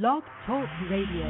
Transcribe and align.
Blog 0.00 0.22
Talk 0.46 0.64
Radio. 0.88 1.28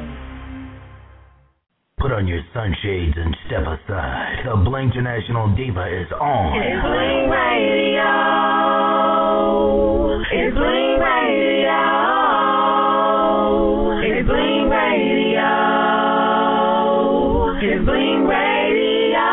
Put 1.99 2.13
on 2.13 2.29
your 2.29 2.39
sunshades 2.55 3.19
and 3.19 3.37
step 3.51 3.67
aside. 3.67 4.47
The 4.47 4.55
Bling 4.63 4.93
International 4.95 5.51
Diva 5.57 5.83
is 5.91 6.07
on. 6.15 6.55
It's 6.63 6.79
Bling 6.79 7.27
Radio. 7.27 8.07
It's 10.31 10.55
Bling 10.55 10.95
Radio. 11.03 11.75
It's 13.99 14.31
Bling 14.31 14.71
Radio. 14.71 15.51
It's 17.67 17.83
Bling 17.83 18.31
Radio. 18.31 19.27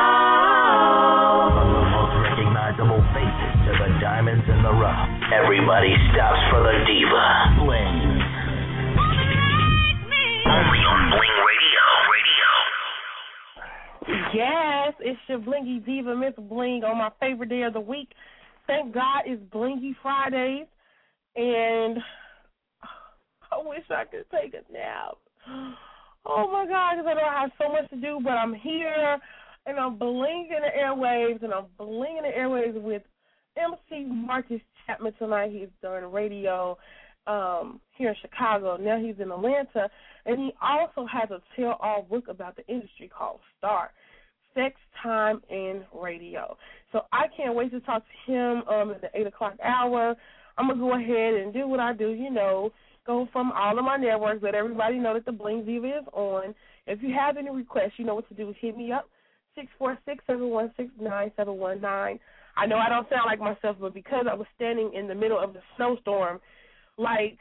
From 1.54 1.70
the 1.70 1.86
most 1.86 2.18
recognizable 2.18 3.06
faces 3.14 3.54
to 3.62 3.78
the 3.78 3.94
diamonds 4.02 4.50
in 4.50 4.58
the 4.66 4.74
rough. 4.74 5.06
Everybody 5.30 5.94
stops 6.18 6.42
for 6.50 6.66
the 6.66 6.82
Diva. 6.90 7.39
Yes, 14.34 14.94
it's 15.00 15.20
your 15.28 15.40
Blingy 15.40 15.84
Diva, 15.84 16.16
Miss 16.16 16.34
Bling, 16.38 16.84
on 16.84 16.98
my 16.98 17.10
favorite 17.20 17.50
day 17.50 17.64
of 17.64 17.74
the 17.74 17.80
week. 17.80 18.10
Thank 18.68 18.94
God 18.94 19.24
it's 19.26 19.42
Blingy 19.52 19.96
Fridays, 20.02 20.68
and 21.36 21.98
I 23.52 23.58
wish 23.64 23.84
I 23.90 24.04
could 24.06 24.26
take 24.32 24.54
a 24.54 24.72
nap. 24.72 25.18
Oh 26.26 26.52
my 26.52 26.68
God, 26.68 26.98
because 26.98 27.10
I 27.10 27.14
know 27.16 27.28
I 27.28 27.42
have 27.42 27.52
so 27.60 27.72
much 27.72 27.90
to 27.90 27.96
do, 27.96 28.20
but 28.24 28.32
I'm 28.34 28.54
here, 28.54 29.18
and 29.66 29.80
I'm 29.80 29.98
blinging 29.98 30.50
the 30.50 30.80
airwaves, 30.80 31.42
and 31.44 31.52
I'm 31.52 31.66
blinging 31.80 32.22
the 32.22 32.38
airwaves 32.38 32.80
with 32.80 33.02
MC 33.58 34.06
Marcus 34.06 34.62
Chapman 34.86 35.14
tonight. 35.18 35.52
He's 35.52 35.70
doing 35.82 36.12
radio 36.12 36.78
um, 37.26 37.80
here 37.98 38.10
in 38.10 38.16
Chicago. 38.22 38.78
Now 38.78 39.00
he's 39.00 39.16
in 39.20 39.32
Atlanta, 39.32 39.90
and 40.26 40.38
he 40.38 40.52
also 40.62 41.08
has 41.12 41.32
a 41.32 41.42
tell-all 41.56 42.04
book 42.04 42.28
about 42.28 42.56
the 42.58 42.68
industry 42.68 43.10
called 43.10 43.40
Star. 43.58 43.90
Sex, 44.60 44.76
Time, 45.02 45.42
and 45.50 45.84
Radio. 45.94 46.58
So 46.92 47.02
I 47.14 47.26
can't 47.36 47.56
wait 47.56 47.72
to 47.72 47.80
talk 47.82 48.04
to 48.04 48.32
him 48.32 48.64
um, 48.68 48.92
at 48.92 49.02
the 49.02 49.10
8 49.14 49.28
o'clock 49.28 49.54
hour. 49.64 50.16
I'm 50.58 50.68
going 50.68 50.78
to 50.78 50.86
go 50.86 50.96
ahead 50.96 51.42
and 51.42 51.54
do 51.54 51.68
what 51.68 51.80
I 51.80 51.94
do, 51.94 52.10
you 52.10 52.30
know, 52.30 52.72
go 53.06 53.28
from 53.32 53.52
all 53.54 53.78
of 53.78 53.86
my 53.86 53.98
networks, 53.98 54.44
let 54.44 54.56
everybody 54.56 55.00
know 55.00 55.14
that 55.14 55.26
the 55.26 55.32
Bling 55.32 55.66
Diva 55.66 55.88
is 55.88 56.06
on. 56.12 56.54
If 56.88 57.02
you 57.02 57.14
have 57.18 57.38
any 57.38 57.50
requests, 57.50 57.94
you 57.98 58.06
know 58.06 58.16
what 58.16 58.28
to 58.30 58.36
do. 58.36 58.54
Hit 58.60 58.76
me 58.76 58.92
up, 58.92 59.10
six 59.56 59.68
four 59.78 59.98
six 60.06 60.24
seven 60.28 60.50
one 60.50 60.72
six 60.76 60.90
nine 61.00 61.32
seven 61.38 61.56
one 61.56 61.80
nine. 61.80 62.20
I 62.58 62.66
know 62.66 62.78
I 62.78 62.90
don't 62.90 63.08
sound 63.10 63.24
like 63.26 63.40
myself, 63.40 63.78
but 63.80 63.94
because 63.94 64.26
I 64.30 64.34
was 64.34 64.48
standing 64.56 64.92
in 64.94 65.08
the 65.08 65.16
middle 65.16 65.40
of 65.40 65.54
the 65.54 65.62
snowstorm, 65.78 66.40
like 66.98 67.38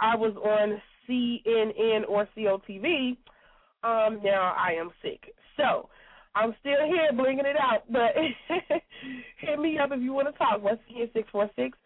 I 0.00 0.14
was 0.14 0.34
on 0.36 0.80
CNN 1.08 2.02
or 2.08 2.28
COTV, 2.36 3.16
um, 3.82 4.20
now 4.22 4.54
I 4.58 4.74
am 4.78 4.90
sick. 5.02 5.32
So 5.56 5.88
I'm 6.38 6.54
still 6.60 6.86
here 6.86 7.10
blinging 7.12 7.46
it 7.46 7.56
out, 7.60 7.82
but 7.90 8.12
hit 9.38 9.58
me 9.58 9.76
up 9.78 9.90
if 9.92 10.00
you 10.00 10.12
want 10.12 10.28
to 10.28 10.38
talk. 10.38 10.62
Once 10.62 10.78
again, 10.88 11.10
six 11.12 11.28
four 11.32 11.50
six 11.56 11.76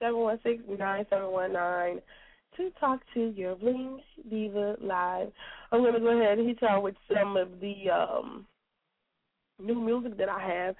seven 0.00 0.18
one 0.18 0.40
six 0.42 0.60
nine 0.78 1.06
seven 1.08 1.30
one 1.30 1.52
nine 1.52 2.00
to 2.56 2.70
talk 2.80 3.00
to 3.14 3.32
your 3.36 3.54
Bling 3.54 4.00
Diva 4.28 4.76
live. 4.80 5.30
I'm 5.70 5.84
gonna 5.84 6.00
go 6.00 6.20
ahead 6.20 6.38
and 6.38 6.48
hit 6.48 6.58
y'all 6.60 6.82
with 6.82 6.96
some 7.14 7.36
of 7.36 7.60
the 7.60 7.88
um 7.90 8.46
new 9.60 9.80
music 9.80 10.18
that 10.18 10.28
I 10.28 10.40
have. 10.40 10.74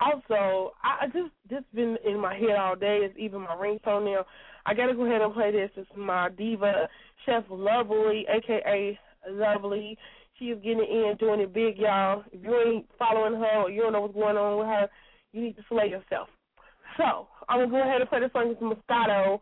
Also, 0.00 0.72
I 0.82 1.06
just 1.08 1.32
just 1.50 1.74
been 1.74 1.98
in 2.06 2.18
my 2.18 2.34
head 2.34 2.56
all 2.58 2.76
day. 2.76 3.00
It's 3.02 3.18
even 3.18 3.42
my 3.42 3.56
ringtone 3.56 4.06
now. 4.06 4.24
I 4.64 4.72
gotta 4.72 4.94
go 4.94 5.04
ahead 5.04 5.20
and 5.20 5.34
play 5.34 5.52
this. 5.52 5.70
It's 5.76 5.90
my 5.94 6.30
diva, 6.30 6.88
Chef 7.26 7.44
Lovely, 7.50 8.24
aka 8.34 8.98
Lovely. 9.28 9.98
She 10.40 10.46
is 10.46 10.58
getting 10.62 10.78
in, 10.78 11.16
doing 11.18 11.40
it 11.40 11.52
big, 11.52 11.76
y'all. 11.76 12.24
If 12.32 12.42
you 12.42 12.58
ain't 12.66 12.86
following 12.98 13.34
her 13.34 13.60
or 13.60 13.70
you 13.70 13.82
don't 13.82 13.92
know 13.92 14.00
what's 14.00 14.14
going 14.14 14.38
on 14.38 14.58
with 14.58 14.68
her, 14.68 14.88
you 15.34 15.42
need 15.42 15.54
to 15.56 15.62
slay 15.68 15.90
yourself. 15.90 16.28
So 16.96 17.28
I'm 17.46 17.60
gonna 17.60 17.70
go 17.70 17.82
ahead 17.82 18.00
and 18.00 18.08
play 18.08 18.20
this 18.20 18.32
song 18.32 18.48
with 18.48 18.58
Moscato, 18.58 19.40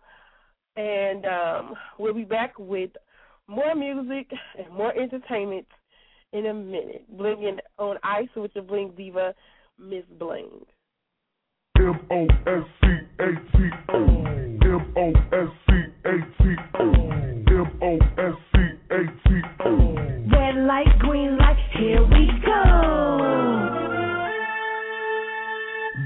and 0.76 1.24
um, 1.24 1.74
we'll 2.00 2.14
be 2.14 2.24
back 2.24 2.58
with 2.58 2.90
more 3.46 3.76
music 3.76 4.28
and 4.58 4.74
more 4.74 4.92
entertainment 4.98 5.66
in 6.32 6.46
a 6.46 6.54
minute. 6.54 7.04
Blinging 7.16 7.58
on 7.78 7.96
ice 8.02 8.28
with 8.34 8.50
your 8.54 8.64
Bling 8.64 8.92
Diva, 8.96 9.34
Miss 9.78 10.04
Bling. 10.18 10.50
M 11.76 12.00
O 12.10 12.26
S 12.46 12.64
C 12.80 12.88
A 13.20 13.56
T 13.56 13.70
O. 13.90 13.94
M 13.94 14.94
O 14.96 15.12
S 15.32 15.48
C 15.68 15.74
A 16.04 16.42
T 16.42 16.56
O. 16.74 16.92
M 17.46 17.78
O 17.82 17.98
S 18.18 18.34
C 18.52 18.67
A 18.90 19.04
T 19.04 19.42
O. 19.66 19.94
Red 20.32 20.56
light, 20.64 20.98
green 21.00 21.36
light, 21.36 21.58
here 21.76 22.02
we 22.02 22.26
go. 22.40 22.62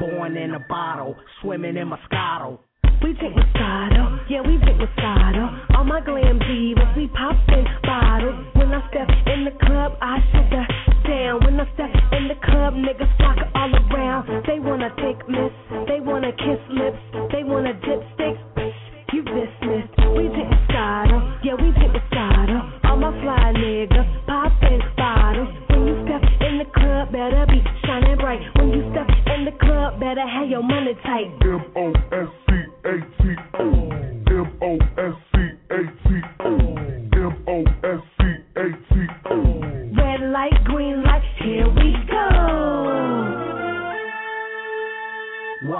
Born 0.01 0.37
in 0.37 0.55
a 0.55 0.59
bottle, 0.69 1.15
swimming 1.41 1.77
in 1.77 1.89
Moscato. 1.89 2.59
We 3.05 3.13
drink 3.13 3.37
Moscato, 3.37 4.19
yeah, 4.29 4.41
we 4.41 4.59
drink 4.59 4.81
Moscato. 4.81 5.77
All 5.77 5.85
my 5.85 6.01
glam 6.01 6.41
divas, 6.41 6.97
we 6.97 7.07
poppin' 7.07 7.67
bottles. 7.85 8.47
When 8.57 8.75
I 8.75 8.89
step 8.91 9.09
in 9.33 9.45
the 9.45 9.53
club, 9.65 9.93
I 10.03 10.19
the 10.33 11.09
down. 11.09 11.45
When 11.45 11.61
I 11.61 11.73
step 11.75 11.91
in 12.19 12.27
the 12.27 12.35
club, 12.43 12.75
niggas 12.75 13.17
flock 13.17 13.39
all 13.55 13.75
around. 13.77 14.45
They 14.47 14.59
wanna 14.59 14.91
take 14.97 15.23
miss, 15.29 15.53
they 15.87 16.01
wanna 16.01 16.33
kiss 16.33 16.59
lips, 16.69 16.99
they 17.31 17.45
wanna 17.45 17.75
dipsticks. 17.75 18.82
You 19.13 19.23
dismissed. 19.23 19.93
We 20.17 20.29
drink 20.29 20.49
Moscato, 20.49 21.39
yeah, 21.45 21.53
we 21.55 21.71
drink 21.73 21.93
Moscato. 21.93 22.81
All 22.85 22.97
my 22.97 23.13
fly 23.23 23.53
niggas 23.55 24.27
poppin' 24.27 24.81
bottles. 24.97 25.49
When 25.69 25.87
you 25.87 26.05
step 26.07 26.23
in 26.41 26.59
the 26.59 26.65
club, 26.75 27.13
better 27.13 27.45
be 27.47 27.63
shining 27.85 28.17
bright. 28.17 28.41
When 28.57 28.71
you 28.71 28.91
step 28.93 29.09
in 29.37 29.45
the 29.45 29.53
club, 29.61 30.01
better 30.01 30.27
have 30.27 30.49
your 30.49 30.63
money 30.63 30.95
tight. 31.05 31.29
M 31.43 31.61
O 31.77 31.93
S 32.11 32.29
C 32.49 32.55
A 32.89 32.95
T 33.21 33.37
O. 33.61 33.91
M 34.33 34.59
O 34.63 34.79
S 34.97 35.15
C 35.31 35.32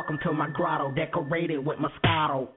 Welcome 0.03 0.19
to 0.25 0.33
my 0.33 0.51
grotto, 0.51 0.91
decorated 0.91 1.65
with 1.65 1.79
Moscato. 1.79 2.49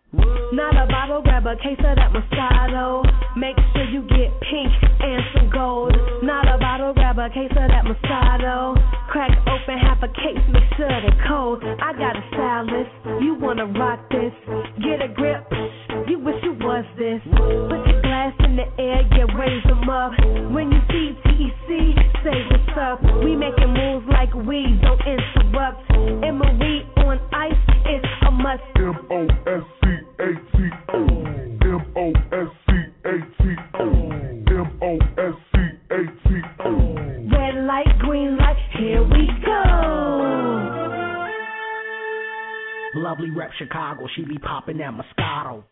Not 0.51 0.73
a 0.73 0.88
bottle, 0.89 1.22
grab 1.22 1.45
a 1.45 1.56
case 1.56 1.78
of 1.78 1.95
that 1.95 2.09
Moscato. 2.09 3.06
Make 3.38 3.53
sure 3.72 3.85
you 3.85 4.01
get 4.01 4.33
pink 4.41 4.73
and 4.81 5.22
some 5.35 5.51
gold. 5.53 5.94
Not 6.23 6.50
a 6.50 6.57
bottle, 6.57 6.95
grab 6.95 7.19
a 7.19 7.29
case 7.29 7.51
of 7.51 7.69
that 7.69 7.85
Moscato. 7.85 8.73
Crack 9.11 9.29
open 9.45 9.78
half 9.78 10.01
a 10.01 10.07
case, 10.07 10.41
make 10.50 10.73
sure 10.75 10.89
they 10.89 11.13
cold. 11.29 11.61
I 11.61 11.94
got 11.94 12.17
a 12.17 12.23
stylist, 12.34 13.22
you 13.22 13.38
wanna 13.39 13.67
rock 13.78 14.09
this? 14.09 14.34
Get 14.81 15.05
a 15.05 15.07
grip, 15.13 15.45
you 16.09 16.17
wish 16.17 16.41
you 16.41 16.57
was 16.66 16.84
this. 16.97 17.22
Put 17.29 17.85
your 17.85 18.01
glass 18.01 18.34
in 18.41 18.57
the 18.57 18.66
air, 18.81 19.05
yeah, 19.13 19.29
raise 19.38 19.63
them 19.69 19.88
up. 19.88 20.17
When 20.50 20.72
you 20.73 20.81
see 20.89 21.13
TEC, 21.29 21.69
say 22.25 22.41
what's 22.50 22.73
up. 22.73 23.03
We 23.22 23.35
making 23.38 23.54
Chicago, 44.05 44.09
she 44.16 44.25
be 44.25 44.39
popping 44.39 44.77
that 44.77 44.93
Moscato. 44.93 45.63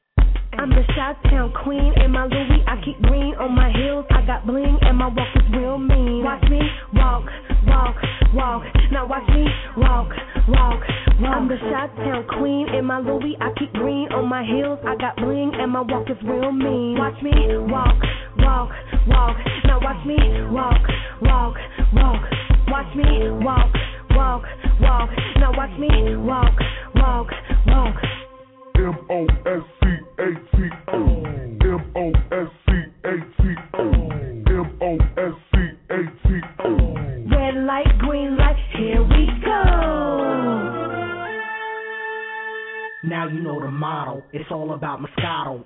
I'm 0.54 0.70
the 0.70 0.84
Shot 0.96 1.18
Town 1.24 1.52
queen 1.64 1.94
in 2.04 2.12
my 2.12 2.26
Louis. 2.26 2.62
I 2.68 2.80
keep 2.86 3.02
green 3.02 3.34
on 3.36 3.56
my 3.56 3.72
heels. 3.72 4.06
I 4.12 4.26
got 4.26 4.46
bling 4.46 4.78
and 4.82 4.98
my 4.98 5.08
walk 5.08 5.28
is 5.36 5.42
real 5.52 5.78
mean. 5.78 6.24
Watch 6.24 6.44
me 6.50 6.62
walk, 6.94 7.26
walk, 7.66 7.96
walk. 8.34 8.64
Now 8.92 9.08
watch 9.08 9.28
me 9.30 9.46
walk, 9.78 10.10
walk, 10.48 10.82
walk. 11.20 11.34
I'm 11.34 11.48
the 11.48 11.58
Shot 11.58 11.96
Town 11.98 12.26
queen 12.38 12.70
in 12.70 12.86
my 12.86 13.00
Louis. 13.00 13.36
I 13.42 13.50
keep 13.58 13.74
green 13.74 14.12
on 14.14 14.30
my 14.30 14.46
heels. 14.46 14.80
I 14.86 14.96
got 14.96 15.16
bling 15.18 15.52
and 15.56 15.72
my 15.72 15.82
walk 15.82 16.10
is 16.10 16.18
real 16.24 16.52
mean. 16.52 16.98
Watch 16.98 17.22
me 17.24 17.34
walk, 17.68 17.98
walk, 18.38 18.70
walk. 19.08 19.38
Now 19.66 19.80
watch 19.82 20.06
me 20.06 20.18
walk, 20.54 20.82
walk, 21.22 21.56
walk. 21.94 22.22
Watch 22.70 22.96
me 22.96 23.30
walk, 23.42 23.74
walk, 24.12 24.44
walk. 24.82 25.10
Now 25.38 25.52
watch 25.58 25.74
me 25.80 26.16
walk, 26.16 26.54
walk, 26.96 27.28
walk. 27.66 27.96
M 29.04 29.10
O 29.10 29.26
S 29.46 29.64
C 29.82 29.88
A 30.20 30.28
T 30.56 30.70
O. 30.94 31.24
M 31.62 31.92
O 31.96 32.12
S 32.32 32.48
C 32.66 32.72
A 33.04 33.14
T 33.38 33.56
O. 33.74 33.82
M 34.48 34.78
O 34.82 34.98
S 35.18 35.34
C 35.54 35.60
A 35.90 35.98
T 36.24 36.42
O. 36.60 36.94
Red 37.30 37.56
light, 37.66 37.98
green 38.00 38.38
light, 38.38 38.56
here 38.78 39.02
we 39.02 39.28
go. 39.44 39.64
Now 43.04 43.28
you 43.28 43.42
know 43.42 43.60
the 43.60 43.72
motto, 43.72 44.24
it's 44.32 44.50
all 44.52 44.74
about 44.74 45.02
Moscato. 45.02 45.66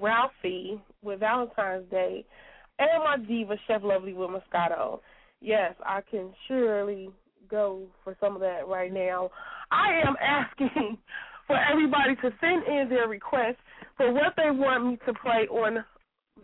Ralphie 0.00 0.80
with 1.02 1.20
Valentine's 1.20 1.90
Day, 1.90 2.24
and 2.78 3.04
my 3.04 3.16
diva 3.26 3.56
Chef 3.66 3.82
Lovely 3.82 4.12
with 4.12 4.30
Moscato. 4.30 5.00
Yes, 5.40 5.74
I 5.84 6.00
can 6.10 6.32
surely 6.48 7.10
go 7.50 7.82
for 8.02 8.16
some 8.20 8.34
of 8.34 8.40
that 8.40 8.66
right 8.66 8.92
now. 8.92 9.30
I 9.70 10.00
am 10.06 10.16
asking 10.20 10.98
for 11.46 11.56
everybody 11.56 12.16
to 12.16 12.30
send 12.40 12.66
in 12.66 12.88
their 12.88 13.08
requests 13.08 13.60
for 13.96 14.12
what 14.12 14.34
they 14.36 14.50
want 14.50 14.86
me 14.86 14.98
to 15.06 15.14
play 15.14 15.46
on 15.50 15.84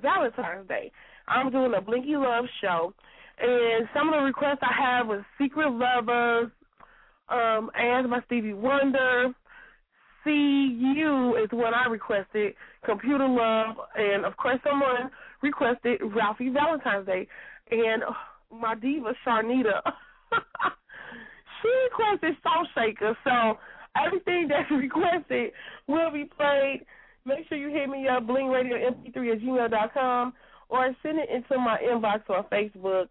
Valentine's 0.00 0.68
Day. 0.68 0.90
I'm 1.28 1.50
doing 1.50 1.72
a 1.76 1.80
Blinky 1.80 2.16
Love 2.16 2.44
show, 2.61 2.92
and 3.40 3.88
some 3.94 4.08
of 4.08 4.14
the 4.14 4.25
requests 4.25 4.61
I 4.62 4.72
have 4.80 5.06
was 5.06 5.22
Secret 5.40 5.70
Lovers, 5.70 6.50
um, 7.28 7.70
and 7.75 8.11
by 8.11 8.20
Stevie 8.26 8.54
Wonder. 8.54 9.34
See 10.25 10.79
You 10.79 11.37
is 11.37 11.49
what 11.50 11.75
I 11.75 11.88
requested, 11.88 12.55
Computer 12.85 13.26
Love, 13.29 13.76
and 13.97 14.25
of 14.25 14.37
course 14.37 14.59
someone 14.69 15.11
requested 15.43 16.00
Ralphie 16.14 16.50
Valentine's 16.50 17.07
Day. 17.07 17.26
And 17.71 18.02
uh, 18.05 18.12
my 18.55 18.75
diva, 18.75 19.14
Sharnita, 19.26 19.81
she 21.62 21.69
requested 21.91 22.37
Soul 22.43 22.67
Shaker. 22.75 23.17
So 23.25 23.59
everything 24.05 24.49
that's 24.49 24.71
requested 24.71 25.52
will 25.88 26.11
be 26.12 26.25
played. 26.25 26.85
Make 27.25 27.49
sure 27.49 27.59
you 27.59 27.71
hit 27.71 27.88
me 27.88 28.09
up, 28.09 28.25
blingradiomp3 28.25 29.07
at 29.07 29.41
gmail 29.41 29.71
dot 29.71 29.95
com, 29.95 30.33
or 30.69 30.95
send 31.02 31.19
it 31.19 31.29
into 31.31 31.57
my 31.59 31.79
inbox 31.79 32.29
on 32.29 32.45
Facebook. 32.52 33.09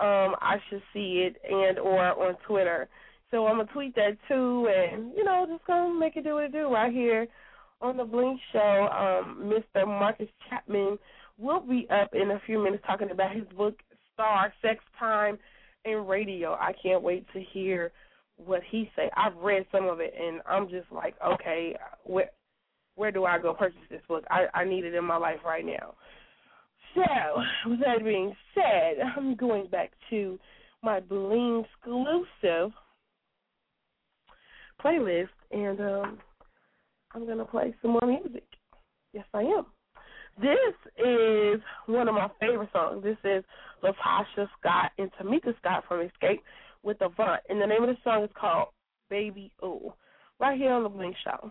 Um, 0.00 0.36
I 0.40 0.58
should 0.70 0.82
see 0.92 1.28
it, 1.28 1.36
and 1.48 1.78
or 1.78 2.00
on 2.00 2.36
Twitter. 2.46 2.88
So 3.30 3.46
I'm 3.46 3.58
gonna 3.58 3.68
tweet 3.72 3.94
that 3.96 4.16
too, 4.26 4.68
and 4.68 5.12
you 5.16 5.24
know, 5.24 5.46
just 5.48 5.66
gonna 5.66 5.98
make 5.98 6.16
it 6.16 6.24
do 6.24 6.34
what 6.34 6.44
it 6.44 6.52
do 6.52 6.72
right 6.72 6.92
here 6.92 7.26
on 7.80 7.96
the 7.96 8.04
Bling 8.04 8.38
Show. 8.52 8.88
Um, 8.90 9.52
Mr. 9.52 9.86
Marcus 9.86 10.28
Chapman 10.48 10.98
will 11.38 11.60
be 11.60 11.86
up 11.90 12.14
in 12.14 12.30
a 12.30 12.40
few 12.46 12.62
minutes 12.62 12.84
talking 12.86 13.10
about 13.10 13.34
his 13.34 13.44
book 13.56 13.78
Star, 14.14 14.52
Sex, 14.62 14.82
Time, 14.98 15.38
and 15.84 16.08
Radio. 16.08 16.54
I 16.54 16.72
can't 16.82 17.02
wait 17.02 17.26
to 17.32 17.40
hear 17.52 17.92
what 18.36 18.62
he 18.70 18.90
say. 18.96 19.10
I've 19.16 19.36
read 19.36 19.66
some 19.70 19.86
of 19.86 20.00
it, 20.00 20.14
and 20.18 20.40
I'm 20.46 20.68
just 20.68 20.90
like, 20.90 21.14
okay, 21.24 21.76
where 22.04 22.30
where 22.94 23.12
do 23.12 23.24
I 23.24 23.38
go 23.38 23.54
purchase 23.54 23.78
this 23.90 24.02
book? 24.08 24.24
I 24.30 24.46
I 24.54 24.64
need 24.64 24.84
it 24.84 24.94
in 24.94 25.04
my 25.04 25.18
life 25.18 25.40
right 25.44 25.64
now. 25.64 25.94
So, 26.94 27.02
with 27.70 27.80
that 27.80 28.02
being 28.02 28.34
said, 28.54 29.04
I'm 29.16 29.36
going 29.36 29.68
back 29.68 29.92
to 30.10 30.38
my 30.82 31.00
Bling 31.00 31.64
exclusive 31.64 32.72
playlist, 34.84 35.28
and 35.50 35.80
um, 35.80 36.18
I'm 37.14 37.26
gonna 37.26 37.44
play 37.44 37.74
some 37.82 37.92
more 37.92 38.06
music. 38.06 38.44
Yes, 39.12 39.24
I 39.34 39.42
am. 39.42 39.66
This 40.40 41.04
is 41.04 41.60
one 41.86 42.08
of 42.08 42.14
my 42.14 42.28
favorite 42.38 42.68
songs. 42.72 43.02
This 43.02 43.16
is 43.24 43.42
LaTasha 43.82 44.48
Scott 44.58 44.92
and 44.98 45.10
Tamika 45.20 45.56
Scott 45.58 45.84
from 45.88 46.08
Xscape 46.08 46.40
with 46.82 47.00
Avant, 47.00 47.40
and 47.48 47.60
the 47.60 47.66
name 47.66 47.82
of 47.82 47.88
the 47.88 47.96
song 48.04 48.22
is 48.24 48.30
called 48.38 48.68
Baby 49.10 49.50
Ooh. 49.64 49.92
Right 50.38 50.56
here 50.56 50.72
on 50.72 50.84
the 50.84 50.88
Bling 50.88 51.14
Show. 51.24 51.50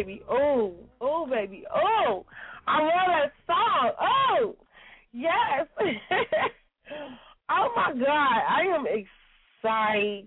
Baby. 0.00 0.22
Oh, 0.28 0.74
oh, 1.00 1.26
baby. 1.30 1.64
Oh, 1.74 2.26
I 2.66 2.82
love 2.82 3.08
that 3.08 3.32
song. 3.46 3.92
Oh, 4.00 4.56
yes. 5.12 5.66
oh 7.50 7.68
my 7.76 7.92
God, 7.92 8.08
I 8.08 8.62
am 8.74 8.86
excited. 8.86 10.26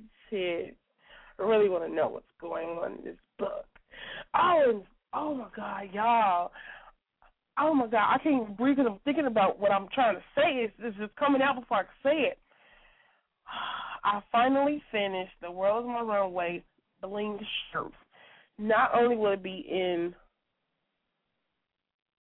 I 1.40 1.44
really 1.44 1.70
want 1.70 1.90
to 1.90 1.94
know 1.94 2.10
what's 2.10 2.26
going 2.40 2.70
on 2.70 3.00
in 3.00 3.04
this 3.04 3.18
book. 3.40 3.66
Oh, 4.36 4.64
and, 4.70 4.84
oh 5.14 5.34
my 5.34 5.48
God, 5.56 5.90
y'all. 5.92 6.52
Oh 7.60 7.74
my 7.74 7.88
God, 7.88 8.14
I 8.14 8.20
can't 8.22 8.44
even 8.44 8.56
breathe 8.56 8.78
because 8.78 8.92
I'm 8.92 9.00
thinking 9.06 9.26
about 9.28 9.60
what 9.60 9.72
I'm 9.72 9.88
trying 9.94 10.16
to 10.16 10.24
say. 10.36 10.64
It's, 10.64 10.74
it's 10.80 10.98
just 10.98 11.16
coming 11.16 11.42
out 11.42 11.60
before 11.60 11.78
I 11.78 11.84
can 11.84 11.92
say 12.04 12.18
it. 12.30 12.38
I 14.04 14.22
finally 14.32 14.84
finished 14.92 15.34
The 15.42 15.52
World 15.52 15.86
is 15.86 15.88
My 15.88 16.02
Runway 16.02 16.64
Bling 17.02 17.40
Shirt 17.72 17.94
not 18.58 18.92
only 18.96 19.16
will 19.16 19.34
it 19.34 19.44
be 19.44 19.66
in 19.70 20.14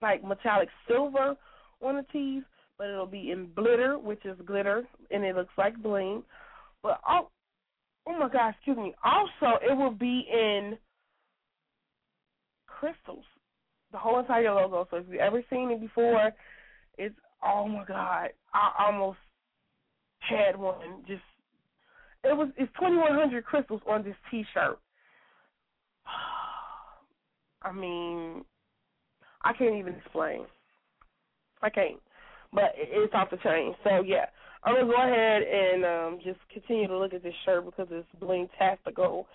like 0.02 0.24
metallic 0.24 0.70
silver 0.88 1.36
on 1.82 1.96
the 1.96 2.06
tees, 2.12 2.44
but 2.78 2.90
it'll 2.90 3.06
be 3.06 3.32
in 3.32 3.50
glitter, 3.56 3.98
which 3.98 4.26
is 4.26 4.38
glitter, 4.46 4.84
and 5.12 5.24
it 5.24 5.36
looks 5.36 5.54
like 5.58 5.82
bling. 5.82 6.24
But 6.82 7.00
oh, 7.08 7.30
oh 8.08 8.20
my 8.20 8.30
God, 8.30 8.54
excuse 8.56 8.78
me. 8.78 8.94
Also, 9.04 9.60
it 9.64 9.76
will 9.76 9.92
be 9.92 10.28
in 10.32 10.78
crystals, 12.68 13.24
the 13.92 13.98
whole 13.98 14.20
entire 14.20 14.54
logo. 14.54 14.88
So 14.92 14.98
if 14.98 15.06
you've 15.10 15.22
ever 15.22 15.42
seen 15.50 15.72
it 15.72 15.80
before, 15.80 16.32
it's 16.98 17.16
oh 17.44 17.68
my 17.68 17.86
God, 17.88 18.30
I 18.54 18.86
almost 18.86 19.20
had 20.20 20.58
one. 20.58 21.04
Just 21.08 21.22
it 22.24 22.36
was 22.36 22.50
it's 22.58 22.72
2100 22.74 23.46
crystals 23.46 23.82
on 23.88 24.04
this 24.04 24.16
T-shirt. 24.30 24.80
I 27.64 27.72
mean, 27.72 28.44
I 29.44 29.54
can't 29.54 29.76
even 29.76 29.96
explain. 29.96 30.46
I 31.62 31.70
can't. 31.70 32.00
But 32.54 32.74
it's 32.76 33.14
off 33.14 33.32
the 33.32 33.38
chain. 33.38 33.74
So 33.84 34.04
yeah, 34.06 34.26
I'm 34.64 34.76
gonna 34.76 34.88
go 34.88 35.02
ahead 35.02 35.42
and 35.44 35.86
um 35.86 36.20
just 36.24 36.40
continue 36.52 36.88
to 36.88 36.98
look 36.98 37.14
at 37.14 37.24
this 37.24 37.34
shirt 37.46 37.66
because 37.66 37.88
it's 37.90 38.08
bling 38.20 38.48
tastical, 38.58 39.28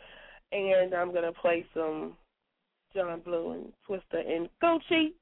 and 0.53 0.95
I'm 0.95 1.13
gonna 1.13 1.33
play 1.33 1.65
some 1.75 2.17
John 2.95 3.21
Blue 3.21 3.53
and 3.53 3.73
Twista 3.89 4.25
and 4.27 4.49
Gucci 4.63 5.13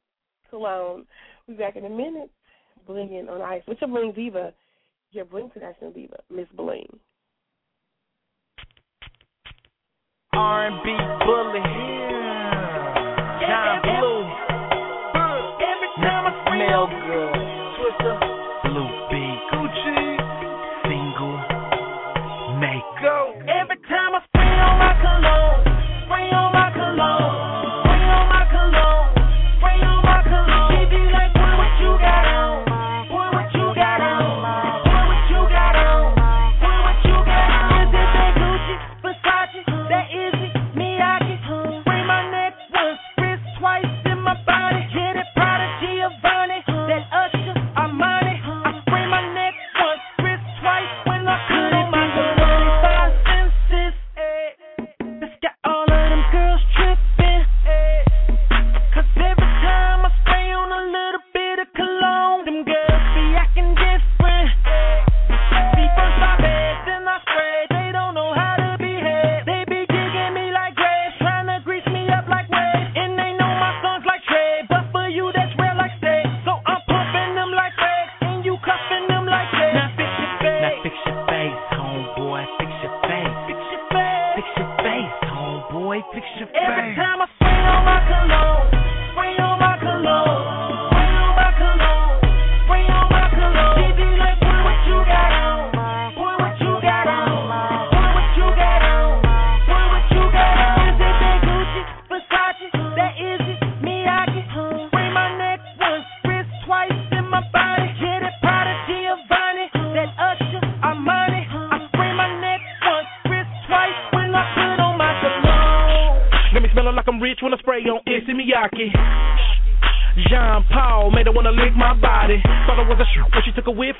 cologne. 0.50 1.06
We'll 1.46 1.56
be 1.56 1.62
back 1.62 1.76
in 1.76 1.84
a 1.84 1.90
minute. 1.90 2.30
Blinging 2.88 3.28
on 3.28 3.40
ice. 3.40 3.62
What's 3.64 3.80
your 3.80 3.90
bling 3.90 4.12
diva? 4.12 4.52
Your 5.10 5.24
bling 5.24 5.50
international 5.54 5.92
diva, 5.92 6.18
Miss 6.30 6.46
Bling. 6.54 6.86
R&B 10.32 10.96
bully. 11.24 12.05
John 13.40 13.82
Blue. 13.82 14.24
Every 15.60 15.90
time 16.00 16.26
I 16.26 16.32
smell 16.48 16.86
good. 16.88 17.35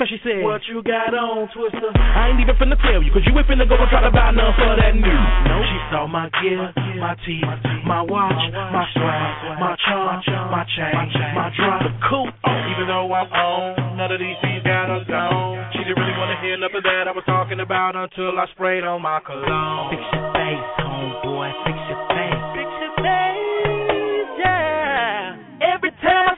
Took 0.07 0.23
a 0.23 0.23
whiff 0.23 0.23
and 0.23 0.23
she 0.23 0.23
said, 0.23 0.43
What 0.45 0.63
you 0.69 0.83
got 0.83 1.15
on, 1.15 1.49
Twista? 1.51 1.91
I 1.95 2.31
ain't 2.31 2.41
even 2.41 2.55
finna 2.57 2.79
tell 2.83 3.03
you, 3.03 3.11
cause 3.13 3.23
you 3.27 3.35
ain't 3.35 3.47
finna 3.49 3.69
go 3.69 3.77
and 3.77 3.91
try 3.91 4.03
to 4.03 4.11
buy 4.11 4.31
none 4.31 4.55
for 4.55 4.75
that 4.79 4.95
new. 4.95 5.21
No, 5.51 5.57
she 5.67 5.79
saw 5.91 6.07
my 6.07 6.31
gear, 6.43 6.71
my 6.99 7.15
teeth, 7.27 7.47
my 7.85 8.03
watch, 8.03 8.39
my 8.55 8.87
swag, 8.95 9.59
my 9.59 9.75
charm, 9.87 10.23
my 10.51 10.65
chain, 10.77 10.95
my 11.35 11.51
drop. 11.57 11.83
Cool. 12.09 12.31
Oh, 12.31 12.73
even 12.75 12.87
though 12.87 13.11
I'm 13.13 13.31
on, 13.33 13.97
none 13.97 14.13
of 14.13 14.21
these 14.21 14.37
things 14.43 14.63
got 14.63 14.89
her 14.89 15.03
gone. 15.09 15.71
She 15.73 15.79
didn't 15.83 15.99
really 15.99 16.17
wanna 16.19 16.39
hear 16.41 16.57
nothing 16.59 16.83
that 16.85 17.09
I 17.09 17.13
was 17.13 17.25
talking 17.27 17.61
about 17.61 17.97
until 17.97 18.39
I 18.39 18.47
sprayed 18.55 18.85
on 18.85 19.03
my 19.03 19.21
cologne. 19.27 19.91
Fix 19.91 20.03
your 20.15 20.27
face, 20.33 20.67
homeboy, 20.87 21.51
fix 21.67 21.79
your 21.91 22.03
face. 22.15 22.43
Fix 22.55 22.69
your 22.79 22.95
face, 23.03 24.31
yeah. 24.39 25.75
Every 25.75 25.91
time 26.03 26.36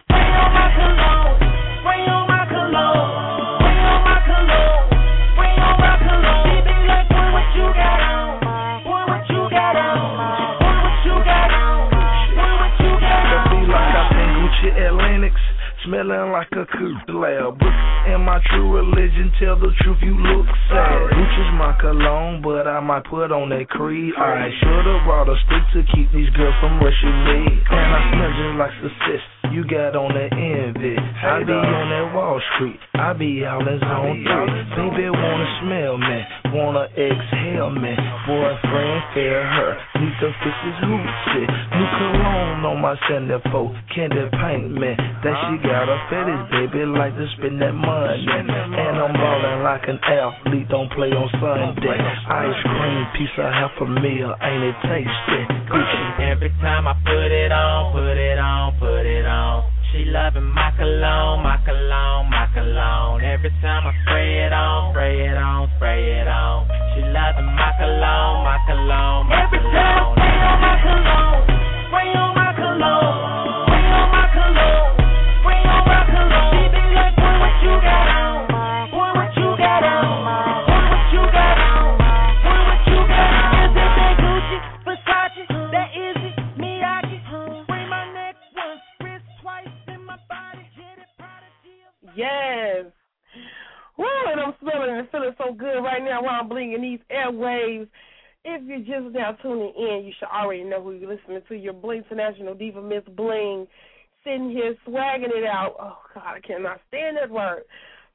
smelling 15.89 16.33
like 16.33 16.53
a 16.53 16.69
coop 16.69 17.01
lab. 17.09 17.57
And 18.09 18.25
my 18.25 18.41
true 18.53 18.77
religion, 18.77 19.33
tell 19.41 19.57
the 19.57 19.73
truth, 19.81 19.99
you 20.03 20.15
look 20.15 20.47
sad. 20.69 21.09
Gucci's 21.13 21.53
my 21.57 21.77
cologne, 21.81 22.43
but 22.43 22.69
I 22.69 22.81
might 22.81 23.05
put 23.05 23.33
on 23.33 23.49
that 23.51 23.69
creed. 23.69 24.13
I 24.17 24.49
should've 24.61 25.03
brought 25.05 25.29
a 25.29 25.37
stick 25.49 25.65
to 25.75 25.81
keep 25.97 26.13
these 26.13 26.31
girls 26.37 26.55
from 26.61 26.79
rushing 26.81 27.17
me. 27.25 27.41
And 27.73 27.89
I 27.89 28.01
smell 28.13 28.33
just 28.37 28.55
like 28.61 28.75
success. 28.85 29.38
You 29.53 29.65
got 29.65 29.97
on 29.97 30.13
that 30.13 30.31
envy. 30.35 30.95
I 30.99 31.41
be 31.43 31.57
on 31.57 31.87
that 31.91 32.15
Wall 32.15 32.39
Street. 32.55 32.79
I 32.95 33.13
be 33.17 33.47
out 33.47 33.65
in 33.65 33.81
zone 33.81 34.21
three. 34.23 34.69
Baby 34.77 35.09
wanna 35.09 35.49
smell 35.65 35.97
me, 35.97 36.19
wanna 36.53 36.85
exhale 36.95 37.71
me. 37.73 37.97
Boyfriend, 38.29 39.01
fair 39.17 39.41
her, 39.43 39.73
need 39.99 40.15
to 40.21 40.29
fix 40.45 40.57
his 40.63 40.79
hoochie. 40.85 41.47
New 41.49 41.89
cologne 41.97 42.63
on 42.67 42.79
my 42.83 42.95
centerfold, 43.09 43.73
candy 43.95 44.29
paint 44.37 44.69
me. 44.75 44.93
That 45.25 45.35
she 45.49 45.57
got 45.65 45.89
a 45.89 45.97
fetish, 46.13 46.45
baby, 46.53 46.85
like 46.85 47.17
to 47.17 47.27
spend 47.39 47.63
that 47.63 47.73
money. 47.73 48.27
And 48.29 48.51
I'm 49.01 49.15
ballin' 49.17 49.65
like 49.65 49.89
an 49.89 49.99
athlete, 50.03 50.69
don't 50.69 50.93
play 50.93 51.11
on 51.11 51.27
Sunday. 51.41 51.99
Ice 51.99 52.61
cream, 52.63 53.03
piece 53.17 53.35
of 53.39 53.49
half 53.49 53.73
a 53.81 53.87
meal, 53.87 54.35
ain't 54.45 54.63
it 54.63 54.77
tasty? 54.85 55.43
Gucci. 55.73 56.31
Every 56.37 56.53
time 56.61 56.87
I 56.87 56.95
put 57.03 57.33
it 57.33 57.51
on, 57.51 57.93
put 57.97 58.17
it 58.19 58.39
on, 58.39 58.79
put 58.79 59.07
it 59.07 59.25
on. 59.25 59.28
She 59.93 60.05
loving 60.05 60.45
my 60.55 60.71
cologne, 60.77 61.43
my 61.43 61.57
cologne, 61.65 62.31
my 62.31 62.49
cologne. 62.55 63.21
Every 63.21 63.51
time 63.61 63.87
I 63.87 63.93
spray 64.05 64.45
it 64.47 64.53
on, 64.53 64.93
spray 64.93 65.29
it 65.29 65.37
on, 65.37 65.69
spray 65.77 66.21
it 66.21 66.29
on. 66.29 66.69
She 66.95 67.01
loving 67.01 67.47
my 67.53 67.73
cologne, 67.77 68.45
my 68.45 68.59
cologne, 68.69 69.29
my 69.29 69.45
Every 69.45 69.61
time 69.69 70.01
I 70.01 70.13
spray 70.17 70.39
on 70.49 70.61
my 70.61 70.77
cologne, 70.81 71.48
and 94.89 94.99
and 95.01 95.11
feeling 95.11 95.35
so 95.39 95.53
good 95.53 95.81
right 95.81 96.03
now 96.03 96.23
while 96.23 96.41
I'm 96.41 96.49
blinging 96.49 96.83
these 96.83 97.01
airwaves. 97.11 97.89
If 98.45 98.63
you're 98.65 98.79
just 98.79 99.15
now 99.15 99.33
tuning 99.43 99.73
in, 99.77 100.05
you 100.07 100.13
should 100.19 100.29
already 100.29 100.65
know 100.65 100.83
who 100.83 100.93
you're 100.93 101.13
listening 101.15 101.43
to. 101.49 101.55
Your 101.55 101.73
Bling 101.73 102.05
International 102.05 102.55
Diva 102.55 102.81
Miss 102.81 103.03
Bling, 103.17 103.67
sitting 104.25 104.51
here 104.51 104.75
swagging 104.87 105.31
it 105.35 105.45
out. 105.45 105.75
Oh 105.81 105.99
God, 106.15 106.37
I 106.37 106.41
cannot 106.41 106.81
stand 106.89 107.17
that 107.17 107.31
word. 107.31 107.65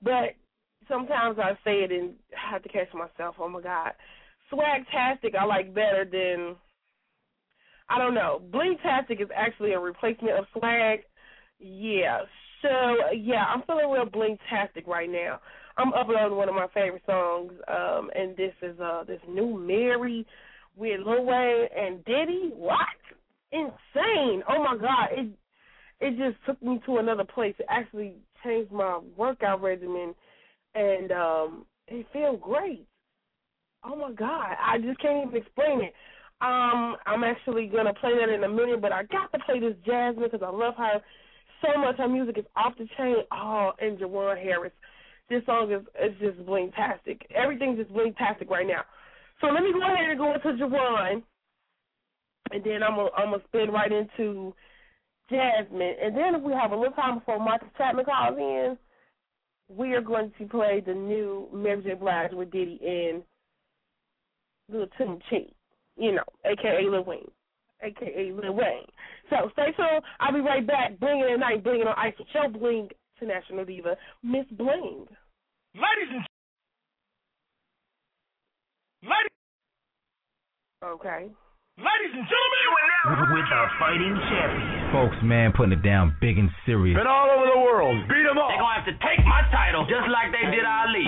But 0.01 0.35
sometimes 0.87 1.37
I 1.39 1.53
say 1.63 1.83
it 1.83 1.91
and 1.91 2.13
I 2.35 2.51
have 2.51 2.63
to 2.63 2.69
catch 2.69 2.87
myself. 2.93 3.35
Oh 3.39 3.49
my 3.49 3.61
God, 3.61 3.91
swagtastic 4.51 5.35
I 5.39 5.45
like 5.45 5.73
better 5.73 6.05
than 6.09 6.55
I 7.89 7.97
don't 7.97 8.15
know. 8.15 8.41
Blingtastic 8.51 9.21
is 9.21 9.29
actually 9.35 9.73
a 9.73 9.79
replacement 9.79 10.37
of 10.37 10.45
swag. 10.57 11.01
Yeah. 11.59 12.21
So 12.61 13.13
yeah, 13.13 13.45
I'm 13.53 13.63
feeling 13.63 13.91
real 13.91 14.05
blingtastic 14.05 14.87
right 14.87 15.09
now. 15.09 15.39
I'm 15.77 15.93
uploading 15.93 16.37
one 16.37 16.49
of 16.49 16.55
my 16.55 16.67
favorite 16.73 17.01
songs, 17.05 17.51
um, 17.67 18.09
and 18.15 18.35
this 18.37 18.53
is 18.61 18.79
uh 18.79 19.03
this 19.05 19.21
new 19.27 19.57
Mary 19.57 20.25
with 20.75 20.99
Lil 21.05 21.25
Wayne 21.25 21.67
and 21.75 22.03
Diddy. 22.05 22.51
What? 22.55 22.77
Insane! 23.51 24.43
Oh 24.49 24.63
my 24.63 24.77
God! 24.79 25.09
It 25.11 25.27
it 25.99 26.17
just 26.17 26.43
took 26.45 26.61
me 26.61 26.81
to 26.85 26.97
another 26.97 27.23
place. 27.23 27.55
It 27.59 27.65
actually 27.69 28.15
changed 28.43 28.71
my 28.71 28.99
workout 29.15 29.61
regimen, 29.61 30.13
and 30.75 31.11
um, 31.11 31.65
it 31.87 32.05
feels 32.11 32.39
great. 32.41 32.85
Oh 33.83 33.95
my 33.95 34.11
God! 34.11 34.55
I 34.59 34.77
just 34.79 34.99
can't 34.99 35.27
even 35.27 35.41
explain 35.41 35.81
it. 35.81 35.93
Um, 36.41 36.97
I'm 37.05 37.23
actually 37.23 37.67
gonna 37.67 37.93
play 37.93 38.11
that 38.19 38.33
in 38.33 38.43
a 38.43 38.49
minute, 38.49 38.81
but 38.81 38.91
I 38.91 39.03
got 39.03 39.31
to 39.31 39.39
play 39.45 39.59
this 39.59 39.75
Jasmine 39.85 40.29
because 40.29 40.45
I 40.45 40.49
love 40.49 40.75
her 40.77 41.01
so 41.61 41.79
much. 41.79 41.97
Her 41.97 42.09
music 42.09 42.37
is 42.37 42.45
off 42.55 42.73
the 42.77 42.87
chain. 42.97 43.15
Oh, 43.31 43.71
and 43.79 43.97
Jawan 43.97 44.41
Harris. 44.41 44.73
This 45.29 45.45
song 45.45 45.71
is 45.71 45.81
is 46.01 46.17
just 46.19 46.45
blingtastic. 46.45 47.21
Everything's 47.33 47.79
just 47.79 47.93
blingtastic 47.93 48.49
right 48.49 48.67
now. 48.67 48.81
So 49.41 49.47
let 49.47 49.63
me 49.63 49.71
go 49.73 49.81
ahead 49.81 50.09
and 50.09 50.19
go 50.19 50.33
into 50.33 50.63
Jawan, 50.63 51.23
and 52.51 52.63
then 52.63 52.83
I'm 52.83 52.95
gonna 52.95 53.09
I'm 53.17 53.31
gonna 53.31 53.43
spin 53.47 53.71
right 53.71 53.91
into 53.91 54.53
Jasmine, 55.29 55.95
and 56.01 56.15
then 56.15 56.35
if 56.35 56.41
we 56.41 56.53
have 56.53 56.71
a 56.71 56.75
little 56.75 56.93
time 56.93 57.19
before 57.19 57.39
Marcus 57.39 57.69
Chapman 57.77 58.05
calls 58.05 58.37
in, 58.37 58.77
we 59.69 59.93
are 59.93 60.01
going 60.01 60.31
to 60.37 60.45
play 60.45 60.83
the 60.85 60.93
new 60.93 61.47
Mary 61.53 61.81
J. 61.81 61.93
Blige 61.93 62.33
with 62.33 62.51
Diddy 62.51 62.79
and 62.85 63.23
Lil 64.69 64.87
Tim 64.97 65.19
Chi, 65.29 65.45
you 65.97 66.11
know, 66.11 66.23
aka 66.45 66.83
Lil 66.83 67.03
Wayne, 67.05 67.31
aka 67.81 68.31
Lil 68.31 68.53
Wayne. 68.53 68.85
So 69.29 69.49
stay 69.53 69.71
tuned. 69.77 70.03
I'll 70.19 70.33
be 70.33 70.41
right 70.41 70.65
back, 70.65 70.99
bringing 70.99 71.23
it 71.23 71.33
at 71.33 71.39
night, 71.39 71.63
bringing 71.63 71.87
on 71.87 71.95
ice 71.97 72.13
your 72.33 72.49
bling 72.49 72.89
to 73.19 73.25
National 73.25 73.65
Diva, 73.65 73.95
Miss 74.23 74.45
Bling. 74.51 75.07
Ladies 75.75 76.09
and 76.11 76.25
ladies, 79.03 79.37
Okay. 80.83 81.29
ladies 81.77 82.13
and 82.13 82.27
gentlemen, 82.27 82.59
With 83.33 83.51
our 83.51 83.69
fighting 83.79 84.15
champion. 84.29 84.91
Folks, 84.91 85.17
man, 85.23 85.51
putting 85.53 85.73
it 85.73 85.81
down 85.81 86.15
big 86.21 86.37
and 86.37 86.49
serious. 86.65 86.95
Been 86.97 87.07
all 87.07 87.29
over 87.31 87.47
the 87.51 87.59
world. 87.59 88.07
Beat 88.07 88.25
'em 88.25 88.37
up. 88.37 88.47
They're 88.49 88.57
gonna 88.59 88.73
have 88.75 88.85
to 88.85 88.93
take 89.05 89.25
my 89.25 89.41
title 89.51 89.85
just 89.85 90.07
like 90.07 90.31
they 90.31 90.45
did 90.51 90.65
Ali. 90.65 91.07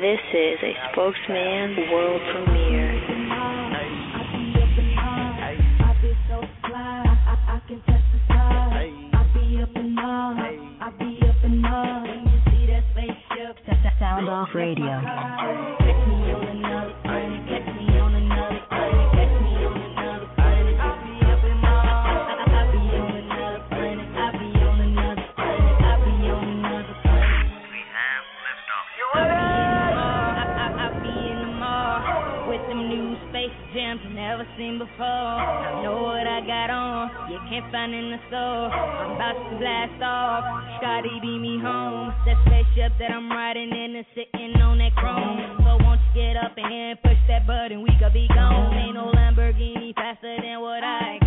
This 0.00 0.20
is 0.32 0.58
a 0.62 0.72
spokesman 0.92 1.90
world 1.90 2.22
premiere. 2.32 2.77
Sound 13.98 14.28
off 14.30 14.48
radio. 14.54 14.86
I 14.86 16.57
seen 34.58 34.76
before. 34.76 35.06
I 35.06 35.82
know 35.86 36.02
what 36.02 36.26
I 36.26 36.42
got 36.42 36.68
on, 36.68 37.30
you 37.30 37.38
can't 37.48 37.70
find 37.70 37.94
in 37.94 38.10
the 38.10 38.18
store. 38.26 38.66
I'm 38.74 39.14
about 39.14 39.38
to 39.38 39.56
blast 39.62 40.02
off, 40.02 40.42
Scotty 40.82 41.14
beat 41.22 41.38
me 41.38 41.62
home. 41.62 42.10
That 42.26 42.36
spaceship 42.42 42.98
that 42.98 43.14
I'm 43.14 43.30
riding 43.30 43.70
in 43.70 43.94
is 43.94 44.06
sitting 44.18 44.58
on 44.60 44.78
that 44.78 44.98
chrome. 44.98 45.62
So 45.62 45.78
won't 45.86 46.02
you 46.10 46.34
get 46.34 46.36
up 46.36 46.58
and 46.58 46.98
push 47.00 47.22
that 47.30 47.46
button, 47.46 47.86
we 47.86 47.94
could 48.02 48.12
be 48.12 48.26
gone. 48.34 48.74
Ain't 48.74 48.94
no 48.94 49.14
Lamborghini 49.14 49.94
faster 49.94 50.36
than 50.42 50.60
what 50.60 50.82
I 50.82 51.17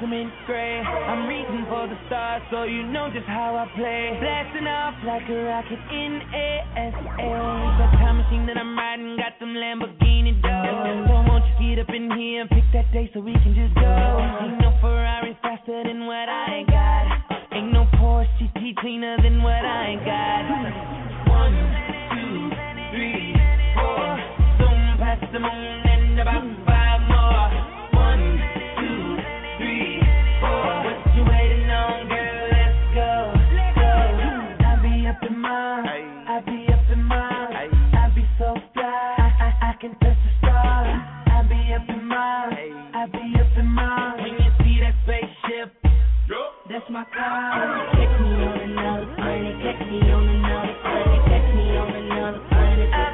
black, 0.00 0.46
gray. 0.46 0.78
I'm 0.78 1.26
reaching 1.26 1.66
for 1.68 1.86
the 1.88 1.98
stars, 2.06 2.42
so 2.50 2.62
you 2.62 2.82
know 2.86 3.10
just 3.12 3.26
how 3.26 3.56
I 3.56 3.66
play. 3.74 4.16
Blasting 4.20 4.66
off 4.66 4.94
like 5.04 5.26
a 5.28 5.38
rocket 5.42 5.78
in 5.90 6.22
ASA. 6.22 7.02
The 7.18 7.86
time 7.98 8.18
machine 8.18 8.46
that 8.46 8.56
I'm 8.56 8.78
riding 8.78 9.16
got 9.16 9.34
some 9.40 9.54
Lamborghini 9.54 10.40
doors. 10.40 11.08
So 11.08 11.14
won't 11.26 11.44
you 11.58 11.74
get 11.74 11.82
up 11.82 11.90
in 11.94 12.10
here 12.16 12.42
and 12.42 12.50
pick 12.50 12.64
that 12.72 12.92
day 12.92 13.10
so 13.12 13.20
we 13.20 13.32
can 13.42 13.54
just 13.54 13.74
go? 13.74 13.82
Ain't 13.82 14.60
no 14.60 14.70
Ferrari 14.80 15.36
faster 15.42 15.82
than 15.84 16.06
what 16.06 16.28
I 16.28 16.62
ain't 16.62 16.68
got. 16.68 17.06
Ain't 17.52 17.72
no 17.72 17.86
Porsche 17.98 18.28
GT 18.38 18.76
cleaner 18.76 19.16
than 19.22 19.42
what 19.42 19.64
I 19.64 19.98
ain't 19.98 20.04
got. 20.06 20.42
One, 21.26 21.54
two, 22.14 22.50
three, 22.94 23.34
four. 23.74 24.06
Zoom 24.62 24.98
past 24.98 25.32
the 25.32 25.40
moon 25.40 25.87
my 46.98 47.04
car. 47.14 47.94
Catch 47.94 48.14
me 48.18 48.30
on 48.42 48.58
another 48.58 49.06
planet. 49.14 49.54
Catch 49.62 49.86
me 49.86 49.98
on 50.10 50.26
another 50.34 50.74
planet. 50.82 51.20
Catch 51.30 51.48
me 51.54 51.66
on 51.78 51.94
another 51.94 52.42
planet. 52.50 52.90
I 52.90 53.06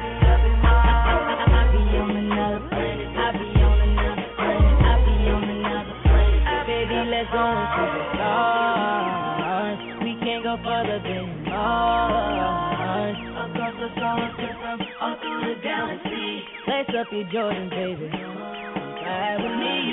be 1.69 1.85
on 2.01 2.17
another 2.17 2.65
planet. 2.73 3.09
I 3.13 3.29
be 3.37 3.45
on 3.61 3.77
another 3.85 4.25
planet. 4.41 4.73
I 4.81 4.95
be 5.05 5.15
on 5.29 5.45
another 5.45 5.95
planet. 6.01 6.65
Baby, 6.65 6.97
let's 7.13 7.29
go 7.29 7.45
into 7.45 7.83
the 7.93 8.01
stars. 8.17 9.79
We 10.01 10.11
can't 10.17 10.41
go 10.41 10.57
further 10.65 10.97
than 11.05 11.45
Mars. 11.45 13.17
Across 13.45 13.75
the 13.85 13.89
all 14.97 15.15
through 15.21 15.45
the 15.45 15.61
galaxy. 15.61 16.41
Up 16.95 17.11
your 17.11 17.27
Jordan, 17.29 17.69
baby. 17.69 18.09
With 18.09 19.55
me. 19.61 19.85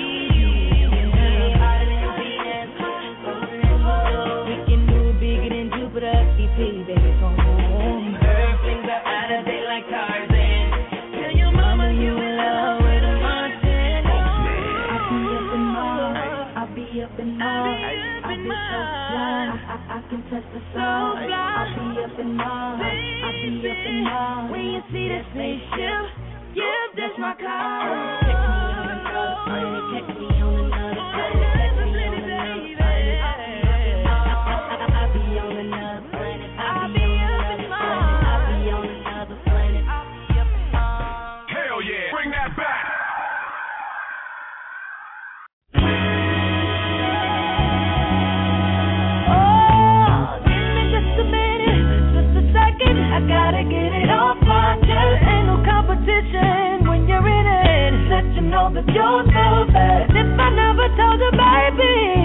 I 20.53 20.59
can 20.59 20.61
touch 20.61 20.61
the 20.61 20.71
stars. 20.71 21.69
Be 21.95 22.03
up 22.03 22.19
in 22.19 22.35
Mars. 22.35 22.81
I'll 22.81 23.33
be 23.33 23.69
up 23.69 23.87
in 23.87 24.03
Mars. 24.03 24.51
When 24.51 24.61
you 24.61 24.81
see 24.91 25.07
that 25.09 25.25
spaceship, 25.33 26.55
yeah, 26.55 26.87
that's 26.95 27.17
my 27.19 27.35
car. 27.39 28.22
Know 58.69 58.81
that 58.81 58.93
you're 58.93 59.23
the 59.23 59.71
best. 59.71 60.11
If 60.11 60.39
I 60.39 60.49
never 60.55 60.87
told 60.95 61.19
you, 61.19 61.31
baby, 61.35 62.22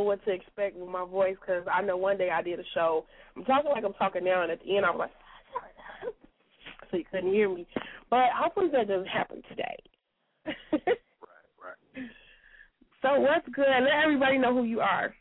know 0.00 0.06
what 0.06 0.24
to 0.24 0.32
expect 0.32 0.76
with 0.76 0.88
my 0.88 1.04
voice 1.04 1.36
because 1.40 1.64
I 1.72 1.82
know 1.82 1.96
one 1.96 2.16
day 2.16 2.30
I 2.30 2.42
did 2.42 2.58
a 2.58 2.64
show. 2.74 3.04
I'm 3.36 3.44
talking 3.44 3.70
like 3.70 3.84
I'm 3.84 3.92
talking 3.94 4.24
now, 4.24 4.42
and 4.42 4.50
at 4.50 4.62
the 4.64 4.76
end 4.76 4.86
I 4.86 4.90
was 4.90 4.98
like, 5.00 5.10
so 6.90 6.96
you 6.96 7.04
couldn't 7.10 7.32
hear 7.32 7.52
me. 7.52 7.66
But 8.08 8.26
hopefully 8.34 8.68
that 8.72 8.88
doesn't 8.88 9.06
happen 9.06 9.42
today. 9.48 9.76
right, 10.46 10.56
right. 10.86 12.08
So 13.02 13.20
what's 13.20 13.46
good? 13.54 13.66
Let 13.68 14.02
everybody 14.02 14.38
know 14.38 14.54
who 14.54 14.64
you 14.64 14.80
are. 14.80 15.14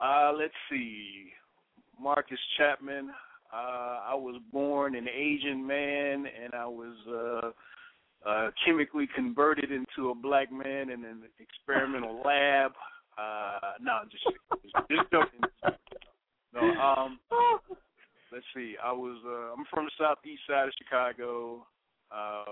Uh, 0.00 0.32
let's 0.38 0.54
see. 0.70 1.32
Marcus 2.00 2.38
Chapman. 2.56 3.10
Uh, 3.52 4.00
I 4.10 4.14
was 4.14 4.40
born 4.52 4.94
an 4.94 5.08
Asian 5.08 5.66
man, 5.66 6.26
and 6.44 6.54
I 6.54 6.66
was 6.66 6.94
uh, 7.08 8.28
uh, 8.28 8.50
chemically 8.64 9.08
converted 9.16 9.72
into 9.72 10.10
a 10.10 10.14
black 10.14 10.52
man 10.52 10.90
in 10.90 11.04
an 11.04 11.22
experimental 11.40 12.20
lab. 12.24 12.72
Uh, 13.18 13.72
no, 13.80 13.98
just 14.10 14.24
just, 14.62 15.10
joking. 15.10 15.40
No, 16.54 16.60
um, 16.60 17.18
let's 18.32 18.44
see. 18.54 18.74
I 18.82 18.92
was 18.92 19.18
uh, 19.26 19.52
I'm 19.58 19.64
from 19.72 19.86
the 19.86 19.90
southeast 19.98 20.42
side 20.48 20.68
of 20.68 20.74
Chicago. 20.78 21.66
Uh, 22.10 22.44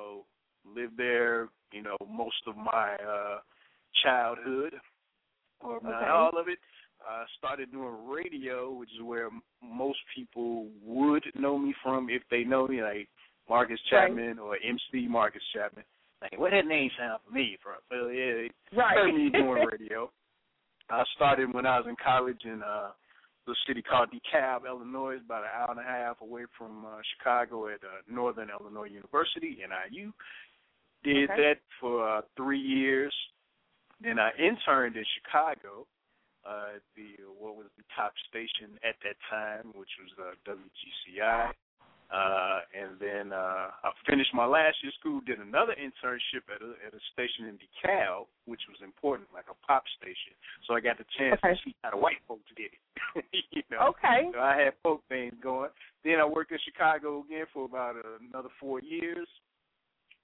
lived 0.75 0.97
there, 0.99 1.49
you 1.73 1.83
know, 1.83 1.97
most 2.11 2.37
of 2.47 2.57
my 2.57 2.97
uh, 2.97 3.39
childhood, 4.03 4.75
or 5.61 5.79
not 5.83 6.03
Okay. 6.03 6.11
all 6.11 6.39
of 6.39 6.49
it. 6.49 6.59
I 7.07 7.25
started 7.39 7.71
doing 7.71 7.95
radio, 8.09 8.73
which 8.73 8.91
is 8.97 9.03
where 9.03 9.27
m- 9.27 9.43
most 9.63 9.99
people 10.15 10.67
would 10.83 11.23
know 11.39 11.57
me 11.59 11.75
from 11.83 12.09
if 12.11 12.23
they 12.31 12.43
know 12.43 12.67
me, 12.67 12.83
like 12.83 13.09
Marcus 13.49 13.79
Right. 13.93 14.09
Chapman 14.09 14.39
or 14.39 14.57
MC 14.57 15.07
Marcus 15.07 15.43
Chapman. 15.55 15.85
Like, 16.21 16.39
what 16.39 16.51
that 16.51 16.67
name 16.67 16.91
sound 16.99 17.21
familiar 17.27 17.57
from? 17.63 17.75
Well, 17.91 18.11
yeah, 18.11 18.49
Right. 18.77 18.97
heard 18.97 19.15
me 19.15 19.31
doing 19.31 19.65
radio. 19.73 20.11
I 20.91 21.03
started 21.15 21.53
when 21.53 21.67
I 21.67 21.79
was 21.79 21.87
in 21.89 21.97
college 22.03 22.41
in 22.45 22.63
uh, 22.63 22.91
the 23.47 23.55
city 23.67 23.83
called 23.83 24.09
DeKalb, 24.11 24.67
Illinois, 24.67 25.17
about 25.25 25.43
an 25.43 25.51
hour 25.55 25.71
and 25.71 25.81
a 25.81 25.83
half 25.83 26.21
away 26.21 26.43
from 26.57 26.85
uh, 26.85 26.99
Chicago 27.17 27.69
at 27.69 27.83
uh, 27.83 28.03
Northern 28.09 28.49
Illinois 28.51 28.89
University, 28.89 29.59
NIU. 29.59 30.13
Did 31.05 31.31
Okay. 31.31 31.43
that 31.43 31.59
for 31.81 32.09
uh, 32.09 32.21
three 32.37 32.61
years. 32.61 33.15
Then 34.01 34.19
I 34.19 34.31
interned 34.39 34.97
in 34.97 35.05
Chicago 35.23 35.87
uh, 36.47 36.77
at 36.77 36.83
the 36.97 37.23
what 37.39 37.57
was 37.57 37.67
the 37.79 37.85
top 37.97 38.13
station 38.29 38.79
at 38.85 38.97
that 39.03 39.17
time, 39.31 39.73
which 39.75 39.89
was 40.03 40.13
uh, 40.19 40.51
WGCI. 40.51 41.53
Uh, 42.07 42.61
and 42.71 42.95
then 43.01 43.33
uh, 43.33 43.75
I 43.83 43.91
finished 44.09 44.31
my 44.33 44.47
last 44.47 44.77
year 44.83 44.91
of 44.91 44.99
school, 45.01 45.21
did 45.27 45.41
another 45.41 45.75
internship 45.75 46.47
at 46.55 46.63
a, 46.63 46.79
at 46.87 46.95
a 46.95 47.03
station 47.13 47.51
in 47.51 47.59
DeKalb, 47.59 48.27
which 48.47 48.63
was 48.71 48.79
important, 48.83 49.29
like 49.35 49.47
a 49.51 49.67
pop 49.67 49.83
station. 49.99 50.39
So 50.69 50.75
I 50.75 50.81
got 50.81 50.99
the 50.99 51.05
chance 51.19 51.41
Okay. 51.43 51.55
to 51.55 51.61
see 51.65 51.75
how 51.83 51.91
the 51.91 51.97
white 51.97 52.23
folks 52.29 52.47
did 52.57 52.71
it. 52.71 53.25
you 53.51 53.63
know, 53.71 53.91
Okay. 53.91 54.31
so 54.33 54.39
I 54.39 54.57
had 54.57 54.75
folk 54.83 55.03
things 55.09 55.35
going. 55.43 55.71
Then 56.05 56.21
I 56.21 56.25
worked 56.25 56.53
in 56.53 56.59
Chicago 56.65 57.25
again 57.27 57.47
for 57.53 57.65
about 57.65 57.97
another 58.23 58.51
four 58.61 58.81
years. 58.81 59.27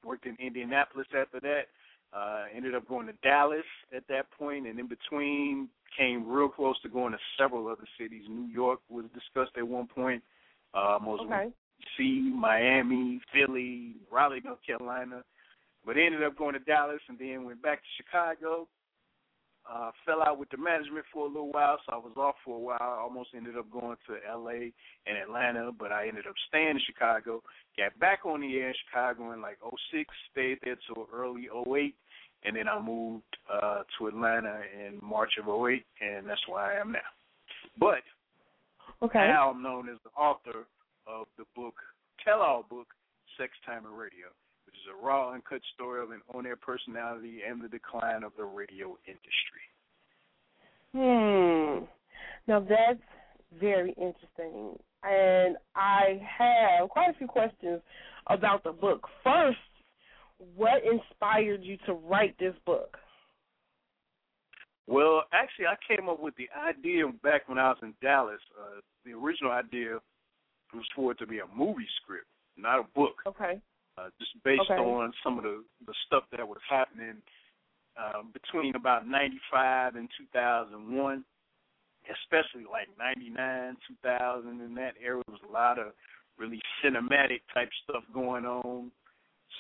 Worked 0.05 0.27
in 0.27 0.37
Indianapolis 0.39 1.07
after 1.19 1.41
that. 1.41 1.67
Uh, 2.13 2.45
ended 2.55 2.75
up 2.75 2.87
going 2.89 3.07
to 3.07 3.15
Dallas 3.25 3.65
at 3.97 4.07
that 4.09 4.31
point, 4.39 4.67
and 4.67 4.79
in 4.79 4.87
between 4.87 5.69
came 5.99 6.29
real 6.29 6.49
close 6.49 6.81
to 6.83 6.89
going 6.89 7.13
to 7.13 7.19
several 7.39 7.69
other 7.69 7.87
cities. 7.99 8.23
New 8.29 8.53
York 8.53 8.81
was 8.89 9.07
discussed 9.15 9.57
at 9.57 9.67
one 9.67 9.87
point. 9.87 10.23
Uh, 10.75 10.99
most 11.03 11.23
Okay. 11.23 11.51
C, 11.97 12.33
Miami, 12.35 13.21
Philly, 13.33 13.95
Raleigh, 14.11 14.43
North 14.45 14.65
Carolina, 14.67 15.23
but 15.85 15.97
ended 15.97 16.23
up 16.23 16.37
going 16.37 16.55
to 16.55 16.61
Dallas 16.61 17.01
and 17.09 17.19
then 17.19 17.45
went 17.45 17.63
back 17.63 17.79
to 17.79 18.03
Chicago. 18.03 18.69
Uh, 19.71 19.93
fell 20.05 20.23
out 20.23 20.41
with 20.41 20.51
the 20.51 20.57
management 20.57 21.05
for 21.13 21.25
a 21.25 21.29
little 21.29 21.53
while, 21.53 21.79
so 21.87 21.93
I 21.93 21.97
was 21.97 22.13
off 22.17 22.35
for 22.45 22.57
a 22.57 22.61
while. 22.61 22.79
I 22.81 23.01
almost 23.01 23.31
ended 23.35 23.57
up 23.57 23.71
going 23.71 23.97
to 24.09 24.37
LA 24.37 24.73
and 25.07 25.17
Atlanta, 25.23 25.71
but 25.71 25.93
I 25.93 26.09
ended 26.09 26.27
up 26.27 26.35
staying 26.49 26.71
in 26.71 26.81
Chicago. 26.85 27.45
Got 27.79 27.97
back 28.01 28.27
on 28.27 28.41
the 28.41 28.57
air 28.57 28.71
in 28.71 28.75
Chicago 28.87 29.31
in 29.33 29.41
like 29.41 29.59
'06, 29.93 30.13
stayed 30.33 30.59
there 30.65 30.77
till 30.89 31.07
early 31.15 31.49
'08, 31.55 31.95
and 32.43 32.57
then 32.57 32.69
I 32.69 32.81
moved 32.81 33.23
uh, 33.49 33.85
to 33.99 34.09
Atlanta 34.09 34.63
in 34.75 34.99
March 35.01 35.35
of 35.41 35.47
'08, 35.47 35.87
and 36.01 36.29
that's 36.29 36.49
where 36.49 36.65
I 36.65 36.81
am 36.81 36.91
now. 36.91 36.99
But 37.79 38.03
Okay. 39.03 39.27
now 39.27 39.51
I'm 39.51 39.63
known 39.63 39.89
as 39.89 39.97
the 40.05 40.11
author 40.11 40.67
of 41.07 41.27
the 41.39 41.45
book, 41.55 41.75
tell 42.25 42.41
all 42.41 42.65
book, 42.69 42.89
Sex 43.39 43.53
Time 43.65 43.85
and 43.87 43.97
Radio, 43.97 44.29
which 44.67 44.75
is 44.75 44.87
a 44.93 45.05
raw, 45.05 45.33
uncut 45.33 45.61
story 45.75 46.03
of 46.03 46.11
an 46.11 46.21
on 46.35 46.47
air 46.47 46.57
personality 46.57 47.41
and 47.49 47.63
the 47.63 47.69
decline 47.69 48.23
of 48.23 48.33
the 48.37 48.45
radio 48.45 48.97
industry. 49.07 49.67
Hmm. 50.95 51.85
Now 52.47 52.61
that's 52.61 53.01
very 53.59 53.91
interesting. 53.91 54.79
And 55.05 55.57
I 55.75 56.21
have 56.39 56.89
quite 56.91 57.11
a 57.11 57.19
few 57.19 57.27
questions 57.27 57.81
about 58.29 58.63
the 58.63 58.73
book. 58.73 59.09
First, 59.25 59.59
what 60.57 60.83
inspired 60.85 61.63
you 61.63 61.77
to 61.87 61.95
write 61.95 62.37
this 62.39 62.55
book? 62.65 62.97
Well, 64.87 65.23
actually, 65.33 65.67
I 65.67 65.77
came 65.87 66.09
up 66.09 66.21
with 66.21 66.35
the 66.37 66.49
idea 66.69 67.05
back 67.23 67.49
when 67.49 67.59
I 67.59 67.69
was 67.69 67.79
in 67.83 67.95
Dallas. 68.03 68.41
Uh, 68.59 68.81
the 69.05 69.13
original 69.13 69.53
idea 69.53 69.99
was 70.75 70.85
for 70.95 71.13
it 71.13 71.19
to 71.19 71.27
be 71.27 71.39
a 71.39 71.47
movie 71.55 71.89
script, 72.03 72.27
not 72.57 72.79
a 72.81 72.85
book. 72.95 73.17
Okay. 73.27 73.61
uh, 73.99 74.09
just 74.19 74.33
based 74.43 74.63
Okay. 74.63 74.81
on 74.81 75.13
some 75.23 75.37
of 75.39 75.45
the 75.45 75.63
the 75.87 75.95
stuff 76.07 76.25
that 76.31 76.47
was 76.47 76.61
happening 76.69 77.21
um, 77.97 78.31
between 78.33 78.75
about 78.75 79.07
'95 79.07 79.97
and 79.97 80.09
2001, 80.17 81.25
especially 82.09 82.65
like 82.65 82.89
'99, 82.99 83.77
2000, 84.03 84.61
in 84.61 84.75
that 84.75 84.95
era 85.03 85.23
was 85.29 85.41
a 85.49 85.53
lot 85.53 85.79
of 85.79 85.93
really 86.39 86.61
cinematic 86.83 87.41
type 87.53 87.69
stuff 87.85 88.03
going 88.15 88.47
on. 88.47 88.91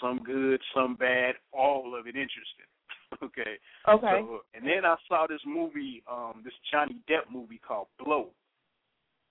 Some 0.00 0.22
good, 0.24 0.60
some 0.74 0.94
bad, 0.96 1.34
all 1.52 1.94
of 1.94 2.06
it 2.06 2.16
interesting. 2.16 2.66
okay. 3.22 3.58
Okay. 3.86 4.20
So, 4.24 4.40
and 4.54 4.64
then 4.64 4.86
I 4.86 4.96
saw 5.06 5.26
this 5.28 5.42
movie, 5.46 6.02
um, 6.10 6.40
this 6.42 6.54
Johnny 6.70 6.96
Depp 7.08 7.30
movie 7.30 7.60
called 7.66 7.88
Blow. 8.02 8.30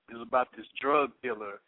It 0.10 0.14
was 0.14 0.28
about 0.28 0.48
this 0.56 0.68
drug 0.80 1.12
dealer 1.24 1.60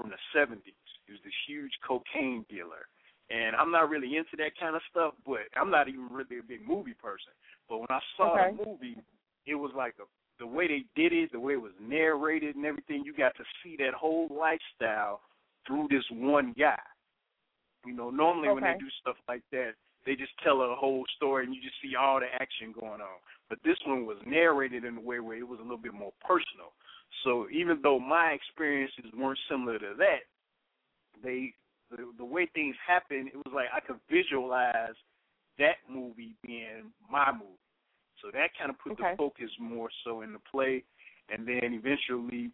from 0.00 0.10
the 0.10 0.16
seventies. 0.32 0.74
He 1.06 1.12
was 1.12 1.20
this 1.24 1.32
huge 1.46 1.72
cocaine 1.86 2.46
dealer. 2.48 2.88
And 3.30 3.54
I'm 3.54 3.70
not 3.70 3.90
really 3.90 4.16
into 4.16 4.34
that 4.38 4.58
kind 4.58 4.74
of 4.74 4.82
stuff, 4.90 5.14
but 5.24 5.46
I'm 5.54 5.70
not 5.70 5.88
even 5.88 6.08
really 6.10 6.38
a 6.38 6.42
big 6.42 6.66
movie 6.66 6.94
person. 6.94 7.32
But 7.68 7.78
when 7.78 7.90
I 7.90 8.00
saw 8.16 8.34
Okay. 8.34 8.56
the 8.56 8.64
movie, 8.64 8.96
it 9.46 9.54
was 9.54 9.70
like 9.76 9.94
a, 10.00 10.04
the 10.40 10.46
way 10.46 10.66
they 10.66 10.84
did 11.00 11.12
it, 11.12 11.30
the 11.30 11.38
way 11.38 11.52
it 11.52 11.62
was 11.62 11.72
narrated 11.80 12.56
and 12.56 12.64
everything, 12.64 13.04
you 13.04 13.14
got 13.14 13.36
to 13.36 13.44
see 13.62 13.76
that 13.76 13.94
whole 13.94 14.26
lifestyle 14.30 15.20
through 15.66 15.86
this 15.90 16.04
one 16.10 16.54
guy. 16.58 16.80
You 17.86 17.94
know, 17.94 18.10
normally 18.10 18.48
when 18.48 18.64
they 18.64 18.74
do 18.78 18.88
stuff 19.00 19.16
like 19.28 19.42
that, 19.52 19.72
they 20.06 20.16
just 20.16 20.32
tell 20.42 20.62
a 20.62 20.74
whole 20.74 21.04
story 21.16 21.44
and 21.44 21.54
you 21.54 21.60
just 21.60 21.74
see 21.82 21.94
all 21.94 22.20
the 22.20 22.26
action 22.40 22.72
going 22.72 23.00
on. 23.00 23.20
But 23.48 23.58
this 23.64 23.76
one 23.86 24.06
was 24.06 24.16
narrated 24.26 24.84
in 24.84 24.96
a 24.96 25.00
way 25.00 25.20
where 25.20 25.36
it 25.36 25.46
was 25.46 25.58
a 25.58 25.62
little 25.62 25.78
bit 25.78 25.94
more 25.94 26.12
personal. 26.20 26.72
So 27.24 27.48
even 27.52 27.80
though 27.82 27.98
my 27.98 28.30
experiences 28.30 29.12
weren't 29.16 29.38
similar 29.48 29.78
to 29.78 29.94
that, 29.98 30.24
they 31.22 31.54
the, 31.90 32.06
the 32.16 32.24
way 32.24 32.48
things 32.54 32.76
happened, 32.86 33.28
it 33.28 33.36
was 33.36 33.52
like 33.52 33.66
I 33.74 33.80
could 33.80 33.98
visualize 34.08 34.94
that 35.58 35.76
movie 35.90 36.36
being 36.44 36.92
my 37.10 37.32
movie. 37.32 37.58
So 38.22 38.30
that 38.32 38.50
kind 38.58 38.70
of 38.70 38.78
put 38.78 38.92
Okay. 38.92 39.12
the 39.12 39.16
focus 39.16 39.50
more 39.58 39.88
so 40.04 40.20
in 40.22 40.32
the 40.32 40.38
play, 40.50 40.84
and 41.28 41.46
then 41.46 41.74
eventually 41.74 42.52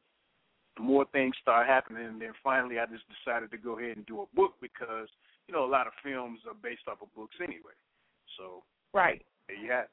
more 0.79 1.05
things 1.13 1.35
start 1.41 1.67
happening, 1.67 2.07
and 2.07 2.21
then 2.21 2.33
finally 2.43 2.79
I 2.79 2.87
just 2.87 3.05
decided 3.09 3.51
to 3.51 3.59
go 3.59 3.79
ahead 3.79 3.97
and 3.97 4.07
do 4.07 4.23
a 4.23 4.27
book 4.35 4.55
because 4.61 5.09
you 5.49 5.55
know 5.55 5.65
a 5.65 5.71
lot 5.71 5.87
of 5.87 5.93
films 6.03 6.41
are 6.47 6.55
based 6.63 6.83
off 6.89 7.03
of 7.03 7.15
books 7.15 7.37
anyway. 7.43 7.75
So 8.39 8.63
Right. 8.93 9.25
there 9.49 9.57
you 9.57 9.71
have 9.71 9.85
it. 9.85 9.91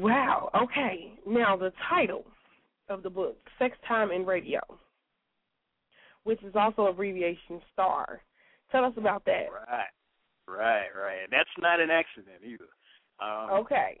Wow. 0.00 0.50
Okay. 0.54 1.12
Now 1.26 1.56
the 1.56 1.72
title. 1.88 2.24
of 2.88 3.04
the 3.04 3.10
book, 3.10 3.36
Sex 3.56 3.76
Time 3.86 4.10
and 4.10 4.26
Radio, 4.26 4.58
which 6.24 6.42
is 6.42 6.56
also 6.56 6.86
abbreviation 6.86 7.60
STAR. 7.72 8.20
Tell 8.72 8.84
us 8.84 8.92
about 8.96 9.24
that. 9.26 9.46
Right, 9.52 9.86
right, 10.48 10.88
right. 11.00 11.28
That's 11.30 11.48
not 11.58 11.78
an 11.78 11.90
accident 11.90 12.42
either. 12.44 12.66
Um, 13.20 13.60
okay. 13.60 14.00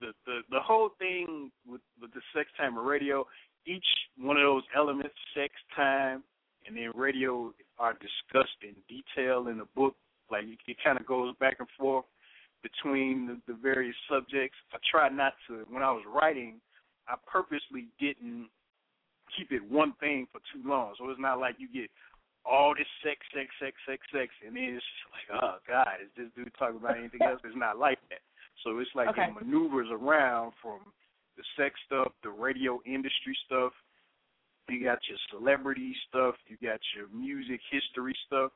The 0.00 0.12
the 0.26 0.40
the 0.50 0.58
whole 0.60 0.90
thing 0.98 1.52
with 1.64 1.80
with 2.00 2.12
the 2.12 2.20
sex 2.34 2.50
time 2.56 2.76
and 2.76 2.84
radio, 2.86 3.24
each 3.66 3.86
one 4.18 4.36
of 4.36 4.42
those 4.42 4.64
elements, 4.76 5.14
sex 5.32 5.54
time, 5.76 6.24
and 6.66 6.76
then 6.76 6.90
radio, 6.94 7.52
are 7.78 7.94
discussed 7.94 8.58
in 8.62 8.74
detail 8.88 9.48
in 9.48 9.58
the 9.58 9.68
book. 9.74 9.94
Like 10.30 10.44
it 10.66 10.76
kind 10.82 10.98
of 10.98 11.06
goes 11.06 11.34
back 11.38 11.56
and 11.58 11.68
forth 11.78 12.04
between 12.62 13.26
the, 13.26 13.52
the 13.52 13.58
various 13.60 13.94
subjects. 14.10 14.56
I 14.72 14.78
try 14.90 15.08
not 15.08 15.34
to 15.48 15.64
when 15.70 15.82
I 15.82 15.92
was 15.92 16.02
writing. 16.12 16.60
I 17.08 17.14
purposely 17.30 17.86
didn't 18.00 18.48
keep 19.36 19.52
it 19.52 19.62
one 19.70 19.92
thing 20.00 20.26
for 20.32 20.40
too 20.52 20.66
long. 20.68 20.94
So 20.98 21.08
it's 21.10 21.20
not 21.20 21.38
like 21.38 21.56
you 21.58 21.68
get 21.72 21.90
all 22.44 22.74
this 22.74 22.86
sex, 23.02 23.20
sex, 23.34 23.50
sex, 23.60 23.74
sex, 23.86 24.00
sex, 24.12 24.30
and 24.46 24.56
then 24.56 24.78
it's 24.78 24.84
just 24.84 25.10
like, 25.14 25.42
oh 25.42 25.56
God, 25.66 25.98
is 26.02 26.10
this 26.16 26.30
dude 26.34 26.52
talking 26.58 26.78
about 26.78 26.98
anything 26.98 27.22
else? 27.22 27.40
It's 27.44 27.56
not 27.56 27.78
like 27.78 27.98
that. 28.10 28.22
So 28.64 28.78
it's 28.78 28.90
like 28.94 29.08
Okay. 29.08 29.28
it 29.30 29.34
maneuvers 29.34 29.88
around 29.90 30.52
from 30.62 30.80
the 31.36 31.44
sex 31.58 31.74
stuff, 31.86 32.12
the 32.22 32.30
radio 32.30 32.80
industry 32.86 33.36
stuff. 33.46 33.72
You 34.68 34.84
got 34.84 34.98
your 35.08 35.18
celebrity 35.30 35.94
stuff. 36.08 36.34
You 36.48 36.56
got 36.56 36.80
your 36.96 37.08
music 37.14 37.60
history 37.70 38.16
stuff, 38.26 38.52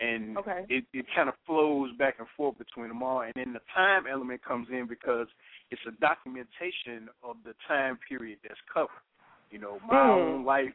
and 0.00 0.38
Okay. 0.38 0.64
it 0.68 0.84
it 0.92 1.06
kind 1.14 1.28
of 1.28 1.34
flows 1.46 1.90
back 1.98 2.16
and 2.18 2.28
forth 2.36 2.58
between 2.58 2.88
them 2.88 3.02
all. 3.02 3.22
And 3.22 3.32
then 3.34 3.52
the 3.52 3.60
time 3.74 4.04
element 4.10 4.42
comes 4.44 4.68
in 4.70 4.86
because 4.86 5.26
it's 5.70 5.82
a 5.86 5.92
documentation 6.00 7.08
of 7.22 7.36
the 7.44 7.54
time 7.68 7.98
period 8.08 8.38
that's 8.42 8.60
covered. 8.72 9.02
You 9.50 9.58
know, 9.58 9.80
my 9.86 10.06
Mm. 10.06 10.10
own 10.10 10.44
life 10.44 10.74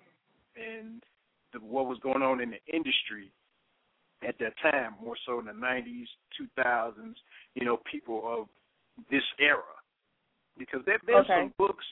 and 0.56 1.02
the, 1.54 1.60
what 1.60 1.88
was 1.88 2.00
going 2.00 2.22
on 2.22 2.42
in 2.42 2.52
the 2.52 2.76
industry 2.76 3.32
at 4.28 4.38
that 4.40 4.54
time, 4.62 4.96
more 5.04 5.16
so 5.26 5.40
in 5.40 5.46
the 5.46 5.52
90s, 5.52 6.08
2000s, 6.60 7.16
you 7.56 7.66
know, 7.66 7.80
people 7.92 8.24
of 8.26 8.48
this 9.12 9.24
era. 9.40 9.62
Because 10.58 10.82
there, 10.86 11.00
there's 11.06 11.26
Okay. 11.26 11.42
some 11.42 11.54
books 11.58 11.86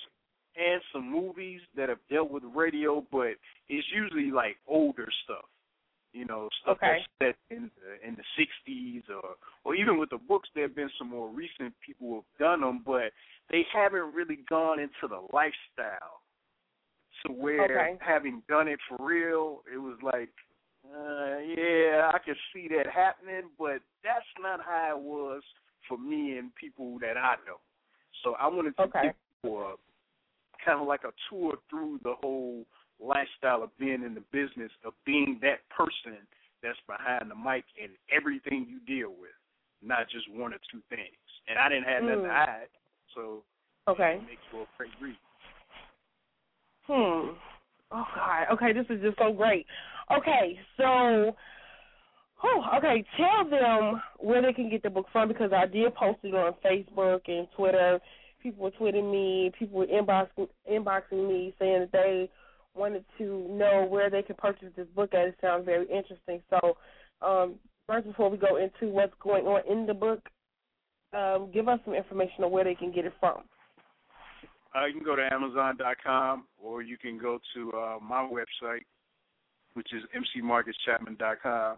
and 0.58 0.82
some 0.94 1.12
movies 1.12 1.62
that 1.76 1.90
have 1.90 2.00
dealt 2.10 2.32
with 2.32 2.44
radio, 2.56 3.06
but 3.12 3.36
it's 3.70 3.88
usually 3.94 4.32
like 4.32 4.58
older 4.68 5.08
stuff. 5.24 5.46
You 6.14 6.26
know, 6.26 6.48
stuff 6.62 6.78
Okay. 6.78 7.00
that's 7.20 7.36
set 7.50 7.56
in 7.58 7.70
the, 7.76 8.08
in 8.08 8.16
the 8.16 8.24
60s 8.72 9.04
or 9.10 9.36
or 9.66 9.76
even 9.76 9.98
with 9.98 10.12
the 10.12 10.18
books, 10.18 10.48
there 10.56 10.64
have 10.64 10.76
been 10.76 10.90
some 10.98 11.10
more 11.10 11.30
recent 11.30 11.74
people 11.86 12.08
who 12.08 12.16
have 12.16 12.40
done 12.40 12.62
them, 12.62 12.84
but 12.86 13.12
they 13.52 13.66
haven't 13.74 14.14
really 14.14 14.40
gone 14.50 14.80
into 14.80 15.08
the 15.10 15.22
lifestyle 15.34 16.22
to 17.26 17.34
where 17.34 17.86
Okay. 17.86 17.98
having 18.00 18.42
done 18.48 18.68
it 18.68 18.80
for 18.88 19.04
real, 19.06 19.64
it 19.74 19.78
was 19.78 19.98
like, 20.04 20.30
uh, 20.86 21.40
yeah, 21.40 22.12
I 22.14 22.20
could 22.24 22.38
see 22.54 22.68
that 22.70 22.88
happening, 22.94 23.50
but 23.58 23.80
that's 24.04 24.26
not 24.40 24.62
how 24.64 24.96
it 24.98 25.02
was 25.02 25.42
for 25.88 25.98
me 25.98 26.38
and 26.38 26.54
people 26.56 27.00
that 27.00 27.18
I 27.18 27.36
know. 27.46 27.60
So 28.24 28.36
I 28.40 28.48
wanted 28.48 28.76
to 28.78 28.84
Okay. 28.84 29.02
give 29.04 29.14
people 29.42 29.60
a, 29.62 29.76
kind 30.66 30.82
of 30.82 30.88
like 30.88 31.04
a 31.04 31.14
tour 31.30 31.54
through 31.70 32.00
the 32.04 32.16
whole 32.22 32.66
lifestyle 33.00 33.62
of 33.64 33.70
being 33.78 34.04
in 34.04 34.16
the 34.16 34.24
business 34.32 34.72
of 34.84 34.94
being 35.06 35.38
that 35.42 35.60
person 35.70 36.18
that's 36.64 36.80
behind 36.88 37.30
the 37.30 37.36
mic 37.36 37.64
and 37.82 37.92
everything 38.12 38.66
you 38.68 38.80
deal 38.88 39.10
with, 39.10 39.36
not 39.84 40.10
just 40.10 40.26
one 40.32 40.54
or 40.54 40.60
two 40.72 40.82
things. 40.90 41.16
And 41.48 41.60
I 41.60 41.70
didn't 41.70 41.86
have 41.86 42.04
nothing 42.04 42.24
to 42.24 42.30
Mm. 42.30 42.46
hide, 42.46 42.70
so 43.14 43.44
Okay. 43.88 44.16
it 44.16 44.26
makes 44.26 44.44
for 44.50 44.64
a 44.64 44.68
great 44.78 44.94
read. 45.00 45.18
Hmm. 46.88 47.36
Oh 47.92 48.08
God. 48.16 48.48
Okay, 48.52 48.74
this 48.74 48.90
is 48.90 49.02
just 49.02 49.18
so 49.18 49.32
great. 49.32 49.68
Okay, 50.12 50.60
so, 50.78 51.36
whew, 52.42 52.64
okay, 52.76 53.04
tell 53.18 53.46
them 53.46 54.02
where 54.18 54.42
they 54.42 54.54
can 54.54 54.70
get 54.70 54.82
the 54.84 54.90
book 54.90 55.08
from 55.12 55.28
because 55.28 55.52
I 55.54 55.66
did 55.68 55.94
post 55.96 56.20
it 56.24 56.34
on 56.34 56.54
Facebook 56.64 57.28
and 57.28 57.48
Twitter. 57.52 58.00
People 58.46 58.66
were 58.66 58.72
tweeting 58.72 59.12
me. 59.12 59.52
People 59.58 59.80
were 59.80 59.88
inboxing 59.88 60.48
inboxing 60.72 61.28
me 61.28 61.52
saying 61.58 61.80
that 61.80 61.92
they 61.92 62.30
wanted 62.76 63.04
to 63.18 63.48
know 63.50 63.88
where 63.90 64.12
they 64.12 64.22
can 64.22 64.36
purchase 64.36 64.68
this 64.78 64.86
book 64.96 65.16
at. 65.16 65.30
It 65.30 65.36
sounds 65.42 65.66
very 65.66 65.88
interesting. 65.90 66.44
So, 66.52 66.78
um, 67.26 67.56
first, 67.88 68.06
before 68.06 68.30
we 68.30 68.38
go 68.38 68.58
into 68.58 68.94
what's 68.94 69.16
going 69.20 69.48
on 69.48 69.62
in 69.68 69.88
the 69.88 69.96
book, 69.96 70.20
um, 71.12 71.50
give 71.52 71.68
us 71.68 71.80
some 71.86 71.96
information 71.96 72.44
on 72.44 72.52
where 72.52 72.64
they 72.64 72.76
can 72.76 72.92
get 72.92 73.06
it 73.06 73.14
from. 73.20 73.42
Uh, 74.76 74.86
you 74.86 74.94
can 74.94 75.04
go 75.04 75.16
to 75.16 75.28
Amazon.com 75.34 76.46
or 76.62 76.84
you 76.84 77.00
can 77.00 77.18
go 77.18 77.40
to 77.56 77.72
uh, 77.72 77.98
my 78.00 78.30
website, 78.30 78.86
which 79.74 79.88
is 79.92 80.04
mcmarcuschapman.com 80.14 81.78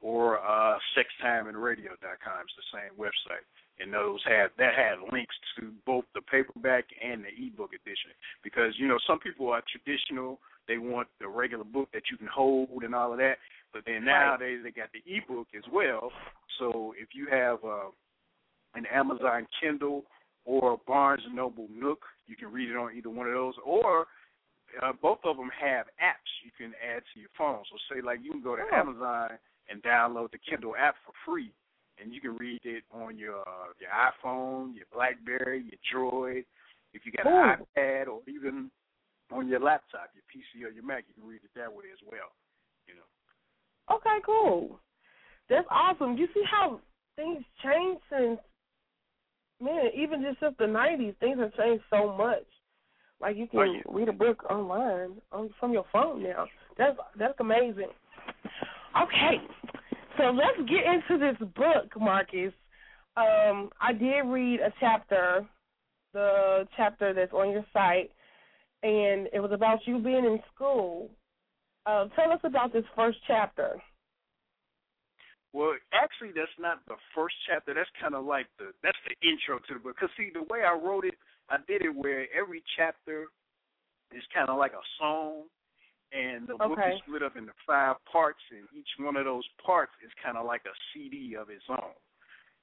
or 0.00 0.38
uh, 0.38 0.78
sextimeandradio.com. 0.96 2.40
It's 2.40 2.56
the 2.56 2.72
same 2.72 2.98
website. 2.98 3.44
And 3.78 3.92
those 3.92 4.20
have 4.26 4.50
that 4.58 4.74
has 4.74 4.98
links 5.12 5.34
to 5.58 5.70
both 5.84 6.04
the 6.14 6.22
paperback 6.22 6.84
and 7.02 7.22
the 7.24 7.46
ebook 7.46 7.70
edition. 7.74 8.10
Because, 8.42 8.72
you 8.78 8.88
know, 8.88 8.98
some 9.06 9.18
people 9.18 9.50
are 9.50 9.62
traditional, 9.70 10.40
they 10.66 10.78
want 10.78 11.08
the 11.20 11.28
regular 11.28 11.64
book 11.64 11.88
that 11.92 12.04
you 12.10 12.16
can 12.16 12.26
hold 12.26 12.82
and 12.82 12.94
all 12.94 13.12
of 13.12 13.18
that. 13.18 13.36
But 13.72 13.82
then 13.84 14.04
nowadays 14.04 14.60
they 14.64 14.70
got 14.70 14.88
the 14.92 15.02
ebook 15.04 15.48
as 15.56 15.64
well. 15.70 16.10
So 16.58 16.94
if 16.98 17.08
you 17.14 17.26
have 17.30 17.58
uh, 17.64 17.90
an 18.74 18.86
Amazon 18.92 19.46
Kindle 19.60 20.04
or 20.46 20.74
a 20.74 20.76
Barnes 20.86 21.22
and 21.26 21.34
Noble 21.34 21.66
Nook. 21.74 22.04
You 22.26 22.36
can 22.36 22.52
read 22.52 22.70
it 22.70 22.76
on 22.76 22.96
either 22.96 23.10
one 23.10 23.26
of 23.26 23.34
those, 23.34 23.54
or 23.64 24.06
uh, 24.82 24.92
both 25.02 25.18
of 25.24 25.36
them 25.36 25.50
have 25.60 25.86
apps 26.02 26.30
you 26.44 26.50
can 26.56 26.72
add 26.80 27.02
to 27.12 27.20
your 27.20 27.28
phone. 27.36 27.62
So, 27.70 27.94
say 27.94 28.00
like 28.00 28.20
you 28.22 28.30
can 28.30 28.42
go 28.42 28.56
to 28.56 28.62
Oh. 28.72 28.76
Amazon 28.76 29.38
and 29.68 29.82
download 29.82 30.30
the 30.30 30.38
Kindle 30.38 30.74
app 30.76 30.94
for 31.04 31.12
free, 31.24 31.52
and 32.02 32.12
you 32.12 32.20
can 32.20 32.36
read 32.36 32.60
it 32.64 32.84
on 32.92 33.18
your 33.18 33.40
uh, 33.40 33.72
your 33.80 33.90
iPhone, 33.90 34.74
your 34.74 34.86
BlackBerry, 34.92 35.64
your 35.70 36.10
Droid. 36.10 36.44
If 36.92 37.02
you 37.04 37.12
got 37.12 37.26
an 37.26 37.66
iPad, 37.76 38.06
or 38.08 38.20
even 38.28 38.70
on 39.32 39.48
your 39.48 39.60
laptop, 39.60 40.10
your 40.14 40.24
PC 40.30 40.66
or 40.66 40.72
your 40.72 40.84
Mac, 40.84 41.04
you 41.08 41.14
can 41.14 41.28
read 41.28 41.40
it 41.44 41.50
that 41.56 41.72
way 41.72 41.84
as 41.92 41.98
well. 42.10 42.32
You 42.86 42.94
know. 42.94 43.96
Okay, 43.96 44.18
cool. 44.24 44.78
That's 45.48 45.66
awesome. 45.70 46.16
You 46.16 46.26
see 46.34 46.42
how 46.50 46.80
things 47.16 47.44
change 47.62 47.98
since 48.10 48.40
man, 49.60 49.90
even 49.94 50.22
just 50.22 50.40
since 50.40 50.54
the 50.58 50.66
nineties, 50.66 51.14
things 51.20 51.38
have 51.38 51.54
changed 51.56 51.84
so 51.90 52.12
much. 52.16 52.44
Like 53.20 53.36
you 53.36 53.46
can 53.46 53.60
Oh, 53.60 53.64
yeah. 53.64 53.80
read 53.88 54.08
a 54.08 54.12
book 54.12 54.44
online 54.50 55.20
on 55.32 55.50
from 55.58 55.72
your 55.72 55.84
phone 55.92 56.22
now. 56.22 56.46
That's 56.76 56.96
that's 57.18 57.38
amazing. 57.40 57.88
Okay. 59.02 59.40
So 60.18 60.24
let's 60.30 60.68
get 60.68 60.84
into 60.86 61.18
this 61.18 61.48
book, 61.54 62.00
Marcus. 62.00 62.52
Um, 63.16 63.70
I 63.80 63.92
did 63.92 64.22
read 64.26 64.60
a 64.60 64.72
chapter, 64.80 65.46
the 66.12 66.66
chapter 66.76 67.12
that's 67.12 67.32
on 67.32 67.50
your 67.50 67.64
site, 67.72 68.10
and 68.82 69.28
it 69.32 69.40
was 69.40 69.52
about 69.52 69.80
you 69.86 69.98
being 69.98 70.24
in 70.24 70.38
school. 70.54 71.10
Uh, 71.84 72.06
tell 72.16 72.32
us 72.32 72.40
about 72.44 72.72
this 72.72 72.84
first 72.94 73.18
chapter. 73.26 73.80
Well, 75.52 75.72
actually, 75.92 76.32
that's 76.34 76.52
not 76.58 76.84
the 76.86 76.96
first 77.14 77.34
chapter. 77.48 77.72
That's 77.72 77.88
kind 78.00 78.14
of 78.14 78.24
like 78.24 78.46
the 78.58 78.72
that's 78.82 78.98
the 79.08 79.16
intro 79.26 79.58
to 79.58 79.74
the 79.74 79.80
book. 79.80 79.96
Cause 79.98 80.10
see, 80.16 80.30
the 80.32 80.42
way 80.52 80.60
I 80.60 80.76
wrote 80.76 81.04
it, 81.04 81.14
I 81.48 81.56
did 81.66 81.82
it 81.82 81.94
where 81.94 82.26
every 82.36 82.62
chapter 82.76 83.26
is 84.12 84.22
kind 84.34 84.48
of 84.48 84.58
like 84.58 84.72
a 84.72 84.84
song, 85.00 85.44
and 86.12 86.46
the 86.46 86.54
book 86.54 86.78
is 86.78 87.00
split 87.06 87.22
up 87.22 87.36
into 87.36 87.52
five 87.66 87.96
parts, 88.10 88.40
and 88.50 88.66
each 88.76 88.88
one 88.98 89.16
of 89.16 89.24
those 89.24 89.46
parts 89.64 89.92
is 90.04 90.10
kind 90.22 90.36
of 90.36 90.46
like 90.46 90.62
a 90.66 90.74
CD 90.92 91.36
of 91.36 91.50
its 91.50 91.64
own. 91.68 91.94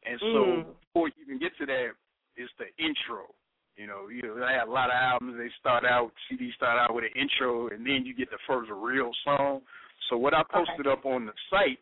And 0.06 0.20
so, 0.20 0.46
Mm. 0.46 0.76
before 0.82 1.08
you 1.10 1.26
can 1.26 1.38
get 1.38 1.56
to 1.58 1.66
that, 1.66 1.96
it's 2.36 2.54
the 2.58 2.68
intro. 2.78 3.34
You 3.76 3.88
know, 3.88 4.08
you 4.08 4.22
know, 4.22 4.44
I 4.44 4.52
have 4.54 4.68
a 4.68 4.72
lot 4.72 4.90
of 4.90 4.96
albums. 4.96 5.38
They 5.38 5.50
start 5.60 5.84
out 5.84 6.14
CDs 6.30 6.54
start 6.54 6.78
out 6.78 6.94
with 6.94 7.06
an 7.06 7.12
intro, 7.20 7.70
and 7.70 7.86
then 7.86 8.06
you 8.06 8.14
get 8.14 8.30
the 8.30 8.38
first 8.46 8.70
real 8.70 9.12
song. 9.24 9.62
So 10.10 10.18
what 10.18 10.34
I 10.34 10.44
posted 10.44 10.86
up 10.86 11.06
on 11.06 11.26
the 11.26 11.34
site 11.50 11.80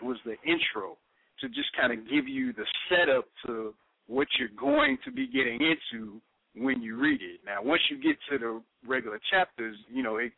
was 0.00 0.18
the 0.24 0.36
intro 0.42 0.96
to 1.40 1.48
just 1.48 1.72
kind 1.72 1.92
of 1.92 2.08
give 2.08 2.28
you 2.28 2.52
the 2.52 2.66
setup 2.88 3.24
to 3.46 3.74
what 4.06 4.28
you're 4.38 4.48
going 4.56 4.98
to 5.04 5.10
be 5.10 5.26
getting 5.26 5.60
into 5.60 6.20
when 6.54 6.82
you 6.82 6.96
read 6.96 7.22
it. 7.22 7.40
Now, 7.44 7.62
once 7.62 7.82
you 7.90 7.96
get 7.96 8.16
to 8.30 8.38
the 8.38 8.62
regular 8.86 9.18
chapters, 9.30 9.76
you 9.88 10.02
know 10.02 10.16
it 10.16 10.32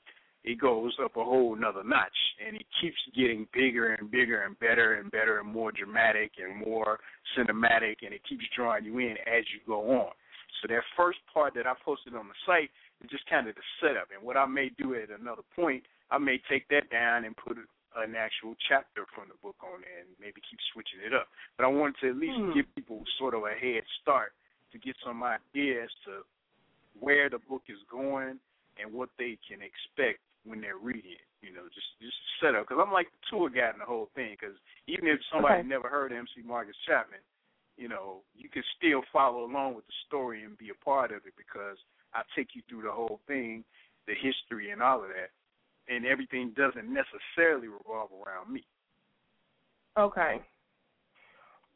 it 0.44 0.60
goes 0.60 0.92
up 1.02 1.16
a 1.16 1.24
whole 1.24 1.54
nother 1.54 1.84
notch, 1.84 2.18
and 2.44 2.56
it 2.56 2.66
keeps 2.80 2.98
getting 3.14 3.46
bigger 3.54 3.94
and 3.94 4.10
bigger 4.10 4.42
and 4.42 4.58
better 4.58 4.94
and 4.94 5.10
better 5.10 5.38
and 5.38 5.48
more 5.48 5.70
dramatic 5.70 6.32
and 6.42 6.56
more 6.56 6.98
cinematic, 7.36 8.02
and 8.02 8.12
it 8.12 8.22
keeps 8.28 8.44
drawing 8.56 8.84
you 8.84 8.98
in 8.98 9.14
as 9.26 9.44
you 9.54 9.60
go 9.66 9.90
on. 9.92 10.12
So 10.60 10.68
that 10.68 10.82
first 10.96 11.18
part 11.32 11.54
that 11.54 11.66
I 11.66 11.74
posted 11.84 12.14
on 12.14 12.26
the 12.26 12.34
site 12.46 12.70
is 13.02 13.10
just 13.10 13.26
kind 13.30 13.48
of 13.48 13.54
the 13.54 13.62
setup, 13.80 14.08
and 14.14 14.22
what 14.22 14.36
I 14.36 14.46
may 14.46 14.70
do 14.78 14.94
at 14.94 15.10
another 15.10 15.42
point, 15.54 15.84
I 16.10 16.18
may 16.18 16.40
take 16.50 16.68
that 16.68 16.90
down 16.90 17.24
and 17.24 17.36
put 17.36 17.56
an 17.56 18.14
actual 18.16 18.54
chapter 18.68 19.04
from 19.14 19.28
the 19.28 19.38
book 19.42 19.56
on 19.62 19.82
there 19.82 20.00
and 20.00 20.08
maybe 20.18 20.40
keep 20.48 20.58
switching 20.72 21.00
it 21.04 21.14
up. 21.14 21.28
But 21.56 21.64
I 21.64 21.68
wanted 21.68 21.96
to 22.00 22.10
at 22.10 22.16
least 22.16 22.38
Hmm. 22.38 22.52
give 22.52 22.74
people 22.74 23.04
sort 23.18 23.34
of 23.34 23.44
a 23.44 23.54
head 23.54 23.84
start 24.00 24.32
to 24.72 24.78
get 24.78 24.96
some 25.04 25.22
ideas 25.22 25.90
to 26.06 26.24
where 26.98 27.28
the 27.28 27.38
book 27.38 27.62
is 27.68 27.78
going 27.90 28.40
and 28.78 28.92
what 28.92 29.10
they 29.18 29.36
can 29.46 29.60
expect 29.62 30.20
when 30.44 30.60
they're 30.60 30.78
reading 30.78 31.12
it. 31.12 31.26
You 31.42 31.52
know, 31.52 31.66
just 31.74 31.86
just 32.00 32.16
set 32.40 32.54
up 32.54 32.68
because 32.68 32.82
I'm 32.84 32.92
like 32.92 33.10
the 33.10 33.22
tour 33.30 33.50
guide 33.50 33.74
in 33.74 33.80
the 33.80 33.84
whole 33.84 34.10
thing. 34.14 34.36
Because 34.38 34.56
even 34.86 35.08
if 35.08 35.18
somebody 35.32 35.60
Okay. 35.60 35.68
never 35.68 35.88
heard 35.88 36.12
of 36.12 36.18
MC 36.18 36.42
Marcus 36.46 36.76
Chapman, 36.86 37.20
you 37.76 37.88
know, 37.88 38.22
you 38.34 38.48
can 38.48 38.62
still 38.76 39.02
follow 39.12 39.44
along 39.44 39.74
with 39.74 39.86
the 39.86 39.92
story 40.06 40.44
and 40.44 40.56
be 40.58 40.70
a 40.70 40.84
part 40.84 41.10
of 41.10 41.26
it 41.26 41.34
because 41.36 41.78
I 42.14 42.22
take 42.36 42.54
you 42.54 42.62
through 42.68 42.82
the 42.82 42.92
whole 42.92 43.20
thing, 43.26 43.64
the 44.06 44.14
history 44.14 44.70
and 44.70 44.82
all 44.82 45.02
of 45.02 45.08
that, 45.08 45.30
and 45.92 46.06
everything 46.06 46.52
doesn't 46.56 46.86
necessarily 46.86 47.68
revolve 47.68 48.10
around 48.12 48.52
me. 48.52 48.64
Okay. 49.98 50.40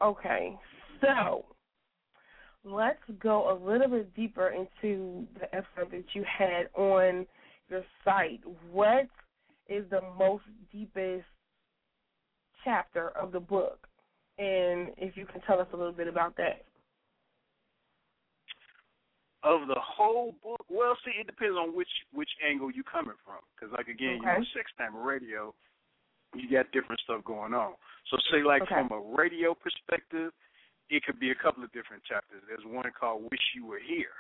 Okay. 0.01 0.57
So 1.01 1.45
let's 2.65 2.99
go 3.21 3.51
a 3.51 3.57
little 3.69 3.89
bit 3.89 4.15
deeper 4.15 4.49
into 4.49 5.27
the 5.39 5.53
effort 5.55 5.91
that 5.91 6.05
you 6.15 6.25
had 6.25 6.69
on 6.75 7.27
your 7.69 7.85
site. 8.05 8.41
What 8.71 9.07
is 9.69 9.85
the 9.91 10.01
most 10.19 10.45
deepest 10.73 11.25
chapter 12.65 13.11
of 13.11 13.33
the 13.33 13.41
book? 13.41 13.87
And 14.39 14.91
if 14.99 15.17
you 15.17 15.27
can 15.27 15.41
tell 15.43 15.61
us 15.61 15.67
a 15.73 15.77
little 15.77 15.93
bit 15.93 16.09
about 16.09 16.37
that. 16.37 16.65
Of 19.43 19.69
the 19.69 19.79
whole 19.79 20.35
book, 20.43 20.65
well, 20.69 20.97
see, 21.05 21.13
it 21.21 21.27
depends 21.27 21.57
on 21.57 21.77
which 21.77 21.89
which 22.13 22.31
angle 22.43 22.71
you're 22.71 22.85
coming 22.85 23.15
from. 23.25 23.39
Because, 23.55 23.73
like 23.77 23.87
again, 23.87 24.19
you 24.19 24.27
know, 24.27 24.33
Okay. 24.33 24.49
sex 24.55 24.73
time 24.77 24.97
radio, 24.97 25.55
you 26.35 26.51
got 26.51 26.71
different 26.73 27.01
stuff 27.03 27.23
going 27.25 27.55
on. 27.55 27.75
So, 28.11 28.19
say 28.31 28.43
like 28.43 28.63
Okay. 28.63 28.75
from 28.75 28.91
a 28.91 29.01
radio 29.17 29.55
perspective, 29.55 30.33
it 30.91 31.05
could 31.05 31.21
be 31.21 31.31
a 31.31 31.35
couple 31.35 31.63
of 31.63 31.71
different 31.73 32.03
chapters. 32.05 32.43
There's 32.49 32.65
one 32.65 32.91
called 32.99 33.31
"Wish 33.31 33.55
You 33.55 33.67
Were 33.67 33.79
Here," 33.79 34.15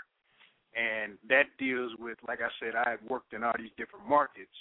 and 0.76 1.16
that 1.28 1.44
deals 1.58 1.92
with, 1.98 2.18
like 2.28 2.40
I 2.40 2.52
said, 2.60 2.76
I 2.76 2.90
had 2.90 3.02
worked 3.08 3.32
in 3.32 3.42
all 3.42 3.56
these 3.56 3.72
different 3.78 4.06
markets, 4.06 4.52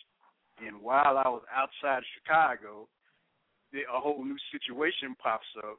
and 0.66 0.82
while 0.82 1.18
I 1.20 1.28
was 1.28 1.44
outside 1.52 2.00
of 2.00 2.14
Chicago, 2.16 2.88
the, 3.74 3.84
a 3.92 4.00
whole 4.00 4.24
new 4.24 4.38
situation 4.52 5.16
pops 5.20 5.48
up, 5.60 5.78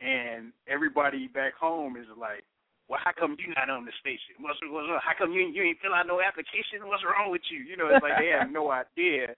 and 0.00 0.52
everybody 0.68 1.26
back 1.26 1.54
home 1.54 1.96
is 1.96 2.06
like, 2.16 2.44
"Well, 2.88 3.00
how 3.02 3.10
come 3.18 3.36
you 3.38 3.52
not 3.54 3.68
on 3.68 3.84
the 3.84 3.92
station? 3.98 4.38
What's 4.38 4.58
what's 4.70 4.88
up? 4.94 5.02
How 5.02 5.18
come 5.18 5.32
you 5.32 5.42
you 5.50 5.62
ain't 5.62 5.80
fill 5.82 5.94
out 5.94 6.06
no 6.06 6.22
application? 6.22 6.86
What's 6.86 7.02
wrong 7.02 7.30
with 7.30 7.42
you?" 7.50 7.58
You 7.58 7.76
know, 7.76 7.88
it's 7.88 8.02
like 8.02 8.14
they 8.18 8.30
have 8.30 8.50
no 8.50 8.70
idea 8.70 9.34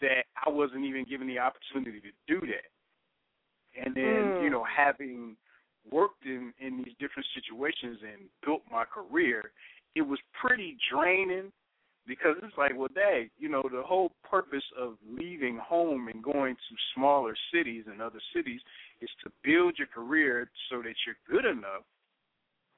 that 0.00 0.28
I 0.44 0.50
wasn't 0.50 0.84
even 0.84 1.04
given 1.08 1.26
the 1.26 1.38
opportunity 1.38 2.00
to 2.00 2.12
do 2.28 2.40
that. 2.46 2.68
And 3.74 3.94
then, 3.94 4.34
Mm. 4.36 4.42
you 4.42 4.50
know, 4.50 4.64
having 4.64 5.36
worked 5.90 6.24
in 6.24 6.52
in 6.58 6.82
these 6.82 6.94
different 6.98 7.26
situations 7.34 8.02
and 8.02 8.28
built 8.44 8.62
my 8.70 8.84
career, 8.84 9.52
it 9.94 10.02
was 10.02 10.18
pretty 10.40 10.76
draining 10.92 11.52
because 12.06 12.36
it's 12.42 12.56
like, 12.56 12.72
well, 12.74 12.88
dang, 12.94 13.28
you 13.38 13.48
know, 13.48 13.62
the 13.62 13.82
whole 13.82 14.12
purpose 14.28 14.64
of 14.80 14.94
leaving 15.06 15.58
home 15.58 16.08
and 16.08 16.24
going 16.24 16.54
to 16.54 16.74
smaller 16.94 17.34
cities 17.52 17.84
and 17.86 18.00
other 18.00 18.20
cities 18.34 18.60
is 19.02 19.10
to 19.22 19.30
build 19.44 19.74
your 19.78 19.86
career 19.88 20.50
so 20.70 20.80
that 20.82 20.94
you're 21.04 21.20
good 21.28 21.44
enough 21.44 21.84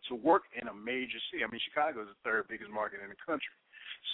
to 0.09 0.17
work 0.17 0.43
in 0.61 0.67
a 0.67 0.75
major 0.75 1.19
city. 1.31 1.45
I 1.47 1.51
mean, 1.51 1.61
Chicago 1.63 2.03
is 2.03 2.09
the 2.09 2.19
third 2.25 2.49
biggest 2.49 2.71
market 2.71 3.01
in 3.03 3.09
the 3.09 3.21
country. 3.25 3.55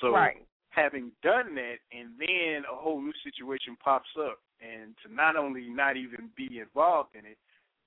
So 0.01 0.12
Right. 0.12 0.44
having 0.70 1.12
done 1.22 1.55
that 1.55 1.78
and 1.90 2.12
then 2.18 2.64
a 2.70 2.76
whole 2.76 3.01
new 3.01 3.14
situation 3.24 3.76
pops 3.82 4.11
up 4.20 4.38
and 4.61 4.94
to 5.03 5.12
not 5.12 5.36
only 5.36 5.70
not 5.70 5.97
even 5.97 6.28
be 6.36 6.61
involved 6.61 7.14
in 7.14 7.24
it, 7.24 7.38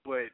but 0.03 0.31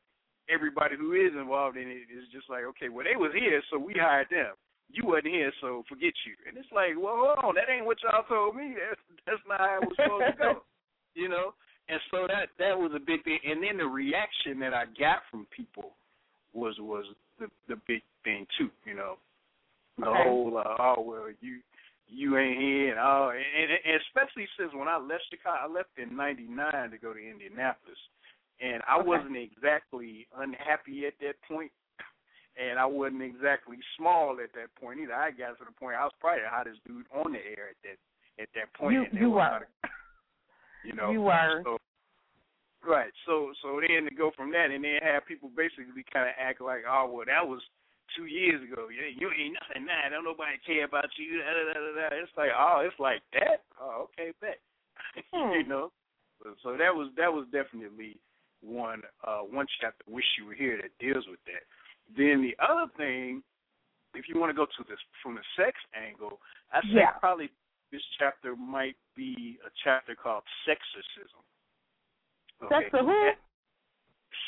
everybody 0.47 0.95
who 0.95 1.13
is 1.13 1.33
involved 1.33 1.75
in 1.75 1.89
it 1.89 2.07
is 2.09 2.29
just 2.31 2.49
like, 2.49 2.63
okay, 2.63 2.87
well 2.87 3.03
they 3.03 3.17
was 3.17 3.33
here, 3.33 3.61
so 3.69 3.77
we 3.77 3.93
hired 3.93 4.29
them. 4.29 4.55
You 4.95 5.11
wasn't 5.11 5.35
here, 5.35 5.51
so 5.59 5.83
forget 5.89 6.15
you. 6.23 6.39
And 6.47 6.55
it's 6.55 6.71
like, 6.71 6.95
well, 6.95 7.35
hold 7.35 7.43
on, 7.43 7.55
that 7.55 7.67
ain't 7.67 7.85
what 7.85 7.99
y'all 7.99 8.23
told 8.23 8.55
me. 8.55 8.75
That's 8.79 9.01
that's 9.27 9.43
not 9.43 9.59
how 9.59 9.75
it 9.75 9.83
was 9.83 9.97
supposed 9.99 10.31
to 10.31 10.37
go. 10.39 10.63
You 11.15 11.29
know? 11.29 11.55
And 11.87 11.99
so 12.11 12.27
that 12.27 12.51
that 12.59 12.77
was 12.77 12.91
a 12.93 12.99
big 12.99 13.23
thing. 13.23 13.39
And 13.47 13.63
then 13.63 13.77
the 13.77 13.87
reaction 13.87 14.59
that 14.59 14.73
I 14.73 14.83
got 14.99 15.23
from 15.31 15.47
people 15.55 15.95
was 16.53 16.75
was 16.79 17.05
the 17.39 17.47
the 17.69 17.79
big 17.87 18.01
thing 18.25 18.45
too, 18.57 18.69
you 18.85 18.95
know. 18.95 19.15
The 19.99 20.07
Okay. 20.07 20.23
whole 20.23 20.57
uh, 20.57 20.75
oh 20.77 20.99
well 20.99 21.27
you 21.39 21.59
you 22.09 22.37
ain't 22.37 22.59
here 22.59 22.91
and 22.91 22.99
oh 22.99 23.31
and, 23.31 23.71
and 23.71 24.01
especially 24.07 24.47
since 24.59 24.73
when 24.73 24.89
I 24.89 24.97
left 24.97 25.23
Chicago 25.29 25.57
I 25.61 25.67
left 25.71 25.95
in 25.97 26.15
ninety 26.15 26.47
nine 26.49 26.91
to 26.91 26.97
go 26.97 27.13
to 27.13 27.19
Indianapolis 27.19 27.99
and 28.59 28.81
I 28.87 28.99
Okay. 28.99 29.07
wasn't 29.07 29.37
exactly 29.37 30.27
unhappy 30.35 31.05
at 31.07 31.13
that 31.21 31.35
point 31.47 31.71
and 32.55 32.79
I 32.79 32.85
wasn't 32.85 33.21
exactly 33.21 33.77
small 33.97 34.37
at 34.43 34.53
that 34.53 34.73
point 34.79 34.99
either. 34.99 35.13
I 35.13 35.31
got 35.31 35.57
to 35.59 35.65
the 35.65 35.75
point 35.75 35.95
I 35.95 36.03
was 36.03 36.15
probably 36.19 36.43
the 36.43 36.49
hottest 36.49 36.79
dude 36.87 37.05
on 37.13 37.33
the 37.33 37.43
air 37.43 37.75
at 37.75 37.79
that 37.83 37.99
at 38.41 38.49
that 38.55 38.73
point. 38.73 39.11
You- 39.13 39.31
were. 39.31 39.67
You 40.85 40.93
know. 40.93 41.09
You 41.09 41.25
were. 41.25 41.65
So, 41.65 41.81
right. 42.85 43.09
So 43.25 43.49
so 43.63 43.81
then 43.81 44.05
to 44.05 44.13
go 44.13 44.29
from 44.37 44.51
that 44.53 44.69
and 44.69 44.85
then 44.85 45.01
have 45.01 45.25
people 45.25 45.49
basically 45.49 46.05
kind 46.13 46.29
of 46.29 46.37
act 46.37 46.61
like, 46.61 46.85
oh 46.85 47.09
well, 47.09 47.25
that 47.25 47.41
was 47.41 47.57
two 48.13 48.29
years 48.29 48.61
ago. 48.61 48.93
Yeah, 48.93 49.09
you 49.09 49.33
ain't 49.33 49.57
nothing 49.57 49.89
now. 49.89 50.05
Don't 50.13 50.23
nobody 50.29 50.61
care 50.61 50.85
about 50.85 51.09
you. 51.17 51.41
Da, 51.41 51.49
da, 51.57 51.73
da, 51.73 51.79
da, 51.81 51.91
da. 51.97 52.21
It's 52.21 52.37
like, 52.37 52.53
oh, 52.53 52.85
it's 52.85 52.99
like 53.01 53.25
that. 53.33 53.65
Oh, 53.81 54.05
okay, 54.13 54.29
bet. 54.41 54.61
Hmm. 55.33 55.57
you 55.57 55.65
know. 55.65 55.89
So, 56.43 56.53
so 56.61 56.69
that 56.77 56.93
was 56.93 57.09
that 57.17 57.33
was 57.33 57.47
definitely 57.51 58.21
one 58.61 59.01
uh 59.25 59.41
one 59.41 59.65
chapter. 59.81 60.05
Wish 60.05 60.25
you 60.37 60.45
were 60.45 60.53
here 60.53 60.77
that 60.77 60.93
deals 61.01 61.25
with 61.25 61.41
that. 61.49 61.65
Then 62.15 62.41
the 62.41 62.55
other 62.63 62.91
thing, 62.97 63.41
if 64.13 64.29
you 64.29 64.39
want 64.39 64.49
to 64.49 64.55
go 64.55 64.65
to 64.65 64.83
this 64.87 64.99
from 65.21 65.35
the 65.35 65.43
sex 65.55 65.77
angle, 65.95 66.39
I 66.71 66.81
say 66.81 67.01
Yeah. 67.01 67.11
probably 67.19 67.49
this 67.91 68.03
chapter 68.17 68.55
might 68.55 68.97
be 69.15 69.59
a 69.65 69.69
chapter 69.83 70.15
called 70.15 70.43
sexorcism. 70.65 71.43
That's 72.69 72.91
the 72.91 72.99
who? 72.99 73.31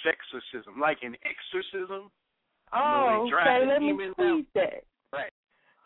Sexorcism, 0.04 0.80
like 0.80 1.04
an 1.04 1.16
exorcism. 1.24 2.12
Oh, 2.74 3.24
they 3.24 3.30
drive 3.30 3.62
okay. 3.62 3.68
Let 3.68 3.82
me 3.82 4.14
tweet 4.16 4.54
that. 4.54 4.84
Right, 5.12 5.32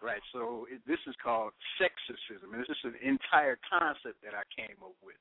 right. 0.01 0.21
So 0.33 0.67
it, 0.71 0.81
this 0.87 0.99
is 1.07 1.15
called 1.23 1.53
sexorcism, 1.79 2.53
and 2.53 2.61
this 2.61 2.69
is 2.69 2.77
an 2.83 2.95
entire 3.01 3.57
concept 3.69 4.21
that 4.23 4.33
I 4.33 4.43
came 4.55 4.77
up 4.83 4.95
with. 5.03 5.17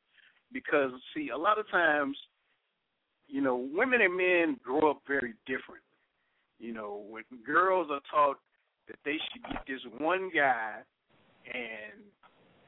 Because 0.53 0.90
see, 1.14 1.28
a 1.30 1.36
lot 1.36 1.59
of 1.59 1.68
times, 1.70 2.16
you 3.28 3.40
know, 3.40 3.68
women 3.72 4.01
and 4.01 4.16
men 4.16 4.59
grow 4.64 4.90
up 4.90 5.03
very 5.07 5.34
different. 5.46 5.84
You 6.61 6.74
know, 6.74 7.04
when 7.08 7.24
girls 7.44 7.88
are 7.90 8.00
taught 8.11 8.38
that 8.86 8.98
they 9.04 9.16
should 9.32 9.42
get 9.50 9.64
this 9.66 9.80
one 9.98 10.30
guy, 10.34 10.76
and 11.46 12.04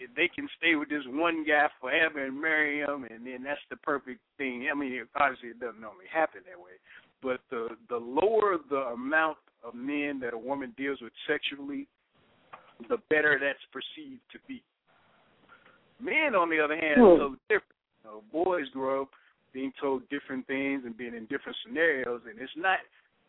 if 0.00 0.08
they 0.16 0.28
can 0.34 0.48
stay 0.58 0.74
with 0.74 0.88
this 0.88 1.04
one 1.06 1.44
guy 1.46 1.68
forever 1.80 2.24
and 2.24 2.40
marry 2.40 2.80
him, 2.80 3.04
and 3.10 3.26
then 3.26 3.44
that's 3.44 3.60
the 3.70 3.76
perfect 3.76 4.20
thing. 4.38 4.68
I 4.72 4.74
mean, 4.74 5.04
obviously 5.14 5.50
it 5.50 5.60
doesn't 5.60 5.80
normally 5.80 6.06
happen 6.12 6.40
that 6.48 6.58
way, 6.58 6.80
but 7.22 7.40
the 7.50 7.76
the 7.88 7.96
lower 7.96 8.56
the 8.70 8.92
amount 8.96 9.36
of 9.62 9.74
men 9.74 10.18
that 10.20 10.34
a 10.34 10.38
woman 10.38 10.74
deals 10.76 11.00
with 11.00 11.12
sexually, 11.28 11.86
the 12.88 12.96
better 13.10 13.38
that's 13.38 13.62
perceived 13.70 14.22
to 14.32 14.38
be. 14.48 14.62
Men, 16.00 16.34
on 16.34 16.50
the 16.50 16.58
other 16.58 16.74
hand, 16.76 16.96
Hmm. 16.96 17.06
are 17.06 17.18
so 17.18 17.36
different. 17.48 17.78
You 18.02 18.10
know, 18.10 18.22
boys 18.32 18.68
grow 18.70 19.02
up 19.02 19.10
being 19.52 19.72
told 19.80 20.08
different 20.08 20.46
things 20.46 20.82
and 20.84 20.96
being 20.96 21.14
in 21.14 21.26
different 21.26 21.56
scenarios, 21.64 22.22
and 22.26 22.40
it's 22.40 22.56
not 22.56 22.78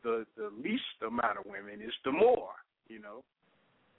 the 0.04 0.26
the 0.38 0.50
least 0.62 1.02
amount 1.06 1.40
of 1.40 1.46
women; 1.46 1.80
it's 1.82 1.96
the 2.04 2.12
more. 2.12 2.54
You 2.88 3.00
know, 3.00 3.24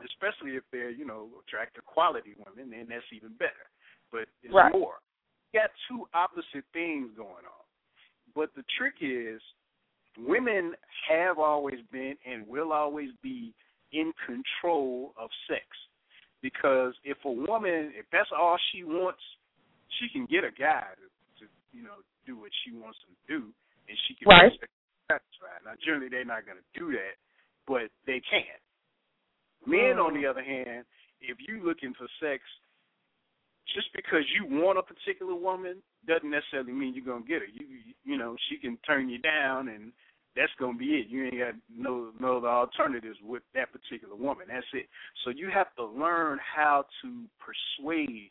especially 0.05 0.57
if 0.57 0.63
they're 0.71 0.91
you 0.91 1.07
know 1.07 1.29
attractive 1.47 1.85
quality 1.87 2.35
women, 2.39 2.71
then 2.71 2.87
that's 2.89 3.09
even 3.13 3.33
better. 3.39 3.69
But 4.13 4.29
it's 4.43 4.53
Right. 4.55 4.73
more. 4.73 5.01
You 5.53 5.61
got 5.61 5.71
two 5.89 6.07
opposite 6.15 6.65
things 6.73 7.11
going 7.17 7.45
on. 7.47 7.65
But 8.35 8.55
the 8.55 8.65
trick 8.77 8.95
is, 9.01 9.41
women 10.19 10.75
have 11.09 11.39
always 11.39 11.81
been 11.93 12.17
and 12.27 12.47
will 12.47 12.73
always 12.73 13.11
be 13.23 13.55
in 13.93 14.13
control 14.27 15.15
of 15.17 15.31
sex. 15.49 15.65
Because 16.43 16.93
if 17.05 17.17
a 17.25 17.31
woman, 17.31 17.93
if 17.95 18.07
that's 18.11 18.31
all 18.37 18.59
she 18.73 18.85
wants, 18.85 19.23
she 19.99 20.09
can 20.13 20.27
get 20.27 20.45
a 20.45 20.51
guy 20.51 20.85
to, 20.99 21.45
to 21.47 21.51
you 21.73 21.83
know, 21.83 22.03
do 22.27 22.37
what 22.39 22.51
she 22.65 22.73
wants 22.73 22.99
him 23.07 23.15
to 23.15 23.39
do, 23.39 23.53
and 23.89 23.97
she 24.07 24.15
can 24.15 24.29
Right. 24.29 24.53
Satisfied. 25.11 25.65
Now, 25.65 25.77
generally, 25.85 26.09
they're 26.09 26.25
not 26.25 26.47
going 26.47 26.59
to 26.59 26.69
do 26.79 26.93
that, 26.93 27.17
but 27.67 27.89
they 28.07 28.21
can. 28.25 28.59
Men, 29.67 29.99
on 29.99 30.13
the 30.15 30.29
mm. 30.29 30.31
other 30.31 30.45
hand, 30.45 30.85
if 31.21 31.39
you're 31.47 31.65
looking 31.65 31.95
for 31.97 32.07
sex, 32.21 32.43
just 33.73 33.89
because 33.95 34.23
you 34.37 34.45
want 34.45 34.79
a 34.79 34.83
particular 34.83 35.35
woman 35.35 35.83
doesn't 36.07 36.31
necessarily 36.31 36.73
mean 36.73 36.95
you're 36.95 37.05
gonna 37.05 37.25
get 37.25 37.41
her. 37.41 37.49
You 37.49 37.95
you 38.05 38.19
know 38.19 38.37
she 38.49 38.57
can 38.57 38.77
turn 38.87 39.09
you 39.09 39.19
down, 39.19 39.69
and 39.69 39.93
that's 40.37 40.53
gonna 40.59 40.77
be 40.77 41.01
it. 41.01 41.09
You 41.09 41.25
ain't 41.25 41.39
got 41.39 41.55
no 41.75 42.11
no 42.21 42.39
other 42.39 42.49
alternatives 42.49 43.17
with 43.25 43.43
that 43.55 43.73
particular 43.73 44.15
woman. 44.15 44.47
That's 44.49 44.67
it. 44.75 44.87
So 45.25 45.31
you 45.31 45.49
have 45.53 45.75
to 45.77 45.85
learn 45.85 46.39
how 46.39 46.85
to 47.03 47.25
persuade 47.41 48.31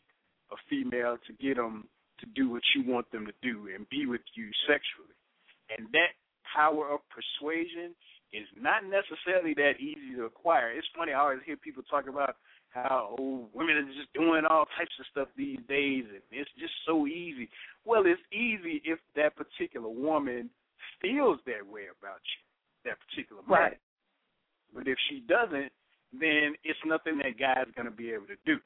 a 0.52 0.56
female 0.70 1.16
to 1.26 1.32
get 1.42 1.56
them 1.56 1.88
to 2.20 2.26
do 2.34 2.50
what 2.50 2.62
you 2.76 2.84
want 2.86 3.10
them 3.10 3.26
to 3.26 3.32
do 3.42 3.68
and 3.74 3.88
be 3.88 4.06
with 4.06 4.22
you 4.34 4.48
sexually. 4.68 5.18
And 5.76 5.88
that 5.92 6.14
power 6.54 6.88
of 6.90 7.00
persuasion 7.10 7.94
is 8.32 8.46
not 8.60 8.82
necessarily 8.84 9.54
that 9.54 9.78
easy 9.78 10.16
to 10.16 10.24
acquire. 10.24 10.72
It's 10.72 10.86
funny, 10.96 11.12
I 11.12 11.20
always 11.20 11.40
hear 11.46 11.56
people 11.56 11.82
talk 11.88 12.08
about 12.08 12.36
how 12.70 13.14
oh, 13.18 13.46
women 13.54 13.76
are 13.76 13.94
just 13.94 14.12
doing 14.12 14.42
all 14.50 14.66
types 14.76 14.94
of 14.98 15.06
stuff 15.10 15.28
these 15.36 15.60
days 15.68 16.04
and 16.10 16.22
it's 16.32 16.50
just 16.58 16.72
so 16.86 17.06
easy. 17.06 17.48
Well, 17.84 18.02
it's 18.06 18.20
easy 18.32 18.82
if 18.84 18.98
that 19.14 19.36
particular 19.36 19.88
woman 19.88 20.50
feels 21.00 21.38
that 21.46 21.64
way 21.66 21.86
about 21.86 22.20
you, 22.26 22.90
that 22.90 22.98
particular 23.06 23.42
man. 23.42 23.58
Right. 23.58 23.78
But 24.74 24.88
if 24.88 24.98
she 25.08 25.22
doesn't, 25.28 25.70
then 26.12 26.54
it's 26.64 26.78
nothing 26.84 27.18
that 27.18 27.38
guy's 27.38 27.70
going 27.76 27.86
to 27.86 27.94
be 27.94 28.10
able 28.10 28.26
to 28.26 28.38
do. 28.44 28.58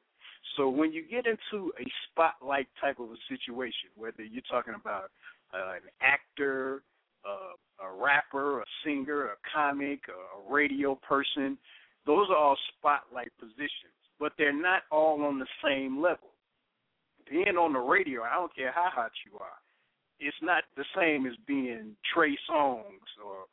So 0.57 0.69
when 0.69 0.93
you 0.93 1.05
get 1.05 1.27
into 1.27 1.73
a 1.79 1.85
spotlight 2.09 2.69
type 2.81 2.99
of 2.99 3.11
a 3.11 3.21
situation, 3.29 3.93
whether 3.97 4.23
you're 4.23 4.43
talking 4.51 4.75
about 4.75 5.11
uh, 5.53 5.77
an 5.77 5.89
actor, 6.01 6.83
uh, 7.29 7.87
a 7.87 8.03
rapper, 8.03 8.61
a 8.61 8.65
singer, 8.85 9.27
a 9.27 9.37
comic, 9.55 10.01
a 10.09 10.53
radio 10.53 10.95
person, 10.97 11.59
those 12.07 12.27
are 12.31 12.37
all 12.37 12.57
spotlight 12.79 13.31
positions, 13.39 13.95
but 14.19 14.33
they're 14.39 14.53
not 14.53 14.83
all 14.91 15.23
on 15.25 15.39
the 15.39 15.47
same 15.65 16.01
level. 16.01 16.31
Being 17.31 17.57
on 17.57 17.73
the 17.75 17.79
radio, 17.79 18.23
I 18.23 18.35
don't 18.35 18.55
care 18.55 18.73
how 18.73 18.89
hot 18.91 19.13
you 19.31 19.39
are, 19.39 19.59
it's 20.21 20.37
not 20.43 20.65
the 20.77 20.85
same 20.97 21.27
as 21.27 21.35
being 21.47 21.95
Trey 22.15 22.37
Songz 22.51 23.13
or 23.25 23.45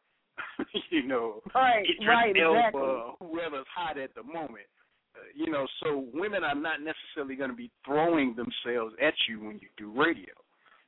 you 0.90 1.04
know, 1.08 1.42
right, 1.54 1.86
Idris 1.86 2.08
right, 2.08 2.36
Elba, 2.38 2.58
exactly. 2.58 3.28
whoever's 3.28 3.66
hot 3.74 3.98
at 3.98 4.14
the 4.16 4.24
moment. 4.24 4.68
Uh, 5.16 5.20
you 5.34 5.50
know, 5.50 5.66
so 5.82 6.06
women 6.14 6.44
are 6.44 6.56
not 6.56 6.80
necessarily 6.82 7.36
going 7.36 7.50
to 7.50 7.56
be 7.56 7.72
throwing 7.86 8.36
themselves 8.36 8.94
at 9.02 9.14
you 9.30 9.40
when 9.40 9.60
you 9.60 9.68
do 9.78 9.92
radio. 9.98 10.34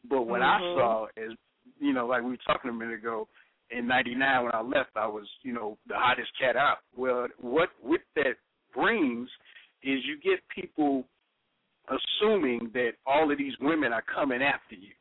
But 0.10 0.24
what 0.24 0.42
I 0.42 0.60
Mhm. 0.60 0.76
saw 0.76 1.08
is, 1.16 1.34
you 1.80 1.94
know, 1.94 2.08
like 2.08 2.24
we 2.24 2.32
were 2.32 2.38
talking 2.46 2.70
a 2.70 2.74
minute 2.74 2.96
ago, 2.96 3.28
in 3.70 3.88
'99 3.88 4.44
when 4.44 4.52
I 4.54 4.62
left, 4.62 4.92
I 4.96 5.08
was, 5.08 5.28
you 5.44 5.54
know, 5.54 5.78
the 5.88 5.96
hottest 5.96 6.30
cat 6.40 6.56
out. 6.56 6.78
Well, 6.96 7.28
what 7.40 7.70
with 7.84 8.02
that 8.16 8.36
brings 8.74 9.30
is 9.84 10.00
you 10.06 10.18
get 10.24 10.40
people 10.54 11.06
assuming 11.88 12.70
that 12.74 12.92
all 13.06 13.32
of 13.32 13.38
these 13.38 13.54
women 13.62 13.94
are 13.94 14.04
coming 14.14 14.42
after 14.42 14.76
you. 14.76 14.94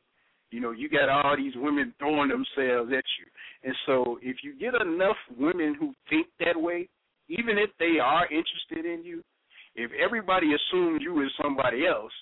You 0.51 0.61
know, 0.61 0.71
you 0.71 0.89
got 0.89 1.09
all 1.09 1.37
these 1.37 1.55
women 1.57 1.93
throwing 1.99 2.29
themselves 2.29 2.93
at 2.97 3.05
you. 3.19 3.27
And 3.65 3.75
so 3.85 4.19
if 4.23 4.37
you 4.45 4.57
get 4.59 4.81
enough 4.81 5.17
women 5.37 5.75
who 5.79 5.93
think 6.09 6.29
that 6.39 6.61
way, 6.61 6.89
even 7.29 7.59
if 7.59 7.71
they 7.79 7.99
are 8.01 8.25
interested 8.27 8.87
in 8.87 9.05
you, 9.05 9.25
if 9.75 9.91
everybody 9.93 10.53
assumes 10.55 11.03
you 11.03 11.21
is 11.23 11.31
somebody 11.43 11.87
else, 11.87 12.13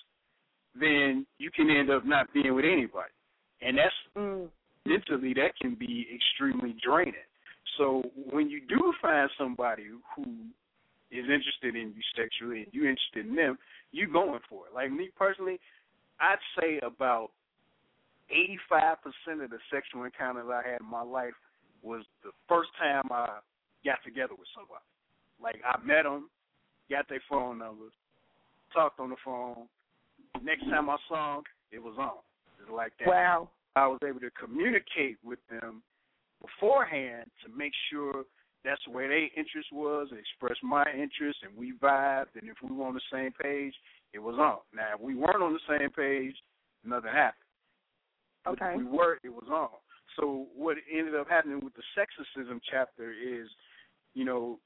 then 0.74 1.26
you 1.38 1.50
can 1.50 1.70
end 1.70 1.90
up 1.90 2.04
not 2.04 2.32
being 2.32 2.54
with 2.54 2.64
anybody. 2.64 3.12
And 3.60 3.78
that's 3.78 3.94
Mm. 4.16 4.50
mentally 4.84 5.32
that 5.34 5.56
can 5.56 5.74
be 5.74 6.06
extremely 6.14 6.74
draining. 6.74 7.14
So 7.76 8.02
when 8.30 8.50
you 8.50 8.60
do 8.60 8.92
find 9.00 9.30
somebody 9.38 9.88
who 10.14 10.24
is 11.10 11.28
interested 11.28 11.76
in 11.76 11.94
you 11.94 12.02
sexually 12.14 12.64
and 12.64 12.74
you're 12.74 12.88
interested 12.88 13.26
in 13.26 13.34
them, 13.34 13.58
you're 13.92 14.08
going 14.08 14.40
for 14.48 14.66
it. 14.66 14.74
Like 14.74 14.90
me 14.90 15.10
personally, 15.16 15.60
I'd 16.20 16.38
say 16.60 16.78
about 16.80 17.32
eighty 18.30 18.58
five 18.68 18.98
percent 19.02 19.42
of 19.42 19.50
the 19.50 19.58
sexual 19.70 20.04
encounters 20.04 20.48
I 20.50 20.68
had 20.68 20.80
in 20.80 20.86
my 20.86 21.02
life 21.02 21.34
was 21.82 22.04
the 22.22 22.30
first 22.48 22.70
time 22.78 23.04
I 23.10 23.40
got 23.84 24.02
together 24.04 24.34
with 24.34 24.48
somebody. 24.54 24.84
Like 25.40 25.60
I 25.64 25.78
met 25.82 26.04
them, 26.04 26.30
got 26.90 27.08
their 27.08 27.22
phone 27.28 27.58
numbers, 27.58 27.92
talked 28.72 29.00
on 29.00 29.10
the 29.10 29.16
phone. 29.24 29.68
Next 30.42 30.64
time 30.64 30.88
I 30.90 30.96
saw 31.08 31.36
them, 31.36 31.44
it 31.70 31.82
was 31.82 31.94
on. 31.98 32.18
It 32.68 32.72
like 32.72 32.92
that. 32.98 33.08
Wow. 33.08 33.50
I 33.76 33.86
was 33.86 33.98
able 34.06 34.20
to 34.20 34.30
communicate 34.30 35.18
with 35.24 35.40
them 35.50 35.82
beforehand 36.40 37.30
to 37.44 37.56
make 37.56 37.72
sure 37.90 38.24
that's 38.64 38.86
where 38.88 39.08
their 39.08 39.28
interest 39.36 39.68
was, 39.72 40.08
express 40.18 40.56
my 40.62 40.84
interest, 40.92 41.38
and 41.42 41.56
we 41.56 41.74
vibed. 41.82 42.34
And 42.40 42.48
if 42.48 42.56
we 42.62 42.74
were 42.74 42.86
on 42.86 42.94
the 42.94 43.00
same 43.12 43.32
page, 43.32 43.74
it 44.12 44.20
was 44.20 44.36
on. 44.36 44.58
Now, 44.74 44.94
if 44.94 45.00
we 45.00 45.14
weren't 45.14 45.42
on 45.42 45.52
the 45.52 45.78
same 45.78 45.90
page, 45.90 46.34
nothing 46.84 47.10
happened. 47.10 47.40
But 48.44 48.52
Okay. 48.52 48.70
if 48.72 48.76
we 48.78 48.84
were, 48.84 49.18
it 49.22 49.32
was 49.32 49.48
on. 49.50 49.70
So 50.16 50.46
what 50.54 50.76
ended 50.90 51.14
up 51.14 51.28
happening 51.28 51.60
with 51.60 51.74
the 51.74 51.82
sexorcism 51.96 52.60
chapter 52.70 53.12
is, 53.12 53.48
you 54.14 54.24
know, 54.24 54.60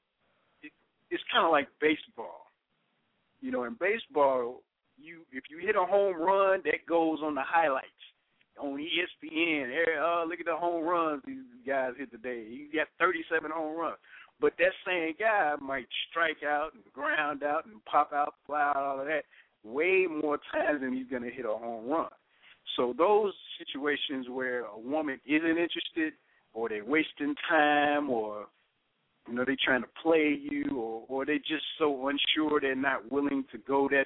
it, 0.61 0.71
it's 1.09 1.23
kind 1.33 1.45
of 1.45 1.51
like 1.51 1.67
baseball. 1.81 2.45
You 3.41 3.51
know, 3.51 3.63
in 3.63 3.75
baseball, 3.79 4.61
you 5.01 5.21
if 5.31 5.45
you 5.49 5.65
hit 5.65 5.75
a 5.75 5.85
home 5.85 6.15
run, 6.15 6.61
that 6.65 6.85
goes 6.87 7.19
on 7.23 7.35
the 7.35 7.43
highlights 7.45 7.87
on 8.59 8.77
ESPN. 8.77 9.69
Hey, 9.69 9.95
oh, 9.99 10.25
look 10.27 10.39
at 10.39 10.45
the 10.45 10.55
home 10.55 10.83
runs 10.83 11.21
these 11.25 11.37
guys 11.65 11.93
hit 11.97 12.11
today. 12.11 12.45
He 12.47 12.69
got 12.75 12.87
37 12.99 13.51
home 13.51 13.77
runs. 13.77 13.97
But 14.41 14.53
that 14.57 14.71
same 14.85 15.15
guy 15.19 15.55
might 15.61 15.87
strike 16.09 16.43
out 16.45 16.73
and 16.73 16.83
ground 16.93 17.43
out 17.43 17.65
and 17.65 17.83
pop 17.85 18.13
out, 18.13 18.35
fly 18.45 18.61
out, 18.61 18.77
all 18.77 19.01
of 19.01 19.07
that 19.07 19.23
way 19.63 20.07
more 20.09 20.39
times 20.53 20.81
than 20.81 20.93
he's 20.93 21.07
going 21.09 21.23
to 21.23 21.29
hit 21.29 21.45
a 21.45 21.49
home 21.49 21.89
run. 21.89 22.09
So 22.77 22.93
those 22.97 23.33
situations 23.57 24.27
where 24.29 24.65
a 24.65 24.79
woman 24.79 25.19
isn't 25.25 25.49
interested, 25.49 26.13
or 26.53 26.69
they're 26.69 26.85
wasting 26.85 27.35
time, 27.49 28.09
or 28.09 28.45
you 29.27 29.33
know 29.33 29.43
they're 29.45 29.57
trying 29.63 29.81
to 29.81 29.89
play 30.01 30.37
you, 30.39 30.65
or 30.77 31.03
or 31.09 31.25
they're 31.25 31.39
just 31.39 31.65
so 31.77 32.07
unsure 32.07 32.61
they're 32.61 32.75
not 32.75 33.11
willing 33.11 33.43
to 33.51 33.57
go 33.57 33.89
that 33.89 34.05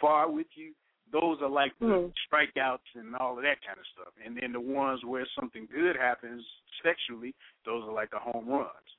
far 0.00 0.30
with 0.30 0.46
you. 0.54 0.72
Those 1.12 1.40
are 1.40 1.48
like 1.48 1.72
the 1.78 1.86
Mhm. 1.86 2.14
strikeouts 2.28 2.94
and 2.94 3.14
all 3.16 3.36
of 3.36 3.42
that 3.42 3.62
kind 3.62 3.78
of 3.78 3.86
stuff. 3.86 4.12
And 4.24 4.36
then 4.36 4.52
the 4.52 4.60
ones 4.60 5.04
where 5.04 5.26
something 5.26 5.66
good 5.66 5.96
happens 5.96 6.44
sexually, 6.82 7.34
those 7.64 7.84
are 7.84 7.92
like 7.92 8.10
the 8.10 8.18
home 8.18 8.48
runs. 8.48 8.96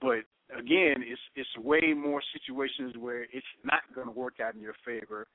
But 0.00 0.24
again, 0.50 1.02
it's 1.02 1.20
it's 1.34 1.56
way 1.58 1.94
more 1.94 2.22
situations 2.32 2.96
where 2.96 3.22
it's 3.32 3.46
not 3.64 3.82
going 3.94 4.06
to 4.06 4.12
work 4.12 4.40
out 4.40 4.54
in 4.54 4.60
your 4.60 4.76
favor 4.84 5.26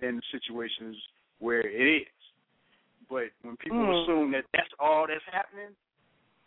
than 0.00 0.20
situations 0.32 0.96
where 1.38 1.60
it 1.60 2.02
is. 2.02 2.32
But 3.08 3.30
when 3.42 3.56
people 3.58 3.78
Mm. 3.78 4.02
assume 4.02 4.30
that 4.32 4.46
that's 4.52 4.72
all 4.80 5.06
that's 5.06 5.24
happening, 5.24 5.76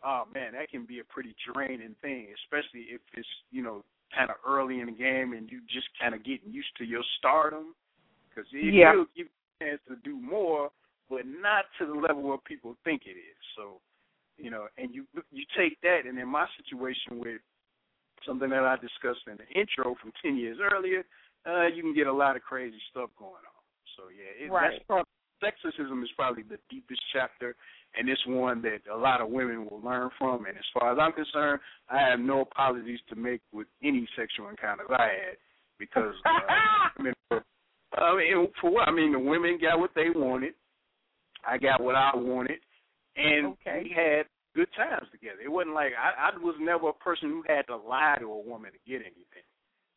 oh 0.03 0.25
man, 0.33 0.53
that 0.53 0.69
can 0.69 0.85
be 0.85 0.99
a 0.99 1.03
pretty 1.03 1.35
draining 1.53 1.95
thing, 1.95 2.33
especially 2.33 2.91
if 2.91 3.01
it's 3.13 3.43
you 3.51 3.61
know 3.61 3.85
kind 4.11 4.31
of 4.31 4.37
early 4.43 4.79
in 4.79 4.87
the 4.87 4.91
game 4.91 5.33
and 5.33 5.51
you 5.51 5.61
just 5.67 5.87
kind 5.99 6.15
of 6.15 6.23
getting 6.23 6.51
used 6.51 6.75
to 6.77 6.83
your 6.83 7.03
stardom, 7.19 7.75
because 8.29 8.51
it 8.53 8.73
Yeah. 8.73 8.93
will 8.93 9.05
give 9.15 9.27
you 9.27 9.31
a 9.59 9.63
chance 9.63 9.81
to 9.87 9.95
do 9.97 10.15
more, 10.15 10.71
but 11.09 11.25
not 11.25 11.65
to 11.79 11.85
the 11.85 11.93
level 11.93 12.23
where 12.23 12.37
people 12.37 12.75
think 12.83 13.05
it 13.05 13.17
is. 13.17 13.37
So, 13.55 13.81
you 14.37 14.49
know, 14.49 14.67
and 14.77 14.93
you 14.93 15.05
you 15.31 15.45
take 15.57 15.79
that, 15.81 16.05
and 16.05 16.17
in 16.17 16.27
my 16.27 16.47
situation 16.57 17.19
with 17.19 17.41
something 18.25 18.49
that 18.49 18.63
I 18.63 18.75
discussed 18.77 19.27
in 19.27 19.37
the 19.37 19.47
intro 19.59 19.95
from 19.95 20.11
ten 20.21 20.37
years 20.37 20.59
earlier, 20.59 21.05
uh, 21.45 21.67
you 21.67 21.81
can 21.81 21.93
get 21.93 22.07
a 22.07 22.13
lot 22.13 22.35
of 22.35 22.41
crazy 22.43 22.79
stuff 22.89 23.09
going 23.17 23.43
on. 23.43 23.63
So 23.95 24.09
yeah, 24.09 24.45
it, 24.45 24.51
Right. 24.51 24.71
that's 24.71 24.83
probably, 24.85 25.11
sexorcism 25.41 26.03
is 26.03 26.11
probably 26.15 26.43
the 26.43 26.59
deepest 26.69 27.01
chapter, 27.11 27.55
and 27.95 28.07
it's 28.09 28.25
one 28.25 28.61
that 28.61 28.81
a 28.91 28.95
lot 28.95 29.21
of 29.21 29.29
women 29.29 29.67
will 29.69 29.81
learn 29.81 30.09
from. 30.17 30.45
And 30.45 30.57
as 30.57 30.65
far 30.73 30.91
as 30.91 30.99
I'm 30.99 31.11
concerned, 31.13 31.59
I 31.89 31.99
have 31.99 32.19
no 32.19 32.41
apologies 32.41 32.99
to 33.09 33.15
make 33.15 33.41
with 33.51 33.67
any 33.83 34.07
sexual 34.15 34.49
encounters 34.49 34.87
I 34.89 35.03
had 35.03 35.37
because 35.77 36.13
uh, 36.25 36.31
women 36.97 37.13
were, 37.31 37.43
I 37.97 38.15
mean, 38.15 38.47
for 38.61 38.69
what? 38.71 38.87
I 38.87 38.91
mean, 38.91 39.13
the 39.13 39.19
women 39.19 39.57
got 39.61 39.79
what 39.79 39.91
they 39.95 40.09
wanted. 40.13 40.53
I 41.47 41.57
got 41.57 41.81
what 41.81 41.95
I 41.95 42.11
wanted, 42.15 42.59
and 43.15 43.55
Okay. 43.65 43.81
we 43.83 43.89
had 43.95 44.25
good 44.55 44.67
times 44.75 45.07
together. 45.11 45.39
It 45.43 45.51
wasn't 45.51 45.73
like 45.75 45.93
I, 45.97 46.29
I 46.29 46.37
was 46.37 46.55
never 46.59 46.89
a 46.89 46.93
person 46.93 47.29
who 47.29 47.43
had 47.47 47.65
to 47.67 47.77
lie 47.77 48.17
to 48.19 48.25
a 48.25 48.39
woman 48.41 48.71
to 48.71 48.79
get 48.89 49.01
anything. 49.01 49.45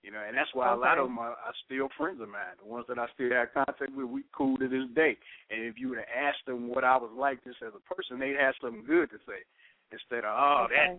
You 0.03 0.11
know, 0.11 0.18
and 0.26 0.36
that's 0.36 0.51
why 0.53 0.72
a 0.72 0.76
lot 0.76 0.99
of 0.99 1.07
them 1.07 1.18
are, 1.18 1.30
are 1.30 1.55
still 1.64 1.88
friends 1.97 2.20
of 2.20 2.28
mine. 2.28 2.59
The 2.61 2.68
ones 2.68 2.86
that 2.88 2.99
I 2.99 3.07
still 3.14 3.30
have 3.30 3.55
contact 3.55 3.95
with, 3.95 4.07
we 4.07 4.22
cool 4.34 4.57
to 4.59 4.66
this 4.66 4.90
day. 4.97 5.16
And 5.49 5.62
if 5.62 5.78
you 5.78 5.90
would 5.90 5.99
have 5.99 6.11
asked 6.11 6.45
them 6.45 6.68
what 6.68 6.82
I 6.82 6.97
was 6.97 7.11
like 7.16 7.43
just 7.45 7.62
as 7.62 7.70
a 7.70 7.95
person, 7.95 8.18
they'd 8.18 8.34
have 8.34 8.55
something 8.61 8.82
good 8.84 9.11
to 9.11 9.18
say 9.28 9.47
instead 9.93 10.24
of 10.24 10.34
oh 10.34 10.66
Okay. 10.66 10.99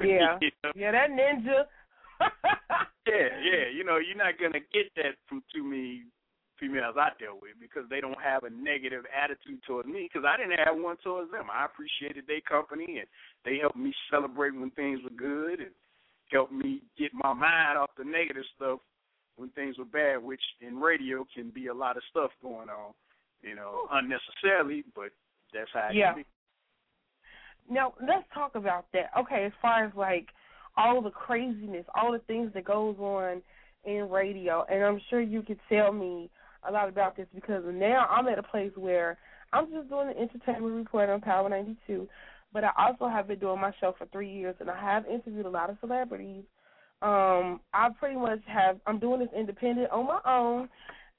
Yeah. 0.00 0.38
you 0.40 0.50
know? 0.64 0.72
Yeah, 0.74 0.90
that 0.92 1.10
ninja. 1.10 1.66
Yeah, 3.06 3.28
yeah. 3.42 3.64
You 3.72 3.84
know, 3.84 3.98
you're 3.98 4.16
not 4.18 4.38
gonna 4.38 4.60
get 4.74 4.90
that 4.96 5.14
from 5.28 5.42
too 5.54 5.62
many 5.62 6.04
females 6.58 6.96
I 6.98 7.10
dealt 7.20 7.42
with 7.42 7.52
because 7.60 7.88
they 7.88 8.00
don't 8.00 8.20
have 8.20 8.44
a 8.44 8.50
negative 8.50 9.04
attitude 9.12 9.62
towards 9.66 9.88
me 9.88 10.08
because 10.10 10.26
I 10.26 10.36
didn't 10.36 10.58
have 10.58 10.76
one 10.76 10.96
towards 11.04 11.30
them. 11.30 11.46
I 11.52 11.66
appreciated 11.66 12.24
their 12.26 12.40
company 12.40 12.98
and 12.98 13.08
they 13.44 13.58
helped 13.60 13.76
me 13.76 13.92
celebrate 14.10 14.54
when 14.54 14.70
things 14.70 15.00
were 15.04 15.14
good 15.14 15.60
and 15.60 15.70
helped 16.32 16.52
me 16.52 16.82
get 16.98 17.12
my 17.12 17.32
mind 17.32 17.78
off 17.78 17.90
the 17.96 18.04
negative 18.04 18.44
stuff 18.56 18.80
when 19.36 19.50
things 19.50 19.76
were 19.78 19.84
bad, 19.84 20.22
which 20.22 20.40
in 20.60 20.78
radio 20.78 21.26
can 21.34 21.50
be 21.50 21.66
a 21.66 21.74
lot 21.74 21.96
of 21.96 22.02
stuff 22.10 22.30
going 22.42 22.68
on, 22.68 22.92
you 23.42 23.54
know, 23.54 23.86
unnecessarily, 23.92 24.82
but 24.94 25.10
that's 25.52 25.70
how 25.72 25.88
it 25.88 25.96
Yeah. 25.96 26.14
can 26.14 26.22
be. 26.22 26.26
Now 27.68 27.94
let's 28.00 28.26
talk 28.32 28.54
about 28.54 28.90
that. 28.92 29.10
Okay, 29.16 29.44
as 29.44 29.52
far 29.60 29.84
as 29.84 29.94
like 29.94 30.32
all 30.76 31.00
the 31.00 31.10
craziness, 31.10 31.84
all 31.94 32.12
the 32.12 32.18
things 32.20 32.52
that 32.54 32.64
goes 32.64 32.96
on 32.98 33.42
in 33.84 34.08
radio, 34.10 34.64
and 34.70 34.82
I'm 34.82 35.00
sure 35.08 35.20
you 35.20 35.42
could 35.42 35.60
tell 35.68 35.92
me 35.92 36.30
a 36.68 36.72
lot 36.72 36.88
about 36.88 37.16
this 37.16 37.26
because 37.34 37.62
now 37.66 38.06
I'm 38.10 38.28
at 38.28 38.38
a 38.38 38.42
place 38.42 38.72
where 38.74 39.16
I'm 39.52 39.70
just 39.70 39.88
doing 39.88 40.08
the 40.08 40.18
entertainment 40.18 40.74
report 40.74 41.08
on 41.08 41.20
Power 41.20 41.48
92, 41.48 42.08
but 42.52 42.64
I 42.64 42.70
also 42.78 43.08
have 43.08 43.28
been 43.28 43.38
doing 43.38 43.60
my 43.60 43.72
show 43.80 43.94
for 43.96 44.06
three 44.06 44.30
years, 44.30 44.56
and 44.60 44.70
I 44.70 44.80
have 44.80 45.06
interviewed 45.06 45.46
a 45.46 45.50
lot 45.50 45.70
of 45.70 45.76
celebrities. 45.80 46.44
Um, 47.02 47.60
I 47.72 47.90
pretty 47.98 48.16
much 48.16 48.40
have. 48.46 48.80
I'm 48.86 48.98
doing 48.98 49.20
this 49.20 49.28
independent 49.36 49.90
on 49.90 50.06
my 50.06 50.20
own, 50.26 50.68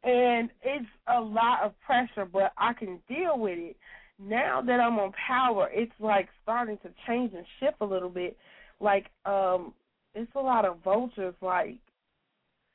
and 0.03 0.49
it's 0.63 0.85
a 1.07 1.19
lot 1.19 1.63
of 1.63 1.73
pressure, 1.85 2.25
but 2.25 2.51
I 2.57 2.73
can 2.73 2.99
deal 3.07 3.37
with 3.37 3.57
it. 3.57 3.77
Now 4.19 4.61
that 4.65 4.79
I'm 4.79 4.97
on 4.97 5.11
power, 5.27 5.69
it's 5.71 5.91
like 5.99 6.27
starting 6.41 6.79
to 6.79 6.89
change 7.07 7.33
and 7.35 7.45
shift 7.59 7.77
a 7.81 7.85
little 7.85 8.09
bit. 8.09 8.35
Like, 8.79 9.07
um, 9.25 9.73
it's 10.13 10.31
a 10.35 10.39
lot 10.39 10.65
of 10.65 10.77
vultures. 10.83 11.35
Like, 11.41 11.77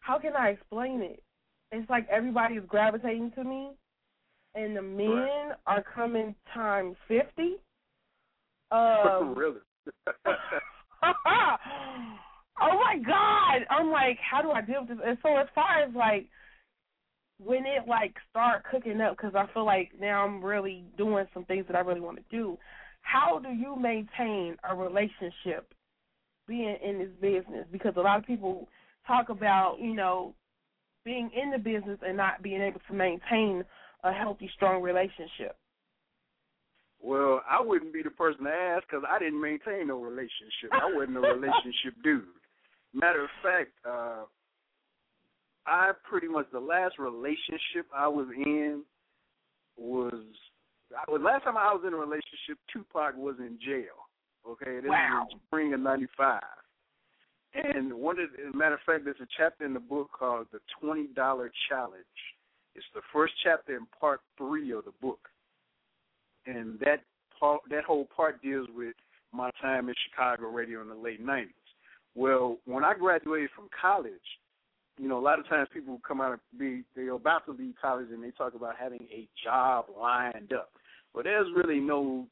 how 0.00 0.18
can 0.18 0.32
I 0.36 0.50
explain 0.50 1.00
it? 1.00 1.22
It's 1.70 1.88
like 1.88 2.06
everybody 2.10 2.56
is 2.56 2.64
gravitating 2.66 3.32
to 3.36 3.44
me, 3.44 3.70
and 4.54 4.76
the 4.76 4.82
men 4.82 5.08
Right. 5.08 5.52
are 5.66 5.82
coming 5.82 6.34
times 6.52 6.96
fifty. 7.08 7.56
Um, 8.72 9.34
really? 9.34 9.60
oh 10.16 10.40
my 12.60 12.96
god! 13.06 13.66
I'm 13.68 13.90
like, 13.90 14.18
how 14.18 14.40
do 14.40 14.50
I 14.50 14.62
deal 14.62 14.80
with 14.80 14.96
this? 14.96 15.06
And 15.06 15.18
so 15.22 15.36
as 15.36 15.46
far 15.54 15.82
as 15.82 15.94
like 15.94 16.26
when 17.38 17.66
it 17.66 17.86
like 17.86 18.14
start 18.30 18.64
cooking 18.70 19.00
up, 19.02 19.16
because 19.16 19.34
I 19.34 19.46
feel 19.52 19.66
like 19.66 19.90
now 20.00 20.24
I'm 20.24 20.42
really 20.42 20.84
doing 20.96 21.26
some 21.34 21.44
things 21.44 21.66
that 21.66 21.76
I 21.76 21.80
really 21.80 22.00
want 22.00 22.16
to 22.16 22.24
do. 22.30 22.56
How 23.02 23.40
do 23.40 23.50
you 23.50 23.76
maintain 23.76 24.56
a 24.68 24.74
relationship 24.74 25.74
being 26.52 26.76
in 26.84 26.98
this 26.98 27.08
business? 27.18 27.66
Because 27.72 27.94
a 27.96 28.00
lot 28.00 28.18
of 28.18 28.26
people 28.26 28.68
talk 29.06 29.30
about 29.30 29.78
you 29.80 29.94
know 29.94 30.34
being 31.02 31.30
in 31.34 31.50
the 31.50 31.58
business 31.58 31.98
and 32.06 32.14
not 32.14 32.42
being 32.42 32.60
able 32.60 32.80
to 32.86 32.94
maintain 32.94 33.64
a 34.04 34.12
healthy, 34.12 34.50
strong 34.54 34.82
relationship. 34.82 35.56
Well, 37.00 37.40
I 37.48 37.60
wouldn't 37.60 37.94
be 37.94 38.02
the 38.02 38.10
person 38.10 38.44
to 38.44 38.50
ask 38.50 38.84
because 38.86 39.04
I 39.08 39.18
didn't 39.18 39.40
maintain 39.40 39.88
no 39.88 40.00
relationship. 40.00 40.70
I 40.72 40.92
wasn't 40.94 41.16
a 41.16 41.20
relationship 41.34 41.94
dude. 42.04 42.24
Matter 42.92 43.24
of 43.24 43.30
fact, 43.42 43.70
uh, 43.88 44.24
I 45.66 45.92
pretty 46.08 46.28
much 46.28 46.46
the 46.52 46.60
last 46.60 46.98
relationship 46.98 47.86
I 47.96 48.08
was 48.08 48.26
in 48.36 48.82
was 49.78 50.12
I 50.92 51.10
was 51.10 51.22
last 51.24 51.44
time 51.44 51.56
I 51.56 51.72
was 51.72 51.82
in 51.86 51.94
a 51.94 51.96
relationship. 51.96 52.58
Tupac 52.70 53.16
was 53.16 53.36
in 53.38 53.58
jail. 53.64 54.01
Okay, 54.46 54.80
this 54.80 54.90
Wow. 54.90 55.28
was 55.30 55.40
spring 55.46 55.72
of 55.72 55.80
'95. 55.80 56.42
And 57.54 57.92
one 57.94 58.18
of 58.18 58.32
the, 58.32 58.46
as 58.46 58.54
a 58.54 58.56
matter 58.56 58.74
of 58.74 58.80
fact, 58.82 59.04
there's 59.04 59.20
a 59.20 59.26
chapter 59.36 59.64
in 59.64 59.74
the 59.74 59.80
book 59.80 60.10
called 60.12 60.48
"The 60.50 60.60
Twenty 60.80 61.08
Dollar 61.08 61.52
Challenge." 61.68 62.04
It's 62.74 62.86
the 62.94 63.02
first 63.12 63.34
chapter 63.42 63.76
in 63.76 63.86
part 63.86 64.20
three 64.38 64.72
of 64.72 64.84
the 64.86 64.92
book 64.92 65.28
and 66.46 66.78
that 66.80 67.00
part, 67.38 67.60
that 67.70 67.84
whole 67.84 68.06
part 68.16 68.42
deals 68.42 68.68
with 68.74 68.94
my 69.32 69.50
time 69.60 69.88
in 69.88 69.94
Chicago 70.08 70.48
radio 70.48 70.82
in 70.82 70.88
the 70.88 70.94
late 70.94 71.24
'90s. 71.24 71.48
Well, 72.14 72.58
when 72.66 72.84
I 72.84 72.94
graduated 72.94 73.50
from 73.54 73.68
college, 73.78 74.12
you 74.98 75.08
know, 75.08 75.18
a 75.18 75.20
lot 75.20 75.38
of 75.38 75.48
times 75.48 75.68
people 75.72 76.00
come 76.06 76.20
out 76.20 76.34
of 76.34 76.40
be 76.58 76.84
they're 76.94 77.12
about 77.12 77.46
to 77.46 77.52
leave 77.52 77.74
college 77.80 78.08
and 78.10 78.22
they 78.22 78.30
talk 78.30 78.54
about 78.54 78.76
having 78.78 79.06
a 79.10 79.26
job 79.42 79.86
lined 79.98 80.52
up. 80.52 80.70
But 81.14 81.24
there's 81.24 81.48
really 81.54 81.80
no 81.80 82.26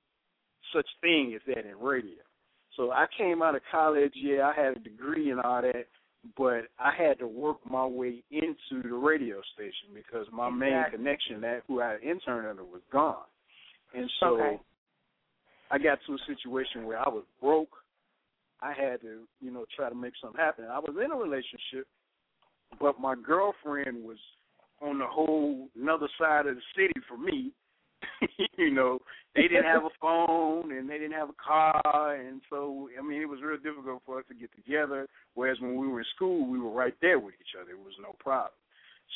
such 0.75 0.87
thing 1.01 1.33
as 1.35 1.41
that 1.47 1.69
in 1.69 1.79
radio. 1.79 2.23
So 2.77 2.93
I 2.93 3.07
came 3.17 3.43
out 3.43 3.55
of 3.55 3.63
college, 3.71 4.13
yeah, 4.15 4.51
I 4.55 4.59
had 4.59 4.77
a 4.77 4.81
degree 4.81 5.31
and 5.31 5.41
all 5.41 5.63
that, 5.63 5.87
but 6.37 6.69
I 6.79 6.93
had 6.97 7.19
to 7.19 7.27
work 7.27 7.59
my 7.69 7.85
way 7.85 8.23
into 8.31 8.83
the 8.83 8.95
radio 8.95 9.41
station 9.55 9.95
because 9.95 10.27
my 10.33 10.51
main 10.51 10.85
connection, 10.91 11.41
that 11.41 11.63
who 11.67 11.81
I 11.81 11.97
interned 11.97 12.47
under, 12.47 12.65
was 12.65 12.83
gone. 12.93 13.25
And 13.95 14.09
so 14.21 14.41
Okay. 14.41 14.61
I 15.71 15.79
got 15.79 15.99
to 16.07 16.15
a 16.15 16.19
situation 16.27 16.85
where 16.85 16.99
I 16.99 17.09
was 17.09 17.25
broke. 17.41 17.77
I 18.61 18.73
had 18.73 19.01
to, 19.03 19.23
you 19.41 19.51
know, 19.51 19.65
try 19.75 19.89
to 19.89 19.95
make 19.95 20.13
something 20.21 20.41
happen. 20.41 20.67
I 20.71 20.79
was 20.79 20.95
in 21.03 21.11
a 21.11 21.17
relationship, 21.17 21.87
but 22.79 23.01
my 23.01 23.15
girlfriend 23.15 24.05
was 24.05 24.19
on 24.81 24.99
the 24.99 25.07
whole 25.07 25.69
another 25.81 26.09
side 26.19 26.47
of 26.47 26.57
the 26.57 26.63
city 26.77 27.01
for 27.09 27.17
me. 27.17 27.53
you 28.59 28.71
know, 28.71 28.99
they 29.35 29.43
didn't 29.43 29.65
have 29.65 29.85
a 29.85 29.91
phone 30.01 30.73
and 30.73 30.89
they 30.89 30.99
didn't 30.99 31.13
have 31.13 31.31
a 31.31 31.35
car, 31.35 32.17
and 32.17 32.41
so 32.51 32.89
I 32.99 33.03
mean, 33.03 33.23
it 33.23 33.29
was 33.29 33.41
real 33.43 33.59
difficult 33.59 34.03
for 34.05 34.19
us 34.19 34.25
to 34.29 34.35
get 34.35 34.51
together. 34.55 35.07
Whereas 35.35 35.59
when 35.61 35.77
we 35.77 35.89
were 35.89 36.01
in 36.01 36.07
school, 36.15 36.47
we 36.47 36.59
were 36.59 36.71
right 36.71 36.95
there 37.01 37.19
with 37.19 37.35
each 37.41 37.55
other. 37.61 37.73
It 37.73 37.79
was 37.79 37.95
no 38.03 38.15
problem. 38.19 38.53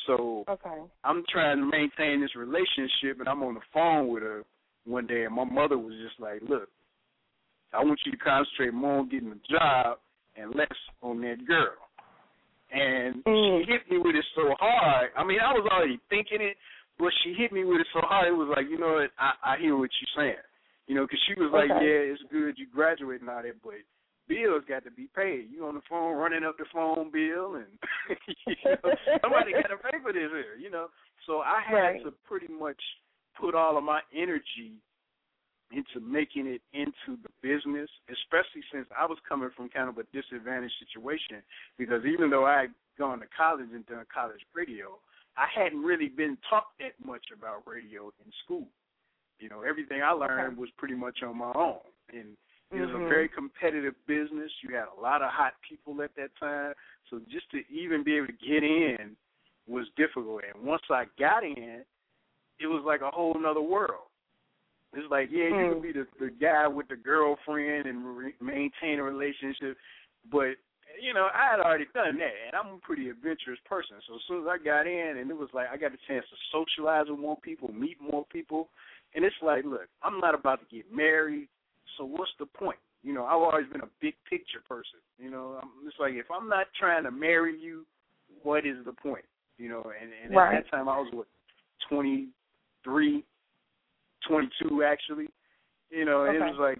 So 0.07 0.45
Okay. 0.47 0.81
I'm 1.03 1.23
trying 1.31 1.57
to 1.59 1.65
maintain 1.65 2.21
this 2.21 2.35
relationship, 2.35 3.19
and 3.19 3.27
I'm 3.27 3.43
on 3.43 3.55
the 3.55 3.61
phone 3.73 4.07
with 4.07 4.23
her 4.23 4.43
one 4.85 5.07
day, 5.07 5.25
and 5.25 5.35
my 5.35 5.43
mother 5.45 5.77
was 5.77 5.93
just 6.05 6.19
like, 6.19 6.41
"Look, 6.47 6.69
I 7.73 7.83
want 7.83 7.99
you 8.05 8.11
to 8.11 8.17
concentrate 8.17 8.73
more 8.73 8.99
on 8.99 9.09
getting 9.09 9.31
a 9.31 9.53
job 9.53 9.99
and 10.35 10.55
less 10.55 10.67
on 11.01 11.21
that 11.21 11.45
girl." 11.45 11.75
And 12.71 13.23
Mm. 13.23 13.65
she 13.65 13.71
hit 13.71 13.89
me 13.89 13.97
with 13.99 14.15
it 14.15 14.25
so 14.35 14.55
hard. 14.59 15.11
I 15.15 15.23
mean, 15.23 15.39
I 15.39 15.53
was 15.53 15.67
already 15.71 15.99
thinking 16.09 16.41
it, 16.41 16.57
but 16.99 17.11
she 17.23 17.33
hit 17.33 17.51
me 17.51 17.63
with 17.63 17.81
it 17.81 17.87
so 17.93 18.01
hard. 18.01 18.27
It 18.27 18.31
was 18.37 18.51
like, 18.55 18.67
you 18.69 18.77
know 18.79 18.93
what? 19.01 19.11
I, 19.19 19.55
I 19.55 19.57
hear 19.59 19.75
what 19.77 19.89
you're 19.99 20.15
saying. 20.23 20.41
You 20.87 20.95
know, 20.95 21.03
because 21.05 21.19
she 21.27 21.33
was 21.39 21.49
like, 21.51 21.71
Okay. 21.71 21.81
"Yeah, 21.85 22.13
it's 22.13 22.21
good 22.31 22.57
you 22.57 22.67
graduate 22.73 23.21
and 23.21 23.29
all 23.29 23.41
that, 23.41 23.61
but." 23.63 23.73
Bills 24.27 24.63
got 24.67 24.83
to 24.85 24.89
be 24.89 25.07
paid. 25.15 25.49
You 25.53 25.67
on 25.67 25.75
the 25.75 25.85
phone 25.87 26.17
running 26.17 26.43
up 26.43 26.57
the 26.57 26.65
phone 26.73 27.11
bill, 27.13 27.61
and 27.61 27.69
you 28.47 28.55
know, 28.65 28.89
somebody 29.21 29.51
got 29.53 29.69
to 29.69 29.77
pay 29.77 30.01
for 30.01 30.11
this 30.11 30.33
here. 30.33 30.57
You 30.59 30.71
know, 30.71 30.87
so 31.27 31.41
I 31.45 31.61
had 31.61 31.75
Right. 31.77 32.03
to 32.03 32.11
pretty 32.27 32.51
much 32.51 32.81
put 33.39 33.53
all 33.53 33.77
of 33.77 33.83
my 33.83 34.01
energy 34.11 34.81
into 35.69 35.99
making 36.01 36.47
it 36.47 36.61
into 36.73 37.21
the 37.21 37.29
business, 37.45 37.85
especially 38.09 38.65
since 38.73 38.87
I 38.97 39.05
was 39.05 39.19
coming 39.29 39.49
from 39.55 39.69
kind 39.69 39.89
of 39.89 39.97
a 39.99 40.05
disadvantaged 40.09 40.73
situation. 40.81 41.45
Because 41.77 42.01
even 42.05 42.31
though 42.31 42.45
I 42.45 42.61
had 42.61 42.73
gone 42.97 43.19
to 43.19 43.27
college 43.37 43.69
and 43.73 43.85
done 43.85 44.05
college 44.11 44.41
radio, 44.55 44.97
I 45.37 45.47
hadn't 45.53 45.83
really 45.83 46.07
been 46.07 46.37
taught 46.49 46.67
that 46.79 46.93
much 47.03 47.25
about 47.37 47.63
radio 47.67 48.11
in 48.25 48.31
school. 48.43 48.67
You 49.39 49.49
know, 49.49 49.61
everything 49.61 50.01
I 50.01 50.11
learned 50.11 50.57
was 50.57 50.69
pretty 50.77 50.95
much 50.95 51.21
on 51.23 51.37
my 51.37 51.51
own, 51.55 51.79
and 52.13 52.37
it 52.71 52.79
was 52.79 52.89
a 52.91 52.99
Mhm. 52.99 53.09
very 53.09 53.27
competitive 53.27 53.95
business. 54.07 54.51
You 54.63 54.75
had 54.75 54.87
a 54.87 55.01
lot 55.01 55.21
of 55.21 55.29
hot 55.29 55.53
people 55.61 56.01
at 56.01 56.15
that 56.15 56.35
time, 56.37 56.73
so 57.09 57.19
just 57.29 57.49
to 57.51 57.69
even 57.69 58.03
be 58.03 58.15
able 58.15 58.27
to 58.27 58.33
get 58.33 58.63
in 58.63 59.17
was 59.67 59.89
difficult. 59.97 60.43
And 60.45 60.63
once 60.63 60.83
I 60.89 61.05
got 61.19 61.43
in, 61.43 61.85
it 62.59 62.67
was 62.67 62.83
like 62.83 63.01
a 63.01 63.11
whole 63.11 63.33
nother 63.33 63.61
world. 63.61 64.07
It's 64.93 65.09
like, 65.11 65.29
yeah, 65.29 65.47
you 65.49 65.53
Mm. 65.55 65.73
can 65.73 65.81
be 65.81 65.91
the 65.91 66.07
the 66.19 66.29
guy 66.29 66.67
with 66.67 66.87
the 66.87 66.95
girlfriend 66.95 67.87
and 67.87 68.17
re- 68.17 68.35
maintain 68.39 68.99
a 68.99 69.03
relationship, 69.03 69.77
but 70.31 70.55
you 71.01 71.13
know, 71.13 71.27
I 71.33 71.51
had 71.51 71.59
already 71.59 71.85
done 71.93 72.17
that, 72.17 72.35
and 72.47 72.55
I'm 72.55 72.75
a 72.75 72.79
pretty 72.79 73.09
adventurous 73.09 73.59
person. 73.65 73.97
So 74.07 74.15
as 74.15 74.21
soon 74.27 74.41
as 74.41 74.47
I 74.49 74.63
got 74.63 74.87
in, 74.87 75.17
and 75.17 75.29
it 75.29 75.37
was 75.37 75.49
like 75.53 75.67
I 75.71 75.77
got 75.77 75.91
a 75.93 76.01
chance 76.07 76.25
to 76.29 76.37
socialize 76.51 77.05
with 77.09 77.19
more 77.19 77.37
people, 77.37 77.71
meet 77.71 77.97
more 78.01 78.25
people, 78.31 78.69
and 79.13 79.23
it's 79.23 79.35
like, 79.41 79.63
look, 79.65 79.87
I'm 80.03 80.19
not 80.19 80.35
about 80.35 80.59
to 80.61 80.75
get 80.75 80.85
married, 80.93 81.47
so 81.97 82.05
what's 82.05 82.31
the 82.39 82.45
point? 82.45 82.79
You 83.03 83.13
know, 83.13 83.25
I've 83.25 83.41
always 83.41 83.67
been 83.71 83.81
a 83.81 83.89
big 84.01 84.15
picture 84.29 84.61
person. 84.67 84.99
You 85.19 85.29
know, 85.29 85.59
I'm 85.61 85.69
it's 85.87 85.95
like 85.99 86.13
if 86.13 86.25
I'm 86.31 86.49
not 86.49 86.67
trying 86.79 87.03
to 87.03 87.11
marry 87.11 87.59
you, 87.59 87.85
what 88.43 88.65
is 88.65 88.77
the 88.85 88.93
point? 88.93 89.25
You 89.57 89.69
know, 89.69 89.91
and, 90.01 90.11
and 90.23 90.35
Right. 90.35 90.57
at 90.57 90.63
that 90.63 90.71
time 90.71 90.89
I 90.89 90.97
was 90.97 91.13
what, 91.13 91.27
23, 91.89 93.23
22 94.27 94.83
actually. 94.83 95.27
You 95.91 96.03
know, 96.03 96.25
and 96.25 96.35
it 96.35 96.39
was 96.39 96.57
like 96.59 96.79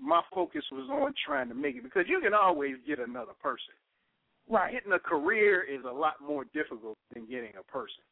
my 0.00 0.22
focus 0.34 0.64
was 0.72 0.88
on 0.90 1.14
trying 1.24 1.48
to 1.48 1.54
make 1.54 1.76
it 1.76 1.82
because 1.82 2.04
you 2.08 2.20
can 2.20 2.34
always 2.34 2.74
get 2.86 2.98
another 2.98 3.32
person. 3.42 3.74
Right. 4.48 4.72
Getting 4.72 4.92
a 4.92 4.98
career 4.98 5.62
is 5.62 5.84
a 5.88 5.92
lot 5.92 6.14
more 6.24 6.44
difficult 6.54 6.96
than 7.12 7.26
getting 7.26 7.52
a 7.58 7.64
person. 7.72 8.04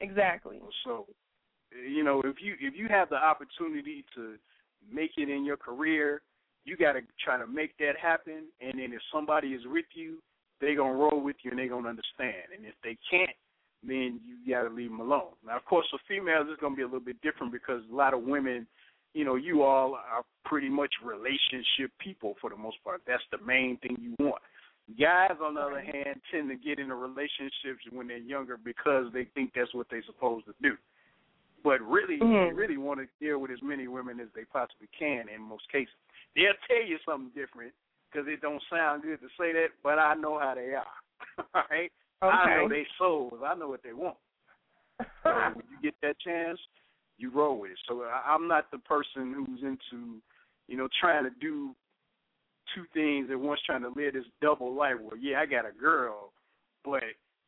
Exactly. 0.00 0.60
So, 0.84 1.06
you 1.88 2.04
know, 2.04 2.20
if 2.24 2.36
you 2.40 2.54
if 2.60 2.74
you 2.76 2.88
have 2.88 3.08
the 3.08 3.16
opportunity 3.16 4.04
to 4.14 4.34
make 4.92 5.12
it 5.16 5.30
in 5.30 5.44
your 5.44 5.56
career, 5.56 6.20
you 6.64 6.76
got 6.76 6.92
to 6.92 7.00
try 7.24 7.38
to 7.38 7.46
make 7.46 7.76
that 7.78 7.94
happen. 8.00 8.44
And 8.60 8.78
then 8.78 8.92
if 8.92 9.00
somebody 9.12 9.48
is 9.48 9.62
with 9.66 9.86
you, 9.94 10.18
they 10.60 10.74
gonna 10.74 10.94
roll 10.94 11.22
with 11.22 11.36
you 11.42 11.50
and 11.50 11.58
they 11.58 11.68
gonna 11.68 11.88
understand. 11.88 12.52
And 12.56 12.66
if 12.66 12.74
they 12.82 12.96
can't, 13.10 13.36
then 13.82 14.20
you 14.26 14.52
got 14.52 14.68
to 14.68 14.74
leave 14.74 14.90
them 14.90 15.00
alone. 15.00 15.32
Now, 15.46 15.56
of 15.56 15.64
course, 15.64 15.86
for 15.90 15.98
females, 16.08 16.46
it's 16.50 16.60
gonna 16.60 16.76
be 16.76 16.82
a 16.82 16.86
little 16.86 17.00
bit 17.00 17.20
different 17.22 17.52
because 17.52 17.82
a 17.90 17.94
lot 17.94 18.14
of 18.14 18.22
women, 18.22 18.66
you 19.14 19.24
know, 19.24 19.36
you 19.36 19.62
all 19.62 19.94
are 19.94 20.24
pretty 20.44 20.68
much 20.68 20.92
relationship 21.02 21.90
people 21.98 22.34
for 22.40 22.50
the 22.50 22.56
most 22.56 22.76
part. 22.84 23.00
That's 23.06 23.22
the 23.30 23.38
main 23.38 23.78
thing 23.78 23.96
you 24.00 24.14
want. 24.18 24.42
Guys, 25.00 25.38
on 25.42 25.54
the 25.54 25.60
other 25.60 25.80
hand, 25.80 26.20
tend 26.30 26.50
to 26.50 26.56
get 26.56 26.78
into 26.78 26.94
relationships 26.94 27.80
when 27.90 28.08
they're 28.08 28.18
younger 28.18 28.58
because 28.58 29.06
they 29.14 29.24
think 29.34 29.52
that's 29.54 29.72
what 29.72 29.86
they're 29.90 30.04
supposed 30.04 30.44
to 30.46 30.54
do. 30.60 30.76
But 31.62 31.80
really, 31.80 32.18
Mhm. 32.18 32.48
they 32.48 32.52
really 32.52 32.76
want 32.76 33.00
to 33.00 33.08
deal 33.18 33.38
with 33.38 33.50
as 33.50 33.62
many 33.62 33.88
women 33.88 34.20
as 34.20 34.30
they 34.34 34.44
possibly 34.44 34.88
can 34.88 35.30
in 35.30 35.40
most 35.40 35.66
cases. 35.70 35.94
They'll 36.34 36.52
tell 36.68 36.82
you 36.82 36.98
something 37.06 37.30
different 37.30 37.72
because 38.10 38.28
it 38.28 38.42
don't 38.42 38.62
sound 38.68 39.02
good 39.02 39.20
to 39.20 39.28
say 39.38 39.52
that, 39.52 39.68
but 39.82 39.98
I 39.98 40.14
know 40.14 40.38
how 40.38 40.54
they 40.54 40.74
are. 40.74 40.86
All 41.54 41.62
right? 41.70 41.90
I 42.20 42.54
know 42.54 42.64
Okay. 42.64 42.82
they 42.82 42.86
souls. 42.98 43.42
I 43.42 43.54
know 43.54 43.68
what 43.68 43.82
they 43.82 43.92
want. 43.92 44.18
So 44.98 45.04
when 45.54 45.64
you 45.70 45.78
get 45.82 45.94
that 46.02 46.18
chance, 46.20 46.60
you 47.18 47.30
roll 47.30 47.58
with 47.58 47.72
it. 47.72 47.78
So 47.88 48.02
I, 48.02 48.32
I'm 48.32 48.48
not 48.48 48.70
the 48.70 48.78
person 48.78 49.34
who's 49.34 49.62
into, 49.62 50.20
you 50.68 50.76
know, 50.76 50.88
trying 51.00 51.24
to 51.24 51.30
do 51.40 51.74
two 52.74 52.84
things 52.92 53.28
at 53.30 53.38
once, 53.38 53.60
trying 53.66 53.82
to 53.82 53.88
live 53.88 54.14
this 54.14 54.24
double 54.40 54.74
life. 54.74 54.94
Where 55.00 55.18
yeah, 55.18 55.40
I 55.40 55.46
got 55.46 55.68
a 55.68 55.72
girl, 55.72 56.32
but 56.84 57.02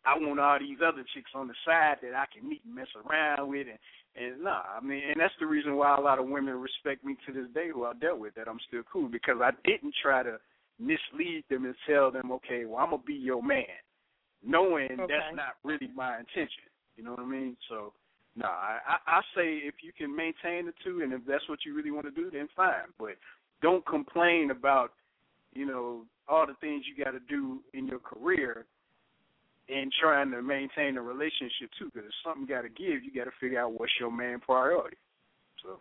I 0.05 0.17
want 0.19 0.41
all 0.41 0.59
these 0.59 0.79
other 0.87 1.05
chicks 1.15 1.31
on 1.35 1.49
the 1.49 1.55
side 1.67 1.97
that 2.03 2.15
I 2.15 2.25
can 2.33 2.49
meet 2.49 2.63
and 2.65 2.75
mess 2.75 2.87
around 3.09 3.49
with, 3.49 3.67
and 3.69 3.79
and 4.17 4.43
nah, 4.43 4.63
I 4.77 4.81
mean, 4.81 5.03
and 5.11 5.21
that's 5.21 5.35
the 5.41 5.47
reason 5.47 5.77
why 5.77 5.97
a 5.97 6.01
lot 6.01 6.19
of 6.19 6.29
women 6.29 6.55
respect 6.55 7.05
me 7.05 7.17
to 7.27 7.33
this 7.33 7.51
day 7.55 7.69
who 7.73 7.85
I 7.85 7.93
dealt 7.95 8.19
with 8.19 8.35
that 8.37 8.49
I'm 8.49 8.61
still 8.69 8.83
cool 8.91 9.09
because 9.09 9.37
I 9.43 9.51
didn't 9.65 9.95
try 10.03 10.23
to 10.23 10.39
mislead 10.79 11.45
them 11.51 11.65
and 11.65 11.75
tell 11.89 12.11
them, 12.11 12.31
okay, 12.33 12.65
well 12.65 12.79
I'm 12.79 12.91
gonna 12.91 13.03
be 13.07 13.15
your 13.15 13.43
man, 13.43 13.65
knowing 14.45 14.93
Okay. 14.93 15.07
that's 15.09 15.35
not 15.35 15.57
really 15.65 15.91
my 15.95 16.19
intention. 16.19 16.65
You 16.97 17.05
know 17.05 17.11
what 17.11 17.21
I 17.21 17.27
mean? 17.27 17.57
So, 17.69 17.93
no, 18.37 18.47
I, 18.47 18.79
I 18.87 19.19
I 19.19 19.21
say 19.35 19.55
if 19.57 19.77
you 19.83 19.93
can 19.97 20.15
maintain 20.15 20.67
the 20.67 20.73
two, 20.85 21.01
and 21.03 21.13
if 21.13 21.23
that's 21.27 21.49
what 21.49 21.61
you 21.65 21.75
really 21.75 21.91
want 21.91 22.07
to 22.07 22.11
do, 22.11 22.31
then 22.31 22.49
fine. 22.55 22.93
But 22.99 23.17
don't 23.63 23.85
complain 23.87 24.51
about, 24.51 24.93
you 25.55 25.67
know, 25.67 26.05
all 26.29 26.47
the 26.47 26.55
things 26.61 26.85
you 26.87 27.03
got 27.03 27.13
to 27.13 27.21
do 27.21 27.61
in 27.73 27.87
your 27.87 27.99
career 27.99 28.67
and 29.69 29.93
trying 30.01 30.31
to 30.31 30.43
maintain 30.43 30.97
a 30.97 31.03
relationship 31.03 31.71
too. 31.79 31.87
Because 31.87 32.09
if 32.09 32.15
something 32.25 32.47
got 32.47 32.63
to 32.63 32.69
give, 32.69 33.03
you 33.03 33.11
got 33.15 33.25
to 33.25 33.37
figure 33.41 33.61
out 33.61 33.73
what's 33.73 33.93
your 33.99 34.13
main 34.13 34.39
priority. 34.39 34.97
So, 35.63 35.81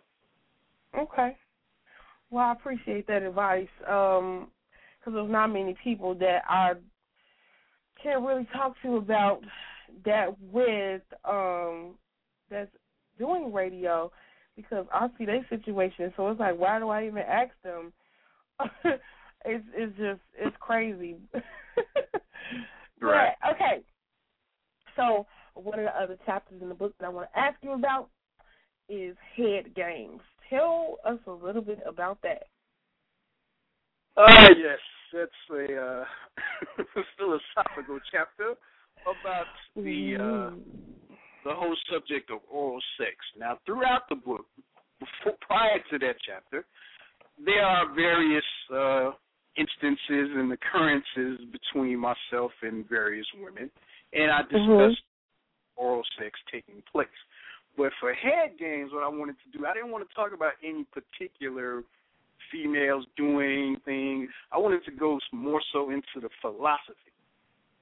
Okay. 0.97 1.36
Well, 2.30 2.45
I 2.45 2.51
appreciate 2.53 3.06
that 3.08 3.22
advice. 3.24 3.68
Um, 3.88 4.47
because 5.06 5.14
there's 5.18 5.32
not 5.32 5.47
many 5.47 5.76
people 5.84 6.16
that 6.16 6.41
I 6.49 6.74
can't 8.01 8.26
really 8.26 8.47
talk 8.53 8.74
to 8.82 8.97
about 8.97 9.41
that 10.03 10.30
with 10.51 11.01
um 11.24 11.93
that's 12.49 12.71
doing 13.17 13.53
radio 13.53 14.11
because 14.55 14.85
I 14.93 15.07
see 15.17 15.25
their 15.25 15.45
situation. 15.49 16.13
So 16.15 16.29
it's 16.29 16.39
like, 16.39 16.57
why 16.57 16.79
do 16.79 16.89
I 16.89 17.05
even 17.05 17.19
ask 17.19 17.51
them? 17.63 17.93
it's 19.45 19.65
it's 19.73 19.97
just 19.97 20.21
it's 20.37 20.55
crazy. 20.59 21.17
Right. 23.01 23.33
But, 23.41 23.51
okay. 23.55 23.83
So 24.95 25.25
one 25.53 25.79
of 25.79 25.85
the 25.85 26.01
other 26.01 26.17
chapters 26.25 26.61
in 26.61 26.69
the 26.69 26.75
book 26.75 26.93
that 26.99 27.05
I 27.05 27.09
want 27.09 27.29
to 27.31 27.39
ask 27.39 27.57
you 27.61 27.73
about 27.73 28.09
is 28.89 29.15
head 29.35 29.73
games. 29.75 30.21
Tell 30.49 30.97
us 31.05 31.19
a 31.27 31.31
little 31.31 31.61
bit 31.61 31.79
about 31.87 32.19
that. 32.23 32.43
uh, 34.17 34.49
yes, 34.57 34.79
that's 35.11 35.31
a 35.51 35.75
uh, 35.75 36.03
philosophical 37.17 37.99
chapter 38.11 38.53
about 39.01 39.45
the 39.75 40.15
uh, 40.15 40.49
the 41.45 41.53
whole 41.53 41.75
subject 41.93 42.31
of 42.31 42.39
oral 42.51 42.81
sex. 42.97 43.15
Now, 43.39 43.59
throughout 43.65 44.09
the 44.09 44.15
book, 44.15 44.45
before, 44.99 45.37
prior 45.45 45.77
to 45.91 45.99
that 45.99 46.15
chapter, 46.25 46.65
there 47.43 47.63
are 47.63 47.93
various 47.93 48.43
uh, 48.73 49.11
instances 49.55 50.33
and 50.35 50.51
occurrences 50.51 51.45
between 51.53 51.99
myself 51.99 52.51
and 52.63 52.89
various 52.89 53.27
women, 53.39 53.69
and 54.11 54.31
I 54.31 54.41
discussed 54.41 55.05
oral 55.77 56.03
sex 56.19 56.31
taking 56.51 56.81
place. 56.91 57.07
But 57.77 57.91
for 57.99 58.13
head 58.13 58.57
games, 58.57 58.91
what 58.91 59.03
I 59.03 59.09
wanted 59.09 59.35
to 59.45 59.57
do, 59.57 59.65
I 59.65 59.73
didn't 59.73 59.91
want 59.91 60.07
to 60.07 60.15
talk 60.15 60.33
about 60.33 60.53
any 60.63 60.85
particular 60.85 61.83
females 62.51 63.05
doing 63.17 63.77
things. 63.85 64.29
I 64.51 64.57
wanted 64.57 64.83
to 64.85 64.91
go 64.91 65.19
more 65.31 65.61
so 65.73 65.89
into 65.91 66.21
the 66.21 66.29
philosophy 66.41 67.13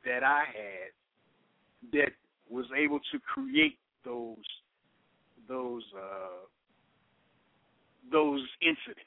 that 0.03 0.24
I 0.24 0.43
had 0.51 1.91
that 1.91 2.11
was 2.50 2.66
able 2.78 3.00
to 3.12 3.20
create 3.20 3.78
those 4.06 4.38
those 5.48 5.84
uh 5.96 6.46
those 8.12 8.41
incidents. 8.62 9.02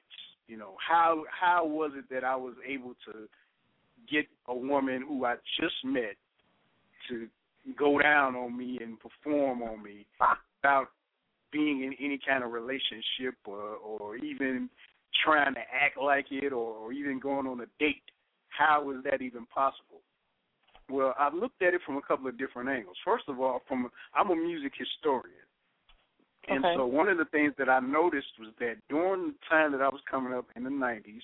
You 0.49 0.57
know, 0.57 0.75
how 0.87 1.25
how 1.31 1.67
was 1.67 1.93
it 1.97 2.05
that 2.11 2.25
I 2.25 2.37
was 2.37 2.55
able 2.67 2.95
to 3.07 3.29
get 4.11 4.27
a 4.47 4.55
woman 4.55 5.05
who 5.07 5.25
I 5.25 5.35
just 5.61 5.85
met 5.85 6.17
to 7.09 7.29
go 7.77 7.99
down 7.99 8.37
on 8.37 8.57
me 8.57 8.79
and 8.81 8.97
perform 9.01 9.63
on 9.63 9.83
me 9.83 10.07
without 10.21 10.89
being 11.53 11.83
in 11.83 11.95
any 12.05 12.19
kind 12.27 12.45
of 12.45 12.53
relationship 12.53 13.35
or 13.45 13.77
or 13.77 14.17
even 14.17 14.71
trying 15.25 15.55
to 15.55 15.61
act 15.61 15.97
like 16.01 16.27
it 16.31 16.53
or, 16.53 16.75
or 16.77 16.93
even 16.93 17.19
going 17.19 17.47
on 17.47 17.61
a 17.61 17.67
date. 17.79 18.03
How 18.49 18.83
was 18.83 18.99
that 19.05 19.23
even 19.23 19.47
possible? 19.47 20.01
Well, 20.89 21.15
I've 21.19 21.35
looked 21.35 21.63
at 21.63 21.75
it 21.75 21.81
from 21.85 21.97
a 21.97 22.03
couple 22.03 22.29
of 22.29 22.39
different 22.39 22.69
angles. 22.69 22.97
First 23.05 23.25
of 23.29 23.41
all, 23.41 23.63
from 23.67 23.91
I'm 24.15 24.31
a 24.31 24.37
music 24.37 24.73
historian. 24.77 25.33
And 26.49 26.65
Okay. 26.65 26.75
so 26.77 26.87
one 26.87 27.09
of 27.09 27.19
the 27.19 27.25
things 27.27 27.55
that 27.59 27.69
I 27.69 27.81
noticed 27.81 28.39
was 28.39 28.55
that 28.61 28.77
during 28.89 29.29
the 29.29 29.35
time 29.49 29.73
that 29.73 29.83
I 29.83 29.89
was 29.89 30.01
coming 30.09 30.33
up 30.33 30.47
in 30.55 30.63
the 30.63 30.71
90s, 30.71 31.23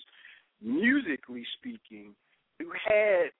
musically 0.60 1.46
speaking, 1.58 2.16
you 2.58 2.72
had, 2.84 3.30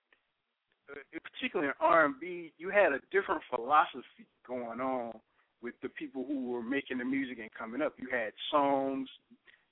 uh, 0.91 1.19
particularly 1.25 1.69
in 1.71 1.75
R&B, 1.81 2.53
you 2.57 2.71
had 2.71 2.93
a 2.93 3.01
different 3.11 3.43
philosophy 3.51 4.27
going 4.47 4.81
on 4.81 5.19
with 5.61 5.75
the 5.83 5.89
people 5.89 6.25
who 6.25 6.51
were 6.51 6.63
making 6.63 6.99
the 6.99 7.05
music 7.05 7.39
and 7.41 7.53
coming 7.53 7.83
up. 7.83 7.95
You 7.99 8.09
had 8.11 8.33
songs 8.51 9.09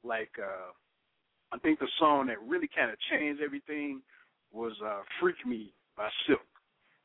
like, 0.03 0.31
uh, 0.39 0.73
I 1.53 1.59
think 1.59 1.79
the 1.79 1.89
song 1.99 2.27
that 2.27 2.41
really 2.43 2.69
kind 2.75 2.91
of 2.91 2.97
changed 3.11 3.41
everything 3.41 4.03
was 4.53 4.73
uh, 4.85 5.03
"Freak 5.21 5.45
Me" 5.47 5.73
by 6.01 6.09
Silk. 6.25 6.41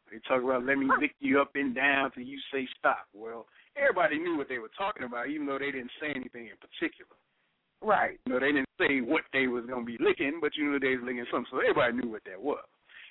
They 0.07 0.23
talk 0.23 0.39
about 0.41 0.63
"Let 0.63 0.77
me 0.77 0.87
lick 0.87 1.11
you 1.19 1.41
up 1.41 1.51
and 1.55 1.75
down 1.75 2.11
till 2.11 2.23
you 2.23 2.39
say 2.53 2.65
stop." 2.79 3.11
Well, 3.13 3.45
everybody 3.75 4.17
knew 4.17 4.37
what 4.37 4.47
they 4.47 4.59
were 4.59 4.71
talking 4.77 5.03
about, 5.03 5.27
even 5.27 5.45
though 5.45 5.59
they 5.59 5.71
didn't 5.71 5.91
say 5.99 6.15
anything 6.15 6.47
in 6.47 6.55
particular. 6.63 7.11
Right. 7.83 8.17
You 8.25 8.33
know, 8.33 8.39
they 8.39 8.55
didn't 8.55 8.71
say 8.79 9.01
what 9.01 9.23
they 9.33 9.47
was 9.47 9.65
gonna 9.67 9.83
be 9.83 9.97
licking, 9.99 10.39
but 10.39 10.55
you 10.55 10.71
knew 10.71 10.79
they 10.79 10.95
was 10.95 11.03
licking 11.03 11.25
something, 11.29 11.51
so 11.51 11.59
everybody 11.59 11.99
knew 11.99 12.09
what 12.09 12.23
that 12.23 12.41
was. 12.41 12.63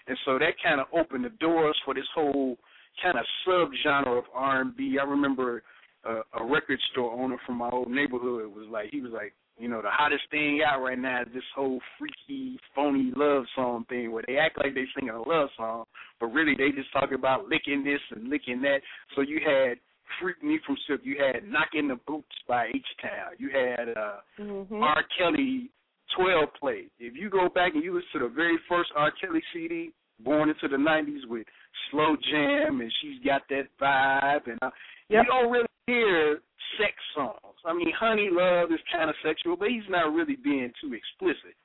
And 0.07 0.17
so 0.25 0.39
that 0.39 0.57
kind 0.63 0.81
of 0.81 0.87
opened 0.93 1.27
the 1.27 1.37
doors 1.37 1.77
for 1.85 1.93
this 1.93 2.09
whole 2.15 2.57
kind 3.03 3.19
of 3.19 3.27
subgenre 3.45 4.19
of 4.19 4.25
R 4.33 4.63
and 4.63 4.77
B. 4.77 4.97
I 5.01 5.05
remember 5.05 5.63
uh, 6.09 6.23
a 6.41 6.45
record 6.45 6.81
store 6.93 7.13
owner 7.13 7.37
from 7.45 7.57
my 7.59 7.69
old 7.69 7.91
neighborhood 7.91 8.55
was 8.55 8.69
like, 8.71 8.89
he 8.91 9.01
was 9.01 9.13
like, 9.13 9.35
you 9.59 9.69
know, 9.69 9.81
the 9.83 9.91
hottest 9.91 10.25
thing 10.31 10.61
out 10.67 10.83
right 10.83 10.99
now 10.99 11.23
is 11.23 11.29
this 11.33 11.43
whole 11.55 11.81
freaky, 11.99 12.59
phony 12.75 13.13
love 13.17 13.45
song 13.55 13.85
thing 13.89 14.11
where 14.11 14.25
they 14.27 14.37
act 14.37 14.59
like 14.59 14.75
they 14.75 14.85
singing 14.95 15.15
a 15.15 15.23
love 15.29 15.49
song, 15.57 15.85
but 16.21 16.27
really 16.27 16.55
they 16.57 16.71
just 16.71 16.93
talking 16.93 17.15
about 17.15 17.49
licking 17.49 17.85
this 17.85 18.01
and 18.11 18.29
licking 18.29 18.61
that. 18.63 18.79
So 19.15 19.23
you 19.23 19.41
had 19.45 19.79
Freak 20.21 20.43
Me 20.43 20.59
from 20.67 20.77
Silk, 20.87 21.01
you 21.05 21.17
had 21.19 21.49
Knocking 21.49 21.89
the 21.89 21.99
Boots 22.07 22.35
by 22.47 22.67
H 22.75 22.87
Town, 23.01 23.33
you 23.39 23.51
had 23.51 23.89
uh 23.97 24.17
Mm-hmm. 24.41 24.83
R. 24.83 25.05
Kelly 25.17 25.71
12 26.17 26.49
play. 26.59 26.87
If 26.99 27.15
you 27.17 27.31
go 27.31 27.49
back 27.49 27.75
and 27.75 27.83
you 27.83 27.95
listen 27.95 28.21
to 28.21 28.29
the 28.29 28.35
very 28.35 28.59
first 28.69 28.91
R. 28.97 29.13
Kelly 29.21 29.43
CD, 29.53 29.91
born 30.21 30.49
into 30.49 30.69
the 30.69 30.77
90s 30.77 31.29
with 31.29 31.47
Slow 31.91 32.17
Jam, 32.31 32.81
and 32.81 32.93
she's 33.01 33.25
got 33.25 33.43
that 33.51 33.69
vibe, 33.81 34.51
and 34.51 34.59
uh, 34.63 34.71
you 35.09 35.23
don't 35.27 35.51
really 35.51 35.67
hear 35.87 36.41
sex 36.79 36.93
songs. 37.15 37.54
I 37.65 37.73
mean, 37.73 37.93
Honey 37.99 38.29
Love 38.31 38.71
is 38.73 38.81
kind 38.93 39.09
of 39.09 39.17
sexual, 39.25 39.57
but 39.57 39.69
he's 39.69 39.89
not 39.89 40.13
really 40.13 40.37
being 40.37 40.71
too 40.81 40.93
explicit. 40.93 41.57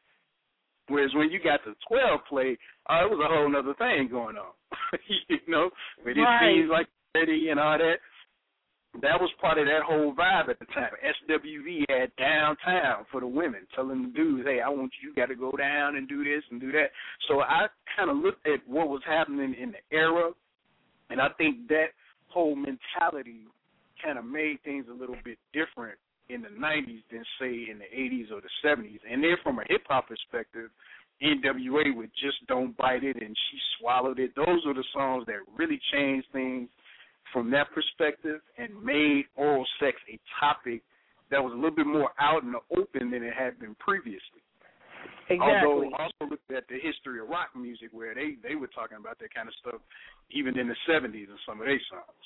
Whereas 0.87 1.11
when 1.13 1.29
you 1.29 1.39
got 1.43 1.59
the 1.65 1.75
12 1.87 2.19
play, 2.27 2.57
uh, 2.89 3.05
it 3.05 3.09
was 3.11 3.21
a 3.21 3.27
whole 3.27 3.55
other 3.55 3.75
thing 3.77 4.09
going 4.09 4.37
on. 4.37 4.53
you 5.27 5.37
know, 5.47 5.69
with 6.03 6.15
his 6.15 6.23
Right. 6.23 6.55
scenes 6.55 6.69
like 6.71 6.87
Eddie 7.15 7.49
and 7.49 7.59
all 7.59 7.77
that 7.77 7.97
that 9.01 9.21
was 9.21 9.29
part 9.39 9.57
of 9.57 9.65
that 9.65 9.83
whole 9.85 10.13
vibe 10.13 10.49
at 10.49 10.57
the 10.59 10.65
time. 10.73 10.91
SWV 11.03 11.85
had 11.89 12.11
downtown 12.17 13.05
for 13.11 13.21
the 13.21 13.27
women, 13.27 13.67
telling 13.75 14.01
the 14.01 14.09
dudes, 14.09 14.47
"Hey, 14.47 14.61
I 14.61 14.69
want 14.69 14.91
you, 15.01 15.09
you 15.09 15.15
got 15.15 15.27
to 15.27 15.35
go 15.35 15.51
down 15.51 15.95
and 15.95 16.07
do 16.07 16.23
this 16.23 16.43
and 16.49 16.59
do 16.59 16.71
that." 16.71 16.91
So 17.27 17.41
I 17.41 17.67
kind 17.95 18.09
of 18.09 18.17
looked 18.17 18.45
at 18.47 18.67
what 18.67 18.89
was 18.89 19.01
happening 19.05 19.53
in 19.53 19.71
the 19.71 19.95
era, 19.95 20.31
and 21.09 21.21
I 21.21 21.29
think 21.37 21.67
that 21.67 21.93
whole 22.27 22.55
mentality 22.55 23.45
kind 24.03 24.17
of 24.17 24.25
made 24.25 24.61
things 24.63 24.85
a 24.89 24.93
little 24.93 25.17
bit 25.23 25.37
different 25.53 25.97
in 26.29 26.41
the 26.41 26.49
'90s 26.49 27.03
than 27.11 27.23
say 27.39 27.67
in 27.69 27.79
the 27.79 27.89
'80s 27.95 28.31
or 28.31 28.41
the 28.41 28.49
'70s. 28.63 28.99
And 29.09 29.23
then 29.23 29.35
from 29.43 29.59
a 29.59 29.63
hip 29.67 29.83
hop 29.87 30.07
perspective, 30.07 30.69
NWA 31.21 31.95
with 31.95 32.09
"Just 32.19 32.45
Don't 32.47 32.75
Bite 32.77 33.03
It" 33.03 33.17
and 33.21 33.35
"She 33.51 33.57
Swallowed 33.79 34.19
It," 34.19 34.35
those 34.35 34.65
were 34.65 34.73
the 34.73 34.85
songs 34.93 35.25
that 35.27 35.39
really 35.57 35.79
changed 35.91 36.27
things 36.31 36.69
from 37.33 37.51
that 37.51 37.67
perspective 37.71 38.41
and 38.57 38.71
made 38.83 39.25
oral 39.35 39.65
sex 39.79 39.97
a 40.11 40.19
topic 40.39 40.81
that 41.29 41.43
was 41.43 41.53
a 41.53 41.55
little 41.55 41.75
bit 41.75 41.85
more 41.85 42.09
out 42.19 42.43
in 42.43 42.51
the 42.51 42.61
open 42.75 43.11
than 43.11 43.23
it 43.23 43.33
had 43.33 43.59
been 43.59 43.75
previously. 43.75 44.41
Exactly. 45.29 45.39
Although 45.39 45.93
also 45.93 46.25
looked 46.25 46.51
at 46.51 46.65
the 46.67 46.81
history 46.81 47.21
of 47.21 47.29
rock 47.29 47.53
music 47.55 47.89
where 47.91 48.15
they 48.15 48.35
they 48.41 48.55
were 48.55 48.67
talking 48.67 48.97
about 48.97 49.19
that 49.19 49.33
kind 49.33 49.47
of 49.47 49.53
stuff 49.61 49.81
even 50.31 50.57
in 50.57 50.67
the 50.67 50.75
seventies 50.89 51.29
in 51.29 51.37
some 51.45 51.61
of 51.61 51.67
their 51.69 51.81
songs. 51.89 52.25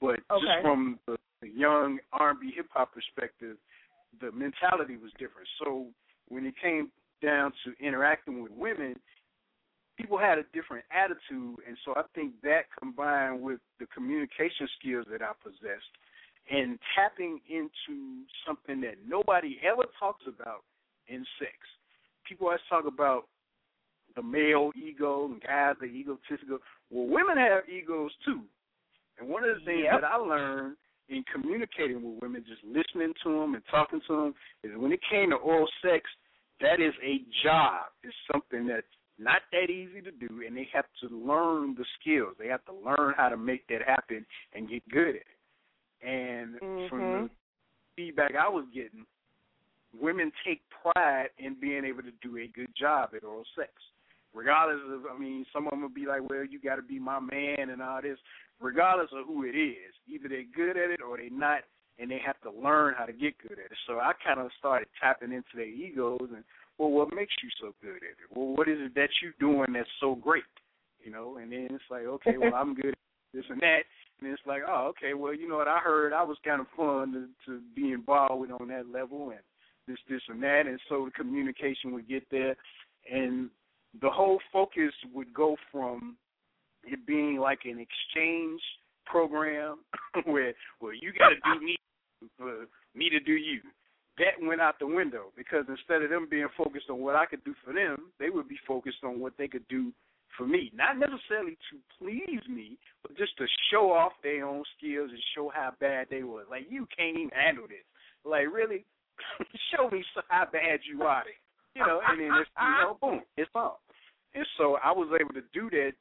But 0.00 0.20
Okay. 0.30 0.46
just 0.46 0.62
from 0.62 0.98
the, 1.06 1.16
the 1.40 1.48
young 1.48 1.98
R 2.12 2.30
and 2.30 2.40
B 2.40 2.52
hip 2.54 2.66
hop 2.72 2.92
perspective, 2.94 3.56
the 4.20 4.32
mentality 4.32 4.96
was 4.96 5.10
different. 5.18 5.48
So 5.64 5.86
when 6.28 6.46
it 6.46 6.54
came 6.60 6.90
down 7.22 7.52
to 7.64 7.74
interacting 7.84 8.42
with 8.42 8.52
women, 8.52 8.98
people 9.96 10.18
had 10.18 10.38
a 10.38 10.44
different 10.52 10.84
attitude, 10.90 11.56
and 11.66 11.76
so 11.84 11.94
I 11.96 12.02
think 12.14 12.32
that 12.42 12.62
combined 12.78 13.40
with 13.40 13.60
the 13.78 13.86
communication 13.86 14.68
skills 14.78 15.06
that 15.10 15.22
I 15.22 15.32
possessed 15.42 15.92
and 16.50 16.78
tapping 16.96 17.40
into 17.48 18.24
something 18.46 18.80
that 18.80 18.96
nobody 19.06 19.60
ever 19.62 19.84
talks 20.00 20.24
about 20.26 20.64
in 21.06 21.24
sex. 21.38 21.52
People 22.28 22.48
always 22.48 22.60
talk 22.68 22.84
about 22.86 23.24
the 24.16 24.22
male 24.22 24.72
ego 24.76 25.26
and 25.26 25.40
guys 25.42 25.76
the 25.80 25.86
egotistical. 25.86 26.58
Well, 26.90 27.06
women 27.06 27.36
have 27.36 27.68
egos 27.68 28.10
too. 28.24 28.42
And 29.18 29.28
one 29.28 29.44
of 29.44 29.58
the 29.58 29.64
things 29.64 29.84
Yep. 29.84 30.00
that 30.00 30.04
I 30.04 30.16
learned 30.16 30.76
in 31.08 31.24
communicating 31.24 32.02
with 32.02 32.22
women, 32.22 32.44
just 32.46 32.64
listening 32.64 33.14
to 33.22 33.40
them 33.40 33.54
and 33.54 33.62
talking 33.70 34.00
to 34.06 34.16
them, 34.16 34.34
is 34.62 34.76
when 34.76 34.92
it 34.92 35.00
came 35.10 35.30
to 35.30 35.36
oral 35.36 35.68
sex, 35.82 36.08
that 36.60 36.80
is 36.80 36.94
a 37.02 37.24
job. 37.42 37.86
It's 38.02 38.14
something 38.30 38.66
that's 38.66 38.86
not 39.18 39.42
that 39.52 39.70
easy 39.70 40.00
to 40.00 40.10
do, 40.10 40.42
and 40.46 40.56
they 40.56 40.68
have 40.72 40.86
to 41.00 41.14
learn 41.14 41.74
the 41.74 41.84
skills. 42.00 42.34
They 42.38 42.48
have 42.48 42.64
to 42.64 42.72
learn 42.72 43.14
how 43.16 43.28
to 43.28 43.36
make 43.36 43.66
that 43.68 43.82
happen 43.86 44.24
and 44.52 44.68
get 44.68 44.88
good 44.88 45.16
at 45.16 45.16
it. 45.16 45.26
And 46.02 46.58
from 46.88 47.10
Mhm. 47.10 47.22
the 47.22 47.30
feedback 47.94 48.34
I 48.34 48.48
was 48.48 48.66
getting, 48.72 49.06
women 49.92 50.32
take 50.44 50.62
pride 50.70 51.30
in 51.38 51.54
being 51.54 51.84
able 51.84 52.02
to 52.02 52.12
do 52.22 52.38
a 52.38 52.46
good 52.48 52.74
job 52.74 53.14
at 53.14 53.24
oral 53.24 53.44
sex. 53.54 53.70
Regardless 54.34 54.80
of, 54.90 55.02
I 55.14 55.18
mean, 55.18 55.44
some 55.52 55.66
of 55.66 55.72
them 55.72 55.82
will 55.82 55.88
be 55.88 56.06
like, 56.06 56.28
well, 56.28 56.44
you 56.44 56.58
got 56.58 56.76
to 56.76 56.82
be 56.82 56.98
my 56.98 57.20
man 57.20 57.70
and 57.70 57.82
all 57.82 58.00
this. 58.00 58.18
Regardless 58.60 59.10
of 59.12 59.26
who 59.26 59.44
it 59.44 59.56
is, 59.56 59.92
either 60.08 60.28
they're 60.28 60.44
good 60.54 60.76
at 60.76 60.90
it 60.90 61.00
or 61.02 61.18
they're 61.18 61.30
not, 61.30 61.60
and 61.98 62.10
they 62.10 62.20
have 62.24 62.40
to 62.40 62.50
learn 62.50 62.94
how 62.96 63.04
to 63.04 63.12
get 63.12 63.36
good 63.38 63.58
at 63.58 63.70
it. 63.72 63.78
So 63.86 63.98
I 63.98 64.12
kind 64.24 64.40
of 64.40 64.50
started 64.58 64.88
tapping 65.00 65.32
into 65.32 65.54
their 65.54 65.66
egos 65.66 66.30
and, 66.34 66.44
well, 66.78 66.90
what 66.90 67.14
makes 67.14 67.34
you 67.42 67.50
so 67.60 67.74
good 67.82 67.96
at 67.96 68.02
it? 68.02 68.34
Well, 68.34 68.56
what 68.56 68.68
is 68.68 68.78
it 68.80 68.94
that 68.94 69.10
you're 69.20 69.34
doing 69.38 69.74
that's 69.74 69.88
so 70.00 70.14
great? 70.14 70.44
You 71.04 71.12
know, 71.12 71.36
and 71.36 71.52
then 71.52 71.68
it's 71.70 71.84
like, 71.90 72.04
okay, 72.04 72.38
well, 72.38 72.54
I'm 72.54 72.74
good 72.74 72.92
at 72.92 72.98
this 73.34 73.44
and 73.50 73.60
that. 73.60 73.82
And 74.20 74.32
it's 74.32 74.42
like, 74.46 74.62
oh, 74.66 74.92
okay, 74.96 75.14
well, 75.14 75.34
you 75.34 75.48
know 75.48 75.56
what? 75.56 75.68
I 75.68 75.78
heard 75.78 76.12
I 76.12 76.22
was 76.22 76.38
kind 76.44 76.60
of 76.60 76.66
fun 76.76 77.12
to, 77.12 77.50
to 77.50 77.60
be 77.74 77.92
involved 77.92 78.40
with 78.40 78.52
on 78.52 78.68
that 78.68 78.88
level 78.88 79.30
and 79.30 79.40
this, 79.86 79.98
this, 80.08 80.22
and 80.28 80.42
that. 80.42 80.62
And 80.66 80.78
so 80.88 81.04
the 81.04 81.10
communication 81.10 81.92
would 81.92 82.08
get 82.08 82.22
there. 82.30 82.56
And 83.12 83.50
the 84.00 84.10
whole 84.10 84.38
focus 84.52 84.92
would 85.12 85.32
go 85.34 85.56
from 85.70 86.16
it 86.84 87.06
being 87.06 87.36
like 87.36 87.60
an 87.64 87.78
exchange 87.78 88.60
program 89.06 89.78
where, 90.24 90.54
well, 90.80 90.92
you 90.92 91.12
got 91.18 91.30
to 91.30 91.58
do 91.58 91.64
me 91.64 91.76
for 92.38 92.66
me 92.94 93.10
to 93.10 93.20
do 93.20 93.32
you. 93.32 93.60
That 94.18 94.46
went 94.46 94.60
out 94.60 94.78
the 94.78 94.86
window 94.86 95.32
because 95.36 95.64
instead 95.68 96.02
of 96.02 96.10
them 96.10 96.28
being 96.30 96.48
focused 96.56 96.90
on 96.90 97.00
what 97.00 97.16
I 97.16 97.26
could 97.26 97.42
do 97.44 97.54
for 97.64 97.72
them, 97.72 98.12
they 98.20 98.30
would 98.30 98.48
be 98.48 98.58
focused 98.66 99.02
on 99.04 99.20
what 99.20 99.32
they 99.38 99.48
could 99.48 99.66
do 99.68 99.92
for 100.36 100.46
me. 100.46 100.70
Not 100.74 100.98
necessarily 100.98 101.56
to 101.70 101.78
please 101.98 102.40
me, 102.48 102.78
but 103.02 103.16
just 103.16 103.36
to 103.38 103.46
show 103.70 103.90
off 103.90 104.12
their 104.22 104.46
own 104.46 104.62
skills 104.76 105.10
and 105.10 105.20
show 105.34 105.50
how 105.54 105.72
bad 105.80 106.08
they 106.10 106.22
were. 106.22 106.42
Like 106.48 106.66
you 106.68 106.86
can't 106.96 107.16
even 107.16 107.30
handle 107.30 107.66
this. 107.66 107.84
Like 108.24 108.52
really, 108.52 108.84
show 109.74 109.88
me 109.90 110.04
how 110.28 110.46
bad 110.52 110.80
you 110.84 111.02
are. 111.02 111.24
You 111.74 111.86
know, 111.86 112.00
and 112.06 112.20
then 112.20 112.30
it's 112.40 112.50
you 112.60 112.84
know, 112.84 112.98
boom, 113.02 113.22
it's 113.36 113.50
on. 113.54 113.72
And 114.34 114.46
so 114.58 114.78
I 114.82 114.92
was 114.92 115.08
able 115.18 115.34
to 115.34 115.42
do 115.52 115.70
that 115.70 115.92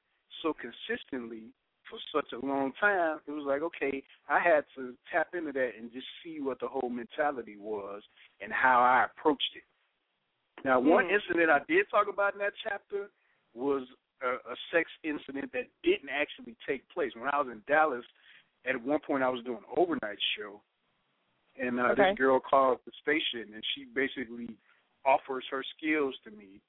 so 0.41 0.53
consistently 0.53 1.43
for 1.89 1.99
such 2.15 2.31
a 2.31 2.45
long 2.45 2.71
time. 2.79 3.19
It 3.27 3.31
was 3.31 3.45
like, 3.45 3.61
okay, 3.61 4.03
I 4.29 4.39
had 4.39 4.63
to 4.75 4.93
tap 5.11 5.29
into 5.33 5.51
that 5.51 5.71
and 5.77 5.91
just 5.91 6.07
see 6.23 6.39
what 6.39 6.59
the 6.59 6.67
whole 6.67 6.89
mentality 6.89 7.57
was 7.57 8.01
and 8.39 8.51
how 8.51 8.79
I 8.79 9.05
approached 9.05 9.51
it. 9.55 9.63
Now, 10.63 10.79
one 10.79 11.05
Hmm. 11.05 11.15
incident 11.15 11.49
I 11.49 11.59
did 11.67 11.89
talk 11.89 12.07
about 12.07 12.33
in 12.33 12.39
that 12.39 12.53
chapter 12.63 13.09
was 13.53 13.83
a, 14.21 14.27
a 14.27 14.55
sex 14.71 14.89
incident 15.03 15.51
that 15.53 15.67
didn't 15.83 16.09
actually 16.09 16.55
take 16.67 16.87
place. 16.89 17.11
When 17.15 17.27
I 17.27 17.37
was 17.41 17.47
in 17.51 17.61
Dallas, 17.67 18.05
at 18.65 18.81
one 18.81 18.99
point 18.99 19.23
I 19.23 19.29
was 19.29 19.43
doing 19.43 19.57
an 19.57 19.73
overnight 19.75 20.19
show, 20.37 20.61
and 21.59 21.79
uh, 21.79 21.91
Okay. 21.91 22.09
this 22.11 22.17
girl 22.17 22.39
called 22.39 22.79
the 22.85 22.91
station, 23.01 23.53
and 23.53 23.63
she 23.75 23.85
basically 23.85 24.55
offers 25.05 25.43
her 25.51 25.63
skills 25.77 26.15
to 26.23 26.31
me. 26.31 26.61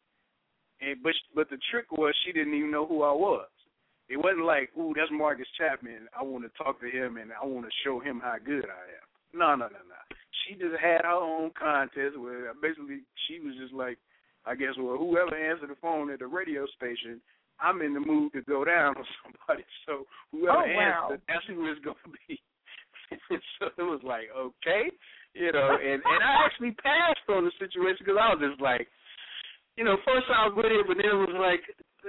And 0.81 1.03
but 1.03 1.13
but 1.35 1.51
the 1.51 1.59
trick 1.71 1.91
was 1.93 2.15
she 2.25 2.33
didn't 2.33 2.55
even 2.55 2.71
know 2.71 2.87
who 2.87 3.03
I 3.03 3.13
was. 3.13 3.49
It 4.09 4.17
wasn't 4.17 4.45
like, 4.45 4.71
ooh, 4.77 4.93
that's 4.97 5.11
Marcus 5.13 5.47
Chapman. 5.57 6.09
I 6.19 6.23
want 6.23 6.45
to 6.45 6.51
talk 6.63 6.81
to 6.81 6.91
him 6.91 7.17
and 7.17 7.31
I 7.33 7.47
want 7.47 7.65
to 7.67 7.73
show 7.85 8.01
him 8.01 8.21
how 8.23 8.35
good 8.45 8.65
I 8.67 8.85
am. 9.01 9.07
No, 9.33 9.55
no, 9.55 9.67
no, 9.73 9.81
no. 9.89 10.01
She 10.45 10.55
just 10.55 10.77
had 10.83 11.03
her 11.07 11.17
own 11.17 11.51
contest 11.59 12.19
where 12.19 12.53
basically 12.61 13.01
she 13.27 13.41
was 13.41 13.55
just 13.61 13.73
like, 13.73 13.97
I 14.45 14.55
guess, 14.55 14.75
well, 14.77 14.99
whoever 14.99 15.33
answered 15.37 15.71
the 15.71 15.77
phone 15.81 16.11
at 16.11 16.19
the 16.19 16.27
radio 16.27 16.67
station, 16.77 17.23
I'm 17.61 17.81
in 17.81 17.95
the 17.95 18.01
mood 18.01 18.33
to 18.35 18.43
go 18.43 18.65
down 18.65 18.97
on 18.99 19.05
somebody. 19.23 19.65
So 19.87 20.05
whoever 20.33 20.59
Oh, 20.59 20.77
wow. 20.77 21.09
answered, 21.09 21.23
that's 21.29 21.47
who 21.47 21.71
it's 21.71 21.81
going 21.81 21.97
to 22.05 22.13
be. 22.29 22.41
so 23.61 23.67
it 23.79 23.83
was 23.87 24.01
like, 24.05 24.29
okay, 24.37 24.91
you 25.35 25.53
know, 25.53 25.77
and 25.81 26.01
and 26.05 26.21
I 26.23 26.45
actually 26.45 26.73
passed 26.73 27.25
on 27.29 27.45
the 27.45 27.53
situation 27.59 28.05
because 28.05 28.21
I 28.21 28.35
was 28.35 28.41
just 28.43 28.61
like, 28.61 28.89
you 29.77 29.85
know, 29.85 29.97
first 30.05 30.27
I 30.29 30.47
was 30.49 30.55
with 30.57 30.67
it, 30.73 30.85
but 30.87 30.97
then 30.97 31.09
it 31.09 31.17
was 31.17 31.37
like, 31.41 31.65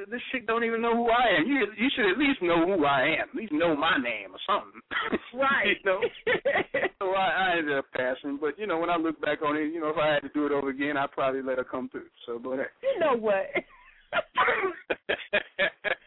this 0.09 0.21
chick 0.31 0.47
don't 0.47 0.63
even 0.63 0.81
know 0.81 0.95
who 0.95 1.09
I 1.09 1.37
am. 1.39 1.47
You 1.47 1.67
you 1.77 1.89
should 1.95 2.09
at 2.09 2.17
least 2.17 2.41
know 2.41 2.65
who 2.65 2.85
I 2.85 3.21
am. 3.21 3.29
At 3.29 3.35
least 3.35 3.53
know 3.53 3.75
my 3.75 3.97
name 3.97 4.33
or 4.33 4.41
something. 4.47 4.81
Right. 5.33 5.65
you 5.67 5.75
know. 5.83 5.99
so 6.99 7.09
I, 7.09 7.53
I 7.53 7.57
ended 7.57 7.77
up 7.77 7.85
passing, 7.95 8.37
but 8.39 8.57
you 8.59 8.67
know, 8.67 8.77
when 8.77 8.89
I 8.89 8.97
look 8.97 9.19
back 9.19 9.41
on 9.41 9.57
it, 9.57 9.73
you 9.73 9.81
know, 9.81 9.89
if 9.89 9.97
I 9.97 10.13
had 10.13 10.21
to 10.21 10.29
do 10.29 10.45
it 10.45 10.51
over 10.51 10.69
again, 10.69 10.95
I'd 10.95 11.11
probably 11.11 11.41
let 11.41 11.57
her 11.57 11.63
come 11.63 11.89
through. 11.89 12.09
So, 12.25 12.39
but 12.39 12.57
hey. 12.57 12.69
You 12.83 12.99
know 12.99 13.17
what? 13.17 13.49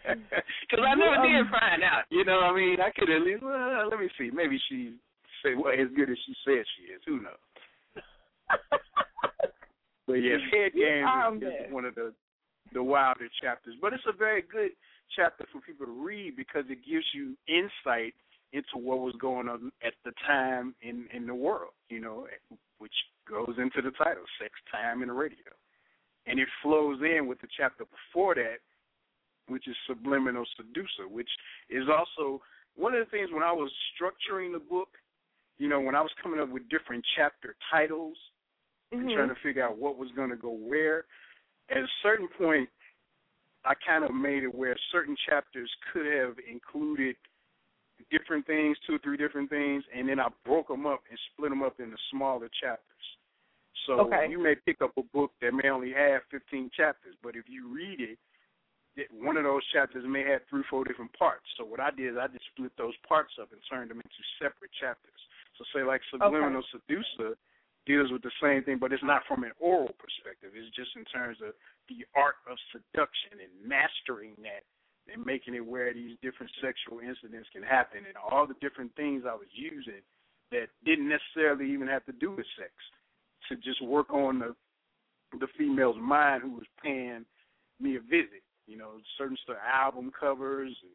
Because 0.07 0.85
I 0.87 0.95
never 0.95 1.27
You, 1.27 1.33
did 1.33 1.47
um, 1.47 1.51
find 1.51 1.83
out. 1.83 2.05
You 2.11 2.25
know, 2.25 2.37
what 2.37 2.55
I 2.55 2.57
mean, 2.57 2.77
I 2.81 2.91
could 2.91 3.11
at 3.11 3.23
least. 3.23 3.43
Well, 3.43 3.89
let 3.91 3.99
me 4.01 4.09
see. 4.19 4.31
Maybe 4.33 4.59
she 4.69 4.95
say 5.43 5.55
well 5.55 5.73
as 5.73 5.89
good 5.97 6.11
as 6.11 6.19
she 6.27 6.35
says 6.45 6.65
she 6.77 6.93
is. 6.93 7.01
Who 7.07 7.21
knows? 7.23 7.43
But 10.07 10.23
yes, 10.23 10.39
head 10.53 10.73
games 10.73 11.43
is, 11.43 11.67
is 11.67 11.73
one 11.73 11.85
of 11.85 11.95
the 11.97 12.13
the 12.73 12.83
wilder 12.83 13.29
chapters. 13.43 13.75
But 13.81 13.93
it's 13.93 14.07
a 14.09 14.17
very 14.17 14.43
good 14.43 14.71
chapter 15.15 15.45
for 15.53 15.61
people 15.61 15.87
to 15.87 15.93
read 15.93 16.37
because 16.37 16.65
it 16.69 16.79
gives 16.89 17.05
you 17.15 17.37
insight 17.49 18.15
into 18.53 18.79
what 18.79 19.01
was 19.01 19.15
going 19.21 19.49
on 19.49 19.73
at 19.85 19.95
the 20.05 20.13
time 20.27 20.75
in 20.83 21.07
in 21.13 21.27
the 21.27 21.35
world. 21.35 21.73
You 21.89 22.01
know, 22.01 22.27
which 22.79 22.95
goes 23.29 23.55
into 23.59 23.83
the 23.83 23.91
title, 23.97 24.25
"Sex, 24.41 24.53
Time, 24.71 25.03
and 25.03 25.11
the 25.11 25.15
Radio," 25.15 25.51
and 26.27 26.39
it 26.39 26.49
flows 26.63 27.01
in 27.03 27.27
with 27.27 27.41
the 27.41 27.49
chapter 27.57 27.85
before 27.85 28.37
that, 28.37 28.59
which 29.49 29.67
is 29.67 29.77
"Subliminal 29.89 30.47
Seducer," 30.57 31.09
which 31.09 31.31
is 31.69 31.89
also 31.89 32.41
one 32.77 32.95
of 32.95 33.01
the 33.05 33.11
things 33.11 33.31
when 33.33 33.43
I 33.43 33.53
was 33.53 33.73
structuring 33.95 34.53
the 34.53 34.61
book. 34.61 34.91
You 35.59 35.69
know, 35.69 35.81
when 35.81 35.95
I 35.95 36.03
was 36.03 36.13
coming 36.23 36.41
up 36.41 36.49
with 36.51 36.69
different 36.69 37.05
chapter 37.17 37.57
titles 37.71 38.17
and 38.93 39.09
Mhm. 39.09 39.15
trying 39.15 39.29
to 39.29 39.35
figure 39.37 39.65
out 39.65 39.79
what 39.79 39.97
was 39.97 40.11
going 40.13 40.31
to 40.31 40.37
go 40.37 40.51
where. 40.51 41.07
At 41.69 41.79
a 41.79 41.89
certain 42.03 42.29
point, 42.29 42.71
I 43.65 43.75
kind 43.75 44.05
of 44.05 44.15
made 44.15 44.45
it 44.45 44.55
where 44.55 44.77
certain 44.93 45.17
chapters 45.17 45.75
could 45.93 46.07
have 46.07 46.39
included 46.39 47.17
different 48.11 48.47
things, 48.47 48.79
two 48.81 48.95
or 48.95 48.99
three 48.99 49.17
different 49.17 49.51
things, 49.51 49.83
and 49.93 50.09
then 50.09 50.21
I 50.21 50.29
broke 50.45 50.69
them 50.69 50.87
up 50.87 51.03
and 51.09 51.19
split 51.33 51.51
them 51.51 51.63
up 51.63 51.81
into 51.81 51.97
smaller 52.11 52.49
chapters. 52.49 53.19
So 53.87 54.01
Okay. 54.01 54.29
you 54.31 54.39
may 54.39 54.55
pick 54.55 54.81
up 54.83 54.97
a 54.97 55.03
book 55.03 55.33
that 55.41 55.55
may 55.55 55.71
only 55.71 55.93
have 55.93 56.23
15 56.31 56.71
chapters, 56.71 57.17
but 57.23 57.35
if 57.35 57.49
you 57.49 57.69
read 57.69 58.01
it, 58.01 58.19
it- 58.97 59.11
one 59.11 59.37
of 59.37 59.45
those 59.45 59.65
chapters 59.67 60.05
may 60.05 60.23
have 60.23 60.47
three, 60.47 60.63
four 60.65 60.85
different 60.85 61.13
parts. 61.13 61.47
So 61.57 61.65
what 61.65 61.81
I 61.81 61.91
did 61.91 62.13
is 62.13 62.19
I 62.19 62.29
just 62.29 62.47
split 62.47 62.77
those 62.77 62.97
parts 62.99 63.39
up 63.39 63.53
and 63.53 63.61
turned 63.69 63.91
them 63.91 64.01
into 64.01 64.23
separate 64.39 64.73
chapters. 64.73 65.29
So 65.59 65.65
say 65.75 65.83
like 65.85 66.01
Subliminal 66.11 66.63
Seducer 66.73 67.37
deals 67.87 68.11
with 68.11 68.23
the 68.23 68.35
same 68.43 68.65
thing, 68.65 68.79
but 68.79 68.93
it's 68.93 69.05
not 69.05 69.23
from 69.29 69.45
an 69.45 69.53
oral 69.61 69.95
perspective. 69.97 70.53
It's 70.55 70.75
just 70.75 70.91
in 70.97 71.05
terms 71.07 71.39
of 71.41 71.55
the 71.89 72.05
art 72.19 72.43
of 72.51 72.59
seduction 72.75 73.39
and 73.41 73.53
mastering 73.63 74.35
that 74.43 74.67
and 75.07 75.25
making 75.25 75.55
it 75.55 75.65
where 75.65 75.95
these 75.95 76.19
different 76.21 76.51
sexual 76.59 76.99
incidents 76.99 77.49
can 77.55 77.63
happen 77.63 78.03
and 78.07 78.19
all 78.19 78.47
the 78.47 78.59
different 78.61 78.91
things 78.97 79.23
I 79.23 79.39
was 79.39 79.47
using 79.55 80.03
that 80.51 80.67
didn't 80.85 81.09
necessarily 81.09 81.71
even 81.71 81.87
have 81.87 82.05
to 82.07 82.13
do 82.13 82.35
with 82.35 82.47
sex 82.59 82.75
to 83.49 83.57
just 83.63 83.83
work 83.83 84.11
on 84.11 84.41
the 84.41 84.55
the 85.41 85.49
female's 85.59 85.97
mind 86.01 86.43
who 86.43 86.53
was 86.53 86.67
paying 86.83 87.25
me 87.81 87.97
a 87.97 88.01
visit. 88.01 88.43
You 88.67 88.79
know, 88.79 88.99
certain 89.19 89.37
stuff, 89.43 89.57
album 89.63 90.11
covers, 90.19 90.75
and 90.83 90.93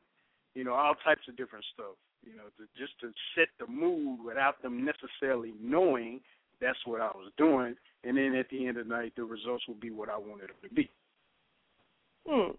you 0.56 0.64
know, 0.64 0.74
all 0.74 0.96
types 1.04 1.22
of 1.30 1.38
different 1.38 1.66
stuff. 1.74 1.96
You 2.24 2.38
know, 2.38 2.44
to, 2.58 2.68
just 2.78 3.00
to 3.02 3.12
set 3.36 3.48
the 3.60 3.72
mood 3.72 4.20
without 4.24 4.62
them 4.62 4.86
necessarily 4.86 5.54
knowing 5.62 6.22
that's 6.60 6.78
what 6.86 7.02
I 7.02 7.08
was 7.08 7.32
doing. 7.38 7.76
And 8.04 8.18
then 8.18 8.36
at 8.36 8.50
the 8.50 8.68
end 8.68 8.78
of 8.78 8.88
the 8.88 8.94
night, 8.94 9.14
the 9.16 9.24
results 9.24 9.68
will 9.68 9.76
be 9.76 9.90
what 9.90 10.10
I 10.10 10.18
wanted 10.18 10.50
them 10.50 10.56
to 10.64 10.74
be. 10.74 10.90
Hmm. 12.28 12.52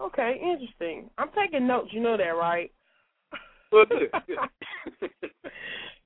Okay, 0.00 0.40
interesting. 0.42 1.10
I'm 1.18 1.28
taking 1.36 1.66
notes. 1.66 1.90
You 1.92 2.00
know 2.00 2.16
that, 2.16 2.24
right? 2.24 2.72
Well, 3.70 3.84
good. 3.86 4.10
good. 5.00 5.30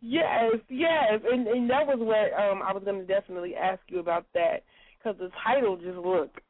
Yes, 0.06 0.56
yes, 0.68 1.20
and 1.32 1.46
and 1.46 1.70
that 1.70 1.86
was 1.86 1.96
what 1.98 2.38
um 2.38 2.60
I 2.62 2.74
was 2.74 2.82
going 2.84 2.98
to 2.98 3.06
definitely 3.06 3.54
ask 3.54 3.80
you 3.88 4.00
about 4.00 4.26
that 4.34 4.62
because 4.98 5.18
the 5.18 5.30
title 5.42 5.76
just 5.78 5.96
looked 5.96 6.40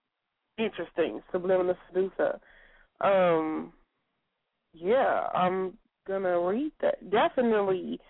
interesting, 0.59 1.23
subliminal 1.31 1.77
seducer. 1.87 2.41
Um, 3.01 3.73
yeah, 4.73 5.29
I'm 5.33 5.75
gonna 6.07 6.39
read 6.41 6.73
that 6.81 7.11
definitely. 7.11 8.01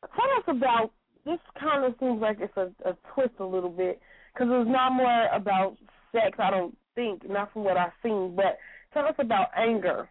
Tell 0.00 0.30
us 0.38 0.44
about 0.48 0.90
this. 1.24 1.38
Kind 1.60 1.84
of 1.84 1.94
seems 2.00 2.20
like 2.20 2.38
it's 2.40 2.56
a, 2.56 2.70
a 2.88 2.96
twist 3.14 3.34
a 3.38 3.44
little 3.44 3.70
bit 3.70 4.00
because 4.32 4.48
it's 4.50 4.70
not 4.70 4.92
more 4.92 5.26
about 5.32 5.76
sex. 6.12 6.36
I 6.38 6.50
don't 6.50 6.76
think, 6.94 7.28
not 7.28 7.52
from 7.52 7.64
what 7.64 7.76
I've 7.76 7.92
seen. 8.02 8.34
But 8.36 8.58
tell 8.92 9.04
us 9.04 9.14
about 9.18 9.48
anger. 9.56 10.08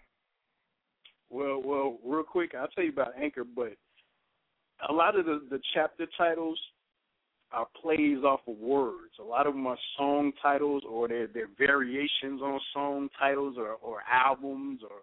Well, 1.29 1.61
well, 1.63 1.97
real 2.05 2.23
quick, 2.23 2.53
I'll 2.59 2.67
tell 2.67 2.84
you 2.84 2.91
about 2.91 3.13
anger, 3.21 3.43
but 3.43 3.73
a 4.89 4.93
lot 4.93 5.17
of 5.17 5.25
the, 5.25 5.41
the 5.49 5.59
chapter 5.73 6.05
titles 6.17 6.59
are 7.51 7.67
plays 7.82 8.19
off 8.23 8.41
of 8.47 8.57
words. 8.57 9.13
A 9.19 9.23
lot 9.23 9.47
of 9.47 9.53
them 9.53 9.67
are 9.67 9.77
song 9.97 10.32
titles 10.41 10.84
or 10.89 11.07
they're, 11.07 11.27
they're 11.27 11.49
variations 11.57 12.41
on 12.41 12.59
song 12.73 13.09
titles 13.19 13.55
or, 13.57 13.73
or 13.82 13.99
albums 14.11 14.82
or 14.84 14.97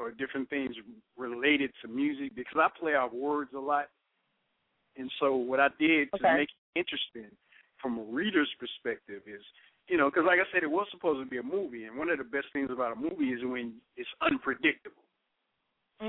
or 0.00 0.10
different 0.10 0.48
things 0.48 0.74
related 1.18 1.70
to 1.82 1.88
music 1.88 2.34
because 2.34 2.56
I 2.56 2.68
play 2.80 2.94
off 2.94 3.12
words 3.12 3.50
a 3.54 3.60
lot. 3.60 3.90
And 4.96 5.10
so 5.20 5.36
what 5.36 5.60
I 5.60 5.68
did 5.78 6.08
to 6.16 6.22
make 6.36 6.48
it 6.48 6.78
interesting 6.78 7.30
from 7.80 7.98
a 7.98 8.02
reader's 8.02 8.48
perspective 8.58 9.22
is, 9.26 9.42
you 9.88 9.98
know, 9.98 10.08
because 10.08 10.24
like 10.26 10.40
I 10.40 10.48
said, 10.52 10.62
it 10.62 10.70
was 10.70 10.86
supposed 10.90 11.22
to 11.22 11.28
be 11.28 11.36
a 11.36 11.42
movie, 11.42 11.84
and 11.84 11.98
one 11.98 12.08
of 12.08 12.18
the 12.18 12.24
best 12.24 12.46
things 12.52 12.70
about 12.72 12.96
a 12.96 13.00
movie 13.00 13.32
is 13.32 13.40
when 13.44 13.74
it's 13.96 14.08
unpredictable. 14.22 15.04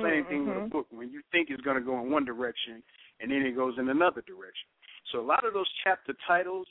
Same 0.02 0.26
thing 0.26 0.48
with 0.48 0.58
a 0.58 0.62
Mhm. 0.62 0.72
book. 0.72 0.88
When 0.89 1.12
you 1.12 1.22
think 1.32 1.50
it's 1.50 1.62
going 1.62 1.76
to 1.76 1.84
go 1.84 2.00
in 2.00 2.10
one 2.10 2.24
direction, 2.24 2.82
and 3.20 3.30
then 3.30 3.44
it 3.44 3.56
goes 3.56 3.78
in 3.78 3.89
another 3.89 4.22
direction. 4.22 4.70
So 5.12 5.20
a 5.20 5.28
lot 5.28 5.46
of 5.46 5.54
those 5.54 5.70
chapter 5.84 6.14
titles 6.26 6.68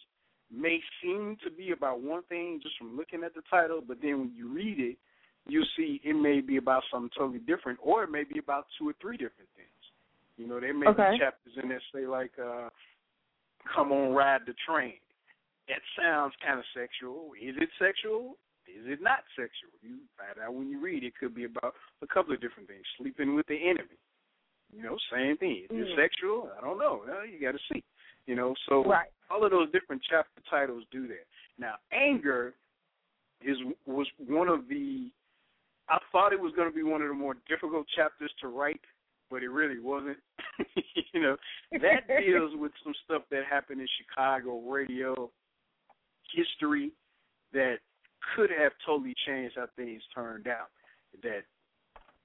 may 0.51 0.83
seem 1.03 1.37
to 1.45 1.51
be 1.51 1.73
about 1.73 2.01
one 2.01 2.23
thing 2.25 2.61
just 2.61 2.77
from 2.79 2.97
looking 2.97 3.23
at 3.25 3.35
the 3.35 3.43
title, 3.51 3.81
but 3.87 4.01
then 4.01 4.18
when 4.18 4.35
you 4.35 4.49
read 4.49 4.81
it, 4.81 4.99
you'll 5.47 5.66
see 5.76 6.01
it 6.05 6.14
may 6.14 6.41
be 6.41 6.57
about 6.57 6.82
something 6.91 7.11
totally 7.16 7.41
different, 7.41 7.78
or 7.82 8.05
it 8.05 8.11
may 8.11 8.24
be 8.24 8.38
about 8.38 8.66
two 8.78 8.88
or 8.88 8.95
three 9.01 9.16
different 9.16 9.49
things. 9.57 9.68
You 10.36 10.47
know, 10.47 10.61
there 10.61 10.74
may 10.74 10.88
Okay. 10.88 11.12
be 11.12 11.18
chapters 11.18 11.57
in 11.62 11.68
there 11.68 11.82
say 11.93 12.07
like, 12.07 12.36
uh, 12.38 12.70
"Come 13.74 13.93
on, 13.93 14.14
ride 14.14 14.47
the 14.47 14.55
train." 14.55 14.99
That 15.68 15.82
sounds 15.97 16.34
kind 16.36 16.59
of 16.59 16.64
sexual. 16.74 17.32
Is 17.41 17.57
it 17.59 17.70
sexual? 17.78 18.38
Is 18.66 18.86
it 18.86 19.01
not 19.03 19.24
sexual? 19.36 19.70
You 19.82 19.99
find 20.16 20.38
out 20.38 20.55
when 20.55 20.68
you 20.70 20.78
read. 20.80 21.05
It 21.05 21.16
could 21.16 21.34
be 21.34 21.45
about 21.45 21.74
a 22.03 22.07
couple 22.07 22.32
of 22.32 22.41
different 22.41 22.68
things. 22.68 22.86
Sleeping 22.97 23.34
with 23.34 23.47
the 23.47 23.57
enemy. 23.57 23.99
You 24.72 24.82
know, 24.82 24.97
same 25.12 25.36
thing. 25.36 25.64
Is 25.64 25.70
it 25.70 25.88
Mhm. 25.88 25.97
sexual? 25.97 26.53
I 26.57 26.61
don't 26.61 26.78
know. 26.78 27.03
Well, 27.07 27.26
you 27.26 27.38
got 27.38 27.53
to 27.53 27.59
see. 27.72 27.82
You 28.26 28.36
know, 28.36 28.55
so 28.66 28.84
Right. 28.84 29.11
all 29.28 29.45
of 29.45 29.51
those 29.51 29.70
different 29.72 30.03
chapter 30.03 30.41
titles 30.43 30.84
do 30.91 31.09
that. 31.09 31.26
Now, 31.59 31.78
anger 31.91 32.55
is 33.41 33.61
was 33.86 34.09
one 34.18 34.49
of 34.49 34.68
the. 34.68 35.11
I 35.91 35.99
thought 36.12 36.32
it 36.32 36.41
was 36.41 36.53
going 36.55 36.70
to 36.70 36.74
be 36.74 36.84
one 36.84 37.03
of 37.03 37.09
the 37.09 37.14
more 37.14 37.36
difficult 37.49 37.86
chapters 37.97 38.30
to 38.41 38.49
write, 38.49 38.80
but 39.28 39.43
it 39.43 39.49
really 39.51 39.80
wasn't. 39.80 40.18
you 41.12 41.20
know, 41.20 41.36
that 41.72 42.07
deals 42.24 42.53
with 42.55 42.70
some 42.84 42.95
stuff 43.05 43.22
that 43.30 43.43
happened 43.51 43.80
in 43.80 43.88
Chicago 43.99 44.61
radio 44.61 45.30
history 46.32 46.93
that 47.53 47.78
could 48.36 48.51
have 48.51 48.70
totally 48.86 49.14
changed 49.26 49.57
how 49.57 49.66
things 49.76 50.03
turned 50.14 50.47
out. 50.47 50.70
That 51.24 51.43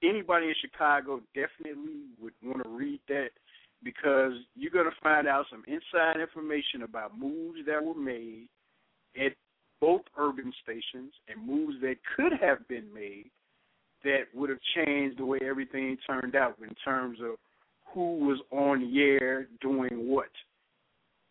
anybody 0.00 0.46
in 0.46 0.54
Chicago 0.60 1.20
definitely 1.34 2.06
would 2.22 2.34
want 2.44 2.62
to 2.62 2.68
read 2.68 3.00
that 3.08 3.30
because 3.82 4.32
you're 4.54 4.70
going 4.70 4.86
to 4.86 4.96
find 5.02 5.26
out 5.26 5.46
some 5.50 5.64
inside 5.66 6.20
information 6.20 6.82
about 6.82 7.18
moves 7.18 7.58
that 7.66 7.84
were 7.84 7.94
made 7.94 8.46
at 9.16 9.32
both 9.80 10.02
urban 10.16 10.52
stations 10.62 11.12
and 11.28 11.44
moves 11.44 11.74
that 11.80 11.96
could 12.16 12.32
have 12.40 12.66
been 12.68 12.86
made 12.94 13.30
that 14.04 14.24
would 14.34 14.50
have 14.50 14.58
changed 14.74 15.18
the 15.18 15.24
way 15.24 15.38
everything 15.42 15.96
turned 16.06 16.36
out 16.36 16.56
in 16.60 16.74
terms 16.84 17.18
of 17.22 17.36
who 17.92 18.18
was 18.18 18.40
on 18.50 18.80
the 18.80 19.00
air 19.00 19.48
doing 19.60 20.08
what. 20.08 20.30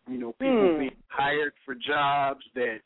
You 0.08 0.18
know, 0.18 0.32
people 0.40 0.70
Hmm. 0.70 0.78
being 0.78 0.96
hired 1.08 1.52
for 1.64 1.74
jobs 1.74 2.44
that 2.54 2.80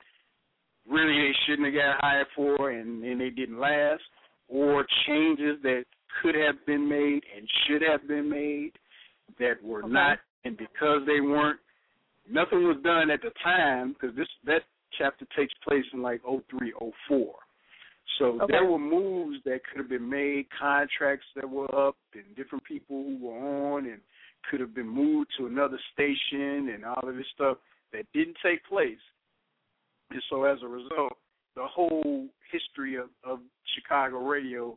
really 0.89 1.13
they 1.13 1.33
shouldn't 1.47 1.67
have 1.67 1.75
got 1.75 2.01
hired 2.01 2.27
for 2.35 2.71
and, 2.71 3.05
and 3.05 3.21
they 3.21 3.31
didn't 3.31 3.59
last, 3.59 4.03
or 4.49 4.87
changes 5.07 5.61
that 5.63 5.85
could 6.21 6.35
have 6.35 6.65
been 6.67 6.89
made 6.89 7.23
and 7.37 7.49
should 7.67 7.83
have 7.83 8.07
been 8.09 8.29
made 8.29 8.73
that 9.39 9.63
were 9.63 9.81
Okay. 9.81 9.93
not, 9.93 10.19
and 10.45 10.57
because 10.57 11.03
they 11.07 11.21
weren't, 11.21 11.61
nothing 12.29 12.65
was 12.65 12.77
done 12.83 13.11
at 13.11 13.23
the 13.23 13.31
time 13.43 13.93
because 13.93 14.15
this 14.17 14.29
that 14.45 14.63
chapter 14.99 15.27
takes 15.37 15.55
place 15.67 15.85
in 15.93 16.03
like 16.03 16.21
oh 16.27 16.43
three, 16.51 16.73
oh 16.81 16.93
four. 17.07 17.35
So 18.19 18.41
Okay. 18.41 18.53
there 18.53 18.65
were 18.65 18.79
moves 18.79 19.43
that 19.45 19.65
could 19.65 19.79
have 19.79 19.89
been 19.89 20.09
made, 20.09 20.49
contracts 20.51 21.27
that 21.35 21.49
were 21.49 21.73
up, 21.75 21.97
and 22.15 22.35
different 22.37 22.65
people 22.65 23.05
who 23.05 23.17
were 23.19 23.39
on, 23.39 23.87
and 23.87 24.01
could 24.51 24.61
have 24.61 24.75
been 24.75 24.89
moved 24.89 25.31
to 25.39 25.47
another 25.47 25.79
station, 25.93 26.71
and 26.71 26.85
all 26.85 27.09
of 27.09 27.17
this 27.17 27.29
stuff 27.35 27.59
that 27.93 28.07
didn't 28.13 28.37
take 28.43 28.65
place. 28.65 28.99
And 30.11 30.23
so 30.29 30.45
as 30.45 30.59
a 30.63 30.69
result, 30.69 31.17
the 31.55 31.67
whole 31.67 32.29
history 32.51 32.97
of, 32.97 33.11
of 33.25 33.41
Chicago 33.75 34.19
radio 34.19 34.77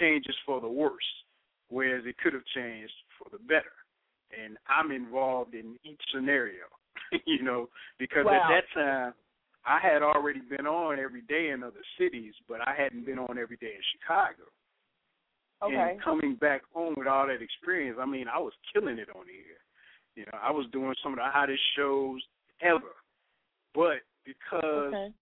changes 0.00 0.36
for 0.46 0.60
the 0.60 0.68
worse, 0.68 1.24
whereas 1.68 2.04
it 2.06 2.16
could 2.18 2.32
have 2.32 2.44
changed 2.54 2.92
for 3.18 3.28
the 3.30 3.38
better. 3.38 3.72
And 4.36 4.56
I'm 4.68 4.90
involved 4.90 5.54
in 5.54 5.76
each 5.84 6.00
scenario, 6.12 6.64
you 7.26 7.42
know, 7.42 7.68
because 7.98 8.24
Wow. 8.24 8.32
at 8.32 8.48
that 8.48 8.80
time 8.80 9.14
I 9.66 9.78
had 9.80 10.02
already 10.02 10.40
been 10.40 10.66
on 10.66 10.98
every 10.98 11.22
day 11.22 11.50
in 11.50 11.62
other 11.62 11.82
cities, 11.98 12.34
but 12.48 12.60
I 12.66 12.74
hadn't 12.76 13.06
been 13.06 13.18
on 13.18 13.38
every 13.38 13.56
day 13.56 13.72
in 13.74 13.82
Chicago. 13.98 14.44
Okay. 15.62 15.74
And 15.74 16.02
coming 16.02 16.34
back 16.34 16.62
home 16.72 16.94
with 16.96 17.06
all 17.06 17.26
that 17.26 17.40
experience, 17.40 17.98
I 18.00 18.04
mean, 18.04 18.26
I 18.28 18.38
was 18.38 18.52
killing 18.72 18.98
it 18.98 19.08
on 19.14 19.24
here. 19.26 19.60
You 20.16 20.26
know, 20.26 20.38
I 20.42 20.50
was 20.50 20.66
doing 20.72 20.94
some 21.02 21.12
of 21.12 21.18
the 21.18 21.24
hottest 21.24 21.62
shows 21.76 22.20
ever. 22.60 22.94
But 23.74 24.02
because 24.24 24.92
Okay. 24.94 25.12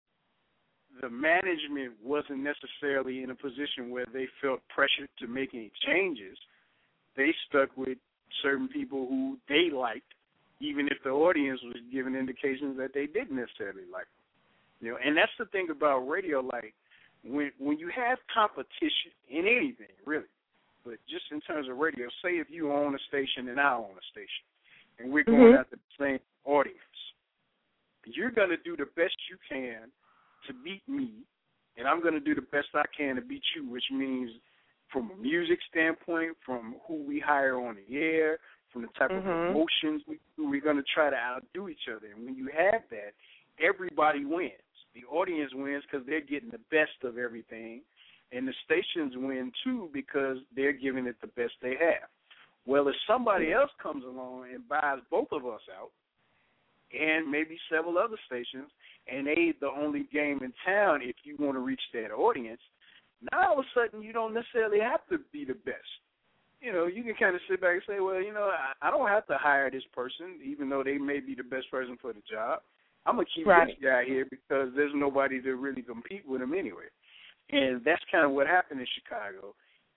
the 1.01 1.09
management 1.09 1.95
wasn't 2.03 2.41
necessarily 2.41 3.23
in 3.23 3.31
a 3.31 3.35
position 3.35 3.91
where 3.91 4.07
they 4.13 4.27
felt 4.41 4.61
pressured 4.69 5.09
to 5.19 5.27
make 5.29 5.55
any 5.55 5.71
changes, 5.87 6.37
they 7.17 7.33
stuck 7.49 7.75
with 7.77 7.99
certain 8.43 8.69
people 8.69 9.07
who 9.07 9.39
they 9.49 9.71
liked, 9.71 10.15
even 10.61 10.89
if 10.89 10.99
the 11.05 11.11
audience 11.11 11.61
was 11.63 11.77
giving 11.93 12.15
indications 12.15 12.77
that 12.77 12.93
they 12.93 13.07
didn't 13.07 13.37
necessarily 13.37 13.85
like 13.91 14.07
them. 14.07 14.22
You 14.83 14.91
know, 14.91 14.99
and 15.03 15.17
that's 15.17 15.33
the 15.39 15.47
thing 15.47 15.69
about 15.71 16.01
radio. 16.01 16.41
Like 16.41 16.75
when 17.23 17.53
when 17.59 17.79
you 17.79 17.89
have 17.95 18.19
competition 18.35 19.15
in 19.31 19.47
anything, 19.47 19.95
really, 20.05 20.27
but 20.85 20.95
just 21.09 21.25
in 21.31 21.41
terms 21.41 21.69
of 21.69 21.79
radio, 21.79 22.09
say 22.23 22.33
if 22.33 22.49
you 22.51 22.73
own 22.73 22.95
a 22.95 22.99
station 23.09 23.49
and 23.49 23.61
I 23.61 23.75
own 23.75 23.95
a 23.97 24.07
station, 24.11 24.45
and 24.99 25.13
we're 25.13 25.23
going 25.23 25.53
Mhm. 25.53 25.61
after 25.61 25.77
the 25.77 26.05
same 26.05 26.21
audience, 26.45 27.15
you're 28.05 28.33
going 28.33 28.51
to 28.51 28.57
do 28.57 28.77
the 28.77 28.87
best 28.97 29.15
you 29.31 29.39
can 29.49 29.93
to 30.49 30.53
beat 30.53 30.83
me, 30.89 31.23
and 31.77 31.87
I'm 31.87 32.03
going 32.03 32.15
to 32.15 32.21
do 32.21 32.35
the 32.35 32.43
best 32.43 32.75
I 32.75 32.85
can 32.89 33.15
to 33.15 33.23
beat 33.23 33.45
you, 33.55 33.65
which 33.71 33.89
means 33.93 34.31
from 34.89 35.13
a 35.13 35.17
music 35.17 35.61
standpoint, 35.71 36.37
from 36.45 36.75
who 36.89 37.05
we 37.05 37.21
hire 37.21 37.61
on 37.61 37.77
the 37.77 37.97
air, 37.97 38.39
from 38.73 38.83
the 38.83 38.89
type 38.99 39.11
of 39.11 39.23
Mhm. 39.23 39.47
promotions 39.47 40.03
we 40.09 40.19
do, 40.37 40.51
we're 40.51 40.61
going 40.61 40.77
to 40.77 40.83
try 40.83 41.09
to 41.09 41.17
outdo 41.17 41.69
each 41.69 41.89
other. 41.89 42.09
And 42.09 42.25
when 42.25 42.35
you 42.35 42.49
have 42.49 42.89
that, 42.91 43.15
everybody 43.61 44.25
wins. 44.25 44.53
The 44.95 45.05
audience 45.05 45.53
wins 45.55 45.85
because 45.91 46.07
they're 46.07 46.21
getting 46.21 46.51
the 46.51 46.61
best 46.71 47.03
of 47.05 47.19
everything, 47.19 47.83
and 48.31 48.47
the 48.47 48.55
stations 48.65 49.15
win 49.17 49.53
too 49.65 49.91
because 49.93 50.39
they're 50.55 50.73
giving 50.73 51.07
it 51.07 51.17
the 51.21 51.29
best 51.29 51.53
they 51.63 51.77
have. 51.81 52.09
Well, 52.67 52.89
if 52.89 52.95
somebody 53.07 53.53
else 53.53 53.71
comes 53.83 54.05
along 54.05 54.47
and 54.53 54.69
buys 54.69 54.99
both 55.11 55.29
of 55.33 55.47
us 55.47 55.63
out, 55.79 55.91
and 56.93 57.31
maybe 57.31 57.59
several 57.71 57.97
other 57.97 58.17
stations, 58.27 58.71
and 59.11 59.27
they 59.27 59.55
the 59.61 59.69
only 59.69 60.07
game 60.13 60.41
in 60.43 60.53
town 60.65 61.01
if 61.03 61.17
you 61.25 61.37
want 61.39 61.55
to 61.55 61.61
reach 61.61 61.81
that 61.95 62.13
audience, 62.13 62.61
now 63.33 63.53
all 63.53 63.61
of 63.61 63.65
a 63.65 63.69
sudden 63.75 64.03
you 64.03 64.13
don't 64.13 64.35
necessarily 64.35 64.79
have 64.79 65.01
to 65.09 65.19
be 65.33 65.45
the 65.45 65.55
best. 65.55 65.79
You 66.61 66.73
know, 66.73 66.87
you 66.87 67.03
can 67.03 67.15
kind 67.15 67.35
of 67.35 67.41
sit 67.51 67.61
back 67.61 67.75
and 67.75 67.83
say, 67.89 68.01
well, 68.01 68.23
you 68.23 68.33
know, 68.33 68.51
I, 68.53 68.87
I 68.87 68.91
don't 68.91 69.09
have 69.09 69.27
to 69.27 69.37
hire 69.37 69.71
this 69.71 69.83
person, 69.93 70.39
even 70.45 70.69
though 70.69 70.85
they 70.85 70.99
may 70.99 71.19
be 71.19 71.35
the 71.35 71.43
best 71.43 71.71
person 71.71 71.97
for 72.01 72.13
the 72.13 72.23
job. 72.31 72.61
I'm 73.05 73.17
gonna 73.17 73.27
keep 73.27 73.47
Right. 73.47 73.69
this 73.69 73.79
guy 73.83 74.05
here 74.05 74.25
because 74.25 74.73
there's 74.75 74.95
nobody 74.95 75.41
to 75.43 75.57
really 75.57 75.83
compete 75.83 76.27
with 76.27 76.41
him 76.41 76.55
anyway. 76.55 76.87
And 77.51 77.83
that's 77.85 78.05
kind 78.11 78.25
of 78.25 78.31
what 78.31 78.47
happened 78.47 78.81
in 78.81 78.87
Chicago, 78.87 79.55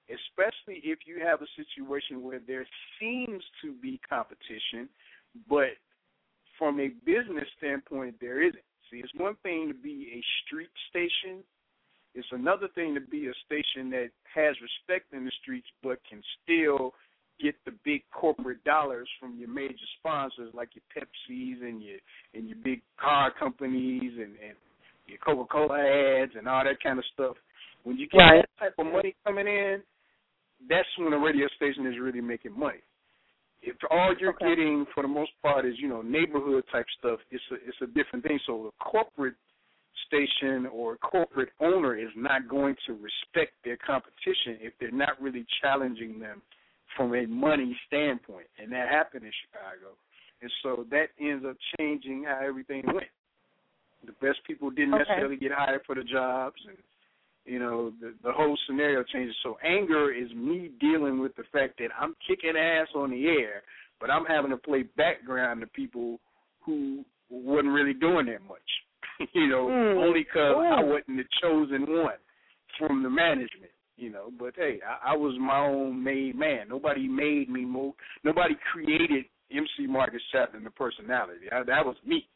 especially 0.10 0.80
if 0.84 1.06
you 1.06 1.20
have 1.20 1.42
a 1.42 1.48
situation 1.56 2.22
where 2.24 2.40
there 2.40 2.68
seems 3.00 3.44
to 3.62 3.74
be 3.74 4.00
competition, 4.10 4.90
but 5.48 5.78
from 6.58 6.80
a 6.80 6.90
business 7.06 7.48
standpoint, 7.58 8.20
there 8.20 8.42
isn't. 8.42 8.64
See, 8.90 8.98
it's 8.98 9.14
one 9.16 9.36
thing 9.44 9.68
to 9.68 9.74
be 9.74 10.12
a 10.14 10.22
street 10.46 10.70
station. 10.90 11.44
It's 12.14 12.32
another 12.32 12.68
thing 12.70 12.94
to 12.96 13.02
be 13.02 13.28
a 13.28 13.34
station 13.46 13.90
that 13.92 14.10
has 14.34 14.56
respect 14.62 15.14
in 15.14 15.26
the 15.26 15.32
streets, 15.42 15.68
but 15.84 16.00
can 16.10 16.24
still 16.44 16.94
get 17.42 17.56
the 17.66 17.72
big 17.84 18.02
corporate 18.12 18.64
dollars 18.64 19.10
from 19.20 19.38
your 19.38 19.50
major 19.50 19.76
sponsors 20.00 20.54
like 20.54 20.70
your 20.76 20.84
Pepsis 20.96 21.62
and 21.62 21.82
your 21.82 21.98
and 22.34 22.48
your 22.48 22.58
big 22.64 22.82
car 23.00 23.32
companies 23.38 24.14
and 24.16 24.36
and 24.40 24.56
your 25.08 25.18
Coca 25.20 25.46
Cola 25.52 25.80
ads 25.80 26.32
and 26.38 26.48
all 26.48 26.64
that 26.64 26.82
kind 26.82 26.98
of 27.00 27.06
stuff. 27.14 27.36
When 27.84 27.98
you 27.98 28.08
get 28.08 28.18
Right. 28.18 28.42
that 28.42 28.60
type 28.60 28.76
of 28.80 28.88
money 28.92 29.16
coming 29.24 29.48
in, 29.48 29.84
that's 30.68 30.88
when 30.98 31.14
a 31.14 31.20
radio 31.20 31.48
station 31.56 31.86
is 31.86 32.00
really 32.00 32.22
making 32.22 32.58
money. 32.58 32.80
if 33.62 33.76
all 33.90 34.14
you're 34.20 34.30
Okay. 34.34 34.50
getting 34.50 34.86
for 34.94 35.02
the 35.02 35.08
most 35.08 35.32
part 35.42 35.66
is 35.66 35.74
you 35.80 35.88
know 35.88 36.02
neighborhood 36.02 36.64
type 36.72 36.86
stuff, 37.00 37.20
it's 37.32 37.44
a 37.52 37.56
it's 37.68 37.82
a 37.82 37.88
different 37.88 38.24
thing. 38.24 38.40
So 38.46 38.68
a 38.68 38.72
corporate 38.84 39.36
station 40.08 40.68
or 40.68 40.98
corporate 40.98 41.50
owner 41.60 41.96
is 41.96 42.10
not 42.16 42.48
going 42.48 42.76
to 42.86 42.94
respect 42.94 43.54
their 43.64 43.78
competition 43.78 44.58
if 44.62 44.74
they're 44.80 44.92
not 44.92 45.20
really 45.22 45.46
challenging 45.62 46.20
them 46.20 46.42
from 46.96 47.14
a 47.14 47.26
money 47.28 47.78
standpoint, 47.88 48.48
and 48.58 48.72
that 48.72 48.90
happened 48.90 49.26
in 49.26 49.32
Chicago. 49.46 49.96
And 50.42 50.52
so 50.64 50.86
that 50.92 51.08
ends 51.20 51.46
up 51.48 51.56
changing 51.78 52.26
how 52.28 52.40
everything 52.46 52.84
went. 52.86 53.08
The 54.06 54.14
best 54.22 54.40
people 54.46 54.70
didn't 54.70 54.94
Okay. 54.94 55.04
necessarily 55.04 55.38
get 55.38 55.52
hired 55.52 55.84
for 55.86 55.96
the 55.96 56.04
jobs, 56.04 56.62
and 56.68 56.78
you 57.46 57.60
know 57.60 57.92
the 58.02 58.14
the 58.24 58.32
whole 58.32 58.58
scenario 58.68 59.04
changes. 59.04 59.36
So 59.44 59.58
anger 59.64 60.12
is 60.12 60.32
me 60.34 60.70
dealing 60.80 61.20
with 61.20 61.36
the 61.36 61.44
fact 61.52 61.80
that 61.80 61.90
I'm 62.00 62.16
kicking 62.28 62.56
ass 62.58 62.88
on 62.96 63.12
the 63.12 63.28
air, 63.28 63.64
but 64.00 64.12
I'm 64.12 64.26
having 64.26 64.52
to 64.52 64.58
play 64.58 64.84
background 64.84 65.62
to 65.62 65.68
people 65.68 66.20
who 66.62 67.04
wasn't 67.30 67.74
really 67.74 67.94
doing 67.94 68.28
that 68.28 68.42
much. 68.44 68.70
you 69.34 69.48
know, 69.48 69.68
Mm. 69.70 69.98
only 70.06 70.24
because 70.24 70.56
I 70.58 70.84
wasn't 70.84 71.18
the 71.18 71.26
chosen 71.42 71.86
one 72.04 72.20
from 72.78 73.02
the 73.02 73.10
management. 73.10 73.72
You 73.98 74.12
know, 74.12 74.32
but 74.38 74.54
hey, 74.58 74.80
I, 74.86 75.14
I 75.14 75.16
was 75.16 75.38
my 75.40 75.60
own 75.66 76.04
made 76.04 76.36
man. 76.38 76.68
Nobody 76.70 77.08
made 77.08 77.50
me 77.50 77.64
move. 77.66 77.94
Nobody 78.24 78.56
created 78.72 79.26
MC 79.52 79.88
Marcus 79.88 80.22
Chapman 80.32 80.64
the 80.66 80.70
personality. 80.70 81.46
I, 81.52 81.64
that 81.64 81.86
was 81.86 81.96
me. 82.06 82.28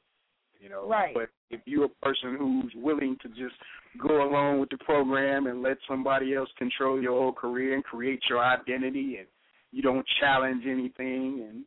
You 0.61 0.69
know, 0.69 0.87
Right. 0.89 1.13
but 1.13 1.29
if 1.49 1.61
you're 1.65 1.85
a 1.85 1.89
person 2.01 2.35
who's 2.37 2.73
willing 2.75 3.17
to 3.21 3.29
just 3.29 3.55
go 4.01 4.23
along 4.29 4.59
with 4.59 4.69
the 4.69 4.77
program 4.77 5.47
and 5.47 5.61
let 5.61 5.77
somebody 5.87 6.35
else 6.35 6.49
control 6.57 7.01
your 7.01 7.13
whole 7.13 7.31
career 7.31 7.75
and 7.75 7.83
create 7.83 8.19
your 8.29 8.43
identity 8.43 9.17
and 9.19 9.27
you 9.71 9.81
don't 9.81 10.05
challenge 10.19 10.63
anything 10.67 11.45
and 11.49 11.63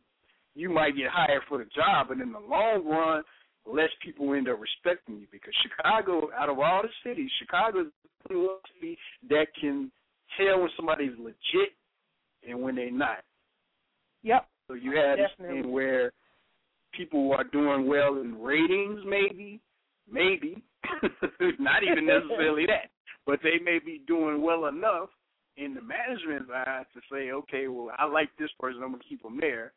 you 0.55 0.69
might 0.69 0.94
get 0.97 1.09
hired 1.10 1.40
for 1.48 1.56
the 1.59 1.64
job 1.74 2.09
but 2.09 2.20
in 2.20 2.32
the 2.32 2.39
long 2.39 2.85
run 2.86 3.23
less 3.66 3.90
people 4.05 4.34
end 4.34 4.48
up 4.48 4.59
respecting 4.60 5.18
you 5.18 5.26
because 5.30 5.55
Chicago 5.62 6.30
out 6.36 6.48
of 6.48 6.59
all 6.59 6.82
the 6.82 6.89
cities, 7.09 7.30
Chicago 7.39 7.82
is 7.82 7.86
the 8.28 8.34
only 8.34 8.48
city 8.80 8.98
that 9.28 9.47
can 9.60 9.90
tell 10.36 10.60
when 10.60 10.70
somebody's 10.76 11.16
legit 11.18 11.72
and 12.48 12.60
when 12.60 12.74
they're 12.74 12.90
not. 12.90 13.18
Yep. 14.22 14.47
So 14.68 14.74
you 14.74 14.97
have 14.97 15.18
this 15.18 15.30
thing 15.39 15.70
where 15.70 16.12
people 16.97 17.32
are 17.32 17.44
doing 17.44 17.86
well 17.86 18.20
in 18.20 18.40
ratings, 18.40 19.01
maybe, 19.06 19.60
maybe, 20.10 20.62
not 21.59 21.82
even 21.82 22.06
necessarily 22.06 22.66
that, 22.66 22.90
but 23.26 23.40
they 23.43 23.62
may 23.64 23.78
be 23.84 24.02
doing 24.06 24.43
well 24.43 24.66
enough 24.66 25.09
in 25.56 25.74
the 25.74 25.82
management 25.82 26.48
side 26.48 26.84
to 26.94 27.01
say, 27.10 27.30
okay, 27.30 27.68
well, 27.68 27.90
I 27.98 28.06
like 28.06 28.30
this 28.39 28.51
person, 28.59 28.82
I'm 28.82 28.93
gonna 28.93 29.02
keep 29.09 29.22
them 29.22 29.39
there. 29.40 29.72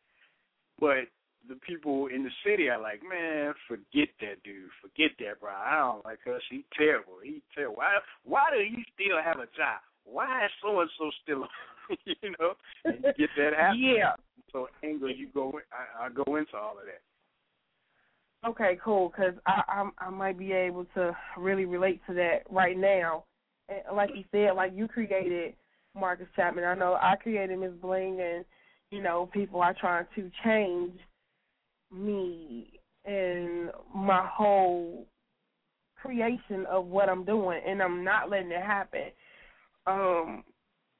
But 0.79 1.07
the 1.47 1.55
people 1.55 2.07
in 2.07 2.23
the 2.23 2.29
city 2.45 2.69
are 2.69 2.81
like, 2.81 3.01
man, 3.01 3.53
forget 3.67 4.09
that 4.21 4.41
dude, 4.43 4.69
forget 4.81 5.11
that, 5.19 5.39
bro. 5.39 5.51
I 5.51 5.77
don't 5.77 6.05
like 6.05 6.19
her. 6.25 6.39
She's 6.49 6.63
terrible. 6.77 7.13
He's 7.23 7.41
terrible. 7.53 7.77
Why? 7.77 7.97
Why 8.23 8.43
do 8.51 8.63
he 8.63 8.83
still 8.93 9.17
have 9.23 9.37
a 9.37 9.49
job? 9.55 9.81
Why 10.03 10.45
is 10.45 10.51
so 10.61 10.79
and 10.79 10.89
so 10.97 11.11
still? 11.23 11.47
you 12.05 12.33
know, 12.39 12.53
and 12.85 13.03
you 13.03 13.27
get 13.27 13.29
that 13.37 13.53
happen. 13.57 13.79
Yeah. 13.79 14.13
So 14.51 14.67
anger, 14.83 15.09
you 15.09 15.27
go. 15.33 15.59
I, 15.71 16.05
I 16.05 16.09
go 16.09 16.35
into 16.35 16.55
all 16.55 16.77
of 16.77 16.85
that. 16.85 17.01
Okay, 18.47 18.77
cool. 18.83 19.09
Because 19.09 19.33
I, 19.45 19.61
I 19.67 20.05
I 20.05 20.09
might 20.09 20.37
be 20.37 20.51
able 20.51 20.85
to 20.95 21.15
really 21.37 21.65
relate 21.65 22.01
to 22.07 22.13
that 22.15 22.43
right 22.49 22.77
now. 22.77 23.25
And 23.69 23.95
like 23.95 24.11
you 24.13 24.23
said, 24.31 24.55
like 24.55 24.71
you 24.75 24.87
created 24.87 25.55
Marcus 25.95 26.27
Chapman. 26.35 26.63
I 26.63 26.75
know 26.75 26.97
I 27.01 27.15
created 27.15 27.59
Miss 27.59 27.71
Bling, 27.81 28.19
and 28.21 28.45
you 28.91 29.01
know 29.01 29.29
people 29.33 29.61
are 29.61 29.75
trying 29.79 30.05
to 30.15 30.29
change 30.43 30.93
me 31.95 32.79
and 33.05 33.71
my 33.93 34.27
whole 34.31 35.05
creation 36.01 36.65
of 36.69 36.85
what 36.85 37.09
I'm 37.09 37.25
doing, 37.25 37.61
and 37.65 37.81
I'm 37.81 38.03
not 38.03 38.29
letting 38.29 38.51
it 38.51 38.61
happen. 38.61 39.11
Um, 39.87 40.43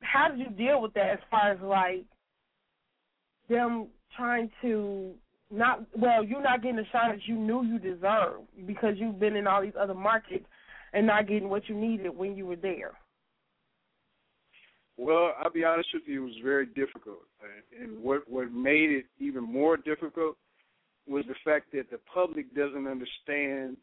how 0.02 0.30
did 0.30 0.40
you 0.40 0.50
deal 0.50 0.82
with 0.82 0.94
that? 0.94 1.12
As 1.12 1.20
far 1.30 1.52
as 1.52 1.60
like 1.62 2.06
them 3.50 3.88
trying 4.16 4.50
to 4.62 5.14
not 5.52 5.82
well, 5.96 6.24
you're 6.24 6.42
not 6.42 6.62
getting 6.62 6.78
the 6.78 6.86
shot 6.92 7.12
that 7.12 7.26
you 7.28 7.36
knew 7.36 7.64
you 7.64 7.80
deserved 7.80 8.48
because 8.66 8.96
you've 8.98 9.20
been 9.20 9.36
in 9.36 9.48
all 9.48 9.62
these 9.62 9.74
other 9.80 9.94
markets 9.94 10.46
and 10.94 11.06
not 11.06 11.28
getting 11.28 11.50
what 11.50 11.68
you 11.70 11.76
needed 11.76 12.16
when 12.16 12.36
you 12.36 12.46
were 12.46 12.56
there. 12.56 12.92
Well, 14.98 15.34
I'll 15.40 15.52
be 15.52 15.66
honest 15.66 15.90
with 15.94 16.04
you, 16.08 16.24
it 16.24 16.26
was 16.26 16.36
very 16.44 16.66
difficult. 16.68 17.20
And 17.80 18.02
what 18.02 18.30
what 18.30 18.52
made 18.52 18.92
it 18.92 19.06
even 19.20 19.44
more 19.44 19.78
difficult 19.78 20.38
was 21.08 21.26
the 21.28 21.36
fact 21.44 21.72
that 21.74 21.90
the 21.92 22.00
public 22.12 22.54
doesn't 22.56 22.88
understand 22.88 23.78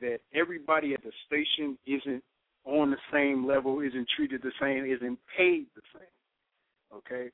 that 0.00 0.20
everybody 0.34 0.94
at 0.94 1.02
the 1.02 1.12
station 1.26 1.78
isn't 1.86 2.22
on 2.64 2.90
the 2.90 2.98
same 3.12 3.46
level, 3.46 3.80
isn't 3.80 4.08
treated 4.14 4.42
the 4.42 4.52
same, 4.60 4.84
isn't 4.84 5.18
paid 5.36 5.66
the 5.74 5.82
same. 5.92 6.96
Okay? 6.98 7.30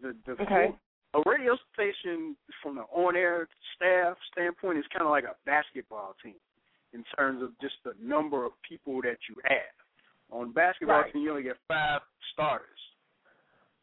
The 0.00 0.16
the 0.24 0.32
Okay. 0.42 0.74
a 1.14 1.22
radio 1.26 1.56
station 1.74 2.36
from 2.62 2.76
the 2.76 2.82
on 2.82 3.16
air 3.16 3.46
staff 3.76 4.16
standpoint 4.32 4.78
is 4.78 4.86
kinda 4.88 5.08
like 5.08 5.24
a 5.24 5.36
basketball 5.44 6.14
team 6.22 6.40
in 6.92 7.04
terms 7.16 7.42
of 7.42 7.58
just 7.60 7.76
the 7.84 7.94
number 8.00 8.44
of 8.44 8.52
people 8.62 9.02
that 9.02 9.18
you 9.28 9.36
have. 9.44 9.74
On 10.30 10.50
basketball 10.52 11.02
Right. 11.02 11.12
team, 11.12 11.22
you 11.22 11.30
only 11.30 11.42
get 11.42 11.58
five 11.68 12.02
starters, 12.32 12.80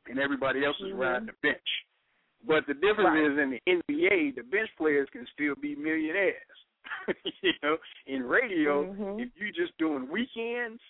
and 0.08 0.18
everybody 0.18 0.66
else 0.66 0.80
is 0.80 0.92
Mhm. 0.92 1.00
riding 1.00 1.26
the 1.28 1.34
bench. 1.34 1.86
But 2.46 2.66
the 2.68 2.74
difference 2.74 3.10
Right. 3.10 3.32
is 3.32 3.38
in 3.38 3.50
the 3.52 3.62
NBA, 3.68 4.32
the 4.36 4.44
bench 4.44 4.70
players 4.78 5.10
can 5.12 5.28
still 5.34 5.56
be 5.56 5.76
millionaires. 5.76 6.66
you 7.42 7.54
know, 7.62 7.78
in 8.08 8.24
radio, 8.24 8.86
Mhm. 8.86 9.22
if 9.22 9.30
you're 9.36 9.52
just 9.52 9.78
doing 9.78 10.08
weekends 10.10 10.82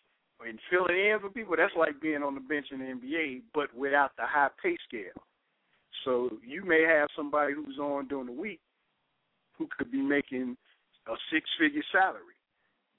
and 0.46 0.60
filling 0.70 0.96
in 0.98 1.20
for 1.20 1.30
people, 1.30 1.56
that's 1.56 1.76
like 1.76 2.00
being 2.00 2.24
on 2.24 2.36
the 2.36 2.42
bench 2.42 2.72
in 2.72 2.80
the 2.80 2.86
NBA, 2.86 3.42
but 3.54 3.74
without 3.74 4.16
the 4.16 4.26
high 4.26 4.50
pay 4.62 4.78
scale. 4.88 5.24
So 6.04 6.40
you 6.44 6.64
may 6.64 6.84
have 6.84 7.10
somebody 7.16 7.54
who's 7.54 7.80
on 7.80 8.08
during 8.08 8.28
the 8.28 8.32
week 8.32 8.62
who 9.58 9.68
could 9.68 9.92
be 9.92 10.02
making 10.02 10.56
a 11.08 11.16
six 11.32 11.50
figure 11.58 11.84
salary, 11.92 12.36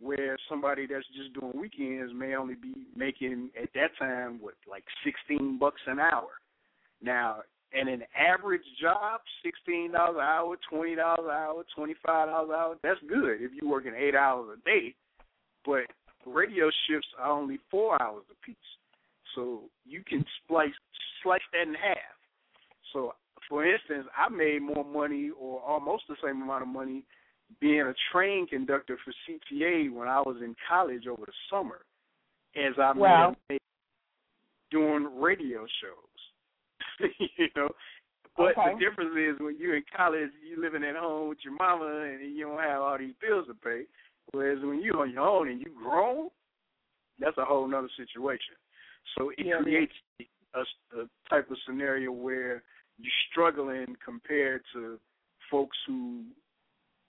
where 0.01 0.37
somebody 0.49 0.87
that's 0.87 1.07
just 1.09 1.33
doing 1.33 1.53
weekends 1.55 2.13
may 2.13 2.35
only 2.35 2.55
be 2.57 2.75
making 2.95 3.51
at 3.57 3.73
that 3.75 3.97
time 3.97 4.41
what 4.41 4.55
like 4.67 4.85
sixteen 5.05 5.57
bucks 5.59 5.81
an 5.87 5.99
hour. 6.01 6.41
Now, 7.01 7.43
in 7.73 7.89
an 7.89 8.03
average 8.19 8.65
job, 8.81 9.21
sixteen 9.45 9.93
dollars 9.93 10.17
an 10.17 10.23
hour, 10.23 10.57
twenty 10.69 10.95
dollars 10.95 11.25
an 11.25 11.31
hour, 11.31 11.65
twenty 11.75 11.95
five 12.05 12.29
dollars 12.29 12.51
an 12.51 12.55
hour, 12.55 12.77
that's 12.83 13.01
good 13.09 13.41
if 13.41 13.53
you're 13.53 13.71
working 13.71 13.93
eight 13.97 14.15
hours 14.15 14.59
a 14.59 14.69
day. 14.69 14.95
But 15.65 15.85
radio 16.27 16.71
shifts 16.89 17.09
are 17.19 17.31
only 17.31 17.59
four 17.71 18.01
hours 18.03 18.25
a 18.31 18.47
piece. 18.47 18.57
So 19.35 19.63
you 19.87 20.03
can 20.07 20.25
splice 20.45 20.71
slice 21.23 21.41
that 21.53 21.69
in 21.69 21.75
half. 21.75 21.97
So 22.93 23.15
for 23.49 23.65
instance, 23.65 24.07
I 24.17 24.29
made 24.29 24.63
more 24.63 24.85
money 24.85 25.31
or 25.39 25.61
almost 25.61 26.05
the 26.09 26.17
same 26.25 26.43
amount 26.43 26.63
of 26.63 26.69
money 26.69 27.05
being 27.61 27.81
a 27.81 27.95
train 28.13 28.47
conductor 28.47 28.97
for 29.05 29.13
CTA 29.27 29.93
when 29.93 30.09
I 30.09 30.21
was 30.21 30.37
in 30.43 30.55
college 30.69 31.07
over 31.07 31.27
the 31.27 31.33
summer 31.51 31.81
as 32.57 32.79
I 32.79 32.93
Wow. 32.93 33.37
made 33.49 33.61
doing 34.71 35.21
radio 35.21 35.67
shows. 35.81 36.10
you 37.37 37.49
know. 37.57 37.69
But 38.37 38.57
Okay. 38.57 38.75
the 38.75 38.85
difference 38.85 39.17
is 39.19 39.41
when 39.41 39.57
you're 39.59 39.77
in 39.77 39.85
college, 39.95 40.31
you're 40.47 40.61
living 40.61 40.85
at 40.85 40.97
home 40.97 41.29
with 41.29 41.39
your 41.45 41.55
mama 41.55 42.09
and 42.09 42.35
you 42.35 42.47
don't 42.47 42.61
have 42.61 42.81
all 42.81 42.99
these 42.99 43.15
bills 43.21 43.47
to 43.49 43.55
pay. 43.55 43.83
Whereas 44.33 44.59
when 44.63 44.83
you're 44.83 45.01
on 45.01 45.11
your 45.11 45.27
own 45.27 45.49
and 45.49 45.61
you 45.61 45.73
grown, 45.83 46.29
that's 47.19 47.37
a 47.39 47.45
whole 47.45 47.69
nother 47.69 47.91
situation. 47.97 48.55
So 49.19 49.31
it 49.31 49.39
Yeah, 49.45 49.61
creates 49.63 49.93
a, 50.55 50.61
a 50.99 51.05
type 51.29 51.51
of 51.51 51.57
scenario 51.67 52.13
where 52.13 52.63
you're 52.99 53.13
struggling 53.31 53.97
compared 54.05 54.63
to 54.75 54.99
folks 55.51 55.77
who 55.87 56.23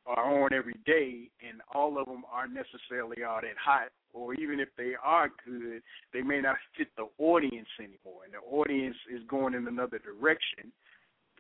are 0.05 0.43
on 0.43 0.53
every 0.53 0.75
day, 0.85 1.29
and 1.47 1.61
all 1.73 1.99
of 1.99 2.07
them 2.07 2.23
aren't 2.31 2.53
necessarily 2.53 3.23
all 3.23 3.39
that 3.41 3.57
hot, 3.63 3.89
or 4.13 4.33
even 4.33 4.59
if 4.59 4.69
they 4.77 4.93
are 5.03 5.29
good, 5.45 5.81
they 6.13 6.21
may 6.21 6.41
not 6.41 6.55
fit 6.77 6.87
the 6.97 7.07
audience 7.23 7.69
anymore, 7.79 8.23
and 8.25 8.33
the 8.33 8.55
audience 8.55 8.97
is 9.13 9.21
going 9.27 9.53
in 9.53 9.67
another 9.67 9.99
direction, 9.99 10.71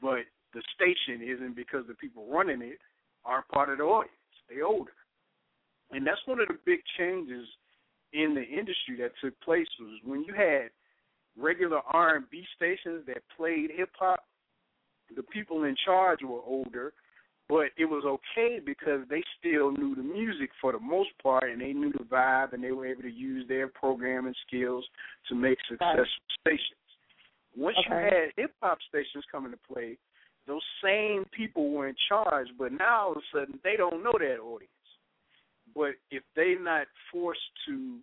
but 0.01 0.23
the 0.53 0.61
station 0.75 1.27
isn't 1.27 1.55
because 1.55 1.85
the 1.87 1.93
people 1.95 2.27
running 2.29 2.61
it 2.61 2.77
aren't 3.25 3.47
part 3.49 3.69
of 3.69 3.77
the 3.77 3.83
audience. 3.83 4.15
They're 4.49 4.65
older. 4.65 4.91
And 5.91 6.05
that's 6.05 6.21
one 6.25 6.39
of 6.39 6.47
the 6.47 6.57
big 6.65 6.79
changes 6.97 7.47
in 8.13 8.35
the 8.35 8.43
industry 8.43 8.97
that 8.99 9.11
took 9.21 9.39
place 9.41 9.67
was 9.79 9.99
when 10.03 10.23
you 10.23 10.33
had 10.33 10.69
regular 11.37 11.79
R 11.91 12.15
and 12.17 12.29
B 12.29 12.43
stations 12.55 13.05
that 13.07 13.23
played 13.35 13.71
hip 13.75 13.89
hop, 13.97 14.23
the 15.15 15.23
people 15.23 15.63
in 15.63 15.75
charge 15.85 16.19
were 16.23 16.41
older, 16.45 16.93
but 17.51 17.67
it 17.77 17.83
was 17.83 18.05
okay 18.05 18.61
because 18.65 19.01
they 19.09 19.21
still 19.37 19.71
knew 19.73 19.93
the 19.93 20.01
music 20.01 20.49
for 20.61 20.71
the 20.71 20.79
most 20.79 21.09
part 21.21 21.51
and 21.51 21.59
they 21.59 21.73
knew 21.73 21.91
the 21.91 22.05
vibe 22.05 22.53
and 22.53 22.63
they 22.63 22.71
were 22.71 22.87
able 22.87 23.01
to 23.01 23.11
use 23.11 23.45
their 23.49 23.67
programming 23.67 24.33
skills 24.47 24.85
to 25.27 25.35
make 25.35 25.57
successful 25.67 26.05
stations. 26.39 26.79
Once 27.57 27.75
Okay. 27.79 27.89
you 27.89 27.95
had 27.95 28.31
hip 28.37 28.55
hop 28.63 28.77
stations 28.87 29.25
come 29.29 29.43
into 29.43 29.57
play, 29.69 29.97
those 30.47 30.63
same 30.81 31.25
people 31.35 31.71
were 31.71 31.89
in 31.89 31.95
charge, 32.07 32.47
but 32.57 32.71
now 32.71 33.07
all 33.07 33.11
of 33.11 33.17
a 33.17 33.37
sudden 33.37 33.59
they 33.65 33.75
don't 33.75 34.01
know 34.01 34.13
that 34.17 34.39
audience. 34.39 34.71
But 35.75 35.95
if 36.09 36.23
they're 36.37 36.57
not 36.57 36.87
forced 37.11 37.51
to, 37.67 37.97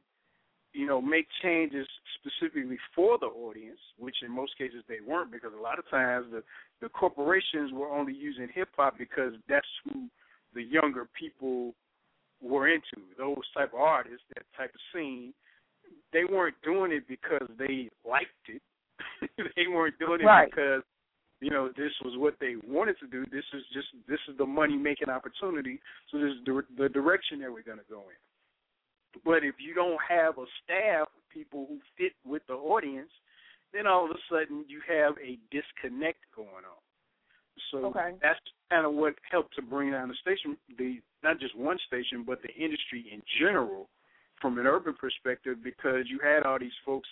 you 0.72 0.86
know, 0.86 1.00
make 1.00 1.26
changes 1.42 1.86
specifically 2.18 2.78
for 2.94 3.18
the 3.18 3.26
audience, 3.26 3.78
which 3.98 4.16
in 4.22 4.30
most 4.30 4.56
cases 4.58 4.82
they 4.88 4.98
weren't, 5.06 5.32
because 5.32 5.52
a 5.58 5.62
lot 5.62 5.78
of 5.78 5.88
times 5.90 6.26
the 6.30 6.42
the 6.80 6.88
corporations 6.88 7.72
were 7.72 7.90
only 7.90 8.12
using 8.14 8.48
hip 8.54 8.68
hop 8.76 8.96
because 8.98 9.32
that's 9.48 9.66
who 9.84 10.06
the 10.54 10.62
younger 10.62 11.08
people 11.18 11.74
were 12.42 12.68
into. 12.68 13.02
Those 13.16 13.36
type 13.56 13.72
of 13.74 13.80
artists, 13.80 14.22
that 14.34 14.44
type 14.56 14.70
of 14.74 14.80
scene, 14.92 15.32
they 16.12 16.24
weren't 16.24 16.54
doing 16.62 16.92
it 16.92 17.08
because 17.08 17.48
they 17.58 17.88
liked 18.08 18.28
it. 18.48 18.62
they 19.56 19.66
weren't 19.68 19.98
doing 19.98 20.20
it 20.20 20.24
Right. 20.24 20.50
because 20.50 20.82
you 21.40 21.50
know 21.50 21.68
this 21.76 21.92
was 22.04 22.14
what 22.16 22.34
they 22.40 22.54
wanted 22.66 22.96
to 23.00 23.06
do. 23.06 23.24
This 23.32 23.44
is 23.54 23.62
just 23.72 23.88
this 24.08 24.20
is 24.28 24.36
the 24.38 24.46
money 24.46 24.76
making 24.76 25.08
opportunity. 25.08 25.80
So 26.10 26.18
this 26.18 26.30
is 26.32 26.44
the, 26.44 26.62
the 26.76 26.88
direction 26.88 27.40
that 27.40 27.50
we're 27.52 27.62
going 27.62 27.78
to 27.78 27.84
go 27.90 28.00
in. 28.00 28.18
But 29.24 29.44
if 29.44 29.56
you 29.58 29.74
don't 29.74 29.98
have 30.08 30.38
a 30.38 30.44
staff 30.64 31.08
of 31.08 31.28
people 31.32 31.66
who 31.68 31.78
fit 31.96 32.12
with 32.24 32.42
the 32.46 32.54
audience, 32.54 33.10
then 33.72 33.86
all 33.86 34.04
of 34.04 34.10
a 34.10 34.20
sudden 34.30 34.64
you 34.68 34.80
have 34.88 35.14
a 35.18 35.38
disconnect 35.50 36.18
going 36.34 36.48
on. 36.48 36.82
So 37.70 37.78
Okay. 37.86 38.14
that's 38.22 38.40
kind 38.70 38.86
of 38.86 38.94
what 38.94 39.14
helped 39.30 39.54
to 39.56 39.62
bring 39.62 39.90
down 39.90 40.08
the 40.08 40.14
station, 40.14 40.56
the 40.76 41.00
not 41.22 41.38
just 41.40 41.56
one 41.56 41.78
station, 41.86 42.22
but 42.22 42.40
the 42.42 42.54
industry 42.54 43.08
in 43.10 43.22
general, 43.38 43.88
from 44.40 44.58
an 44.58 44.66
urban 44.66 44.94
perspective, 44.94 45.62
because 45.62 46.08
you 46.08 46.18
had 46.20 46.44
all 46.44 46.58
these 46.58 46.76
folks 46.84 47.08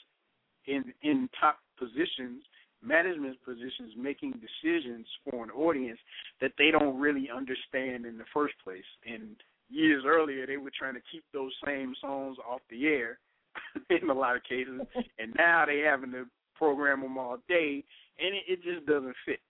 in 0.67 0.93
in 1.03 1.29
top 1.41 1.59
positions, 1.79 2.45
management 2.83 3.43
positions, 3.45 3.93
making 3.97 4.33
decisions 4.33 5.07
for 5.25 5.43
an 5.43 5.51
audience 5.51 5.99
that 6.41 6.53
they 6.59 6.71
don't 6.71 6.99
really 6.99 7.29
understand 7.31 8.07
in 8.07 8.17
the 8.17 8.25
first 8.33 8.55
place. 8.63 8.85
And 9.05 9.37
years 9.69 10.05
earlier, 10.07 10.47
they 10.47 10.57
were 10.57 10.73
trying 10.77 10.95
to 10.95 11.01
keep 11.11 11.25
those 11.33 11.53
same 11.65 11.95
songs 12.01 12.37
off 12.49 12.61
the 12.71 12.87
air 12.87 13.19
in 13.91 14.11
a 14.11 14.15
lot 14.15 14.37
of 14.37 14.43
cases, 14.45 14.81
and 15.19 15.35
now 15.37 15.65
they 15.67 15.81
having 15.81 16.13
to 16.13 16.25
program 16.57 17.03
them 17.03 17.19
all 17.19 17.39
day, 17.49 17.85
and 18.19 18.35
it, 18.35 18.45
it 18.49 18.63
just 18.63 18.87
doesn't 18.87 19.15
fit. 19.25 19.41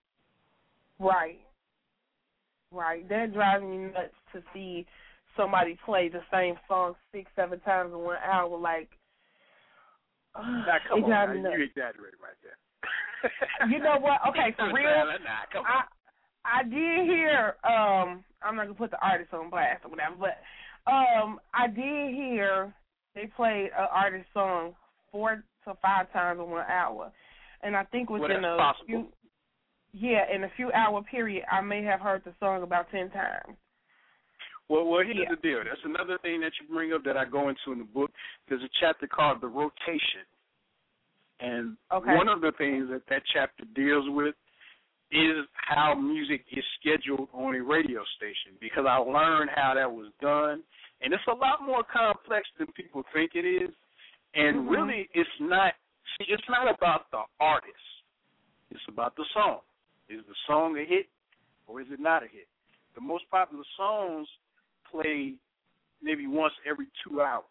Right. 0.98 1.38
Right. 2.72 3.08
That 3.08 3.32
drives 3.32 3.62
me 3.62 3.76
nuts 3.76 4.14
to 4.32 4.42
see 4.52 4.86
somebody 5.36 5.78
play 5.84 6.08
the 6.08 6.20
same 6.32 6.54
song 6.66 6.94
six, 7.12 7.30
seven 7.36 7.60
times 7.60 7.92
in 7.92 7.98
one 7.98 8.16
hour. 8.24 8.56
Like, 8.58 8.88
Now, 10.36 10.78
come 10.88 10.98
it 10.98 11.04
on, 11.04 11.42
now, 11.42 11.50
you 11.50 11.64
exaggerated 11.64 12.18
right 12.20 12.36
there. 12.42 12.58
You 13.68 13.78
know 13.78 13.96
what? 13.98 14.20
Okay, 14.28 14.54
for 14.56 14.66
real. 14.66 15.06
Nah, 15.24 15.48
come 15.52 15.64
on. 15.64 15.84
I 16.46 16.60
I 16.60 16.62
did 16.62 17.06
hear. 17.08 17.56
Um, 17.64 18.24
I'm 18.42 18.56
not 18.56 18.64
gonna 18.66 18.74
put 18.74 18.90
the 18.90 19.04
artist 19.04 19.32
on 19.32 19.50
blast 19.50 19.84
or 19.84 19.90
whatever, 19.90 20.14
but 20.18 20.90
um, 20.90 21.40
I 21.52 21.66
did 21.66 22.14
hear 22.14 22.72
they 23.14 23.26
played 23.36 23.70
an 23.76 23.88
artist 23.90 24.26
song 24.32 24.74
four 25.10 25.42
to 25.64 25.74
five 25.82 26.12
times 26.12 26.38
in 26.38 26.50
one 26.50 26.64
hour, 26.68 27.12
and 27.62 27.76
I 27.76 27.84
think 27.84 28.10
Well, 28.10 28.20
within 28.20 28.42
that's 28.42 28.54
a 28.54 28.56
possible. 28.56 28.86
few. 28.86 29.08
Yeah, 29.92 30.24
in 30.34 30.44
a 30.44 30.50
few 30.56 30.70
hour 30.72 31.02
period, 31.02 31.44
I 31.50 31.60
may 31.62 31.82
have 31.84 32.00
heard 32.00 32.22
the 32.24 32.34
song 32.38 32.62
about 32.62 32.90
ten 32.90 33.10
times. 33.10 33.56
Well, 34.68 34.84
well, 34.84 35.02
here's 35.02 35.16
Yeah. 35.16 35.30
the 35.30 35.36
deal. 35.36 35.62
That's 35.64 35.84
another 35.84 36.18
thing 36.18 36.40
that 36.40 36.52
you 36.60 36.66
bring 36.68 36.92
up 36.92 37.02
that 37.04 37.16
I 37.16 37.24
go 37.24 37.48
into 37.48 37.72
in 37.72 37.78
the 37.78 37.84
book. 37.84 38.10
There's 38.48 38.62
a 38.62 38.68
chapter 38.80 39.06
called 39.06 39.40
the 39.40 39.48
rotation, 39.48 40.26
and 41.40 41.76
Okay. 41.92 42.14
one 42.14 42.28
of 42.28 42.40
the 42.40 42.52
things 42.52 42.88
that 42.90 43.06
that 43.06 43.22
chapter 43.32 43.64
deals 43.74 44.08
with 44.10 44.34
is 45.10 45.46
how 45.54 45.94
music 45.94 46.44
is 46.52 46.64
scheduled 46.80 47.28
on 47.32 47.54
a 47.54 47.62
radio 47.62 48.02
station. 48.16 48.58
Because 48.60 48.86
I 48.88 48.96
learned 48.96 49.50
how 49.54 49.74
that 49.74 49.90
was 49.90 50.12
done, 50.20 50.62
and 51.00 51.12
it's 51.12 51.26
a 51.28 51.34
lot 51.34 51.62
more 51.62 51.84
complex 51.84 52.48
than 52.58 52.66
people 52.72 53.04
think 53.12 53.32
it 53.34 53.44
is. 53.44 53.70
And 54.34 54.66
Mhm. 54.66 54.70
really, 54.70 55.08
it's 55.12 55.40
not. 55.40 55.74
See, 56.18 56.24
it's 56.24 56.48
not 56.48 56.68
about 56.68 57.10
the 57.10 57.24
artist. 57.40 58.02
It's 58.70 58.86
about 58.88 59.16
the 59.16 59.24
song. 59.32 59.60
Is 60.08 60.24
the 60.26 60.34
song 60.46 60.78
a 60.78 60.84
hit, 60.84 61.08
or 61.66 61.80
is 61.80 61.90
it 61.90 62.00
not 62.00 62.22
a 62.22 62.26
hit? 62.26 62.48
The 62.94 63.00
most 63.00 63.28
popular 63.30 63.64
songs 63.76 64.28
play 64.84 65.34
maybe 66.02 66.26
once 66.26 66.54
every 66.64 66.86
two 67.02 67.22
hours. 67.22 67.44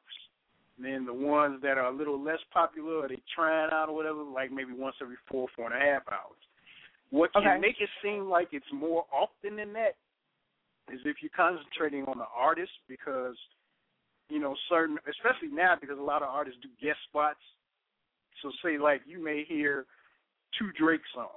And 0.78 0.86
then 0.86 1.06
the 1.06 1.14
ones 1.14 1.62
that 1.62 1.78
are 1.78 1.86
a 1.86 1.92
little 1.92 2.22
less 2.22 2.40
popular, 2.52 3.04
or 3.04 3.08
they 3.08 3.22
trying 3.34 3.72
out 3.72 3.90
or 3.90 3.96
whatever, 3.96 4.24
like 4.24 4.52
maybe 4.52 4.74
once 4.74 4.96
every 5.02 5.18
four, 5.28 5.48
four 5.56 5.72
and 5.72 5.82
a 5.82 5.86
half 5.86 6.04
hours. 6.12 6.45
What 7.10 7.32
can 7.34 7.48
Okay. 7.48 7.60
make 7.60 7.80
it 7.82 7.90
seem 8.02 8.30
like 8.30 8.54
it's 8.54 8.72
more 8.72 9.06
often 9.12 9.56
than 9.56 9.74
that 9.74 9.96
is 10.92 11.00
if 11.06 11.22
you're 11.22 11.30
concentrating 11.36 12.06
on 12.06 12.18
the 12.18 12.28
artist 12.28 12.72
because, 12.88 13.38
you 14.30 14.40
know, 14.40 14.56
certain, 14.70 15.00
especially 15.08 15.50
now 15.50 15.76
because 15.76 15.98
a 15.98 16.02
lot 16.02 16.22
of 16.22 16.30
artists 16.30 16.60
do 16.62 16.70
guest 16.82 17.00
spots. 17.04 17.40
So 18.42 18.52
say 18.64 18.78
like 18.78 19.02
you 19.06 19.24
may 19.24 19.44
hear 19.44 19.86
two 20.58 20.72
Drake 20.74 21.06
songs, 21.14 21.32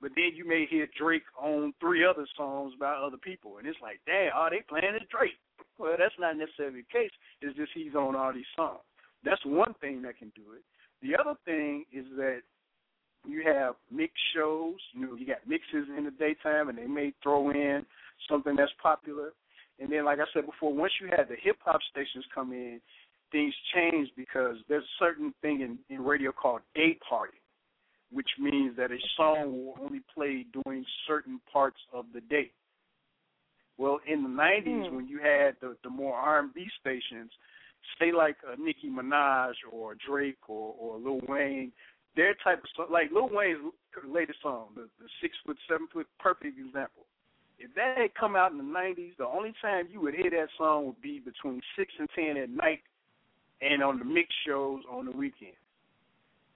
but 0.00 0.12
then 0.14 0.32
you 0.34 0.46
may 0.46 0.66
hear 0.66 0.86
Drake 0.98 1.24
on 1.38 1.74
three 1.80 2.04
other 2.04 2.26
songs 2.36 2.74
by 2.78 2.92
other 2.92 3.18
people, 3.18 3.58
and 3.58 3.66
it's 3.66 3.80
like, 3.82 4.00
damn, 4.06 4.32
are 4.34 4.50
they 4.50 4.62
playing 4.68 4.94
as 4.94 5.06
Drake? 5.08 5.38
Well, 5.78 5.96
that's 5.98 6.14
not 6.18 6.36
necessarily 6.36 6.80
the 6.80 6.98
case. 6.98 7.10
It's 7.42 7.56
just 7.56 7.72
he's 7.74 7.94
on 7.94 8.16
all 8.16 8.32
these 8.32 8.48
songs. 8.56 8.80
That's 9.24 9.44
one 9.44 9.74
thing 9.80 10.02
that 10.02 10.18
can 10.18 10.32
do 10.34 10.52
it. 10.56 10.62
The 11.02 11.16
other 11.20 11.38
thing 11.44 11.84
is 11.92 12.06
that 12.16 12.40
you 13.26 13.42
have 13.44 13.74
mixed 13.90 14.22
shows. 14.34 14.76
You 14.92 15.06
know, 15.06 15.14
you 15.16 15.26
got 15.26 15.46
mixes 15.46 15.88
in 15.96 16.04
the 16.04 16.10
daytime, 16.10 16.68
and 16.68 16.78
they 16.78 16.86
may 16.86 17.12
throw 17.22 17.50
in 17.50 17.84
something 18.28 18.56
that's 18.56 18.72
popular. 18.82 19.32
And 19.78 19.92
then, 19.92 20.04
like 20.04 20.18
I 20.18 20.24
said 20.32 20.46
before, 20.46 20.72
once 20.72 20.92
you 21.00 21.08
had 21.08 21.28
the 21.28 21.36
hip 21.42 21.56
hop 21.64 21.80
stations 21.90 22.24
come 22.34 22.52
in, 22.52 22.80
things 23.32 23.54
change 23.74 24.08
because 24.16 24.56
there's 24.68 24.84
a 24.84 25.04
certain 25.04 25.34
thing 25.42 25.60
in, 25.60 25.78
in 25.94 26.02
radio 26.02 26.32
called 26.32 26.62
day 26.74 26.98
party, 27.08 27.38
which 28.10 28.28
means 28.38 28.76
that 28.76 28.90
a 28.90 28.98
song 29.16 29.52
will 29.52 29.74
only 29.80 30.00
play 30.14 30.46
during 30.64 30.84
certain 31.06 31.40
parts 31.52 31.78
of 31.92 32.06
the 32.14 32.20
day. 32.22 32.50
Well, 33.78 34.00
in 34.06 34.22
the 34.22 34.28
'90s, 34.28 34.88
Hmm. 34.88 34.96
when 34.96 35.08
you 35.08 35.18
had 35.18 35.56
the 35.60 35.76
the 35.82 35.90
more 35.90 36.14
R&B 36.14 36.66
stations, 36.80 37.30
say 37.98 38.12
like 38.12 38.36
uh, 38.50 38.56
Nicki 38.58 38.88
Minaj 38.88 39.52
or 39.70 39.94
Drake 40.08 40.48
or 40.48 40.74
or 40.78 40.98
Lil 40.98 41.20
Wayne, 41.28 41.72
their 42.16 42.34
type 42.42 42.58
of 42.58 42.68
song, 42.74 42.86
like 42.90 43.12
Lil 43.12 43.28
Wayne's 43.30 43.72
latest 44.08 44.40
song, 44.42 44.68
the, 44.74 44.88
the 45.00 45.08
six 45.20 45.34
foot, 45.44 45.56
seven 45.68 45.86
foot, 45.92 46.06
perfect 46.18 46.58
example. 46.58 47.04
If 47.58 47.74
that 47.74 47.96
had 47.96 48.14
come 48.14 48.36
out 48.36 48.52
in 48.52 48.58
the 48.58 48.64
'90s, 48.64 49.16
the 49.18 49.26
only 49.26 49.54
time 49.62 49.88
you 49.90 50.00
would 50.00 50.14
hear 50.14 50.30
that 50.30 50.48
song 50.58 50.86
would 50.86 51.00
be 51.00 51.20
between 51.20 51.60
six 51.78 51.92
and 51.98 52.08
ten 52.14 52.36
at 52.36 52.50
night, 52.50 52.80
and 53.60 53.82
on 53.82 53.98
the 53.98 54.04
mix 54.04 54.28
shows 54.46 54.82
on 54.90 55.06
the 55.06 55.12
weekend. 55.12 55.56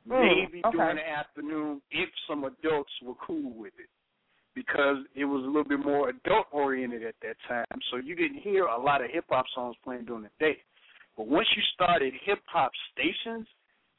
Mm, 0.09 0.47
Maybe 0.47 0.63
okay. 0.65 0.77
during 0.77 0.97
the 0.97 1.09
afternoon 1.09 1.81
if 1.91 2.09
some 2.29 2.45
adults 2.45 2.93
were 3.03 3.15
cool 3.27 3.53
with 3.55 3.73
it, 3.79 3.89
because 4.55 4.99
it 5.15 5.25
was 5.25 5.43
a 5.45 5.47
little 5.47 5.65
bit 5.65 5.81
more 5.81 6.11
adult 6.11 6.47
oriented 6.53 7.05
at 7.05 7.15
that 7.23 7.37
time. 7.49 7.81
So 7.91 7.97
you 7.99 8.15
didn't 8.15 8.41
hear 8.41 8.65
a 8.65 8.81
lot 8.81 9.05
of 9.05 9.11
hip 9.11 9.25
hop 9.29 9.47
songs 9.55 9.77
playing 9.85 10.07
during 10.07 10.23
the 10.23 10.31
day. 10.39 10.59
But 11.17 11.29
once 11.29 11.49
you 11.55 11.63
started 11.75 12.15
hip 12.25 12.41
hop 12.47 12.73
stations 12.93 13.47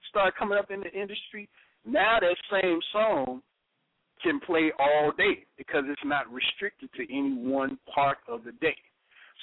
start 0.09 0.33
coming 0.37 0.57
up 0.57 0.71
in 0.71 0.81
the 0.81 0.91
industry, 0.91 1.49
now 1.85 2.17
that 2.19 2.35
same 2.61 2.79
song 2.91 3.41
can 4.21 4.39
play 4.39 4.71
all 4.79 5.11
day 5.17 5.45
because 5.57 5.83
it's 5.87 6.01
not 6.05 6.31
restricted 6.31 6.89
to 6.93 7.03
any 7.03 7.33
one 7.33 7.77
part 7.93 8.17
of 8.27 8.43
the 8.43 8.51
day. 8.53 8.77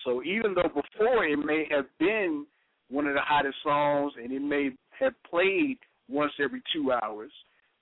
So 0.04 0.22
even 0.22 0.54
though 0.54 0.68
before 0.68 1.24
it 1.24 1.36
may 1.36 1.66
have 1.70 1.86
been 1.98 2.46
one 2.88 3.06
of 3.06 3.14
the 3.14 3.20
hottest 3.20 3.56
songs 3.62 4.12
and 4.22 4.32
it 4.32 4.40
may 4.40 4.70
have 4.98 5.12
played 5.28 5.78
once 6.08 6.32
every 6.40 6.62
two 6.72 6.92
hours, 6.92 7.32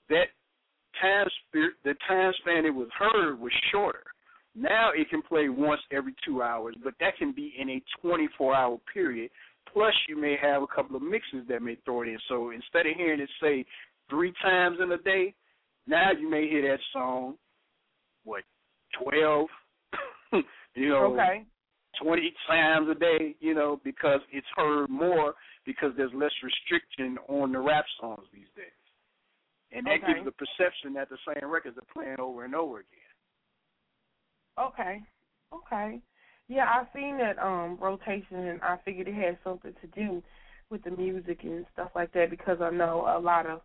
that 0.09 0.27
time 1.01 1.27
sp- 1.29 1.77
the 1.85 1.95
time 2.09 2.33
span 2.41 2.65
it 2.65 2.75
was 2.75 2.89
heard 2.99 3.39
was 3.39 3.53
shorter. 3.71 4.03
Now 4.55 4.91
it 4.95 5.11
can 5.11 5.23
play 5.23 5.49
once 5.49 5.81
every 5.93 6.15
two 6.25 6.43
hours, 6.43 6.75
but 6.83 6.95
that 7.01 7.17
can 7.19 7.33
be 7.33 7.53
in 7.59 7.69
a 7.69 7.83
24 8.01 8.55
hour 8.55 8.79
period. 8.93 9.31
Plus, 9.77 9.93
you 10.09 10.19
may 10.19 10.37
have 10.41 10.63
a 10.63 10.67
couple 10.67 10.97
of 10.97 11.03
mixes 11.03 11.47
that 11.51 11.61
may 11.61 11.77
throw 11.85 12.01
it 12.01 12.09
in. 12.09 12.19
So 12.31 12.49
instead 12.49 12.87
of 12.87 12.97
hearing 12.97 13.21
it 13.21 13.29
say 13.43 13.67
three 14.09 14.33
times 14.41 14.79
in 14.83 14.91
a 14.91 14.97
day, 14.97 15.35
now 15.87 16.13
you 16.19 16.31
may 16.31 16.49
hear 16.49 16.63
that 16.71 16.81
song, 16.95 17.35
what, 18.25 18.43
12, 19.05 19.47
you 20.75 20.89
know, 20.89 21.13
Okay. 21.13 21.45
20 22.03 22.35
times 22.49 22.89
a 22.91 22.95
day, 22.95 23.37
you 23.41 23.53
know, 23.53 23.79
because 23.85 24.21
it's 24.33 24.47
heard 24.57 24.89
more 24.89 25.35
because 25.67 25.91
there's 25.95 26.11
less 26.15 26.33
restriction 26.43 27.19
on 27.29 27.53
the 27.53 27.59
rap 27.59 27.85
songs 28.01 28.25
these 28.33 28.49
days. 28.57 28.65
And 29.73 29.87
that 29.87 30.03
Okay. 30.03 30.15
gives 30.15 30.25
the 30.25 30.33
perception 30.33 30.95
that 30.95 31.11
the 31.11 31.19
same 31.27 31.51
records 31.51 31.77
are 31.77 31.93
playing 31.93 32.19
over 32.19 32.47
and 32.47 32.55
over 32.55 32.79
again. 32.79 33.15
Okay. 34.59 35.03
Okay. 35.53 36.01
Yeah, 36.49 36.67
I've 36.73 36.87
seen 36.95 37.19
that 37.19 37.39
um 37.39 37.79
rotation 37.81 38.37
and 38.37 38.61
I 38.63 38.79
figured 38.85 39.09
it 39.09 39.15
had 39.15 39.39
something 39.43 39.75
to 39.81 39.87
do 39.89 40.23
with 40.71 40.83
the 40.85 40.91
music 40.91 41.41
and 41.43 41.65
stuff 41.73 41.91
like 41.95 42.13
that 42.13 42.31
because 42.31 42.59
I 42.61 42.71
know 42.71 43.07
a 43.17 43.19
lot 43.19 43.47
of 43.47 43.61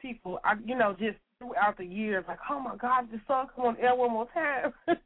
people, 0.00 0.40
I 0.44 0.54
you 0.64 0.76
know, 0.76 0.94
just 0.98 1.18
throughout 1.38 1.78
the 1.78 1.84
years, 1.84 2.24
like, 2.28 2.38
oh 2.50 2.60
my 2.60 2.76
God, 2.76 3.08
this 3.10 3.20
song 3.26 3.46
come 3.54 3.66
on 3.66 3.76
air 3.78 3.94
one 3.94 4.12
more 4.12 4.28
time. 4.32 4.72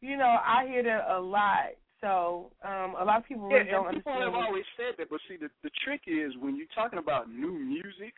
you 0.00 0.16
know, 0.16 0.36
I 0.44 0.66
hear 0.66 0.82
that 0.84 1.10
a 1.10 1.20
lot. 1.20 1.76
So 2.00 2.50
um, 2.64 2.94
a 2.98 3.04
lot 3.04 3.18
of 3.18 3.26
people 3.26 3.48
really 3.48 3.66
yeah, 3.66 3.72
don't 3.72 3.92
people 3.92 4.12
understand. 4.12 4.34
have 4.34 4.46
always 4.46 4.64
said 4.76 4.94
that, 4.98 5.10
but 5.10 5.20
see, 5.28 5.36
the 5.36 5.50
the 5.62 5.70
trick 5.84 6.02
is 6.06 6.32
when 6.40 6.56
you're 6.56 6.72
talking 6.74 6.98
about 6.98 7.30
new 7.30 7.52
music. 7.52 8.14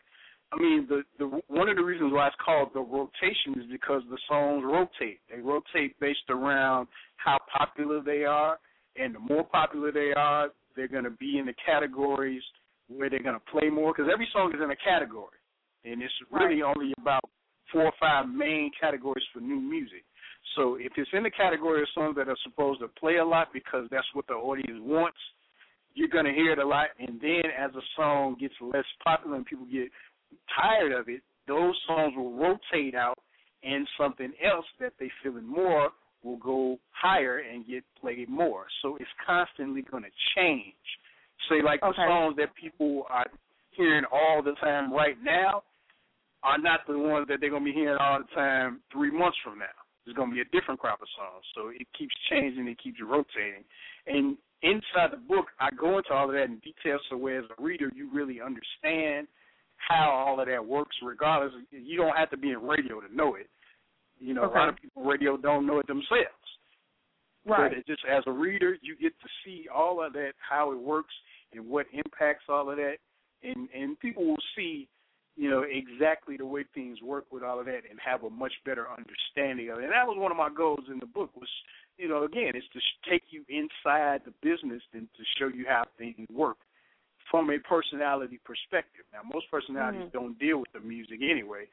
I 0.53 0.61
mean, 0.61 0.87
the 0.89 1.03
the 1.19 1.41
one 1.49 1.69
of 1.69 1.77
the 1.77 1.83
reasons 1.83 2.13
why 2.13 2.27
it's 2.27 2.37
called 2.45 2.71
the 2.75 2.81
rotation 2.81 3.57
is 3.57 3.71
because 3.71 4.03
the 4.11 4.19
songs 4.29 4.63
rotate. 4.65 5.21
They 5.31 5.41
rotate 5.41 5.99
based 5.99 6.29
around 6.29 6.89
how 7.17 7.39
popular 7.57 8.03
they 8.03 8.25
are, 8.25 8.59
and 8.97 9.15
the 9.15 9.19
more 9.19 9.45
popular 9.45 9.91
they 9.93 10.13
are, 10.15 10.49
they're 10.77 10.89
going 10.89 11.05
to 11.05 11.11
be 11.11 11.39
in 11.39 11.47
the 11.47 11.55
categories 11.65 12.43
where 12.89 13.09
they're 13.09 13.23
going 13.23 13.39
to 13.39 13.51
play 13.51 13.71
more. 13.71 13.95
Because 13.97 14.11
every 14.13 14.29
song 14.33 14.53
is 14.55 14.61
in 14.63 14.71
a 14.71 14.77
category, 14.77 15.39
and 15.85 16.03
it's 16.03 16.13
really 16.31 16.63
only 16.63 16.93
about 17.01 17.25
four 17.73 17.85
or 17.85 17.93
five 17.99 18.29
main 18.29 18.71
categories 18.79 19.25
for 19.33 19.41
new 19.41 19.61
music. 19.61 20.05
So 20.57 20.75
if 20.75 20.93
it's 20.97 21.11
in 21.15 21.23
the 21.23 21.31
category 21.31 21.81
of 21.81 21.89
songs 21.95 22.17
that 22.17 22.29
are 22.29 22.37
supposed 22.45 22.81
to 22.81 22.89
play 22.89 23.17
a 23.17 23.25
lot 23.25 23.49
because 23.55 23.87
that's 23.91 24.07
what 24.13 24.27
the 24.27 24.35
audience 24.35 24.81
wants, 24.83 25.17
you're 25.95 26.09
going 26.09 26.25
to 26.25 26.33
hear 26.33 26.53
it 26.53 26.59
a 26.59 26.67
lot. 26.67 26.89
And 26.99 27.21
then 27.21 27.43
as 27.59 27.71
a 27.75 27.85
song 27.97 28.37
gets 28.39 28.55
less 28.61 28.85
popular 29.03 29.37
and 29.37 29.47
people 29.47 29.67
get 29.71 29.89
tired 30.61 30.93
of 30.93 31.09
it, 31.09 31.23
those 31.47 31.75
songs 31.87 32.15
will 32.17 32.33
rotate 32.33 32.95
out 32.95 33.19
and 33.63 33.87
something 33.99 34.33
else 34.45 34.67
that 34.81 34.93
they 34.99 35.11
feeling 35.23 35.47
more 35.47 35.91
will 36.23 36.37
go 36.37 36.79
higher 36.91 37.39
and 37.39 37.67
get 37.67 37.83
played 38.01 38.29
more. 38.29 38.67
So 38.81 38.97
it's 38.97 39.11
constantly 39.27 39.83
going 39.83 40.05
to 40.05 40.11
change. 40.37 40.75
Say 41.49 41.63
like 41.63 41.81
the 41.81 41.93
songs 41.97 42.37
that 42.37 42.55
people 42.61 43.05
are 43.11 43.27
hearing 43.73 44.05
all 44.13 44.43
the 44.43 44.53
time 44.61 44.93
right 44.93 45.17
now 45.23 45.63
are 46.43 46.59
not 46.59 46.81
the 46.87 46.99
ones 46.99 47.27
that 47.29 47.39
they're 47.41 47.51
going 47.51 47.65
to 47.65 47.73
be 47.73 47.75
hearing 47.75 47.99
all 48.01 48.19
the 48.19 48.35
time 48.35 48.81
three 48.93 49.11
months 49.11 49.37
from 49.45 49.59
now. 49.59 49.67
There's 50.05 50.17
going 50.17 50.31
to 50.31 50.35
be 50.35 50.41
a 50.41 50.51
different 50.61 50.81
crop 50.81 51.01
of 51.01 51.09
songs. 51.17 51.45
So 51.55 51.69
it 51.69 51.87
keeps 51.97 52.15
changing, 52.31 52.67
it 52.67 52.79
keeps 52.83 52.99
rotating. 53.01 53.65
And 54.07 54.37
inside 54.63 55.13
the 55.13 55.23
book, 55.29 55.47
I 55.61 55.71
go 55.71 55.99
into 55.99 56.13
all 56.13 56.29
of 56.29 56.35
that 56.35 56.45
in 56.45 56.59
detail 56.59 56.99
so 57.11 57.17
where 57.17 57.39
as 57.39 57.45
a 57.57 57.63
reader 57.63 57.91
you 57.95 58.11
really 58.13 58.41
understand 58.41 59.29
how 59.89 60.11
all 60.11 60.41
of 60.41 60.47
that 60.47 60.65
works 60.65 60.97
regardless. 61.03 61.53
You 61.71 61.97
don't 61.97 62.17
have 62.17 62.31
to 62.31 62.37
be 62.37 62.51
in 62.51 62.63
radio 62.63 63.01
to 63.01 63.15
know 63.15 63.35
it. 63.35 63.49
You 64.19 64.35
know, 64.35 64.45
a 64.45 64.53
lot 64.53 64.69
of 64.69 64.77
people 64.77 65.03
in 65.03 65.09
radio 65.09 65.37
don't 65.37 65.67
know 65.67 65.81
it 65.81 65.87
themselves. 65.87 66.29
Right. 67.45 67.71
But 67.71 67.79
it 67.79 67.87
just 67.87 68.03
as 68.09 68.23
a 68.27 68.31
reader, 68.31 68.77
you 68.83 68.97
get 69.01 69.13
to 69.21 69.29
see 69.45 69.67
all 69.75 70.05
of 70.05 70.13
that, 70.13 70.33
how 70.39 70.71
it 70.73 70.79
works, 70.79 71.13
and 71.53 71.69
what 71.69 71.87
impacts 71.93 72.45
all 72.49 72.71
of 72.71 72.77
that, 72.77 72.97
and 73.43 73.69
and 73.75 73.99
people 73.99 74.25
will 74.25 74.43
see, 74.57 74.89
you 75.37 75.51
know, 75.51 75.65
exactly 75.69 76.37
the 76.37 76.47
way 76.47 76.65
things 76.73 77.03
work 77.03 77.25
with 77.33 77.43
all 77.43 77.59
of 77.59 77.67
that, 77.67 77.83
and 77.91 77.99
have 78.05 78.23
a 78.23 78.31
much 78.31 78.53
better 78.65 78.87
understanding 78.89 79.71
of 79.71 79.79
it. 79.79 79.85
And 79.85 79.93
that 79.93 80.07
was 80.07 80.17
one 80.19 80.31
of 80.31 80.39
my 80.39 80.51
goals 80.57 80.85
in 80.89 81.01
the 81.01 81.07
book 81.07 81.31
was, 81.35 81.49
you 81.99 82.09
know, 82.09 82.23
again, 82.23 82.53
it's 82.55 82.67
to 82.75 83.11
take 83.11 83.25
you 83.31 83.45
inside 83.49 84.21
the 84.25 84.33
business 84.41 84.83
and 84.95 85.09
to 85.17 85.23
show 85.39 85.49
you 85.49 85.65
how 85.69 85.85
things 85.99 86.29
work 86.33 86.59
from 87.33 87.51
a 87.51 87.59
personality 87.59 88.39
perspective. 88.45 89.07
Now, 89.11 89.21
most 89.25 89.51
personalities 89.51 90.05
Mhm. 90.05 90.13
don't 90.13 90.39
deal 90.39 90.59
with 90.59 90.71
the 90.73 90.81
music 90.81 91.23
anyway, 91.23 91.67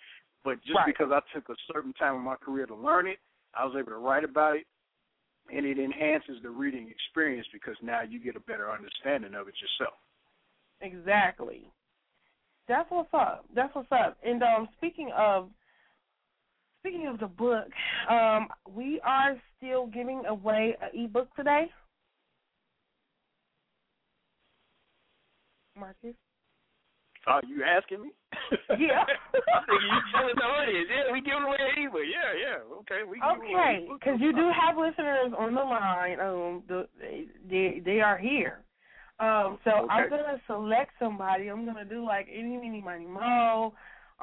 but 0.44 0.62
just 0.64 0.78
Right. 0.78 0.86
because 0.88 1.12
I 1.12 1.20
took 1.34 1.50
a 1.50 1.56
certain 1.72 1.92
time 1.94 2.16
in 2.16 2.22
my 2.22 2.38
career 2.38 2.66
to 2.66 2.76
learn 2.76 3.08
it, 3.08 3.20
I 3.54 3.66
was 3.66 3.76
able 3.76 3.92
to 3.92 3.98
write 3.98 4.24
about 4.24 4.56
it, 4.56 4.66
and 5.50 5.66
it 5.66 5.78
enhances 5.78 6.42
the 6.42 6.50
reading 6.50 6.88
experience 6.88 7.48
because 7.52 7.76
now 7.82 8.02
you 8.02 8.20
get 8.20 8.38
a 8.38 8.40
better 8.40 8.72
understanding 8.72 9.36
of 9.36 9.50
it 9.50 9.62
yourself. 9.62 10.00
Exactly. 10.80 11.70
That's 12.68 12.90
what's 12.90 13.14
up. 13.14 13.46
That's 13.54 13.76
what's 13.76 13.92
up. 13.92 14.18
And 14.24 14.42
um, 14.44 14.70
speaking 14.78 15.12
of 15.12 15.52
speaking 16.80 17.08
of 17.08 17.20
the 17.20 17.28
book, 17.28 17.68
um, 18.10 18.48
we 18.70 19.02
are 19.02 19.36
still 19.58 19.88
giving 19.88 20.26
away 20.26 20.78
an 20.82 20.90
ebook 20.94 21.36
today. 21.36 21.70
Marcus. 25.80 26.16
Are 27.28 27.42
you 27.48 27.64
asking 27.64 28.04
me? 28.04 28.12
Yeah. 28.70 29.04
I 29.54 29.60
think 29.66 29.82
you 29.82 30.00
telling 30.14 30.36
the 30.36 30.44
audience. 30.44 30.88
Yeah, 30.90 31.12
we 31.12 31.22
giving 31.22 31.44
away 31.44 31.58
an 31.60 31.84
ebook. 31.84 32.02
Yeah, 32.08 32.32
yeah. 32.34 32.78
Okay, 32.80 33.04
we 33.08 33.20
away 33.22 33.86
Okay, 33.86 33.88
because 33.92 34.20
you 34.22 34.34
do 34.34 34.50
have 34.50 34.78
listeners 34.78 35.34
on 35.38 35.54
the 35.54 35.62
line. 35.62 36.20
Um, 36.20 36.64
the, 36.68 36.88
they 37.50 37.82
they 37.84 38.00
are 38.02 38.18
here. 38.18 38.64
Um, 39.20 39.60
so 39.66 39.88
I'm 39.90 40.10
gonna 40.10 40.40
select 40.48 40.92
somebody. 40.98 41.50
I'm 41.50 41.66
gonna 41.66 41.86
do 41.86 42.06
like 42.06 42.28
any, 42.34 42.56
any, 42.56 42.82
money, 42.82 43.06
mo. 43.06 43.74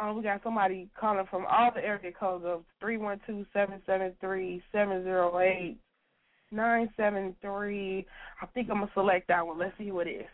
Um, 0.00 0.16
we 0.16 0.22
got 0.22 0.42
somebody 0.42 0.88
calling 0.98 1.26
from 1.30 1.44
all 1.50 1.70
the 1.74 1.84
area 1.84 2.12
codes 2.18 2.44
of 2.46 2.64
three 2.80 2.96
one 2.96 3.20
two 3.26 3.44
seven 3.52 3.82
seven 3.84 4.14
three 4.20 4.62
seven 4.72 5.02
zero 5.02 5.38
eight 5.38 5.76
nine 6.50 6.88
seven 6.96 7.36
three. 7.42 8.06
I 8.40 8.46
think 8.46 8.68
I'm 8.70 8.80
gonna 8.80 8.90
select 8.94 9.28
that 9.28 9.46
one. 9.46 9.58
Let's 9.58 9.76
see 9.76 9.88
who 9.88 10.00
it 10.00 10.08
is. 10.08 10.26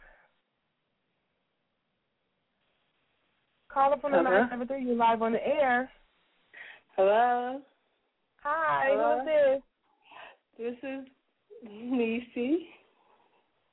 Caller 3.73 3.97
on 4.05 4.13
the 4.13 4.19
Hello? 4.19 4.31
nine 4.31 4.49
seven 4.51 4.67
three. 4.67 4.85
You 4.85 4.95
live 4.95 5.23
on 5.23 5.33
the 5.33 5.47
air. 5.47 5.91
Hello. 6.97 7.61
Hi, 8.43 8.89
Hello? 8.91 9.19
who's 9.19 9.27
this? 10.59 10.79
This 10.83 10.91
is 10.91 11.07
Nisi. 11.65 12.69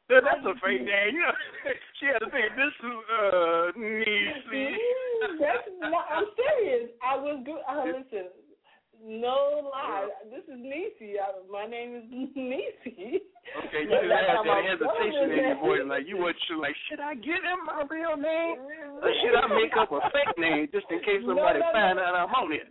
Yeah, 0.10 0.20
that's 0.24 0.46
a 0.46 0.54
fake 0.66 0.82
name. 0.82 1.16
You 1.16 1.22
know, 1.22 1.32
she 2.00 2.06
had 2.08 2.20
to 2.20 2.32
say 2.32 2.48
this 2.56 2.74
is 2.80 2.98
uh 3.12 3.72
Niecy. 3.78 4.76
That's 5.40 5.68
not, 5.82 6.06
I'm 6.10 6.24
serious. 6.36 6.90
I 7.04 7.18
was 7.18 7.44
good. 7.46 7.60
Uh, 7.68 7.84
listen, 7.86 8.32
no 9.04 9.70
lie. 9.72 10.10
This 10.30 10.44
is 10.48 10.60
Nisi. 10.60 11.16
My 11.52 11.66
name 11.66 11.96
is 11.96 12.04
Nisi. 12.36 13.24
Okay, 13.66 13.82
you 13.84 13.90
didn't 13.90 14.14
have 14.30 14.46
that 14.46 14.64
hesitation 14.68 15.32
in 15.32 15.44
your 15.54 15.60
voice, 15.60 15.82
like 15.88 16.06
you 16.08 16.18
weren't 16.18 16.38
sure, 16.48 16.62
like, 16.62 16.76
should 16.90 17.00
I 17.00 17.16
give 17.16 17.42
him 17.42 17.66
my 17.66 17.82
real 17.90 18.16
name, 18.16 18.62
or 19.02 19.12
should 19.22 19.34
I 19.34 19.48
make 19.50 19.74
up 19.74 19.92
a 19.92 20.02
fake 20.14 20.38
name 20.38 20.68
just 20.72 20.86
in 20.92 21.00
case 21.00 21.26
somebody 21.26 21.60
no, 21.60 21.66
no. 21.66 21.74
find 21.74 21.98
out 21.98 22.14
I'm 22.14 22.30
on 22.30 22.54
it? 22.54 22.68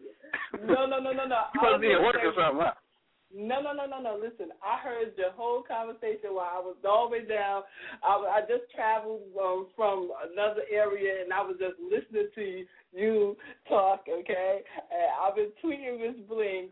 No, 0.66 0.86
no, 0.86 1.00
no, 1.00 1.12
no, 1.12 1.26
no. 1.26 1.40
You 1.54 1.60
must 1.62 1.80
be 1.82 1.92
at 1.92 2.00
work 2.00 2.22
or 2.22 2.32
something, 2.36 2.62
huh? 2.62 2.74
No, 3.38 3.62
no, 3.62 3.72
no, 3.72 3.86
no, 3.86 4.00
no. 4.02 4.18
Listen, 4.20 4.50
I 4.66 4.82
heard 4.82 5.12
the 5.16 5.30
whole 5.36 5.62
conversation 5.62 6.34
while 6.34 6.50
I 6.56 6.58
was 6.58 6.74
all 6.84 7.08
the 7.08 7.18
way 7.18 7.24
down. 7.24 7.62
I, 8.02 8.38
I 8.38 8.40
just 8.40 8.68
traveled 8.74 9.20
um, 9.40 9.68
from 9.76 10.10
another 10.32 10.62
area, 10.72 11.22
and 11.22 11.32
I 11.32 11.42
was 11.42 11.54
just 11.60 11.78
listening 11.78 12.28
to 12.34 12.64
you, 12.92 13.36
talk. 13.68 14.06
Okay, 14.08 14.60
and 14.90 15.10
I've 15.22 15.36
been 15.36 15.52
tweeting 15.62 16.00
Miss 16.00 16.26
Bling. 16.28 16.70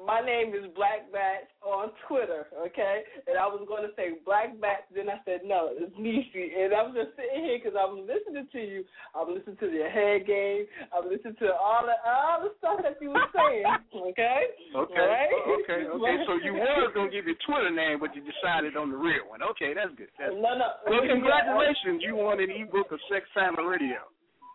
My 0.00 0.24
name 0.24 0.56
is 0.56 0.64
Black 0.72 1.12
Bat 1.12 1.52
on 1.60 1.92
Twitter. 2.08 2.48
Okay, 2.56 3.04
and 3.28 3.36
I 3.36 3.44
was 3.44 3.60
going 3.68 3.84
to 3.84 3.92
say 4.00 4.16
Black 4.24 4.56
Bat, 4.56 4.88
then 4.96 5.12
I 5.12 5.20
said 5.28 5.44
no, 5.44 5.68
it's 5.76 5.92
Nisi, 6.00 6.56
and 6.56 6.72
I 6.72 6.88
was 6.88 6.96
just 6.96 7.12
sitting 7.20 7.44
here 7.44 7.60
because 7.60 7.76
I 7.76 7.84
was 7.84 8.00
listening 8.08 8.48
to 8.48 8.60
you. 8.60 8.80
I'm 9.12 9.28
listening 9.28 9.60
to 9.60 9.68
your 9.68 9.92
head 9.92 10.24
game. 10.24 10.64
I'm 10.88 11.04
listening 11.04 11.36
to 11.44 11.52
all 11.52 11.84
the 11.84 11.96
all 12.08 12.40
the 12.40 12.56
stuff 12.58 12.80
that 12.80 12.96
you 13.04 13.12
were 13.12 13.28
saying. 13.36 13.68
Okay. 14.16 14.40
Okay, 14.72 15.04
Right? 15.04 15.28
okay, 15.68 15.84
okay. 15.84 16.16
So 16.28 16.40
you 16.40 16.54
were 16.56 16.92
gonna 16.96 17.12
give 17.12 17.26
your 17.28 17.36
Twitter 17.44 17.70
name, 17.70 18.00
but 18.00 18.16
you 18.16 18.24
decided 18.24 18.76
on 18.80 18.88
the 18.90 18.96
real 18.96 19.28
one. 19.28 19.42
Okay, 19.52 19.74
that's 19.76 19.92
good. 20.00 20.08
That's 20.16 20.32
No, 20.32 20.56
no. 20.56 20.80
Well, 20.88 21.04
congratulations, 21.04 22.00
you 22.00 22.16
won 22.16 22.40
an 22.40 22.48
ebook 22.48 22.88
of 22.92 23.00
Sex 23.12 23.28
Time 23.34 23.56
Radio. 23.60 24.00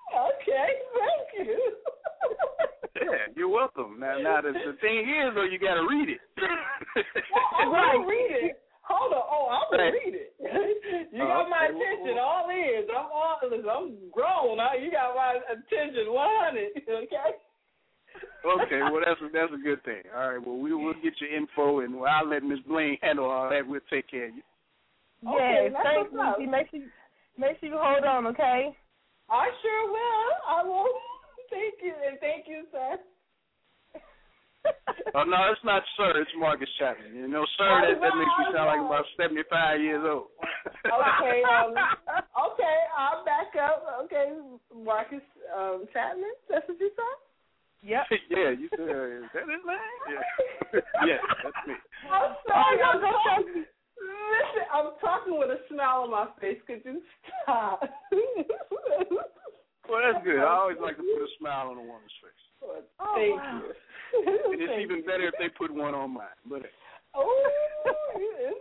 Okay, 0.10 0.70
thank 0.96 1.48
you. 1.48 1.60
Yeah, 2.96 3.28
you're 3.36 3.52
welcome. 3.52 4.00
Now, 4.00 4.18
now 4.20 4.40
the, 4.40 4.56
the 4.56 4.80
thing 4.80 5.04
is, 5.04 5.36
though, 5.36 5.44
you 5.44 5.60
got 5.60 5.76
to 5.76 5.84
read 5.84 6.10
it. 6.10 6.22
I'm 7.60 7.72
gonna 7.72 8.08
read 8.08 8.32
it. 8.48 8.64
Hold 8.88 9.14
on. 9.14 9.26
Oh, 9.26 9.52
I'm 9.52 9.68
gonna 9.68 9.92
read 9.92 10.16
it. 10.16 10.32
you 11.12 11.20
got 11.20 11.50
my 11.50 11.68
okay. 11.68 11.76
attention. 11.76 12.16
All 12.22 12.48
ears. 12.48 12.88
I'm 12.88 13.12
all. 13.12 13.36
Listen, 13.44 13.68
I'm 13.68 13.98
grown. 14.14 14.58
Huh? 14.62 14.80
You 14.80 14.92
got 14.92 15.12
my 15.12 15.42
attention. 15.44 16.14
One 16.14 16.30
hundred. 16.40 16.72
Okay. 16.88 17.36
okay, 18.48 18.80
well 18.80 19.04
that's 19.04 19.20
a, 19.20 19.28
that's 19.34 19.52
a 19.52 19.60
good 19.60 19.84
thing. 19.84 20.08
All 20.16 20.30
right, 20.32 20.40
well 20.40 20.56
we 20.58 20.74
will 20.74 20.94
get 21.04 21.20
your 21.20 21.36
info 21.36 21.82
and 21.82 22.00
I'll 22.00 22.30
let 22.30 22.44
Miss 22.44 22.60
Bling 22.68 22.98
handle 23.02 23.30
all 23.30 23.50
that. 23.50 23.68
We'll 23.68 23.82
take 23.90 24.08
care 24.10 24.30
of 24.30 24.36
you. 24.36 24.44
Okay, 25.28 25.68
yes, 25.68 25.74
that's 25.74 25.84
thanks, 25.84 26.10
what's 26.14 26.24
up. 26.24 26.40
Lucy. 26.40 26.52
Make 26.52 26.72
sure, 26.72 26.88
make 27.38 27.60
sure 27.60 27.70
you 27.70 27.76
hold 27.76 28.06
on, 28.06 28.28
okay? 28.28 28.72
I 29.28 29.50
sure 29.60 29.92
will. 29.92 30.32
I 30.48 30.64
will. 30.64 30.88
Thank 31.50 31.76
you 31.84 31.94
and 32.08 32.20
thank 32.20 32.48
you, 32.48 32.66
sir. 32.72 32.98
Oh 35.14 35.24
no, 35.24 35.38
it's 35.52 35.64
not 35.64 35.84
sir, 35.96 36.20
it's 36.20 36.32
Marcus 36.38 36.70
Chapman. 36.80 37.16
You 37.16 37.28
know, 37.28 37.46
sir, 37.58 37.70
that, 37.70 38.02
that 38.02 38.14
makes 38.18 38.36
me 38.40 38.46
sound 38.52 38.68
like 38.68 38.82
about 38.82 39.06
seventy 39.16 39.44
five 39.50 39.80
years 39.80 40.04
old. 40.04 40.34
Okay. 40.84 41.40
Um, 41.46 41.72
okay. 42.52 42.78
I'll 42.98 43.24
back 43.24 43.54
up. 43.56 43.86
Okay, 44.06 44.34
Marcus 44.74 45.24
um, 45.56 45.86
Chapman. 45.94 46.34
That's 46.50 46.68
what 46.68 46.80
you 46.80 46.92
said. 46.98 47.18
Yep. 47.86 48.04
yeah, 48.30 48.50
you 48.58 48.68
said 48.74 48.90
uh, 48.90 49.24
is 49.24 49.30
that 49.34 49.46
his 49.46 49.64
name? 49.64 50.02
Yeah. 50.10 50.82
yeah, 51.08 51.22
that's 51.44 51.62
me. 51.68 51.76
I'm 52.12 52.36
sorry. 52.48 52.82
I'm 52.82 53.02
talking. 53.02 53.64
Listen, 53.96 54.66
I'm 54.74 54.90
talking 55.00 55.40
with 55.40 55.50
a 55.50 55.60
smile 55.70 56.04
on 56.04 56.12
my 56.12 56.28
face. 56.42 56.60
Could 56.68 56.82
you 56.84 57.02
stop? 57.44 57.82
Well, 59.90 60.02
that's 60.02 60.24
good. 60.26 60.40
I 60.40 60.48
always 60.50 60.78
like 60.82 60.98
to 60.98 61.04
put 61.04 61.22
a 61.24 61.28
smile 61.40 61.70
on 61.70 61.78
a 61.78 61.82
woman's 61.82 62.12
face. 62.22 62.44
Oh, 63.00 63.14
Thank 63.16 63.36
wow. 63.38 63.62
you. 63.64 63.74
And 64.16 64.62
it's 64.62 64.80
even 64.82 65.02
better 65.06 65.28
if 65.28 65.34
they 65.40 65.50
put 65.50 65.74
one 65.74 65.94
on 65.94 66.14
mine. 66.14 66.28
But 66.50 66.62
Oh, 67.14 67.50
this 68.16 68.54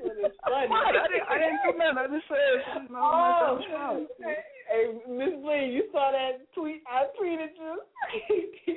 one 0.00 0.16
is 0.24 0.32
funny. 0.44 0.66
I 0.68 1.06
didn't, 1.08 1.28
I 1.28 1.38
didn't 1.38 1.60
do 1.64 1.78
nothing. 1.78 1.98
I 1.98 2.06
just 2.08 2.28
said, 2.28 2.90
no, 2.90 2.98
Oh, 2.98 3.58
no, 3.70 4.06
no. 4.20 4.26
hey, 4.26 4.36
hey, 4.70 4.84
Miss 5.08 5.34
Blee, 5.42 5.70
you 5.72 5.84
saw 5.92 6.12
that 6.12 6.40
tweet 6.54 6.82
I 6.88 7.04
tweeted 7.20 7.52
you? 7.56 8.76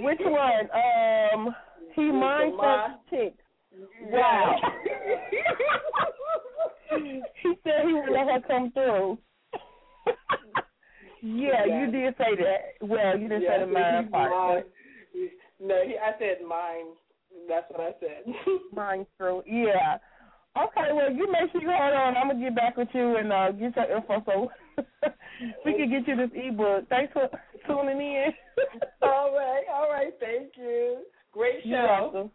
Which 0.04 0.20
one? 0.20 0.68
Um, 0.72 1.54
he 1.94 2.06
The 2.06 2.12
minds 2.12 2.56
my- 2.58 2.88
that 2.88 3.00
chick. 3.10 3.34
Wow. 4.10 4.56
he 6.96 7.54
said 7.62 7.86
he 7.86 7.92
would 7.92 8.10
let 8.12 8.26
her 8.28 8.40
come 8.46 8.70
through. 8.72 9.18
Yeah, 11.22 11.64
Yeah. 11.64 11.80
you 11.86 11.90
did 11.92 12.14
say 12.16 12.34
that. 12.36 12.86
Well, 12.86 13.18
you 13.18 13.28
didn't 13.28 13.42
Yeah, 13.42 13.58
say 13.58 13.64
the 13.66 13.72
mind 13.72 14.10
part. 14.12 14.30
mine. 14.30 14.64
No, 15.60 15.82
he, 15.84 15.96
I 15.98 16.12
said 16.18 16.38
mine. 16.46 16.94
That's 17.48 17.66
what 17.70 17.80
I 17.80 17.92
said. 18.00 18.34
Mine 18.72 19.06
through. 19.16 19.42
Yeah. 19.46 19.98
Okay, 20.56 20.92
well, 20.92 21.12
you 21.12 21.30
make 21.30 21.52
sure 21.52 21.60
you 21.60 21.70
hold 21.70 21.94
on. 21.94 22.16
I'm 22.16 22.28
gonna 22.28 22.40
get 22.40 22.54
back 22.56 22.76
with 22.76 22.88
you 22.92 23.16
and 23.16 23.32
uh, 23.32 23.52
get 23.52 23.76
your 23.76 23.96
info 23.96 24.22
so 24.26 24.50
we 25.64 25.74
can 25.74 25.90
get 25.90 26.08
you 26.08 26.16
this 26.16 26.30
ebook. 26.34 26.88
Thanks 26.88 27.12
for 27.12 27.28
tuning 27.66 28.00
in. 28.00 28.32
all 29.02 29.32
right, 29.34 29.62
all 29.72 29.88
right. 29.90 30.12
Thank 30.20 30.56
you. 30.56 31.04
Great 31.32 31.62
show. 31.62 31.68
You're 31.68 31.82
welcome. 31.86 32.30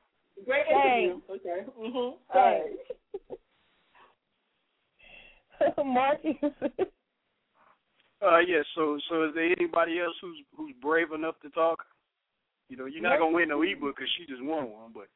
Great 0.45 0.65
interview. 0.69 1.21
Okay. 1.29 1.65
Mhm. 1.79 2.13
All 2.33 2.61
right. 5.79 5.85
Marcus. 5.85 6.35
Uh, 8.23 8.39
yeah. 8.39 8.61
So, 8.75 8.97
so 9.09 9.25
is 9.25 9.31
there 9.35 9.51
anybody 9.51 9.99
else 9.99 10.15
who's 10.21 10.37
who's 10.55 10.73
brave 10.81 11.11
enough 11.11 11.35
to 11.41 11.49
talk? 11.49 11.83
You 12.69 12.77
know, 12.77 12.85
you're 12.85 13.03
not 13.03 13.19
gonna 13.19 13.35
win 13.35 13.49
no 13.49 13.61
ebook 13.61 13.95
because 13.95 14.09
she 14.17 14.25
just 14.25 14.43
won 14.43 14.71
one, 14.71 14.93
but 14.93 15.07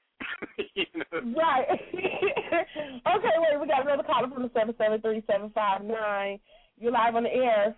you 0.76 0.86
know. 0.94 1.40
Right. 1.40 1.66
okay, 1.94 3.36
wait, 3.38 3.62
we 3.62 3.68
got 3.68 3.86
another 3.86 4.04
caller 4.04 4.30
from 4.30 4.44
the 4.44 4.52
seven 4.54 4.76
seven 4.78 5.02
three 5.02 5.24
seven 5.26 5.52
five 5.56 5.84
nine. 5.84 6.40
You're 6.78 6.92
live 6.92 7.16
on 7.16 7.24
the 7.24 7.34
air. 7.34 7.76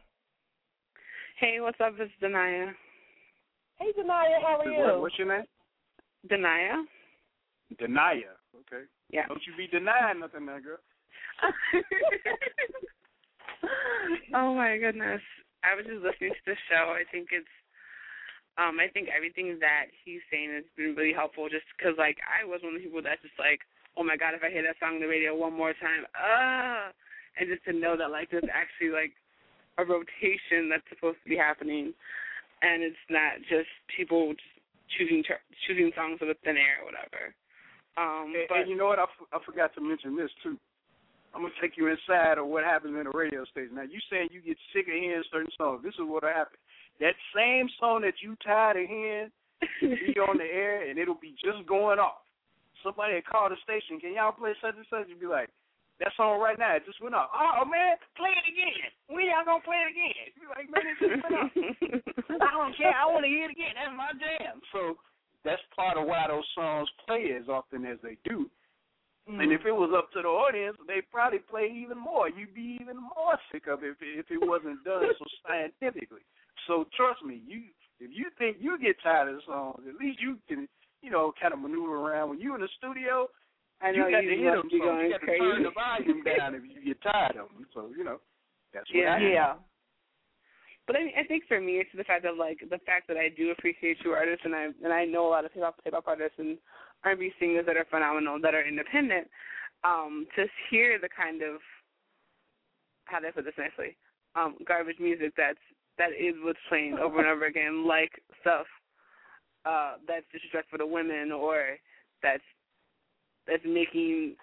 Hey, 1.39 1.59
what's 1.59 1.79
up? 1.79 1.93
It's 1.99 2.11
Denaya. 2.21 2.71
Hey 3.77 3.93
Janaya, 3.97 4.41
how 4.41 4.59
are 4.59 4.69
you? 4.69 5.01
What's 5.01 5.17
your 5.17 5.27
name? 5.27 5.45
Denaya? 6.29 6.83
Denaya. 7.79 8.35
Okay. 8.55 8.83
Yeah. 9.09 9.27
Don't 9.27 9.41
you 9.47 9.53
be 9.55 9.67
denying 9.67 10.19
nothing, 10.19 10.45
now, 10.45 10.57
girl. 10.59 10.77
oh 14.33 14.53
my 14.55 14.77
goodness. 14.77 15.21
I 15.63 15.75
was 15.75 15.85
just 15.85 16.03
listening 16.03 16.31
to 16.31 16.43
the 16.45 16.57
show. 16.71 16.95
I 16.95 17.03
think 17.11 17.29
it's 17.31 17.49
um 18.57 18.79
I 18.79 18.87
think 18.91 19.09
everything 19.11 19.59
that 19.59 19.91
he's 20.03 20.23
saying 20.31 20.51
has 20.55 20.63
been 20.75 20.95
really 20.95 21.13
helpful 21.13 21.49
just 21.49 21.67
because 21.75 21.95
like 21.97 22.17
I 22.23 22.47
was 22.47 22.63
one 22.63 22.75
of 22.75 22.79
the 22.79 22.85
people 22.85 23.03
that's 23.03 23.21
just 23.21 23.37
like, 23.39 23.63
oh 23.97 24.03
my 24.03 24.15
god, 24.15 24.35
if 24.35 24.43
I 24.43 24.49
hear 24.51 24.63
that 24.63 24.79
song 24.79 24.99
on 24.99 25.03
the 25.03 25.11
radio 25.11 25.35
one 25.35 25.55
more 25.55 25.73
time, 25.73 26.07
ah 26.15 26.91
and 27.39 27.47
just 27.47 27.63
to 27.65 27.73
know 27.73 27.95
that 27.95 28.11
like 28.11 28.31
there's 28.31 28.47
actually 28.51 28.91
like 28.91 29.13
a 29.79 29.83
rotation 29.85 30.67
that's 30.67 30.83
supposed 30.91 31.19
to 31.23 31.29
be 31.29 31.39
happening 31.39 31.93
and 32.61 32.83
it's 32.83 33.05
not 33.07 33.39
just 33.47 33.71
people 33.95 34.35
just 34.35 34.55
choosing 34.97 35.23
ter- 35.23 35.43
choosing 35.67 35.91
songs 35.95 36.19
out 36.19 36.27
of 36.27 36.35
thin 36.43 36.57
air 36.59 36.83
or 36.83 36.91
whatever. 36.91 37.31
Um 37.95 38.35
And, 38.35 38.47
but 38.47 38.57
and 38.63 38.69
you 38.69 38.75
know 38.75 38.91
what? 38.91 38.99
I, 38.99 39.07
f- 39.07 39.31
I 39.31 39.39
forgot 39.45 39.73
to 39.75 39.81
mention 39.81 40.15
this 40.15 40.31
too. 40.43 40.57
I'm 41.33 41.41
gonna 41.41 41.53
take 41.61 41.77
you 41.77 41.87
inside 41.87 42.37
of 42.37 42.47
what 42.47 42.63
happens 42.63 42.97
in 42.97 43.03
the 43.03 43.13
radio 43.13 43.45
station. 43.45 43.75
Now 43.75 43.83
you 43.83 43.99
saying 44.09 44.29
you 44.31 44.41
get 44.41 44.57
sick 44.73 44.87
of 44.87 44.97
hearing 44.97 45.23
certain 45.31 45.51
songs. 45.57 45.81
This 45.83 45.93
is 45.95 46.05
what 46.05 46.23
happened. 46.23 46.61
That 46.99 47.15
same 47.35 47.69
song 47.79 48.01
that 48.01 48.19
you 48.21 48.35
tired 48.43 48.81
of 48.81 48.89
hearing 48.89 49.31
be 49.81 50.15
on 50.19 50.37
the 50.37 50.47
air 50.47 50.89
and 50.89 50.97
it'll 50.97 51.19
be 51.19 51.35
just 51.39 51.67
going 51.67 51.99
off. 51.99 52.25
Somebody 52.83 53.15
will 53.15 53.27
call 53.27 53.49
the 53.49 53.59
station, 53.63 53.99
can 53.99 54.15
y'all 54.15 54.31
play 54.31 54.55
such 54.63 54.75
and 54.75 54.87
such? 54.89 55.07
You'll 55.07 55.19
be 55.19 55.27
like, 55.27 55.51
that 55.99 56.15
song 56.15 56.39
right 56.39 56.55
now, 56.55 56.79
it 56.79 56.87
just 56.87 57.03
went 57.03 57.13
off. 57.13 57.27
Oh 57.35 57.67
man, 57.67 57.99
play 58.15 58.31
it 58.31 58.47
again. 58.47 58.87
When 59.11 59.27
y'all 59.27 59.43
gonna 59.43 59.63
play 59.67 59.83
it 59.83 59.91
again? 59.91 60.31
You 60.31 60.47
be 60.47 60.51
like, 60.55 60.67
man, 60.71 60.87
it 60.87 60.95
just 60.95 61.19
went 61.19 61.35
off. 61.35 61.51
I 62.47 62.51
don't 62.55 62.75
care. 62.79 62.95
I 62.95 63.03
want 63.11 63.27
to 63.27 63.31
hear 63.31 63.51
it 63.51 63.55
again. 63.55 63.75
That's 63.75 63.91
my 63.91 64.15
jam. 64.15 64.63
So 64.71 64.95
that's 65.43 65.61
part 65.75 65.99
of 65.99 66.07
why 66.07 66.31
those 66.31 66.47
songs 66.55 66.87
play 67.03 67.35
as 67.35 67.51
often 67.51 67.83
as 67.83 67.99
they 67.99 68.15
do. 68.23 68.47
And 69.29 69.37
mm-hmm. 69.37 69.51
if 69.51 69.61
it 69.61 69.71
was 69.71 69.93
up 69.93 70.09
to 70.17 70.25
the 70.25 70.27
audience, 70.27 70.73
they'd 70.89 71.05
probably 71.13 71.37
play 71.37 71.69
even 71.69 72.01
more. 72.01 72.29
You'd 72.29 72.57
be 72.57 72.81
even 72.81 72.97
more 72.97 73.37
sick 73.53 73.69
of 73.69 73.85
it 73.85 73.93
if 73.93 74.01
it, 74.01 74.25
if 74.25 74.27
it 74.33 74.41
wasn't 74.41 74.81
done 74.83 75.05
so 75.05 75.25
scientifically. 75.45 76.25
So 76.65 76.89
trust 76.97 77.21
me, 77.21 77.37
you 77.45 77.69
if 78.01 78.09
you 78.09 78.33
think 78.41 78.57
you 78.57 78.79
get 78.81 78.97
tired 79.03 79.29
of 79.29 79.35
the 79.37 79.45
songs, 79.45 79.85
at 79.85 80.01
least 80.01 80.17
you 80.17 80.41
can, 80.49 80.67
you 81.05 81.11
know, 81.11 81.29
kind 81.37 81.53
of 81.53 81.59
maneuver 81.61 82.01
around. 82.01 82.29
When 82.29 82.41
you're 82.41 82.55
in 82.55 82.65
the 82.65 82.73
studio, 82.81 83.29
I 83.85 83.91
know 83.91 84.09
you 84.09 84.17
got 84.17 84.23
you 84.25 84.33
to 84.33 84.37
hear 84.41 84.55
them 84.57 84.65
songs. 84.65 84.73
You 84.73 85.13
got 85.13 85.21
to 85.21 85.29
crazy. 85.29 85.45
turn 85.45 85.61
the 85.61 85.75
volume 85.77 86.23
down 86.37 86.55
if 86.57 86.63
you 86.65 86.81
get 86.81 86.97
tired 87.05 87.37
of 87.37 87.53
them. 87.53 87.69
So 87.69 87.93
you 87.93 88.01
know, 88.01 88.17
that's 88.73 88.89
what 88.89 88.97
Yeah. 88.97 89.13
happens. 89.13 89.29
Yeah. 89.29 89.53
But 90.89 90.97
I, 90.97 91.05
mean, 91.05 91.13
I 91.13 91.23
think 91.29 91.45
for 91.45 91.61
me, 91.61 91.77
it's 91.77 91.93
the 91.93 92.03
fact 92.03 92.25
that 92.25 92.33
like 92.33 92.65
the 92.65 92.81
fact 92.81 93.05
that 93.13 93.17
I 93.17 93.29
do 93.29 93.53
appreciate 93.53 94.01
true 94.01 94.17
artists, 94.17 94.41
and 94.41 94.55
I 94.57 94.73
and 94.81 94.89
I 94.89 95.05
know 95.05 95.29
a 95.29 95.29
lot 95.29 95.45
of 95.45 95.53
hip 95.53 95.61
hop 95.61 95.77
hip 95.85 95.93
hop 95.93 96.07
artists 96.07 96.39
and 96.41 96.57
R&B 97.03 97.31
singers 97.39 97.65
that 97.65 97.77
are 97.77 97.85
phenomenal, 97.89 98.39
that 98.41 98.55
are 98.55 98.67
independent. 98.67 99.27
Um, 99.83 100.27
to 100.35 100.45
hear 100.69 100.99
the 100.99 101.07
kind 101.07 101.41
of 101.41 101.61
how 103.05 103.19
do 103.19 103.27
I 103.27 103.31
put 103.31 103.45
this 103.45 103.53
nicely, 103.57 103.95
um, 104.35 104.57
garbage 104.67 104.99
music 104.99 105.33
that's 105.37 105.59
that 105.97 106.11
is 106.11 106.35
what's 106.43 106.59
playing 106.67 106.99
over 106.99 107.19
and 107.19 107.27
over 107.27 107.45
again, 107.45 107.87
like 107.87 108.11
stuff 108.41 108.67
uh, 109.65 109.93
that's 110.07 110.25
disrespectful 110.31 110.79
to 110.79 110.87
women 110.87 111.31
or 111.31 111.79
that's 112.21 112.43
that's 113.47 113.63
making 113.65 114.35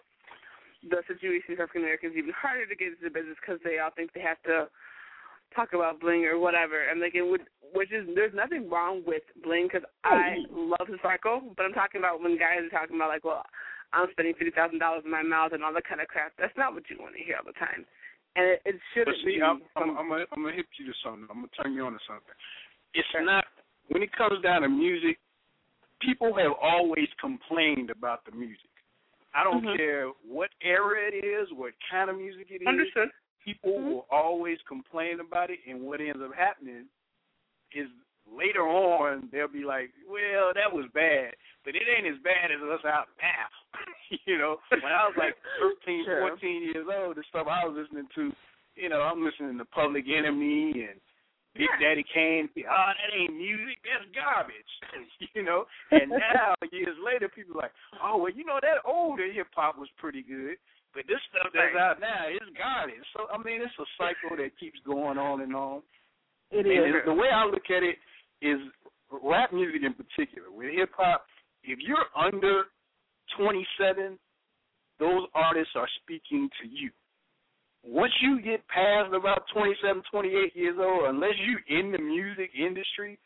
the 0.88 1.02
situation 1.08 1.56
for 1.56 1.62
African 1.62 1.82
Americans 1.82 2.14
even 2.16 2.32
harder 2.32 2.66
to 2.66 2.76
get 2.76 2.96
into 2.96 3.04
the 3.04 3.10
business 3.10 3.36
because 3.40 3.60
they 3.64 3.78
all 3.78 3.90
think 3.94 4.12
they 4.12 4.20
have 4.20 4.40
to 4.44 4.68
talk 5.54 5.72
about 5.72 6.00
bling 6.00 6.24
or 6.24 6.38
whatever. 6.38 6.88
I'm 6.90 7.00
like, 7.00 7.14
it 7.14 7.22
would, 7.22 7.42
which 7.74 7.92
is 7.92 8.06
there's 8.14 8.34
nothing 8.34 8.68
wrong 8.70 9.02
with 9.06 9.22
bling 9.42 9.68
because 9.70 9.86
I 10.04 10.36
love 10.50 10.88
the 10.88 10.98
cycle, 11.02 11.54
but 11.56 11.64
I'm 11.64 11.72
talking 11.72 12.00
about 12.00 12.22
when 12.22 12.38
guys 12.38 12.64
are 12.64 12.72
talking 12.72 12.96
about 12.96 13.08
like, 13.08 13.24
well, 13.24 13.42
I'm 13.92 14.08
spending 14.12 14.34
fifty 14.34 14.50
thousand 14.50 14.78
dollars 14.78 15.02
in 15.04 15.10
my 15.10 15.22
mouth 15.22 15.52
and 15.52 15.62
all 15.62 15.72
that 15.74 15.86
kind 15.86 16.00
of 16.00 16.08
crap. 16.08 16.32
That's 16.38 16.56
not 16.56 16.74
what 16.74 16.84
you 16.90 16.96
want 16.98 17.14
to 17.14 17.22
hear 17.22 17.36
all 17.38 17.46
the 17.46 17.56
time, 17.58 17.86
and 18.34 18.44
it, 18.56 18.62
it 18.66 18.76
shouldn't 18.92 19.16
see, 19.24 19.38
be. 19.38 19.42
I'm, 19.42 19.62
some- 19.74 19.96
I'm, 19.96 20.10
I'm, 20.12 20.42
gonna, 20.42 20.56
hit 20.56 20.66
you 20.78 20.86
to 20.86 20.96
something. 21.04 21.26
I'm 21.30 21.46
gonna 21.46 21.54
turn 21.56 21.72
you 21.72 21.86
on 21.86 21.92
to 21.92 22.02
something. 22.06 22.34
It's 22.94 23.08
not 23.22 23.44
when 23.88 24.02
it 24.02 24.10
comes 24.12 24.42
down 24.42 24.62
to 24.62 24.68
music. 24.68 25.18
People 26.02 26.34
have 26.36 26.52
always 26.60 27.08
complained 27.20 27.88
about 27.88 28.24
the 28.26 28.32
music. 28.36 28.68
I 29.34 29.44
don't 29.44 29.64
Mhm. 29.64 29.76
care 29.76 30.08
what 30.26 30.50
era 30.60 31.08
it 31.08 31.24
is, 31.24 31.48
what 31.52 31.72
kind 31.90 32.10
of 32.10 32.16
music 32.16 32.48
it 32.50 32.60
is. 32.62 32.66
Understood. 32.66 33.08
People 33.46 33.78
mm-hmm. 33.78 33.90
will 33.90 34.06
always 34.10 34.58
complain 34.66 35.20
about 35.20 35.50
it, 35.50 35.60
and 35.70 35.80
what 35.82 36.00
ends 36.00 36.18
up 36.18 36.34
happening 36.34 36.90
is 37.70 37.86
later 38.26 38.66
on 38.66 39.28
they'll 39.30 39.46
be 39.46 39.62
like, 39.62 39.94
"Well, 40.10 40.50
that 40.54 40.66
was 40.66 40.90
bad, 40.92 41.30
but 41.64 41.78
it 41.78 41.86
ain't 41.86 42.10
as 42.10 42.20
bad 42.26 42.50
as 42.50 42.58
us 42.58 42.84
out 42.84 43.06
now." 43.22 43.46
you 44.26 44.36
know, 44.36 44.58
when 44.70 44.90
I 44.90 45.06
was 45.06 45.14
like 45.16 45.38
13, 45.86 46.04
Sure. 46.04 46.28
14 46.28 46.62
years 46.74 46.86
old, 46.90 47.16
the 47.16 47.22
stuff 47.30 47.46
I 47.46 47.64
was 47.64 47.78
listening 47.78 48.10
to, 48.16 48.32
you 48.74 48.88
know, 48.88 49.00
I'm 49.00 49.24
listening 49.24 49.58
to 49.58 49.64
Public 49.64 50.06
Enemy 50.10 50.90
and 50.90 50.98
Big 51.54 51.70
Daddy 51.80 52.04
Kane. 52.12 52.48
Oh, 52.68 52.90
that 52.92 53.16
ain't 53.16 53.34
music. 53.34 53.78
That's 53.86 54.04
garbage. 54.12 54.72
you 55.34 55.42
know. 55.42 55.64
And 55.90 56.10
now 56.10 56.54
years 56.72 56.96
later, 56.98 57.28
people 57.28 57.56
are 57.56 57.70
like, 57.70 57.76
oh, 58.02 58.18
well, 58.18 58.32
you 58.32 58.44
know, 58.44 58.58
that 58.60 58.84
older 58.84 59.30
hip 59.30 59.48
hop 59.54 59.78
was 59.78 59.88
pretty 59.96 60.22
good, 60.22 60.56
but 60.96 61.04
this 61.04 61.20
stuff 61.28 61.52
that's 61.52 61.76
out 61.76 62.00
now 62.00 62.24
is 62.32 62.40
garbage. 62.56 63.04
So 63.12 63.28
I 63.28 63.36
mean, 63.44 63.60
it's 63.60 63.76
a 63.76 63.88
cycle 64.00 64.40
that 64.40 64.56
keeps 64.56 64.80
going 64.88 65.20
on 65.20 65.44
and 65.44 65.52
on. 65.54 65.84
It 66.50 66.64
And 66.64 66.96
is. 66.96 67.04
the 67.04 67.12
way 67.12 67.28
I 67.28 67.44
look 67.44 67.68
at 67.68 67.84
it 67.84 68.00
is 68.40 68.56
rap 69.12 69.52
music 69.52 69.84
in 69.84 69.92
particular. 69.92 70.48
With 70.50 70.72
hip 70.72 70.90
hop, 70.96 71.26
if 71.62 71.78
you're 71.84 72.08
under 72.16 72.72
27, 73.36 74.18
those 74.98 75.28
artists 75.34 75.76
are 75.76 75.88
speaking 76.02 76.48
to 76.62 76.68
you. 76.68 76.90
Once 77.84 78.12
you 78.22 78.40
get 78.40 78.66
past 78.68 79.12
about 79.12 79.44
27, 79.52 80.02
28 80.10 80.56
years 80.56 80.76
old, 80.80 81.12
unless 81.12 81.34
you're 81.44 81.78
in 81.78 81.92
the 81.92 81.98
music 81.98 82.50
industry, 82.56 83.18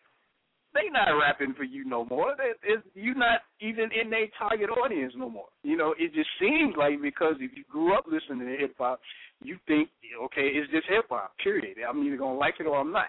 they 0.74 0.88
not 0.92 1.10
rapping 1.18 1.55
for 1.55 1.64
you 1.64 1.84
no 1.84 2.05
more. 2.05 2.34
They, 2.38 2.52
it's, 2.72 2.82
you're 2.94 3.14
not 3.14 3.40
even 3.60 3.90
in 3.92 4.10
their 4.10 4.26
target 4.38 4.70
audience 4.70 5.12
no 5.16 5.28
more. 5.28 5.48
You 5.62 5.76
know, 5.76 5.94
it 5.98 6.14
just 6.14 6.28
seems 6.40 6.74
like 6.76 7.02
because 7.02 7.34
if 7.40 7.51
you 7.56 7.64
grew 7.70 7.94
up 7.94 8.05
listening 8.06 8.47
to 8.47 8.56
hip 8.56 8.74
hop, 8.78 9.01
you 9.42 9.59
think, 9.66 9.88
okay, 10.24 10.48
it's 10.55 10.70
just 10.70 10.86
hip 10.88 11.06
hop. 11.10 11.32
Period. 11.42 11.78
I'm 11.88 12.02
either 12.05 12.16
gonna 12.16 12.38
like 12.38 12.55
it 12.60 12.66
or 12.66 12.78
I'm 12.78 12.92
not. 12.92 13.09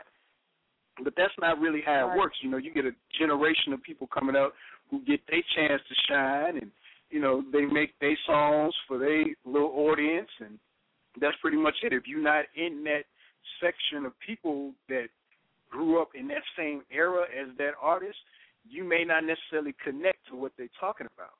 But 1.04 1.14
that's 1.16 1.34
not 1.40 1.60
really 1.60 1.82
how 1.86 1.94
it 1.94 2.10
Right. 2.10 2.18
works. 2.18 2.38
You 2.42 2.50
know, 2.50 2.58
you 2.58 2.74
get 2.74 2.86
a 2.86 2.92
generation 3.18 3.74
of 3.74 3.82
people 3.84 4.08
coming 4.08 4.36
up 4.36 4.54
who 4.90 5.00
get 5.06 5.22
their 5.28 5.42
chance 5.56 5.82
to 5.88 5.96
shine, 6.10 6.58
and 6.58 6.72
you 7.10 7.20
know 7.20 7.44
they 7.52 7.66
make 7.66 7.98
their 8.00 8.18
songs 8.26 8.74
for 8.88 8.98
their 8.98 9.26
little 9.46 9.72
audience, 9.90 10.30
and 10.40 10.60
that's 11.20 11.38
pretty 11.42 11.58
much 11.58 11.76
it. 11.84 11.94
If 11.94 12.08
you're 12.08 12.22
not 12.22 12.46
in 12.56 12.84
that 12.86 13.04
section 13.62 14.06
of 14.06 14.14
people 14.20 14.74
that 14.90 15.08
grew 15.92 16.02
up 16.02 16.10
in 16.16 16.28
that 16.30 16.44
same 16.58 16.82
era 16.92 17.24
as 17.24 17.50
that 17.58 17.74
artist, 17.82 18.18
you 18.68 18.84
may 18.84 19.04
not 19.04 19.24
necessarily 19.26 19.76
connect 19.84 20.26
to 20.30 20.36
what 20.36 20.52
they're 20.58 20.72
talking 20.80 21.08
about. 21.16 21.36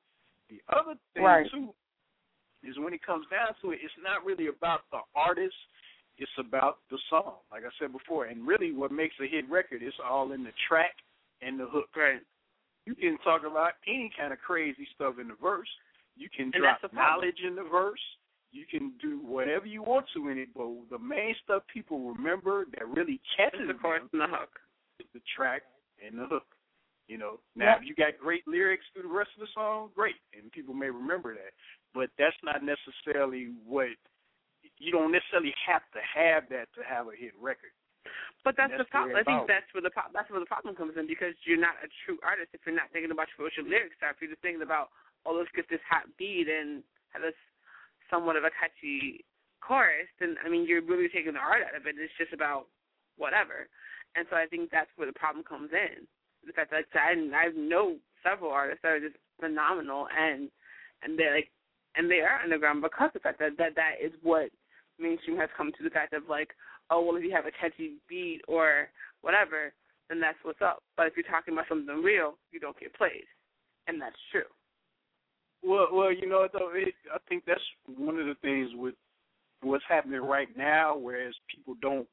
The 0.50 0.60
other 0.68 0.96
thing 1.14 1.24
Right. 1.24 1.50
too 1.50 1.74
is 2.62 2.78
when 2.78 2.92
it 2.92 3.02
comes 3.02 3.26
down 3.28 3.54
to 3.62 3.72
it, 3.72 3.80
it's 3.82 3.96
not 3.98 4.24
really 4.24 4.48
about 4.48 4.88
the 4.90 5.00
artist, 5.14 5.56
it's 6.18 6.30
about 6.38 6.78
the 6.90 6.98
song, 7.08 7.38
like 7.50 7.64
I 7.64 7.70
said 7.78 7.92
before. 7.92 8.26
And 8.26 8.46
really 8.46 8.72
what 8.72 8.92
makes 8.92 9.18
a 9.20 9.26
hit 9.26 9.48
record 9.48 9.82
is 9.82 9.94
all 10.04 10.32
in 10.32 10.44
the 10.44 10.52
track 10.68 10.94
and 11.40 11.58
the 11.58 11.66
hook. 11.66 11.88
Right. 11.96 12.20
You 12.84 12.94
can 12.94 13.16
talk 13.18 13.44
about 13.44 13.74
any 13.86 14.10
kind 14.16 14.32
of 14.32 14.40
crazy 14.40 14.86
stuff 14.94 15.18
in 15.18 15.28
the 15.28 15.34
verse. 15.34 15.68
You 16.16 16.28
can 16.28 16.46
And 16.46 16.54
drop 16.54 16.80
that's 16.82 16.92
the 16.92 16.96
knowledge 16.96 17.40
in 17.40 17.54
the 17.54 17.64
verse. 17.64 18.02
You 18.52 18.66
can 18.68 18.92
do 19.00 19.18
whatever 19.24 19.64
you 19.66 19.82
want 19.82 20.06
to 20.14 20.28
in 20.28 20.36
it, 20.38 20.48
but 20.54 20.68
the 20.90 20.98
main 21.00 21.34
stuff 21.42 21.62
people 21.72 22.12
remember 22.12 22.66
that 22.76 22.86
really 22.86 23.18
catches 23.36 23.64
the 23.66 23.72
chorus 23.74 24.04
them 24.12 24.20
and 24.20 24.28
the 24.28 24.36
hook. 24.36 24.60
is 25.00 25.06
the 25.14 25.24
track 25.34 25.62
and 26.04 26.18
the 26.20 26.26
hook. 26.28 26.44
You 27.08 27.16
know, 27.18 27.40
now 27.56 27.74
Yep. 27.76 27.82
if 27.82 27.88
you 27.88 27.94
got 27.96 28.18
great 28.20 28.46
lyrics 28.46 28.84
through 28.92 29.02
the 29.02 29.08
rest 29.12 29.30
of 29.34 29.40
the 29.40 29.48
song, 29.52 29.90
great, 29.94 30.16
and 30.36 30.52
people 30.52 30.72
may 30.72 30.88
remember 30.88 31.34
that. 31.34 31.52
But 31.92 32.10
that's 32.16 32.36
not 32.44 32.62
necessarily 32.62 33.52
what 33.64 33.88
you 34.78 34.92
don't 34.92 35.10
necessarily 35.12 35.54
have 35.66 35.82
to 35.92 36.00
have 36.14 36.48
that 36.50 36.72
to 36.74 36.82
have 36.84 37.08
a 37.08 37.16
hit 37.16 37.32
record. 37.40 37.72
But 38.44 38.56
that's, 38.56 38.70
And 38.72 38.80
the 38.80 38.84
problem. 38.86 39.16
I 39.16 39.22
think 39.22 39.46
that's 39.46 39.66
where 39.72 39.82
the 39.82 39.90
pro- 39.90 40.10
that's 40.12 40.28
where 40.30 40.40
the 40.40 40.46
problem 40.46 40.74
comes 40.74 40.96
in 40.96 41.06
because 41.06 41.34
you're 41.44 41.60
not 41.60 41.76
a 41.82 41.88
true 42.04 42.18
artist 42.22 42.50
if 42.52 42.60
you're 42.66 42.74
not 42.74 42.90
thinking 42.92 43.10
about 43.10 43.28
what 43.36 43.56
your 43.56 43.66
lyrics 43.66 43.96
are. 44.02 44.10
If 44.10 44.20
you're 44.20 44.30
just 44.30 44.42
thinking 44.42 44.62
about, 44.62 44.90
oh, 45.24 45.32
let's 45.34 45.50
get 45.54 45.68
this 45.70 45.82
hot 45.88 46.04
beat 46.18 46.48
and 46.48 46.82
have 47.14 47.22
this 47.22 47.38
somewhat 48.12 48.36
of 48.36 48.44
a 48.44 48.52
catchy 48.52 49.24
chorus, 49.64 50.12
then 50.20 50.36
I 50.44 50.52
mean, 50.52 50.68
you're 50.68 50.84
really 50.84 51.08
taking 51.08 51.32
the 51.32 51.40
art 51.40 51.64
out 51.64 51.74
of 51.74 51.86
it. 51.88 51.96
It's 51.96 52.12
just 52.20 52.36
about 52.36 52.68
whatever. 53.16 53.66
And 54.14 54.26
so 54.28 54.36
I 54.36 54.44
think 54.44 54.68
that's 54.68 54.92
where 54.96 55.08
the 55.08 55.16
problem 55.16 55.44
comes 55.44 55.70
in. 55.72 56.04
The 56.44 56.52
fact 56.52 56.70
that 56.70 56.84
I 56.92 57.16
I 57.16 57.48
know 57.56 57.96
several 58.20 58.52
artists 58.52 58.82
that 58.82 58.92
are 58.92 59.00
just 59.00 59.16
phenomenal 59.40 60.06
and 60.12 60.50
and 61.02 61.18
they're 61.18 61.34
like 61.34 61.50
and 61.96 62.10
they 62.10 62.20
are 62.20 62.40
underground 62.42 62.82
because 62.82 63.08
of 63.08 63.14
the 63.14 63.24
fact 63.24 63.38
that 63.38 63.56
that 63.56 63.74
that 63.76 63.96
is 64.04 64.12
what 64.22 64.50
mainstream 64.98 65.38
has 65.38 65.48
come 65.56 65.72
to 65.72 65.84
the 65.84 65.90
fact 65.90 66.12
of 66.12 66.28
like, 66.28 66.50
oh 66.90 67.00
well 67.00 67.16
if 67.16 67.24
you 67.24 67.32
have 67.32 67.46
a 67.46 67.56
catchy 67.56 67.96
beat 68.08 68.42
or 68.48 68.88
whatever, 69.22 69.72
then 70.08 70.20
that's 70.20 70.38
what's 70.42 70.60
up. 70.60 70.82
But 70.96 71.06
if 71.06 71.14
you're 71.16 71.30
talking 71.30 71.54
about 71.54 71.68
something 71.68 72.02
real, 72.02 72.34
you 72.50 72.60
don't 72.60 72.78
get 72.78 72.94
played. 72.94 73.24
And 73.88 74.00
that's 74.00 74.18
true. 74.30 74.50
Well, 75.62 75.88
well, 75.92 76.12
you 76.12 76.28
know, 76.28 76.48
though, 76.52 76.70
it, 76.74 76.94
I 77.12 77.18
think 77.28 77.44
that's 77.46 77.60
one 77.96 78.18
of 78.18 78.26
the 78.26 78.34
things 78.42 78.70
with 78.74 78.94
what's 79.62 79.84
happening 79.88 80.20
right 80.20 80.48
now, 80.56 80.96
whereas 80.96 81.34
people 81.54 81.74
don't 81.80 82.08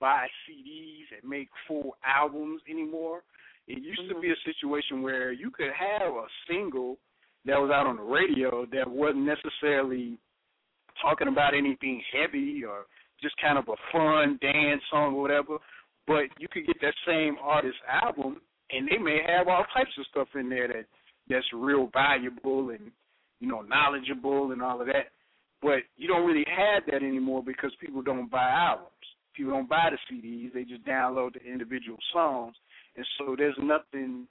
buy 0.00 0.26
CDs 0.48 1.06
and 1.16 1.28
make 1.28 1.48
full 1.68 1.96
albums 2.04 2.60
anymore. 2.68 3.22
It 3.68 3.82
used 3.82 4.08
to 4.08 4.20
be 4.20 4.28
mm-hmm. 4.28 4.50
a 4.50 4.52
situation 4.52 5.02
where 5.02 5.32
you 5.32 5.50
could 5.50 5.70
have 5.78 6.12
a 6.12 6.26
single 6.48 6.98
that 7.44 7.58
was 7.58 7.70
out 7.72 7.86
on 7.86 7.96
the 7.96 8.02
radio 8.02 8.66
that 8.72 8.88
wasn't 8.88 9.26
necessarily 9.26 10.18
talking 11.00 11.28
about 11.28 11.54
anything 11.54 12.02
heavy 12.12 12.62
or 12.64 12.86
just 13.22 13.34
kind 13.40 13.58
of 13.58 13.64
a 13.68 13.78
fun 13.92 14.38
dance 14.42 14.82
song 14.90 15.14
or 15.14 15.22
whatever, 15.22 15.58
but 16.06 16.24
you 16.38 16.48
could 16.50 16.66
get 16.66 16.76
that 16.80 16.94
same 17.06 17.36
artist 17.40 17.78
album 17.88 18.40
and 18.70 18.88
they 18.88 18.98
may 18.98 19.20
have 19.26 19.48
all 19.48 19.64
types 19.72 19.90
of 19.98 20.06
stuff 20.10 20.28
in 20.34 20.48
there 20.48 20.66
that 20.66 20.86
that's 21.28 21.46
real 21.54 21.88
valuable 21.92 22.70
and 22.70 22.90
you 23.40 23.48
know 23.48 23.62
knowledgeable 23.62 24.52
and 24.52 24.62
all 24.62 24.80
of 24.80 24.86
that. 24.86 25.10
But 25.60 25.80
you 25.96 26.08
don't 26.08 26.26
really 26.26 26.44
have 26.56 26.82
that 26.90 27.04
anymore 27.04 27.42
because 27.44 27.72
people 27.80 28.02
don't 28.02 28.30
buy 28.30 28.50
albums. 28.50 28.88
People 29.34 29.52
don't 29.52 29.68
buy 29.68 29.90
the 29.90 30.14
CDs. 30.14 30.52
They 30.52 30.64
just 30.64 30.84
download 30.84 31.34
the 31.34 31.44
individual 31.44 31.98
songs, 32.12 32.54
and 32.96 33.06
so 33.18 33.34
there's 33.36 33.56
nothing 33.62 34.26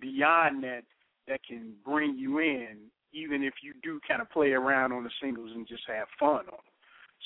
beyond 0.00 0.62
that 0.64 0.82
that 1.28 1.40
can 1.46 1.72
bring 1.84 2.16
you 2.18 2.40
in, 2.40 2.76
even 3.12 3.42
if 3.42 3.54
you 3.62 3.72
do 3.82 4.00
kind 4.06 4.20
of 4.20 4.30
play 4.30 4.50
around 4.50 4.92
on 4.92 5.04
the 5.04 5.10
singles 5.22 5.50
and 5.54 5.66
just 5.66 5.82
have 5.86 6.06
fun 6.18 6.40
on 6.40 6.44
them. 6.44 6.70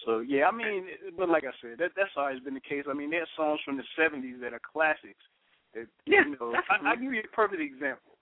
So 0.05 0.21
yeah, 0.21 0.47
I 0.47 0.53
mean, 0.53 0.87
but 1.17 1.29
like 1.29 1.45
I 1.45 1.55
said, 1.63 1.79
that 1.79 1.93
that's 1.97 2.13
always 2.17 2.41
been 2.41 2.55
the 2.55 2.61
case. 2.61 2.85
I 2.89 2.95
mean, 2.95 3.11
there's 3.11 3.29
songs 3.37 3.61
from 3.65 3.77
the 3.77 3.85
'70s 3.99 4.41
that 4.41 4.53
are 4.53 4.61
classics. 4.61 5.23
That 5.75 5.87
Yeah, 6.07 6.25
you 6.27 6.37
know. 6.39 6.53
I, 6.69 6.91
I'll 6.91 6.97
give 6.97 7.13
you 7.13 7.21
a 7.21 7.35
perfect 7.35 7.63
example. 7.63 8.14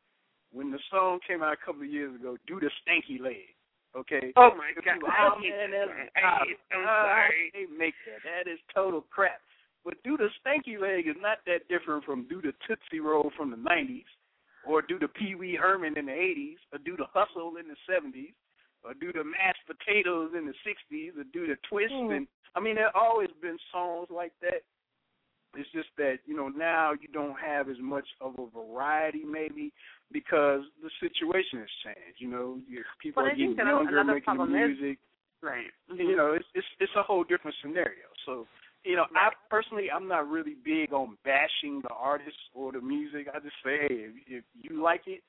When 0.52 0.70
the 0.70 0.78
song 0.90 1.18
came 1.26 1.42
out 1.42 1.52
a 1.54 1.56
couple 1.56 1.82
of 1.82 1.88
years 1.88 2.14
ago, 2.14 2.36
"Do 2.46 2.60
the 2.60 2.70
Stanky 2.84 3.18
Leg," 3.20 3.56
okay? 3.96 4.32
Oh 4.36 4.50
my 4.54 4.72
god. 4.76 5.00
Oh, 5.02 5.40
man, 5.40 5.70
that's, 5.72 5.90
I'm 6.16 6.84
sorry. 6.84 7.50
They 7.54 7.66
make 7.66 7.94
that. 8.06 8.20
That 8.22 8.50
is 8.50 8.58
total 8.74 9.02
crap. 9.10 9.40
But 9.84 10.02
"Do 10.04 10.16
the 10.16 10.28
Stanky 10.44 10.78
Leg" 10.78 11.08
is 11.08 11.16
not 11.20 11.38
that 11.46 11.66
different 11.68 12.04
from 12.04 12.28
"Do 12.28 12.42
the 12.42 12.52
Tootsie 12.68 13.00
Roll" 13.00 13.32
from 13.36 13.50
the 13.50 13.56
'90s, 13.56 14.04
or 14.64 14.82
"Do 14.82 14.98
the 14.98 15.08
Pee 15.08 15.34
Wee 15.34 15.56
Herman" 15.56 15.96
in 15.96 16.06
the 16.06 16.12
'80s, 16.12 16.58
or 16.72 16.78
"Do 16.78 16.96
the 16.96 17.06
Hustle" 17.12 17.56
in 17.56 17.66
the 17.66 17.76
'70s, 17.88 18.34
or 18.84 18.94
"Do 18.94 19.10
the 19.12 19.24
Mashed 19.24 19.64
Potatoes" 19.66 20.32
in 20.36 20.46
the 20.46 20.54
'60s, 20.62 21.16
or 21.18 21.24
"Do 21.32 21.46
the 21.46 21.56
Twist." 21.68 21.92
Hmm. 21.92 22.12
And 22.12 22.28
I 22.54 22.60
mean, 22.60 22.74
there 22.76 22.94
always 22.94 23.30
been 23.40 23.58
songs 23.72 24.08
like 24.10 24.32
that. 24.42 24.62
It's 25.54 25.68
just 25.72 25.88
that 25.98 26.18
you 26.26 26.36
know 26.36 26.48
now 26.48 26.92
you 26.92 27.08
don't 27.12 27.36
have 27.38 27.68
as 27.68 27.76
much 27.80 28.06
of 28.20 28.34
a 28.38 28.46
variety, 28.56 29.22
maybe 29.24 29.72
because 30.12 30.62
the 30.82 30.90
situation 31.00 31.58
has 31.60 31.68
changed. 31.84 32.18
You 32.18 32.28
know, 32.28 32.58
you- 32.68 32.84
people 33.00 33.22
But 33.22 33.32
are 33.32 33.36
getting 33.36 33.56
younger, 33.56 33.98
another 33.98 34.14
making 34.14 34.40
is- 34.40 34.48
music. 34.48 34.98
Right. 35.42 35.72
You 35.88 35.94
mm-hmm. 35.96 36.16
know, 36.16 36.32
it's 36.34 36.46
it's 36.54 36.66
it's 36.78 36.92
a 36.96 37.02
whole 37.02 37.24
different 37.24 37.56
scenario. 37.60 38.06
So, 38.26 38.46
you 38.84 38.94
know, 38.94 39.06
I 39.16 39.30
personally 39.50 39.90
I'm 39.90 40.06
not 40.06 40.28
really 40.28 40.54
big 40.64 40.92
on 40.92 41.18
bashing 41.24 41.82
the 41.82 41.90
artist 41.90 42.38
or 42.54 42.70
the 42.70 42.80
music. 42.80 43.26
I 43.28 43.40
just 43.40 43.56
say, 43.64 43.88
hey, 43.88 44.06
if, 44.06 44.14
if 44.28 44.44
you 44.62 44.80
like 44.80 45.02
it, 45.06 45.20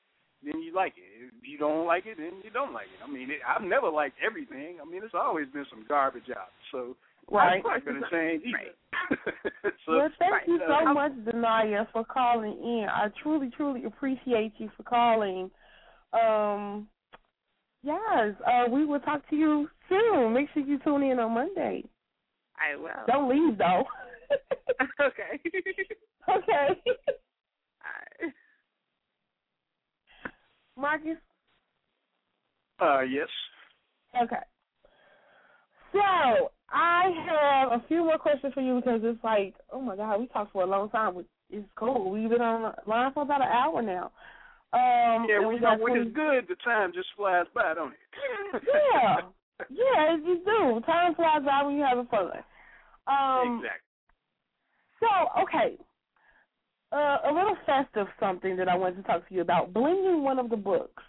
then 0.44 0.62
you 0.62 0.72
like 0.72 0.94
it. 0.96 1.34
If 1.34 1.48
you 1.48 1.58
don't 1.58 1.84
like 1.84 2.06
it, 2.06 2.18
then 2.18 2.42
you 2.44 2.50
don't 2.50 2.72
like 2.72 2.86
it. 2.86 3.02
I 3.02 3.10
mean, 3.10 3.30
it, 3.30 3.40
I've 3.42 3.66
never 3.66 3.90
liked 3.90 4.16
everything. 4.24 4.76
I 4.80 4.88
mean, 4.88 5.02
it's 5.02 5.14
always 5.14 5.48
been 5.48 5.66
some 5.68 5.84
garbage 5.88 6.30
out. 6.30 6.52
So, 6.70 6.96
Right. 7.30 7.62
I'm 7.64 7.70
not 7.70 7.84
going 7.84 8.02
to 8.02 8.10
change 8.10 8.42
either. 8.46 9.18
so, 9.86 9.96
well, 9.96 10.08
thank 10.18 10.46
you 10.46 10.60
uh, 10.62 10.80
so 10.80 10.92
much, 10.92 11.12
Denaya, 11.24 11.86
for 11.92 12.04
calling 12.04 12.52
in. 12.52 12.86
I 12.90 13.08
truly, 13.22 13.50
truly 13.56 13.84
appreciate 13.84 14.52
you 14.58 14.70
for 14.76 14.82
calling. 14.82 15.50
Um, 16.12 16.86
yes, 17.82 18.34
uh, 18.46 18.70
we 18.70 18.84
will 18.84 19.00
talk 19.00 19.28
to 19.30 19.36
you 19.36 19.68
soon. 19.88 20.32
Make 20.32 20.48
sure 20.54 20.62
you 20.62 20.78
tune 20.84 21.02
in 21.02 21.18
on 21.18 21.32
Monday. 21.32 21.84
I 22.56 22.76
will. 22.76 22.90
Don't 23.06 23.28
leave 23.28 23.58
though. 23.58 23.84
okay. 25.00 25.40
okay. 26.28 26.68
Alright. 27.84 28.34
Marcus. 30.76 31.16
Uh, 32.80 33.00
yes. 33.02 33.28
Okay. 34.20 34.36
So 35.92 36.50
I 36.74 37.68
have 37.70 37.80
a 37.80 37.84
few 37.86 37.98
more 38.04 38.18
questions 38.18 38.52
for 38.52 38.60
you 38.60 38.76
because 38.76 39.00
it's 39.04 39.22
like, 39.22 39.54
oh 39.72 39.80
my 39.80 39.94
God, 39.94 40.18
we 40.18 40.26
talked 40.26 40.52
for 40.52 40.64
a 40.64 40.66
long 40.66 40.90
time. 40.90 41.24
It's 41.48 41.68
cool. 41.76 42.10
We've 42.10 42.28
been 42.28 42.40
on 42.40 42.62
the 42.62 42.90
line 42.90 43.12
for 43.12 43.22
about 43.22 43.42
an 43.42 43.48
hour 43.48 43.80
now. 43.80 44.10
Um, 44.72 45.26
Yeah, 45.28 45.46
we 45.46 45.60
know, 45.60 45.76
when 45.78 45.94
20 45.94 46.00
it's 46.00 46.16
good, 46.16 46.48
the 46.48 46.56
time 46.64 46.90
just 46.92 47.06
flies 47.16 47.46
by, 47.54 47.74
don't 47.74 47.92
it? 47.92 48.62
yeah, 48.92 49.16
yeah, 49.70 50.16
you 50.16 50.42
do. 50.44 50.80
Time 50.84 51.14
flies 51.14 51.42
by 51.44 51.62
when 51.62 51.76
you're 51.76 51.86
having 51.86 52.06
fun. 52.06 52.32
Um, 53.06 53.62
exactly. 53.62 53.90
So, 54.98 55.42
okay, 55.42 55.78
uh, 56.90 57.30
a 57.30 57.32
little 57.32 57.56
festive 57.66 58.08
something 58.18 58.56
that 58.56 58.68
I 58.68 58.74
wanted 58.74 58.96
to 58.96 59.02
talk 59.04 59.28
to 59.28 59.34
you 59.34 59.42
about. 59.42 59.72
Blinging 59.72 60.22
one 60.22 60.40
of 60.40 60.50
the 60.50 60.56
books. 60.56 61.02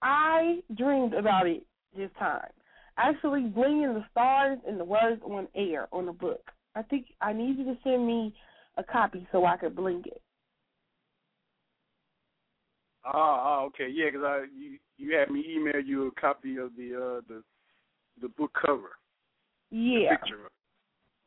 I 0.00 0.60
dreamed 0.74 1.12
about 1.12 1.46
it 1.46 1.66
this 1.94 2.10
time. 2.18 2.48
Actually, 2.96 3.42
blinging 3.42 3.94
the 3.94 4.04
stars 4.10 4.58
and 4.66 4.78
the 4.78 4.84
words 4.84 5.20
on 5.24 5.48
air 5.54 5.88
on 5.92 6.06
the 6.06 6.12
book. 6.12 6.50
I 6.76 6.82
think 6.82 7.06
I 7.20 7.32
need 7.32 7.58
you 7.58 7.64
to 7.64 7.76
send 7.82 8.06
me 8.06 8.34
a 8.76 8.84
copy 8.84 9.26
so 9.32 9.44
I 9.44 9.56
could 9.56 9.74
bling 9.76 10.02
it. 10.06 10.22
Oh, 13.06 13.10
oh, 13.14 13.64
okay, 13.66 13.88
yeah, 13.88 14.10
'cause 14.10 14.22
I 14.24 14.44
you 14.54 14.78
you 14.96 15.14
had 15.16 15.30
me 15.30 15.44
email 15.48 15.80
you 15.80 16.06
a 16.06 16.10
copy 16.12 16.56
of 16.56 16.74
the 16.76 16.94
uh 16.94 17.20
the 17.28 17.42
the 18.20 18.28
book 18.28 18.52
cover, 18.64 18.96
Yeah. 19.70 20.16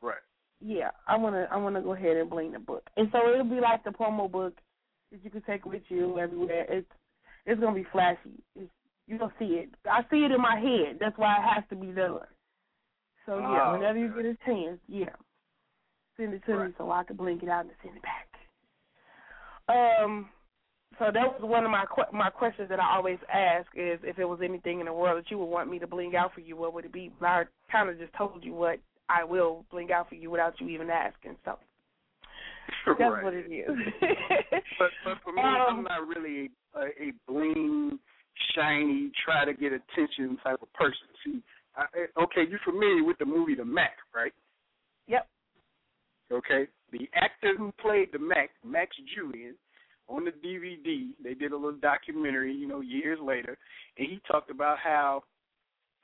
right? 0.00 0.16
Yeah, 0.60 0.90
I 1.06 1.16
wanna 1.16 1.46
I 1.50 1.56
wanna 1.56 1.82
go 1.82 1.92
ahead 1.92 2.16
and 2.16 2.28
bling 2.30 2.52
the 2.52 2.58
book, 2.58 2.88
and 2.96 3.08
so 3.12 3.30
it'll 3.30 3.44
be 3.44 3.60
like 3.60 3.84
the 3.84 3.90
promo 3.90 4.30
book 4.30 4.54
that 5.12 5.22
you 5.22 5.30
can 5.30 5.42
take 5.42 5.64
with 5.64 5.82
you 5.88 6.18
everywhere. 6.18 6.66
It's 6.68 6.90
it's 7.46 7.60
gonna 7.60 7.76
be 7.76 7.84
flashy. 7.92 8.42
It's, 8.56 8.70
you're 9.08 9.18
gonna 9.18 9.32
see 9.38 9.56
it. 9.56 9.70
I 9.90 10.02
see 10.10 10.24
it 10.24 10.30
in 10.30 10.40
my 10.40 10.58
head. 10.60 10.98
That's 11.00 11.16
why 11.16 11.36
it 11.36 11.54
has 11.54 11.64
to 11.70 11.76
be 11.76 11.88
done. 11.88 12.20
So 13.26 13.38
yeah, 13.38 13.70
Oh, 13.70 13.72
whenever 13.72 13.98
you 13.98 14.08
get 14.08 14.24
a 14.24 14.36
chance, 14.46 14.78
yeah, 14.88 15.06
send 16.16 16.34
it 16.34 16.42
to 16.46 16.64
me 16.64 16.72
so 16.78 16.90
I 16.90 17.04
can 17.04 17.16
blink 17.16 17.42
it 17.42 17.48
out 17.48 17.64
and 17.64 17.70
send 17.82 17.96
it 17.96 18.02
back. 18.02 18.28
Um, 19.68 20.28
so 20.98 21.06
that 21.12 21.40
was 21.40 21.40
one 21.42 21.64
of 21.64 21.70
my 21.70 21.84
que- 21.86 22.12
my 22.12 22.30
questions 22.30 22.68
that 22.68 22.80
I 22.80 22.96
always 22.96 23.18
ask 23.32 23.66
is 23.74 23.98
if 24.02 24.16
there 24.16 24.28
was 24.28 24.40
anything 24.42 24.80
in 24.80 24.86
the 24.86 24.92
world 24.92 25.18
that 25.18 25.30
you 25.30 25.38
would 25.38 25.46
want 25.46 25.70
me 25.70 25.78
to 25.78 25.86
bling 25.86 26.16
out 26.16 26.34
for 26.34 26.40
you, 26.40 26.56
what 26.56 26.74
would 26.74 26.84
it 26.84 26.92
be? 26.92 27.10
But 27.20 27.26
I 27.26 27.44
kind 27.70 27.88
of 27.88 27.98
just 27.98 28.12
told 28.14 28.44
you 28.44 28.52
what 28.52 28.78
I 29.08 29.24
will 29.24 29.64
bling 29.70 29.92
out 29.92 30.08
for 30.08 30.16
you 30.16 30.30
without 30.30 30.60
you 30.60 30.68
even 30.68 30.90
asking. 30.90 31.36
So 31.44 31.58
that's 32.86 33.00
right. 33.00 33.24
what 33.24 33.34
it 33.34 33.50
is. 33.52 33.68
but 34.78 34.90
but 35.04 35.18
for 35.22 35.32
me, 35.32 35.42
Um, 35.44 35.78
I'm 35.78 35.84
not 35.84 36.06
really 36.06 36.50
a, 36.74 36.86
a 36.86 37.12
bling, 37.26 37.98
shiny, 38.54 39.10
try 39.24 39.44
to 39.44 39.52
get 39.52 39.72
attention 39.72 40.38
type 40.42 40.62
of 40.62 40.72
person. 40.72 41.08
See, 41.24 41.42
I, 41.76 41.84
okay, 42.22 42.42
you're 42.48 42.60
familiar 42.64 43.04
with 43.04 43.18
the 43.18 43.26
movie 43.26 43.54
The 43.54 43.64
Mack, 43.64 43.96
right? 44.14 44.32
Yep. 45.06 45.26
Okay, 46.32 46.66
the 46.92 47.08
actor 47.14 47.56
who 47.56 47.72
played 47.80 48.08
the 48.12 48.18
Mack, 48.18 48.50
Max 48.64 48.94
Julien, 49.14 49.54
on 50.08 50.24
the 50.24 50.30
DVD, 50.30 51.08
they 51.22 51.34
did 51.34 51.52
a 51.52 51.56
little 51.56 51.78
documentary, 51.78 52.54
you 52.54 52.66
know, 52.66 52.80
years 52.80 53.18
later, 53.22 53.56
and 53.98 54.08
he 54.08 54.20
talked 54.30 54.50
about 54.50 54.78
how 54.78 55.22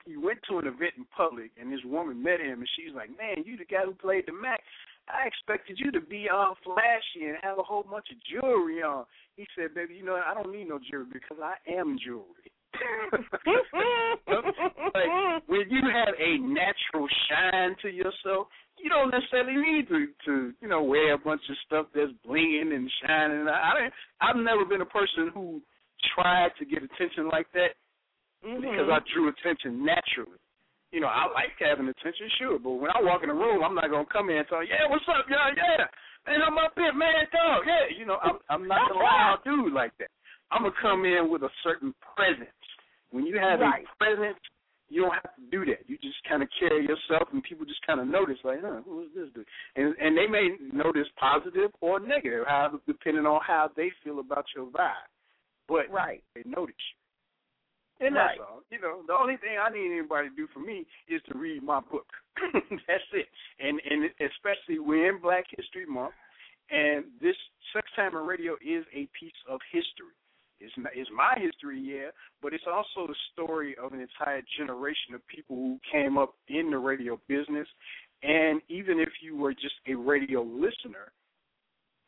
he 0.05 0.15
went 0.17 0.39
to 0.47 0.59
an 0.59 0.67
event 0.67 0.93
in 0.97 1.05
public, 1.15 1.51
and 1.59 1.71
this 1.71 1.79
woman 1.83 2.21
met 2.21 2.39
him, 2.39 2.59
and 2.59 2.69
she's 2.75 2.93
like, 2.95 3.09
"Man, 3.17 3.43
you 3.43 3.57
the 3.57 3.65
guy 3.65 3.83
who 3.83 3.93
played 3.93 4.25
the 4.27 4.33
Mack." 4.33 4.61
I 5.07 5.27
expected 5.27 5.79
you 5.79 5.91
to 5.91 6.01
be 6.01 6.27
all 6.33 6.57
flashy 6.63 7.27
and 7.27 7.37
have 7.41 7.59
a 7.59 7.63
whole 7.63 7.83
bunch 7.83 8.07
of 8.11 8.17
jewelry 8.25 8.81
on. 8.81 9.05
He 9.35 9.45
said, 9.55 9.75
baby, 9.75 9.95
you 9.95 10.05
know, 10.05 10.15
I 10.15 10.33
don't 10.33 10.51
need 10.51 10.67
no 10.69 10.79
jewelry 10.79 11.07
because 11.13 11.37
I 11.41 11.55
am 11.71 11.97
jewelry. 12.03 12.51
like 14.27 15.43
when 15.47 15.69
you 15.69 15.81
have 15.93 16.13
a 16.19 16.37
natural 16.39 17.07
shine 17.29 17.75
to 17.81 17.89
yourself, 17.89 18.47
you 18.77 18.89
don't 18.89 19.11
necessarily 19.11 19.55
need 19.55 19.87
to 19.87 20.07
to 20.25 20.53
you 20.61 20.67
know 20.67 20.83
wear 20.83 21.13
a 21.13 21.17
bunch 21.17 21.41
of 21.49 21.55
stuff 21.65 21.85
that's 21.95 22.11
blinging 22.27 22.75
and 22.75 22.91
shining. 23.01 23.47
I 23.47 23.87
I- 23.87 23.91
I've 24.21 24.35
never 24.35 24.65
been 24.65 24.81
a 24.81 24.85
person 24.85 25.31
who 25.33 25.61
tried 26.13 26.51
to 26.59 26.65
get 26.65 26.83
attention 26.83 27.29
like 27.29 27.47
that 27.53 27.75
mm-hmm. 28.45 28.61
because 28.61 28.89
I 28.91 28.99
drew 29.13 29.29
attention 29.29 29.85
naturally. 29.85 30.39
You 30.95 31.03
know, 31.03 31.11
I 31.11 31.27
like 31.35 31.51
having 31.59 31.91
attention, 31.91 32.31
sure, 32.39 32.55
but 32.55 32.79
when 32.79 32.87
I 32.87 33.03
walk 33.03 33.19
in 33.19 33.27
the 33.27 33.35
room, 33.35 33.59
I'm 33.67 33.75
not 33.75 33.91
gonna 33.91 34.07
come 34.07 34.31
in 34.31 34.39
and 34.39 34.47
tell, 34.47 34.63
yeah, 34.63 34.87
what's 34.87 35.03
up, 35.11 35.27
y'all, 35.27 35.51
yeah, 35.51 35.83
and 36.23 36.39
I'm 36.39 36.55
up 36.55 36.71
here, 36.71 36.95
man, 36.95 37.27
dog, 37.35 37.67
yeah. 37.67 37.91
You 37.91 38.07
know, 38.07 38.15
I'm 38.23 38.39
I'm 38.47 38.65
not 38.65 38.95
a 38.95 38.95
loud 38.95 39.43
dude 39.43 39.73
like 39.75 39.91
that. 39.99 40.07
I'm 40.55 40.63
gonna 40.63 40.73
come 40.81 41.03
in 41.03 41.27
with 41.29 41.43
a 41.43 41.51
certain 41.67 41.93
presence. 42.15 42.47
When 43.11 43.27
you 43.27 43.37
have 43.37 43.59
Right. 43.59 43.83
a 43.83 43.97
presence, 43.99 44.39
you 44.87 45.01
don't 45.01 45.11
have 45.11 45.35
to 45.35 45.43
do 45.51 45.65
that. 45.65 45.83
You 45.89 45.97
just 45.97 46.15
kind 46.29 46.41
of 46.41 46.47
carry 46.57 46.87
yourself, 46.87 47.27
and 47.33 47.43
people 47.43 47.65
just 47.65 47.85
kind 47.85 47.99
of 47.99 48.07
notice, 48.07 48.39
like, 48.45 48.61
huh, 48.63 48.79
who 48.87 49.03
is 49.03 49.11
this 49.13 49.27
dude? 49.35 49.45
And 49.75 49.93
and 49.99 50.15
they 50.15 50.27
may 50.27 50.55
notice 50.71 51.11
positive 51.19 51.71
or 51.81 51.99
negative, 51.99 52.47
how 52.47 52.71
depending 52.87 53.25
on 53.25 53.41
how 53.45 53.69
they 53.75 53.91
feel 54.01 54.19
about 54.23 54.45
your 54.55 54.67
vibe. 54.67 55.11
But 55.67 55.91
right. 55.91 56.23
they 56.35 56.43
notice 56.45 56.79
you. 56.79 57.04
And 57.99 58.15
Right. 58.15 58.37
that's 58.37 58.49
all. 58.49 58.63
You 58.69 58.79
know, 58.79 59.03
the 59.07 59.13
only 59.13 59.37
thing 59.37 59.57
I 59.57 59.69
need 59.69 59.91
anybody 59.91 60.29
to 60.29 60.35
do 60.35 60.47
for 60.47 60.59
me 60.59 60.85
is 61.07 61.21
to 61.31 61.37
read 61.37 61.63
my 61.63 61.79
book. 61.79 62.07
that's 62.53 63.09
it. 63.13 63.29
And 63.59 63.79
and 63.85 64.09
especially 64.19 64.79
we're 64.79 65.09
in 65.15 65.21
Black 65.21 65.45
History 65.55 65.85
Month, 65.85 66.13
and 66.69 67.05
this 67.21 67.35
Sex 67.73 67.87
Time 67.95 68.15
Radio 68.15 68.55
is 68.55 68.85
a 68.93 69.07
piece 69.17 69.39
of 69.47 69.59
history. 69.71 70.15
It's 70.59 70.73
not, 70.77 70.91
it's 70.95 71.09
my 71.15 71.35
history, 71.37 71.79
yeah, 71.79 72.11
but 72.41 72.53
it's 72.53 72.63
also 72.67 73.07
the 73.07 73.15
story 73.33 73.75
of 73.77 73.93
an 73.93 73.99
entire 73.99 74.41
generation 74.57 75.13
of 75.13 75.25
people 75.27 75.55
who 75.55 75.79
came 75.91 76.17
up 76.17 76.35
in 76.47 76.71
the 76.71 76.77
radio 76.77 77.19
business. 77.27 77.67
And 78.23 78.61
even 78.69 78.99
if 78.99 79.09
you 79.21 79.35
were 79.35 79.53
just 79.53 79.75
a 79.87 79.95
radio 79.95 80.41
listener, 80.41 81.11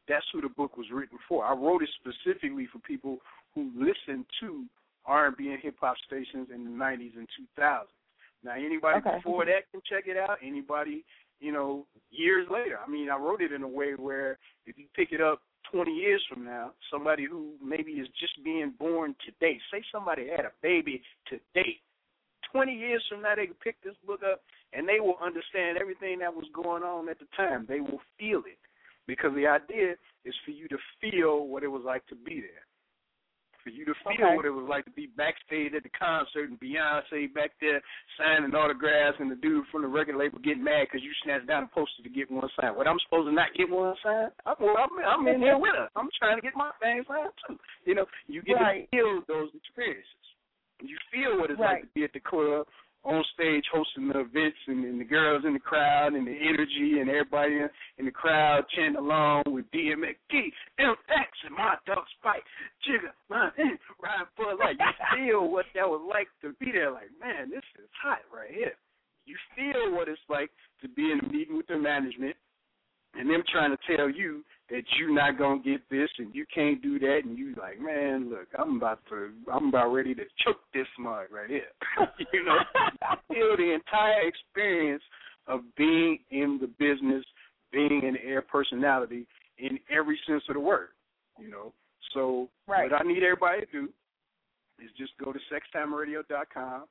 that's 0.08 0.26
who 0.32 0.42
the 0.42 0.50
book 0.50 0.78
was 0.78 0.88
written 0.92 1.18
for. 1.28 1.46
I 1.46 1.54
wrote 1.54 1.84
it 1.84 1.90
specifically 2.00 2.68
for 2.72 2.80
people 2.80 3.20
who 3.54 3.70
listened 3.76 4.26
to 4.40 4.64
R&B 5.08 5.50
and 5.50 5.60
hip 5.62 5.76
hop 5.80 5.96
stations 6.06 6.50
in 6.54 6.64
the 6.64 6.70
90s 6.70 7.16
and 7.16 7.28
2000s. 7.58 7.86
Now, 8.44 8.54
anybody 8.54 9.00
Okay. 9.00 9.16
before 9.16 9.46
that 9.46 9.72
can 9.72 9.82
check 9.90 10.08
it 10.08 10.18
out. 10.18 10.38
Anybody, 10.44 11.04
you 11.40 11.52
know, 11.52 11.86
years 12.12 12.48
later. 12.50 12.80
I 12.86 12.90
mean, 12.90 13.10
I 13.10 13.18
wrote 13.18 13.42
it 13.42 13.52
in 13.52 13.64
a 13.64 13.68
way 13.68 13.94
where 13.94 14.38
if 14.66 14.78
you 14.78 14.86
pick 14.96 15.12
it 15.12 15.22
up 15.22 15.42
20 15.72 15.92
years 15.92 16.24
from 16.30 16.46
now, 16.46 16.72
somebody 16.92 17.26
who 17.26 17.54
maybe 17.64 17.94
is 17.94 18.08
just 18.20 18.42
being 18.44 18.74
born 18.80 19.16
today, 19.26 19.60
say 19.72 19.84
somebody 19.92 20.28
had 20.30 20.46
a 20.46 20.52
baby 20.62 21.02
today, 21.28 21.80
20 22.52 22.74
years 22.74 23.04
from 23.10 23.22
now, 23.22 23.36
they 23.36 23.46
can 23.48 23.56
pick 23.56 23.82
this 23.84 23.96
book 24.06 24.22
up 24.24 24.42
and 24.74 24.88
they 24.88 25.00
will 25.00 25.18
understand 25.22 25.78
everything 25.78 26.20
that 26.20 26.34
was 26.34 26.46
going 26.54 26.84
on 26.84 27.10
at 27.10 27.20
the 27.20 27.28
time. 27.36 27.66
They 27.68 27.82
will 27.82 28.02
feel 28.20 28.40
it 28.46 28.60
because 29.08 29.32
the 29.36 29.48
idea 29.48 29.96
is 30.24 30.36
for 30.46 30.52
you 30.52 30.68
to 30.70 30.78
feel 31.02 31.48
what 31.48 31.64
it 31.64 31.68
was 31.68 31.84
like 31.86 32.06
to 32.08 32.16
be 32.16 32.42
there. 32.42 32.66
For 33.68 33.72
you 33.76 33.84
to 33.84 33.94
feel 34.08 34.14
Okay. 34.16 34.36
what 34.40 34.46
it 34.46 34.56
was 34.56 34.64
like 34.70 34.86
to 34.86 34.92
be 34.96 35.08
backstage 35.20 35.74
at 35.76 35.84
the 35.84 35.90
concert 35.92 36.48
and 36.48 36.56
Beyonce 36.58 37.28
back 37.36 37.52
there 37.60 37.82
signing 38.18 38.56
autographs 38.56 39.18
and 39.20 39.30
the 39.30 39.36
dude 39.36 39.68
from 39.68 39.82
the 39.82 39.90
record 39.90 40.16
label 40.16 40.40
getting 40.40 40.64
mad 40.64 40.88
because 40.88 41.04
you 41.04 41.12
snatched 41.22 41.48
down 41.48 41.64
a 41.64 41.68
poster 41.68 42.02
to 42.02 42.08
get 42.08 42.32
one 42.32 42.48
signed. 42.56 42.78
What 42.78 42.88
I'm 42.88 42.96
supposed 43.04 43.28
to 43.28 43.34
not 43.36 43.52
get 43.60 43.70
one 43.70 43.94
signed? 44.02 44.32
I'm, 44.46 44.56
I'm, 44.56 44.90
I'm 45.04 45.28
in 45.28 45.42
here 45.42 45.58
with 45.58 45.76
her. 45.76 45.90
I'm 45.98 46.08
trying 46.18 46.38
to 46.38 46.42
get 46.42 46.56
my 46.56 46.72
thing 46.80 47.04
signed 47.10 47.32
too. 47.46 47.60
You 47.84 47.96
know, 47.96 48.06
you 48.28 48.42
get 48.42 48.54
Right. 48.56 48.88
to 48.90 48.96
feel 48.96 49.22
those 49.28 49.50
experiences. 49.54 50.08
You 50.80 50.96
feel 51.12 51.38
what 51.38 51.52
it's 51.52 51.60
Right. 51.60 51.84
like 51.84 51.84
to 51.84 51.88
be 51.94 52.06
at 52.06 52.14
the 52.14 52.22
club 52.22 52.68
on 53.08 53.24
stage 53.34 53.64
hosting 53.72 54.10
the 54.10 54.20
events 54.20 54.60
and, 54.68 54.84
and 54.84 55.00
the 55.00 55.06
girls 55.06 55.44
in 55.48 55.54
the 55.54 55.64
crowd 55.64 56.14
and 56.14 56.28
the 56.28 56.36
energy 56.36 57.00
and 57.00 57.10
everybody 57.10 57.54
in, 57.56 57.70
in 57.98 58.06
the 58.06 58.12
crowd 58.12 58.66
chanting 58.76 59.00
along 59.00 59.44
with 59.48 59.64
DMX, 59.72 60.20
MX 60.80 61.32
and 61.48 61.56
my 61.56 61.76
dog 61.88 62.04
Spike, 62.20 62.44
Jigga, 62.84 63.16
my 63.30 63.50
ride 64.04 64.28
for 64.36 64.54
life. 64.60 64.76
You 64.78 64.92
feel 65.16 65.50
what 65.50 65.66
that 65.74 65.88
was 65.88 66.04
like 66.04 66.28
to 66.42 66.54
be 66.60 66.72
there. 66.72 66.92
Like, 66.92 67.10
man, 67.20 67.50
this 67.50 67.64
is 67.80 67.88
hot 68.04 68.20
right 68.34 68.52
here. 68.52 68.76
You 69.26 69.36
feel 69.56 69.96
what 69.96 70.10
it's 70.10 70.20
like 70.30 70.52
to 70.82 70.90
be 70.90 71.12
in 71.12 71.20
a 71.24 71.32
meeting 71.32 71.56
with 71.56 71.68
the 71.68 71.78
management 71.78 72.36
and 73.16 73.30
them 73.30 73.44
trying 73.52 73.72
to 73.72 73.96
tell 73.96 74.10
you 74.10 74.44
that 74.70 74.84
you're 75.00 75.14
not 75.14 75.38
gonna 75.38 75.62
get 75.62 75.82
this 75.90 76.10
and 76.18 76.34
you 76.36 76.46
can't 76.54 76.82
do 76.82 77.00
that 77.00 77.22
and 77.24 77.38
you 77.38 77.56
like, 77.60 77.80
man, 77.80 78.30
look, 78.30 78.48
I'm 78.58 78.78
about 78.78 79.00
to 79.10 79.32
I'm 79.52 79.70
about 79.70 79.94
ready 79.94 80.14
to 80.16 80.24
choke 80.44 80.60
this 80.74 80.88
mug 81.00 81.28
right 81.32 81.50
here. 81.50 81.72
you 82.34 82.44
know, 82.44 82.58
I 83.02 83.16
feel 83.32 83.56
the 83.56 83.74
entire 83.74 84.28
experience 84.28 85.04
of 85.48 85.62
being 85.78 86.20
in 86.32 86.60
the 86.60 86.68
business, 86.68 87.24
being 87.72 88.02
an 88.04 88.18
air 88.24 88.42
personality 88.42 89.26
in 89.58 89.80
every 89.90 90.20
sense 90.28 90.44
of 90.50 90.56
the 90.56 90.60
word. 90.60 90.90
You 91.40 91.50
know. 91.50 91.74
So 92.14 92.50
Right. 92.68 92.92
what 92.92 93.02
I 93.02 93.08
need 93.08 93.24
everybody 93.24 93.62
to 93.66 93.72
do 93.72 93.90
is 94.84 94.90
just 94.98 95.12
go 95.24 95.32
to 95.34 95.40
sextimeradio.com, 95.52 96.84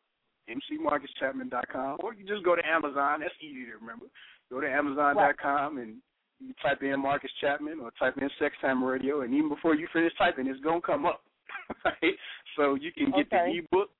mcmarcuschapman.com, 0.48 1.98
or 2.03 2.15
you 2.15 2.24
just 2.27 2.44
go 2.44 2.57
to 2.57 2.66
Amazon. 2.66 3.20
That's 3.20 3.35
easy 3.40 3.66
to 3.66 3.77
remember. 3.81 4.07
Go 4.51 4.61
to 4.61 4.69
Amazon.com 4.70 5.78
and 5.78 5.97
you 6.40 6.52
type 6.62 6.82
in 6.82 7.00
Marcus 7.00 7.30
Chapman 7.40 7.80
or 7.80 7.90
type 7.98 8.16
in 8.18 8.28
Sex 8.38 8.54
Time 8.60 8.82
Radio, 8.84 9.22
and 9.22 9.34
even 9.34 9.48
before 9.48 9.74
you 9.74 9.88
finish 9.92 10.12
typing, 10.18 10.46
it's 10.46 10.60
gonna 10.60 10.80
come 10.80 11.06
up. 11.06 11.22
right? 11.84 12.14
So 12.56 12.74
you 12.74 12.92
can 12.92 13.06
get 13.06 13.26
Okay. 13.32 13.52
the 13.52 13.58
ebook 13.58 13.90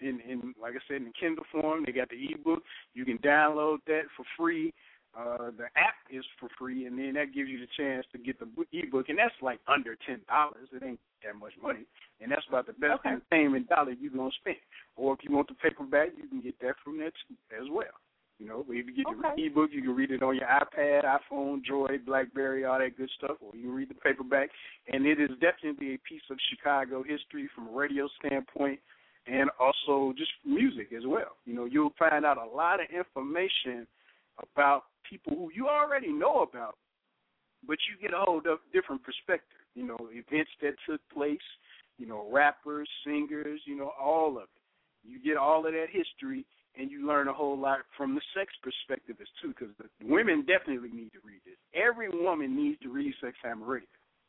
in, 0.00 0.20
in 0.28 0.54
like 0.60 0.74
I 0.74 0.82
said, 0.88 1.02
in 1.02 1.12
Kindle 1.18 1.44
form. 1.50 1.84
They 1.86 1.92
got 1.92 2.08
the 2.10 2.16
ebook. 2.32 2.62
You 2.94 3.04
can 3.04 3.18
download 3.18 3.78
that 3.86 4.02
for 4.16 4.24
free. 4.36 4.72
Uh, 5.16 5.52
the 5.56 5.66
app 5.76 5.94
is 6.10 6.24
for 6.40 6.48
free, 6.58 6.86
and 6.86 6.98
then 6.98 7.14
that 7.14 7.32
gives 7.32 7.48
you 7.48 7.60
the 7.60 7.68
chance 7.76 8.04
to 8.10 8.18
get 8.18 8.38
the 8.40 8.46
book, 8.46 8.66
ebook, 8.72 9.08
and 9.08 9.18
that's 9.18 9.34
like 9.40 9.60
under 9.68 9.96
ten 10.06 10.20
dollars. 10.28 10.68
It 10.72 10.82
ain't 10.82 10.98
that 11.22 11.36
much 11.38 11.52
money, 11.62 11.86
and 12.20 12.32
that's 12.32 12.42
about 12.48 12.66
the 12.66 12.72
best 12.72 12.98
Okay. 12.98 13.10
entertainment 13.10 13.68
dollar 13.68 13.92
you're 13.92 14.10
gonna 14.10 14.30
spend. 14.40 14.56
Or 14.96 15.14
if 15.14 15.20
you 15.22 15.34
want 15.34 15.48
the 15.48 15.54
paperback, 15.54 16.08
you 16.16 16.28
can 16.28 16.40
get 16.40 16.58
that 16.60 16.74
from 16.82 16.98
that 16.98 17.12
too, 17.28 17.36
as 17.54 17.70
well. 17.70 17.94
You 18.38 18.48
know, 18.48 18.64
if 18.68 18.86
you 18.86 18.92
get 18.92 19.06
the 19.06 19.28
Okay. 19.28 19.46
ebook, 19.46 19.72
you 19.72 19.82
can 19.82 19.94
read 19.94 20.10
it 20.10 20.22
on 20.22 20.34
your 20.36 20.48
iPad, 20.48 21.04
iPhone, 21.04 21.64
Droid, 21.64 22.04
BlackBerry, 22.04 22.64
all 22.64 22.78
that 22.78 22.96
good 22.96 23.10
stuff, 23.10 23.36
or 23.40 23.54
you 23.54 23.62
can 23.62 23.74
read 23.74 23.88
the 23.88 23.94
paperback. 23.94 24.50
And 24.88 25.06
it 25.06 25.20
is 25.20 25.30
definitely 25.38 25.94
a 25.94 25.98
piece 25.98 26.28
of 26.30 26.38
Chicago 26.50 27.02
history 27.02 27.48
from 27.54 27.68
a 27.68 27.70
radio 27.70 28.08
standpoint, 28.18 28.80
and 29.26 29.50
also 29.58 30.12
just 30.18 30.32
music 30.44 30.92
as 30.92 31.06
well. 31.06 31.36
You 31.46 31.54
know, 31.54 31.64
you'll 31.64 31.94
find 31.98 32.24
out 32.26 32.36
a 32.36 32.44
lot 32.44 32.80
of 32.80 32.90
information 32.90 33.86
about 34.38 34.86
people 35.08 35.36
who 35.36 35.50
you 35.54 35.68
already 35.68 36.10
know 36.10 36.42
about, 36.42 36.76
but 37.66 37.78
you 37.88 37.96
get 38.00 38.12
a 38.14 38.20
whole 38.20 38.40
di- 38.40 38.56
different 38.72 39.02
perspective. 39.04 39.60
You 39.74 39.86
know, 39.86 39.96
events 40.10 40.50
that 40.60 40.74
took 40.88 41.00
place, 41.12 41.38
you 41.98 42.06
know, 42.06 42.28
rappers, 42.30 42.88
singers, 43.06 43.60
you 43.64 43.76
know, 43.76 43.92
all 44.00 44.36
of 44.36 44.44
it. 44.44 45.08
You 45.08 45.20
get 45.20 45.36
all 45.36 45.66
of 45.66 45.72
that 45.72 45.86
history, 45.90 46.44
and 46.76 46.90
you 46.90 47.06
learn 47.06 47.28
a 47.28 47.32
whole 47.32 47.58
lot 47.58 47.80
from 47.96 48.14
the 48.14 48.20
sex 48.36 48.52
perspective 48.62 49.16
as 49.20 49.28
too, 49.40 49.48
because 49.48 49.74
the 49.78 49.86
women 50.06 50.44
definitely 50.46 50.90
need 50.90 51.12
to 51.12 51.20
read 51.24 51.40
this. 51.44 51.56
Every 51.74 52.08
woman 52.08 52.56
needs 52.56 52.80
to 52.82 52.92
read 52.92 53.14
Sex 53.20 53.36
Radio. 53.44 53.86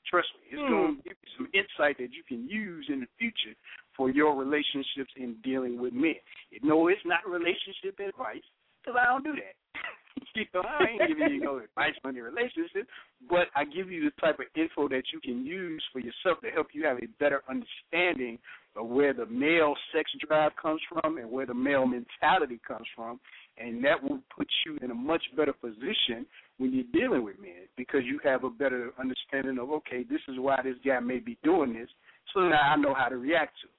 Trust 0.10 0.28
me, 0.38 0.50
it's 0.52 0.62
Hmm. 0.62 0.70
going 0.70 0.98
to 0.98 1.04
give 1.04 1.18
you 1.24 1.30
some 1.38 1.50
insight 1.54 1.98
that 1.98 2.14
you 2.14 2.24
can 2.24 2.48
use 2.48 2.86
in 2.90 3.00
the 3.00 3.08
future 3.18 3.56
for 3.98 4.10
your 4.12 4.36
relationships 4.36 5.12
in 5.16 5.36
dealing 5.44 5.80
with 5.80 5.94
men. 5.94 6.16
No, 6.62 6.88
it's 6.88 7.04
not 7.06 7.28
relationship 7.28 8.00
advice, 8.00 8.46
because 8.82 9.00
I 9.02 9.06
don't 9.06 9.24
do 9.24 9.34
that. 9.34 9.56
you 10.36 10.46
know, 10.54 10.62
I 10.62 10.86
ain't 10.90 11.08
giving 11.08 11.34
you 11.34 11.42
no 11.42 11.58
advice 11.64 11.96
on 12.04 12.16
your 12.16 12.26
relationship, 12.26 12.88
but 13.28 13.48
I 13.56 13.66
give 13.66 13.90
you 13.90 14.06
the 14.06 14.22
type 14.22 14.40
of 14.40 14.46
info 14.56 14.88
that 14.90 15.04
you 15.12 15.20
can 15.20 15.44
use 15.44 15.84
for 15.92 16.00
yourself 16.00 16.40
to 16.42 16.52
help 16.52 16.68
you 16.74 16.86
have 16.86 16.98
a 16.98 17.08
better 17.20 17.42
understanding 17.50 18.38
where 18.84 19.14
the 19.14 19.26
male 19.28 19.74
sex 19.94 20.10
drive 20.28 20.52
comes 20.62 20.82
from 20.90 21.18
and 21.18 21.30
where 21.32 21.46
the 21.46 21.54
male 21.54 21.86
mentality 21.86 22.60
comes 22.68 22.86
from, 22.96 23.20
and 23.58 23.84
that 23.84 24.02
will 24.02 24.20
put 24.36 24.48
you 24.66 24.78
in 24.82 24.92
a 24.92 24.96
much 24.96 25.24
better 25.38 25.54
position 25.54 26.26
when 26.58 26.74
you're 26.74 26.84
dealing 26.94 27.24
with 27.24 27.40
men 27.40 27.68
because 27.78 28.02
you 28.04 28.20
have 28.24 28.44
a 28.44 28.50
better 28.50 28.92
understanding 29.00 29.58
of 29.60 29.72
okay, 29.72 30.04
this 30.10 30.22
is 30.28 30.36
why 30.38 30.60
this 30.64 30.76
guy 30.86 31.00
may 31.00 31.20
be 31.20 31.38
doing 31.44 31.74
this, 31.74 31.90
so 32.34 32.42
now 32.42 32.74
I 32.74 32.76
know 32.76 32.94
how 32.94 33.08
to 33.08 33.18
react 33.18 33.54
to. 33.62 33.68
It. 33.68 33.72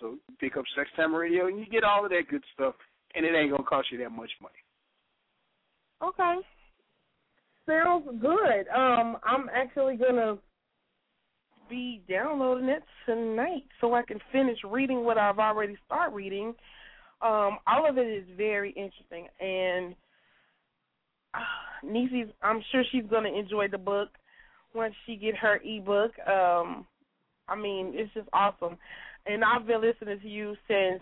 So 0.00 0.06
you 0.28 0.34
pick 0.40 0.56
up 0.56 0.64
Sex 0.76 0.90
Time 0.96 1.14
Radio 1.14 1.46
and 1.46 1.58
you 1.58 1.66
get 1.66 1.84
all 1.84 2.04
of 2.04 2.10
that 2.10 2.22
good 2.28 2.42
stuff, 2.54 2.74
and 3.14 3.24
it 3.24 3.34
ain't 3.34 3.50
gonna 3.50 3.62
cost 3.62 3.88
you 3.92 3.98
that 3.98 4.10
much 4.10 4.30
money. 4.40 4.54
Okay. 6.02 6.40
Sounds 7.66 8.08
good. 8.20 8.66
Um, 8.74 9.18
I'm 9.22 9.48
actually 9.54 9.96
gonna 9.96 10.38
be 11.72 12.02
downloading 12.06 12.68
it 12.68 12.82
tonight 13.06 13.64
so 13.80 13.94
I 13.94 14.02
can 14.02 14.18
finish 14.30 14.58
reading 14.68 15.04
what 15.04 15.16
I've 15.16 15.38
already 15.38 15.74
started 15.86 16.14
reading. 16.14 16.48
Um, 17.22 17.58
all 17.66 17.88
of 17.88 17.96
it 17.96 18.06
is 18.06 18.26
very 18.36 18.72
interesting, 18.72 19.26
and 19.40 19.94
uh, 21.32 21.38
Niecy's. 21.82 22.26
I'm 22.42 22.62
sure 22.70 22.84
she's 22.92 23.06
gonna 23.10 23.30
enjoy 23.30 23.68
the 23.68 23.78
book 23.78 24.10
once 24.74 24.92
she 25.06 25.16
get 25.16 25.34
her 25.36 25.60
ebook. 25.64 26.12
Um, 26.28 26.86
I 27.48 27.56
mean, 27.56 27.92
it's 27.94 28.12
just 28.12 28.28
awesome, 28.34 28.76
and 29.24 29.42
I've 29.42 29.66
been 29.66 29.80
listening 29.80 30.20
to 30.20 30.28
you 30.28 30.54
since 30.68 31.00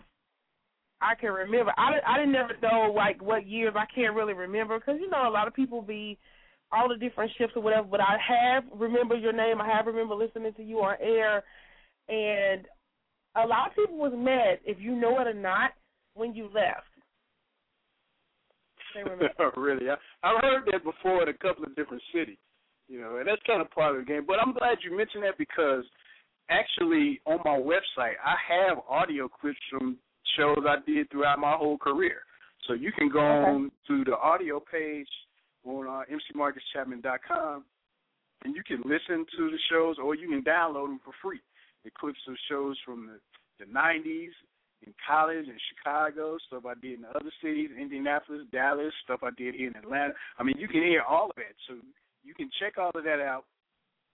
I 1.01 1.17
can 1.17 1.33
remember. 1.33 1.73
I 1.77 1.95
I 2.07 2.19
didn't 2.19 2.33
never 2.33 2.55
know 2.63 2.93
like 2.95 3.21
what 3.21 3.45
years. 3.45 3.75
I 3.77 3.87
can't 3.93 4.15
really 4.15 4.35
remember 4.35 4.79
because 4.79 5.01
you 5.01 5.11
know 5.11 5.29
a 5.29 5.35
lot 5.35 5.49
of 5.49 5.55
people 5.55 5.83
be 5.83 6.17
all 6.73 6.89
the 6.89 6.97
different 6.97 7.33
shifts 7.37 7.55
or 7.57 7.63
whatever. 7.63 7.87
But 7.91 8.01
I 8.01 8.17
have 8.29 8.65
remember 8.75 9.17
your 9.17 9.33
name. 9.33 9.61
I 9.61 9.69
have 9.69 9.87
remember 9.87 10.15
listening 10.15 10.53
to 10.55 10.63
you 10.63 10.79
on 10.79 10.97
air, 11.01 11.43
and 12.09 12.67
a 13.37 13.47
lot 13.47 13.69
of 13.69 13.77
people 13.77 13.97
was 13.97 14.13
mad 14.15 14.59
if 14.65 14.79
you 14.81 14.95
know 14.95 15.21
it 15.21 15.27
or 15.27 15.35
not 15.35 15.73
when 16.15 16.35
you 16.35 16.45
left. 16.53 16.87
They 18.95 19.05
were 19.05 19.53
really, 19.57 19.89
I, 19.89 19.95
I've 20.23 20.43
heard 20.43 20.63
that 20.73 20.83
before 20.85 21.23
in 21.23 21.29
a 21.29 21.35
couple 21.35 21.65
of 21.65 21.77
different 21.77 22.03
cities. 22.13 22.39
You 22.89 23.01
know, 23.01 23.19
and 23.19 23.29
that's 23.29 23.43
kind 23.47 23.61
of 23.63 23.71
part 23.71 23.95
of 23.95 24.05
the 24.05 24.13
game. 24.13 24.25
But 24.27 24.39
I'm 24.45 24.53
glad 24.53 24.79
you 24.83 24.97
mentioned 24.97 25.23
that 25.23 25.39
because 25.39 25.85
actually 26.51 27.21
on 27.25 27.39
my 27.45 27.57
website 27.57 28.19
I 28.25 28.35
have 28.49 28.79
audio 28.89 29.29
clips 29.29 29.61
from 29.71 29.97
shows 30.37 30.59
I 30.67 30.77
did 30.85 31.09
throughout 31.11 31.39
my 31.39 31.53
whole 31.53 31.79
career. 31.79 32.23
So 32.67 32.75
you 32.75 32.91
can 32.91 33.09
go 33.09 33.21
Okay. 33.21 33.51
on 33.51 33.71
to 33.87 34.05
the 34.05 34.17
audio 34.17 34.59
page 34.61 35.09
on 35.65 35.87
uh, 35.87 36.03
mcmarcuschapman.com 36.11 37.65
and 38.45 38.55
you 38.55 38.63
can 38.63 38.79
listen 38.79 39.27
to 39.37 39.51
the 39.51 39.59
shows 39.71 39.97
or 40.03 40.15
you 40.15 40.29
can 40.29 40.43
download 40.43 40.87
them 40.87 41.01
for 41.05 41.13
free. 41.23 41.41
The 41.85 41.91
clips 41.99 42.21
of 42.29 42.35
shows 42.49 42.77
from 42.85 43.07
the, 43.07 43.65
the 43.65 43.71
90s 43.71 44.33
in 44.87 44.95
college 45.07 45.47
in 45.47 45.57
Chicago, 45.69 46.39
stuff 46.47 46.65
I 46.65 46.75
did 46.81 47.01
in 47.01 47.05
other 47.05 47.33
cities, 47.43 47.71
Indianapolis, 47.79 48.43
Dallas, 48.51 48.93
stuff 49.05 49.21
I 49.23 49.31
did 49.37 49.55
here 49.55 49.69
in 49.69 49.77
Atlanta. 49.77 50.15
I 50.39 50.43
mean, 50.43 50.57
you 50.59 50.69
can 50.69 50.83
hear 50.83 51.03
all 51.03 51.29
of 51.31 51.37
that. 51.37 51.55
So 51.69 51.75
you 52.25 52.35
can 52.35 52.51
check 52.61 52.79
all 52.79 52.93
of 52.95 53.05
that 53.05 53.21
out 53.21 53.45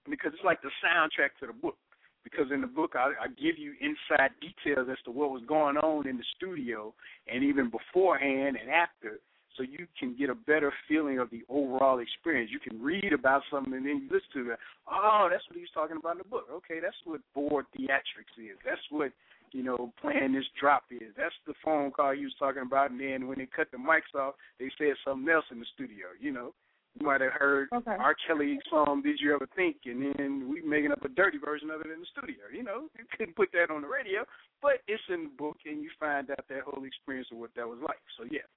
because 0.09 0.33
it's 0.35 0.45
like 0.45 0.63
the 0.63 0.71
soundtrack 0.85 1.39
to 1.41 1.47
the 1.47 1.53
book. 1.53 1.77
Because 2.25 2.47
in 2.53 2.61
the 2.61 2.67
book, 2.67 2.95
I, 2.97 3.13
I 3.23 3.29
give 3.29 3.57
you 3.57 3.75
inside 3.81 4.31
details 4.41 4.89
as 4.91 4.99
to 5.05 5.13
what 5.13 5.31
was 5.31 5.43
going 5.47 5.77
on 5.77 6.09
in 6.09 6.17
the 6.17 6.25
studio 6.35 6.93
and 7.33 7.45
even 7.45 7.71
beforehand 7.71 8.59
and 8.61 8.69
after, 8.69 9.21
so 9.57 9.63
you 9.63 9.87
can 9.99 10.17
get 10.17 10.31
a 10.31 10.35
better 10.35 10.73
feeling 10.89 11.19
of 11.19 11.31
the 11.31 11.43
overall 11.49 11.99
experience. 11.99 12.51
You 12.53 12.61
can 12.61 12.81
read 12.83 13.13
about 13.13 13.43
something 13.51 13.73
and 13.73 13.87
then 13.87 14.03
you 14.03 14.09
listen 14.11 14.45
to 14.47 14.53
it. 14.53 14.59
Oh, 14.91 15.29
that's 15.31 15.45
what 15.49 15.57
he 15.57 15.63
was 15.63 15.75
talking 15.75 15.97
about 15.97 16.13
in 16.13 16.19
the 16.19 16.29
book. 16.29 16.47
Okay, 16.51 16.79
that's 16.81 16.97
what 17.05 17.21
board 17.35 17.67
theatrics 17.77 18.37
is. 18.39 18.57
That's 18.65 18.81
what 18.91 19.13
you 19.53 19.63
know 19.63 19.93
playing 20.01 20.33
this 20.35 20.45
drop 20.59 20.85
is. 20.91 21.15
That's 21.17 21.35
the 21.47 21.55
phone 21.65 21.91
call 21.91 22.13
he 22.15 22.25
was 22.25 22.35
talking 22.39 22.63
about. 22.63 22.91
And 22.91 23.01
then 23.01 23.27
when 23.29 23.39
they 23.39 23.47
cut 23.47 23.69
the 23.71 23.79
mics 23.79 24.15
off, 24.19 24.35
they 24.59 24.71
said 24.79 24.95
something 25.05 25.29
else 25.29 25.45
in 25.51 25.61
the 25.61 25.67
studio. 25.75 26.07
You 26.21 26.33
know, 26.33 26.53
you 26.99 27.07
might 27.07 27.21
have 27.21 27.33
heard 27.33 27.69
Okay. 27.73 27.97
R. 27.99 28.17
Kelly's 28.27 28.61
song 28.71 29.03
"Did 29.03 29.21
You 29.21 29.35
Ever 29.35 29.49
Think," 29.55 29.77
and 29.85 30.15
then 30.17 30.49
we 30.49 30.63
making 30.63 30.93
up 30.93 31.05
a 31.05 31.09
dirty 31.09 31.39
version 31.39 31.71
of 31.71 31.81
it 31.81 31.91
in 31.91 32.01
the 32.01 32.07
studio. 32.13 32.49
You 32.53 32.63
know, 32.63 32.89
you 32.99 33.05
couldn't 33.17 33.37
put 33.37 33.51
that 33.53 33.71
on 33.71 33.83
the 33.83 33.89
radio, 33.89 34.25
but 34.63 34.81
it's 34.89 35.03
in 35.09 35.25
the 35.25 35.35
book, 35.37 35.59
and 35.67 35.83
you 35.83 35.91
find 36.01 36.31
out 36.31 36.45
that 36.49 36.63
whole 36.63 36.85
experience 36.85 37.29
of 37.33 37.39
what 37.39 37.51
that 37.57 37.69
was 37.69 37.79
like. 37.83 38.01
So 38.17 38.25
yeah, 38.31 38.49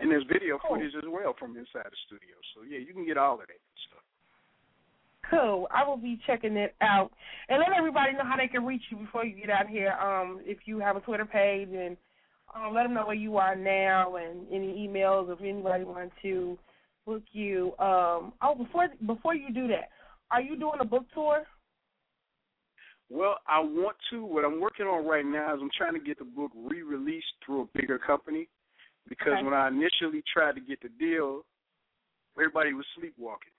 and 0.00 0.10
there's 0.10 0.24
video 0.24 0.58
Cool. 0.58 0.76
footage 0.76 0.94
as 0.96 1.04
well 1.08 1.34
from 1.38 1.56
inside 1.56 1.90
the 1.90 2.00
studio. 2.06 2.36
So 2.54 2.62
yeah, 2.62 2.78
you 2.78 2.92
can 2.92 3.06
get 3.06 3.16
all 3.16 3.34
of 3.34 3.40
that 3.40 3.60
stuff. 3.88 4.04
Cool. 5.30 5.68
I 5.70 5.86
will 5.86 5.96
be 5.96 6.18
checking 6.26 6.56
it 6.56 6.74
out. 6.80 7.10
And 7.48 7.58
let 7.58 7.76
everybody 7.76 8.12
know 8.12 8.24
how 8.24 8.36
they 8.36 8.48
can 8.48 8.64
reach 8.64 8.82
you 8.90 8.96
before 8.98 9.24
you 9.24 9.36
get 9.38 9.50
out 9.50 9.68
here. 9.68 9.92
Um, 9.92 10.40
if 10.44 10.58
you 10.64 10.78
have 10.78 10.96
a 10.96 11.00
Twitter 11.00 11.26
page 11.26 11.68
and 11.72 11.96
um, 12.54 12.74
let 12.74 12.84
them 12.84 12.94
know 12.94 13.06
where 13.06 13.14
you 13.14 13.36
are 13.36 13.54
now 13.54 14.16
and 14.16 14.46
any 14.52 14.88
emails 14.88 15.30
if 15.30 15.40
anybody 15.40 15.84
wants 15.84 16.14
to 16.22 16.58
book 17.04 17.22
you. 17.32 17.74
Um, 17.78 18.32
oh, 18.42 18.54
before 18.56 18.88
before 19.06 19.34
you 19.34 19.52
do 19.52 19.68
that, 19.68 19.90
are 20.30 20.40
you 20.40 20.56
doing 20.56 20.78
a 20.80 20.84
book 20.84 21.04
tour? 21.14 21.44
Well, 23.10 23.36
I 23.46 23.60
want 23.60 23.96
to. 24.10 24.24
What 24.24 24.44
I'm 24.44 24.60
working 24.60 24.86
on 24.86 25.06
right 25.06 25.24
now 25.24 25.54
is 25.54 25.60
I'm 25.62 25.70
trying 25.76 25.94
to 25.94 26.00
get 26.00 26.18
the 26.18 26.24
book 26.24 26.52
re-released 26.54 27.26
through 27.44 27.62
a 27.62 27.78
bigger 27.78 27.98
company 27.98 28.48
because 29.08 29.34
Okay. 29.34 29.44
when 29.44 29.54
I 29.54 29.68
initially 29.68 30.22
tried 30.32 30.54
to 30.54 30.60
get 30.60 30.80
the 30.82 30.88
deal, 30.88 31.44
everybody 32.36 32.72
was 32.72 32.86
sleepwalking. 32.98 33.52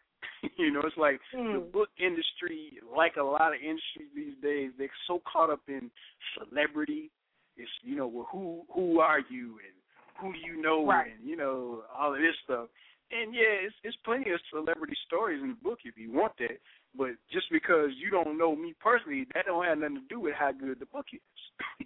you 0.57 0.71
know, 0.71 0.81
it's 0.81 0.97
like 0.97 1.19
the 1.31 1.59
Hmm. 1.59 1.69
book 1.71 1.89
industry, 1.99 2.79
like 2.95 3.15
a 3.17 3.23
lot 3.23 3.53
of 3.53 3.61
industries 3.61 4.09
these 4.15 4.35
days, 4.41 4.71
they're 4.77 4.89
so 5.07 5.21
caught 5.31 5.49
up 5.49 5.61
in 5.67 5.89
celebrity. 6.37 7.11
It's 7.57 7.71
you 7.83 7.95
know, 7.95 8.07
well, 8.07 8.27
who 8.31 8.63
who 8.73 8.99
are 8.99 9.19
you 9.19 9.59
and 9.65 9.75
who 10.19 10.33
do 10.33 10.39
you 10.39 10.61
know 10.61 10.85
Right. 10.85 11.11
and 11.11 11.27
you 11.27 11.35
know 11.35 11.83
all 11.97 12.13
of 12.13 12.19
this 12.19 12.35
stuff. 12.43 12.69
And 13.11 13.33
yeah, 13.33 13.65
it's 13.65 13.75
it's 13.83 13.97
plenty 14.05 14.31
of 14.31 14.39
celebrity 14.49 14.95
stories 15.07 15.41
in 15.41 15.49
the 15.49 15.55
book 15.63 15.79
if 15.83 15.97
you 15.97 16.11
want 16.11 16.33
that. 16.39 16.59
But 16.95 17.11
just 17.31 17.47
because 17.51 17.89
you 17.97 18.09
don't 18.11 18.37
know 18.37 18.55
me 18.55 18.75
personally, 18.79 19.25
that 19.33 19.45
don't 19.45 19.65
have 19.65 19.77
nothing 19.77 19.95
to 19.95 20.07
do 20.09 20.19
with 20.19 20.35
how 20.35 20.51
good 20.51 20.79
the 20.79 20.85
book 20.85 21.07
is. 21.13 21.19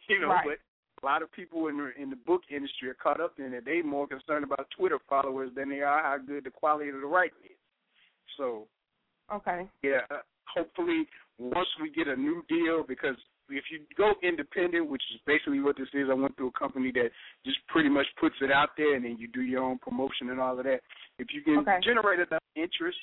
you 0.09 0.19
know, 0.21 0.29
Right. 0.29 0.45
but 0.45 0.57
a 1.03 1.05
lot 1.05 1.21
of 1.21 1.31
people 1.31 1.67
in 1.67 1.77
the 1.77 1.91
in 2.01 2.09
the 2.09 2.15
book 2.15 2.41
industry 2.49 2.89
are 2.89 2.93
caught 2.95 3.19
up 3.19 3.33
in 3.37 3.53
it. 3.53 3.65
They 3.65 3.81
more 3.81 4.07
concerned 4.07 4.43
about 4.43 4.67
Twitter 4.75 4.99
followers 5.09 5.51
than 5.55 5.69
they 5.69 5.81
are 5.81 6.01
how 6.01 6.17
good 6.25 6.45
the 6.45 6.51
quality 6.51 6.89
of 6.89 7.01
the 7.01 7.07
writing 7.07 7.37
is. 7.43 7.57
So 8.37 8.67
Okay. 9.31 9.67
yeah, 9.81 10.01
uh, 10.11 10.19
hopefully 10.53 11.07
once 11.37 11.67
we 11.81 11.89
get 11.91 12.07
a 12.07 12.15
new 12.15 12.43
deal, 12.47 12.83
because 12.87 13.15
if 13.49 13.65
you 13.71 13.81
go 13.97 14.13
independent, 14.23 14.89
which 14.89 15.01
is 15.13 15.19
basically 15.25 15.59
what 15.59 15.77
this 15.77 15.87
is, 15.93 16.07
I 16.09 16.13
went 16.13 16.35
through 16.37 16.47
a 16.55 16.59
company 16.59 16.91
that 16.93 17.09
just 17.45 17.57
pretty 17.67 17.89
much 17.89 18.05
puts 18.19 18.35
it 18.41 18.51
out 18.51 18.69
there, 18.77 18.95
and 18.95 19.03
then 19.03 19.17
you 19.19 19.27
do 19.27 19.41
your 19.41 19.63
own 19.63 19.79
promotion 19.79 20.29
and 20.29 20.39
all 20.39 20.57
of 20.57 20.63
that. 20.65 20.79
If 21.19 21.27
you 21.33 21.41
can 21.41 21.59
Okay. 21.59 21.79
generate 21.83 22.19
enough 22.19 22.43
interest, 22.55 22.97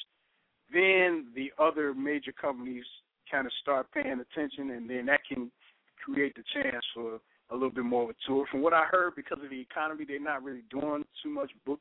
then 0.73 1.33
the 1.35 1.53
other 1.59 1.93
major 1.95 2.33
companies 2.33 2.85
kind 3.31 3.47
of 3.47 3.53
start 3.61 3.91
paying 3.93 4.21
attention, 4.21 4.71
and 4.71 4.89
then 4.89 5.07
that 5.07 5.21
can 5.27 5.51
create 6.03 6.35
the 6.35 6.45
chance 6.55 6.85
for 6.95 7.21
a 7.51 7.55
little 7.55 7.71
bit 7.71 7.85
more 7.85 8.05
of 8.05 8.11
a 8.11 8.15
tour. 8.27 8.47
From 8.51 8.63
what 8.63 8.73
I 8.73 8.85
heard, 8.91 9.15
because 9.17 9.39
of 9.43 9.51
the 9.51 9.61
economy, 9.61 10.05
they're 10.07 10.21
not 10.21 10.43
really 10.43 10.63
doing 10.71 11.05
too 11.23 11.31
much 11.31 11.51
book 11.67 11.81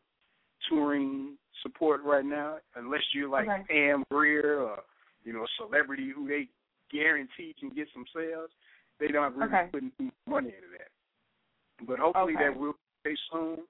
touring 0.68 1.38
support 1.64 2.04
right 2.04 2.26
now, 2.26 2.58
unless 2.76 3.02
you're 3.14 3.30
like 3.30 3.48
Okay. 3.48 3.64
Pam 3.70 4.04
Grier 4.12 4.60
or 4.60 4.80
you 5.24 5.34
know 5.34 5.44
a 5.44 5.48
celebrity 5.58 6.12
who 6.14 6.28
they 6.28 6.48
guarantee 6.92 7.56
can 7.60 7.70
get 7.70 7.88
some 7.94 8.06
sales. 8.16 8.50
They 9.00 9.08
don't 9.08 9.36
really 9.36 9.48
Okay. 9.48 9.70
putting 9.72 9.92
money 10.28 10.50
into 10.50 10.70
that. 10.78 10.92
But 11.88 12.00
hopefully 12.00 12.34
Okay. 12.36 12.46
that 12.46 12.58
will 12.58 12.76
be 13.04 13.16
soon. 13.32 13.68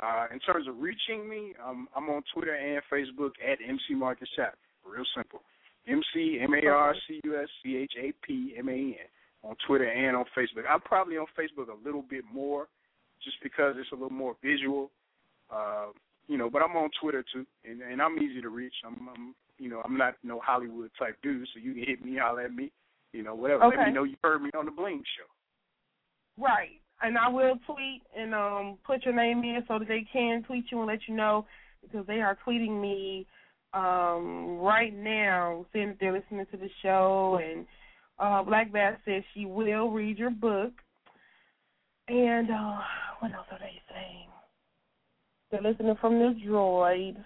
Uh, 0.00 0.26
in 0.32 0.40
terms 0.40 0.66
of 0.66 0.80
reaching 0.80 1.28
me, 1.28 1.54
um, 1.62 1.88
I'm 1.94 2.08
on 2.08 2.22
Twitter 2.32 2.54
and 2.54 2.82
Facebook 2.90 3.32
at 3.44 3.60
MC 3.60 3.94
Marcus 3.94 4.28
Chapman. 4.30 4.58
Real 4.84 5.04
simple. 5.14 5.42
M 5.86 6.02
C 6.14 6.40
M 6.40 6.54
A 6.54 6.66
R 6.66 6.94
C 7.06 7.20
U 7.24 7.38
S 7.38 7.48
C 7.62 7.76
H 7.76 7.92
A 7.98 8.12
P 8.24 8.54
M 8.56 8.68
A 8.68 8.72
N 8.72 8.96
on 9.42 9.56
Twitter 9.66 9.90
and 9.90 10.16
on 10.16 10.24
Facebook. 10.36 10.64
I'm 10.68 10.80
probably 10.80 11.16
on 11.16 11.26
Facebook 11.38 11.68
a 11.68 11.84
little 11.84 12.02
bit 12.02 12.24
more, 12.32 12.68
just 13.22 13.36
because 13.42 13.74
it's 13.78 13.90
a 13.92 13.94
little 13.94 14.10
more 14.10 14.36
visual. 14.42 14.90
Uh, 15.50 15.86
you 16.28 16.38
know, 16.38 16.48
but 16.48 16.62
I'm 16.62 16.76
on 16.76 16.90
Twitter 17.00 17.24
too, 17.32 17.44
and, 17.64 17.82
and 17.82 18.00
I'm 18.00 18.16
easy 18.18 18.40
to 18.40 18.48
reach. 18.48 18.74
I'm, 18.86 19.08
I'm, 19.14 19.34
you 19.58 19.68
know, 19.68 19.82
I'm 19.84 19.96
not 19.96 20.14
no 20.22 20.40
Hollywood 20.40 20.90
type 20.98 21.16
dude, 21.22 21.46
so 21.52 21.60
you 21.60 21.74
can 21.74 21.84
hit 21.84 22.04
me, 22.04 22.16
holler 22.16 22.42
at 22.42 22.54
me, 22.54 22.70
you 23.12 23.22
know, 23.22 23.34
whatever. 23.34 23.66
Let 23.66 23.86
me 23.86 23.92
know 23.92 24.04
you 24.04 24.16
heard 24.22 24.42
me 24.42 24.50
on 24.56 24.64
the 24.64 24.70
Bling 24.70 25.02
Show. 25.18 26.42
Right. 26.42 26.80
And 27.02 27.18
I 27.18 27.28
will 27.28 27.58
tweet 27.66 28.02
and 28.16 28.34
um 28.34 28.78
put 28.86 29.04
your 29.04 29.14
name 29.14 29.38
in 29.38 29.62
so 29.66 29.78
that 29.78 29.88
they 29.88 30.06
can 30.12 30.42
tweet 30.44 30.66
you 30.70 30.78
and 30.78 30.86
let 30.86 31.00
you 31.08 31.16
know 31.16 31.46
because 31.82 32.06
they 32.06 32.20
are 32.20 32.38
tweeting 32.46 32.80
me 32.80 33.26
um 33.74 34.58
right 34.58 34.94
now 34.94 35.66
saying 35.72 35.88
that 35.88 35.96
they're 36.00 36.12
listening 36.12 36.46
to 36.52 36.56
the 36.56 36.70
show 36.80 37.40
and 37.42 37.66
uh 38.18 38.42
Black 38.42 38.72
Bass 38.72 38.98
says 39.04 39.22
she 39.34 39.46
will 39.46 39.90
read 39.90 40.18
your 40.18 40.30
book. 40.30 40.72
And 42.08 42.50
uh 42.50 42.78
what 43.20 43.32
else 43.32 43.46
are 43.50 43.58
they 43.58 43.80
saying? 43.90 44.28
They're 45.50 45.62
listening 45.62 45.96
from 46.00 46.18
the 46.18 46.34
droid. 46.46 47.16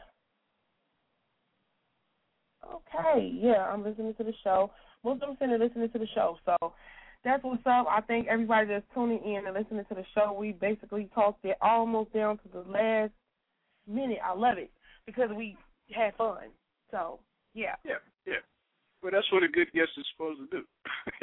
Okay, 2.67 3.31
yeah, 3.33 3.65
I'm 3.73 3.85
listening 3.85 4.15
to 4.15 4.25
the 4.25 4.33
show. 4.43 4.71
Most 5.05 5.23
of 5.23 5.39
them 5.39 5.51
they're 5.51 5.59
listening 5.59 5.91
to 5.91 5.99
the 5.99 6.09
show, 6.15 6.37
so 6.45 6.73
that's 7.25 7.43
what's 7.45 7.63
up. 7.67 7.87
I 7.89 8.01
think 8.01 8.27
everybody 8.29 8.69
that's 8.69 8.85
tuning 8.95 9.23
in 9.25 9.47
and 9.47 9.55
listening 9.55 9.85
to 9.89 9.95
the 9.95 10.05
show, 10.15 10.33
we 10.33 10.53
basically 10.53 11.09
talked 11.15 11.45
it 11.45 11.57
almost 11.61 12.13
down 12.13 12.39
to 12.39 12.49
the 12.53 12.71
last 12.71 13.13
minute. 13.87 14.19
I 14.25 14.35
love 14.35 14.59
it 14.59 14.71
because 15.07 15.31
we 15.37 15.57
had 15.93 16.15
fun. 16.17 16.49
So 16.91 17.21
yeah. 17.55 17.75
Yeah, 17.85 17.95
yeah. 18.27 18.35
Well, 19.07 19.15
that's 19.15 19.31
what 19.31 19.47
a 19.47 19.55
good 19.55 19.71
guest 19.71 19.95
is 19.95 20.03
supposed 20.11 20.43
to 20.43 20.51
do. 20.51 20.67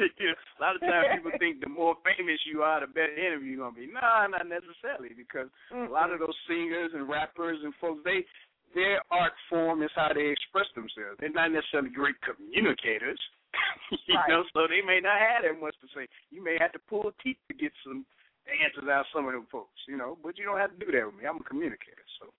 you 0.16 0.32
know, 0.32 0.40
a 0.56 0.60
lot 0.64 0.72
of 0.72 0.80
times 0.80 1.20
people 1.20 1.36
think 1.42 1.60
the 1.60 1.68
more 1.68 1.92
famous 2.00 2.40
you 2.48 2.64
are, 2.64 2.80
the 2.80 2.88
better 2.88 3.12
interview 3.12 3.60
you're 3.60 3.68
gonna 3.68 3.76
be. 3.76 3.92
Nah, 3.92 4.24
not 4.24 4.48
necessarily, 4.48 5.12
because 5.12 5.52
Mm-mm. 5.68 5.84
a 5.84 5.92
lot 5.92 6.08
of 6.08 6.16
those 6.16 6.32
singers 6.48 6.96
and 6.96 7.04
rappers 7.04 7.60
and 7.60 7.76
folks, 7.76 8.00
they 8.00 8.24
their 8.72 9.04
art 9.12 9.36
form 9.52 9.84
is 9.84 9.92
how 9.92 10.08
they 10.16 10.32
express 10.32 10.64
themselves. 10.72 11.20
They're 11.20 11.28
not 11.28 11.52
necessarily 11.52 11.92
great 11.92 12.16
communicators. 12.24 13.20
you 14.08 14.16
Right. 14.16 14.32
know, 14.32 14.48
so 14.56 14.64
they 14.64 14.80
may 14.80 15.04
not 15.04 15.20
have 15.20 15.44
that 15.44 15.60
much 15.60 15.76
to 15.84 15.88
say. 15.92 16.08
You 16.32 16.40
may 16.40 16.56
have 16.56 16.72
to 16.72 16.80
pull 16.88 17.12
teeth 17.20 17.36
to 17.52 17.54
get 17.54 17.76
some 17.84 18.08
answers 18.48 18.88
out 18.88 19.04
of 19.04 19.12
some 19.12 19.28
of 19.28 19.36
them 19.36 19.44
folks, 19.52 19.76
you 19.84 20.00
know, 20.00 20.16
but 20.24 20.40
you 20.40 20.48
don't 20.48 20.56
have 20.56 20.72
to 20.72 20.80
do 20.80 20.88
that 20.88 21.04
with 21.04 21.20
me. 21.20 21.28
I'm 21.28 21.36
a 21.36 21.44
communicator, 21.44 22.00
so 22.16 22.32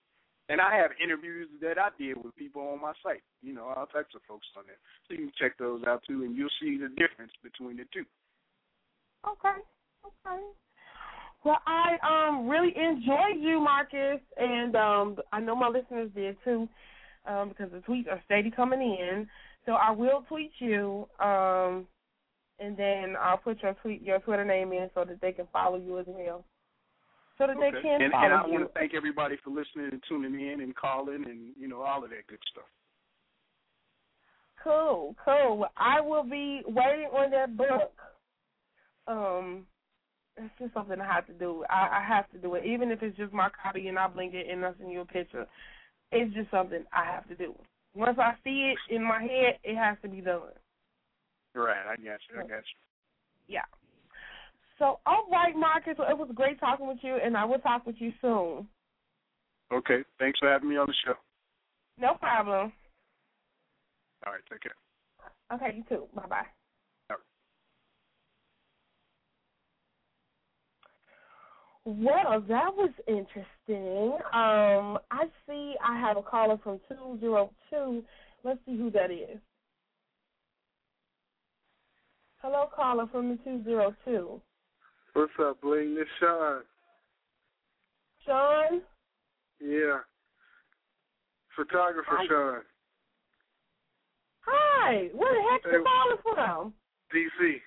and 0.48 0.60
I 0.60 0.76
have 0.76 0.90
interviews 1.02 1.48
that 1.60 1.78
I 1.78 1.88
did 1.98 2.22
with 2.22 2.36
people 2.36 2.62
on 2.62 2.80
my 2.80 2.92
site, 3.02 3.22
you 3.42 3.52
know, 3.52 3.64
all 3.64 3.86
types 3.86 4.14
of 4.14 4.22
folks 4.28 4.46
on 4.56 4.64
there. 4.66 4.78
So 5.08 5.14
you 5.14 5.26
can 5.26 5.32
check 5.38 5.58
those 5.58 5.82
out 5.86 6.02
too 6.08 6.22
and 6.24 6.36
you'll 6.36 6.48
see 6.60 6.78
the 6.78 6.88
difference 6.88 7.32
between 7.42 7.76
the 7.76 7.84
two. 7.92 8.04
Okay. 9.26 9.58
Okay. 10.04 10.42
Well, 11.44 11.58
I 11.66 11.96
um 12.02 12.48
really 12.48 12.74
enjoyed 12.76 13.40
you, 13.40 13.60
Marcus, 13.60 14.20
and 14.36 14.76
um 14.76 15.16
I 15.32 15.40
know 15.40 15.56
my 15.56 15.68
listeners 15.68 16.10
did 16.14 16.36
too, 16.44 16.68
um 17.26 17.48
because 17.48 17.70
the 17.72 17.78
tweets 17.78 18.08
are 18.08 18.22
steady 18.26 18.50
coming 18.50 18.80
in. 18.80 19.28
So 19.64 19.72
I 19.72 19.90
will 19.90 20.24
tweet 20.28 20.52
you, 20.60 21.08
um, 21.18 21.88
and 22.60 22.76
then 22.76 23.16
I'll 23.20 23.36
put 23.36 23.62
your 23.62 23.74
tweet 23.82 24.00
your 24.00 24.20
Twitter 24.20 24.44
name 24.44 24.72
in 24.72 24.88
so 24.94 25.04
that 25.04 25.20
they 25.20 25.32
can 25.32 25.48
follow 25.52 25.76
you 25.76 25.98
as 25.98 26.06
well, 26.06 26.44
so 27.38 27.46
that 27.46 27.56
they 27.58 27.68
Okay. 27.68 27.82
can 27.82 28.02
and, 28.02 28.12
follow 28.12 28.24
and 28.24 28.34
I 28.34 28.46
you. 28.46 28.52
want 28.52 28.64
to 28.66 28.78
thank 28.78 28.94
everybody 28.94 29.36
for 29.42 29.50
listening 29.50 29.90
and 29.92 30.02
tuning 30.08 30.40
in 30.40 30.60
and 30.60 30.74
calling 30.74 31.24
and, 31.26 31.54
you 31.58 31.68
know, 31.68 31.82
all 31.82 32.02
of 32.04 32.10
that 32.10 32.26
good 32.26 32.38
stuff. 32.50 32.64
Cool, 34.62 35.14
cool. 35.24 35.58
Well, 35.58 35.72
I 35.76 36.00
will 36.00 36.24
be 36.24 36.62
waiting 36.66 37.08
on 37.12 37.30
that 37.30 37.56
book. 37.56 37.92
Um, 39.06 39.66
it's 40.36 40.52
just 40.58 40.74
something 40.74 41.00
I 41.00 41.06
have 41.06 41.26
to 41.28 41.32
do. 41.32 41.64
I, 41.70 42.00
I 42.00 42.04
have 42.06 42.30
to 42.32 42.38
do 42.38 42.54
it, 42.54 42.64
even 42.66 42.90
if 42.90 43.02
it's 43.02 43.16
just 43.16 43.32
my 43.32 43.48
copy 43.62 43.88
and 43.88 43.98
I 43.98 44.08
blink 44.08 44.34
it 44.34 44.48
and 44.50 44.64
I 44.64 44.72
send 44.78 44.90
you 44.90 45.02
a 45.02 45.04
picture. 45.04 45.46
It's 46.10 46.34
just 46.34 46.50
something 46.50 46.84
I 46.92 47.04
have 47.04 47.28
to 47.28 47.34
do. 47.34 47.54
Once 47.94 48.18
I 48.18 48.34
see 48.44 48.72
it 48.74 48.94
in 48.94 49.02
my 49.02 49.22
head, 49.22 49.58
it 49.62 49.76
has 49.76 49.96
to 50.02 50.08
be 50.08 50.20
done. 50.20 50.40
Right, 51.54 51.86
I 51.86 51.96
got 51.96 52.20
you. 52.28 52.38
I 52.38 52.40
got 52.40 52.48
you. 52.48 52.78
Yeah. 53.48 53.64
So, 54.78 55.00
all 55.06 55.26
right, 55.30 55.56
Marcus. 55.56 55.94
Well, 55.98 56.10
it 56.10 56.18
was 56.18 56.28
great 56.34 56.60
talking 56.60 56.86
with 56.86 56.98
you, 57.02 57.16
and 57.22 57.36
I 57.36 57.44
will 57.44 57.58
talk 57.58 57.86
with 57.86 57.96
you 57.98 58.12
soon. 58.20 58.68
Okay. 59.72 60.02
Thanks 60.18 60.38
for 60.38 60.50
having 60.50 60.68
me 60.68 60.76
on 60.76 60.86
the 60.86 60.94
show. 61.04 61.14
No 61.98 62.14
problem. 62.14 62.72
All 64.26 64.32
right, 64.32 64.42
take 64.50 64.60
care. 64.60 64.72
Okay, 65.52 65.76
you 65.76 65.84
too. 65.88 66.04
Bye 66.14 66.26
bye. 66.28 66.46
Well, 71.88 72.40
that 72.48 72.74
was 72.74 72.90
interesting. 73.06 74.18
Um, 74.34 74.98
I 75.12 75.26
see 75.46 75.76
I 75.80 76.00
have 76.00 76.16
a 76.16 76.22
caller 76.22 76.58
from 76.62 76.80
two 76.88 77.16
zero 77.20 77.52
two. 77.70 78.02
Let's 78.42 78.58
see 78.66 78.76
who 78.76 78.90
that 78.90 79.12
is. 79.12 79.38
Hello, 82.38 82.68
caller 82.74 83.06
from 83.12 83.28
the 83.28 83.38
two 83.44 83.62
zero 83.62 83.94
two. 84.04 84.40
What's 85.16 85.32
up, 85.40 85.62
Bling? 85.62 85.94
This 85.94 86.04
Sean. 86.20 86.60
Sean. 88.26 88.82
Yeah. 89.58 90.00
Photographer 91.56 92.04
Hi. 92.10 92.26
Sean. 92.28 92.60
Hi. 94.42 95.08
Where 95.14 95.34
the 95.34 95.50
heck 95.50 95.62
you 95.72 95.78
Hey. 95.78 95.84
calling 95.84 96.18
from? 96.34 96.74
DC. 97.14 97.62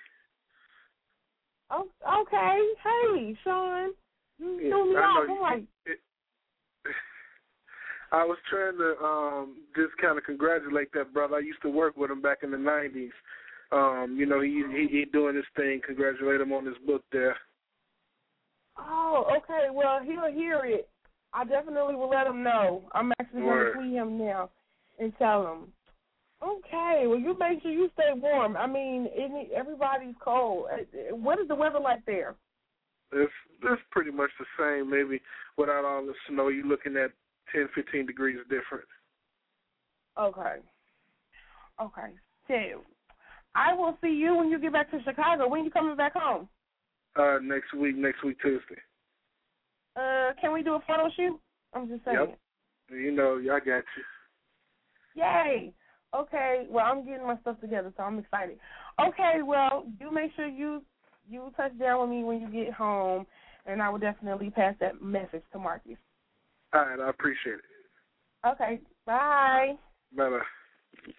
Oh, 1.70 1.88
okay. 2.20 2.72
Hey, 2.84 3.36
Sean. 3.42 3.94
You 4.38 4.60
Yeah, 4.62 4.84
me 4.84 4.96
I 4.96 5.00
off. 5.00 5.28
I'm 5.28 5.40
like, 5.40 5.64
I 8.12 8.24
was 8.24 8.38
trying 8.48 8.78
to 8.78 8.96
um 9.04 9.56
just 9.74 9.96
kind 10.00 10.18
of 10.18 10.22
congratulate 10.22 10.92
that 10.92 11.12
brother. 11.12 11.34
I 11.34 11.40
used 11.40 11.62
to 11.62 11.68
work 11.68 11.96
with 11.96 12.12
him 12.12 12.22
back 12.22 12.44
in 12.44 12.52
the 12.52 12.56
'90s. 12.56 13.10
Um, 13.72 14.16
you 14.18 14.26
know, 14.26 14.40
he 14.40 14.64
he, 14.72 14.88
he 14.90 15.04
doing 15.12 15.36
his 15.36 15.44
thing. 15.56 15.80
Congratulate 15.86 16.40
him 16.40 16.52
on 16.52 16.66
his 16.66 16.76
book 16.86 17.02
there. 17.12 17.36
oh, 18.78 19.26
okay. 19.36 19.68
Well, 19.72 20.00
he'll 20.04 20.32
hear 20.32 20.62
it. 20.64 20.88
I 21.32 21.44
definitely 21.44 21.94
will 21.94 22.08
let 22.10 22.26
him 22.26 22.42
know. 22.42 22.88
I'm 22.92 23.12
actually 23.20 23.42
going 23.42 23.66
to 23.66 23.72
tweet 23.72 23.92
him 23.92 24.18
now 24.18 24.50
and 24.98 25.12
tell 25.18 25.46
him. 25.46 25.68
Okay. 26.42 27.04
Well, 27.06 27.18
you 27.18 27.36
make 27.38 27.62
sure 27.62 27.70
you 27.70 27.88
stay 27.94 28.10
warm. 28.14 28.56
I 28.56 28.66
mean, 28.66 29.06
it, 29.12 29.52
everybody's 29.54 30.14
cold. 30.24 30.66
Uh, 30.72 31.14
What 31.14 31.38
is 31.38 31.46
the 31.46 31.54
weather 31.54 31.78
like 31.78 32.04
there? 32.06 32.34
It's 33.12 33.32
it's 33.62 33.82
pretty 33.90 34.10
much 34.10 34.30
the 34.38 34.46
same. 34.58 34.90
Maybe 34.90 35.20
without 35.56 35.84
all 35.84 36.04
the 36.04 36.14
snow, 36.28 36.48
you're 36.48 36.64
looking 36.66 36.96
at 36.96 37.10
10, 37.54 37.68
15 37.74 38.06
degrees 38.06 38.38
different. 38.48 38.86
Okay. 40.18 40.56
Okay. 41.80 42.10
So, 42.48 42.82
I 43.54 43.74
will 43.74 43.96
see 44.02 44.10
you 44.10 44.36
when 44.36 44.48
you 44.50 44.58
get 44.60 44.72
back 44.72 44.90
to 44.90 45.02
Chicago. 45.02 45.48
When 45.48 45.64
you 45.64 45.70
coming 45.70 45.96
back 45.96 46.14
home? 46.14 46.48
Uh, 47.16 47.38
next 47.42 47.74
week, 47.74 47.96
next 47.96 48.22
week 48.22 48.36
Tuesday. 48.40 48.80
Uh, 49.96 50.32
can 50.40 50.52
we 50.52 50.62
do 50.62 50.74
a 50.74 50.80
photo 50.86 51.08
shoot? 51.16 51.38
I'm 51.74 51.88
just 51.88 52.04
saying. 52.04 52.18
Yep. 52.20 52.38
You 52.90 53.12
know, 53.12 53.38
I 53.38 53.58
got 53.58 53.84
you. 53.96 54.04
Yay! 55.14 55.72
Okay, 56.14 56.66
well 56.68 56.86
I'm 56.86 57.04
getting 57.04 57.26
my 57.26 57.38
stuff 57.40 57.60
together, 57.60 57.92
so 57.96 58.02
I'm 58.02 58.18
excited. 58.18 58.58
Okay, 59.00 59.42
well 59.44 59.86
you 60.00 60.12
make 60.12 60.32
sure 60.34 60.46
you 60.46 60.82
you 61.28 61.52
touch 61.56 61.76
down 61.78 62.00
with 62.00 62.10
me 62.10 62.24
when 62.24 62.40
you 62.40 62.48
get 62.48 62.72
home, 62.72 63.26
and 63.66 63.80
I 63.80 63.90
will 63.90 63.98
definitely 63.98 64.50
pass 64.50 64.74
that 64.80 65.00
message 65.02 65.42
to 65.52 65.58
Marcus. 65.58 65.96
All 66.72 66.80
right, 66.80 66.98
I 66.98 67.10
appreciate 67.10 67.54
it. 67.54 68.48
Okay, 68.48 68.80
bye. 69.06 69.74
Bye 70.16 70.30
bye. 70.30 71.12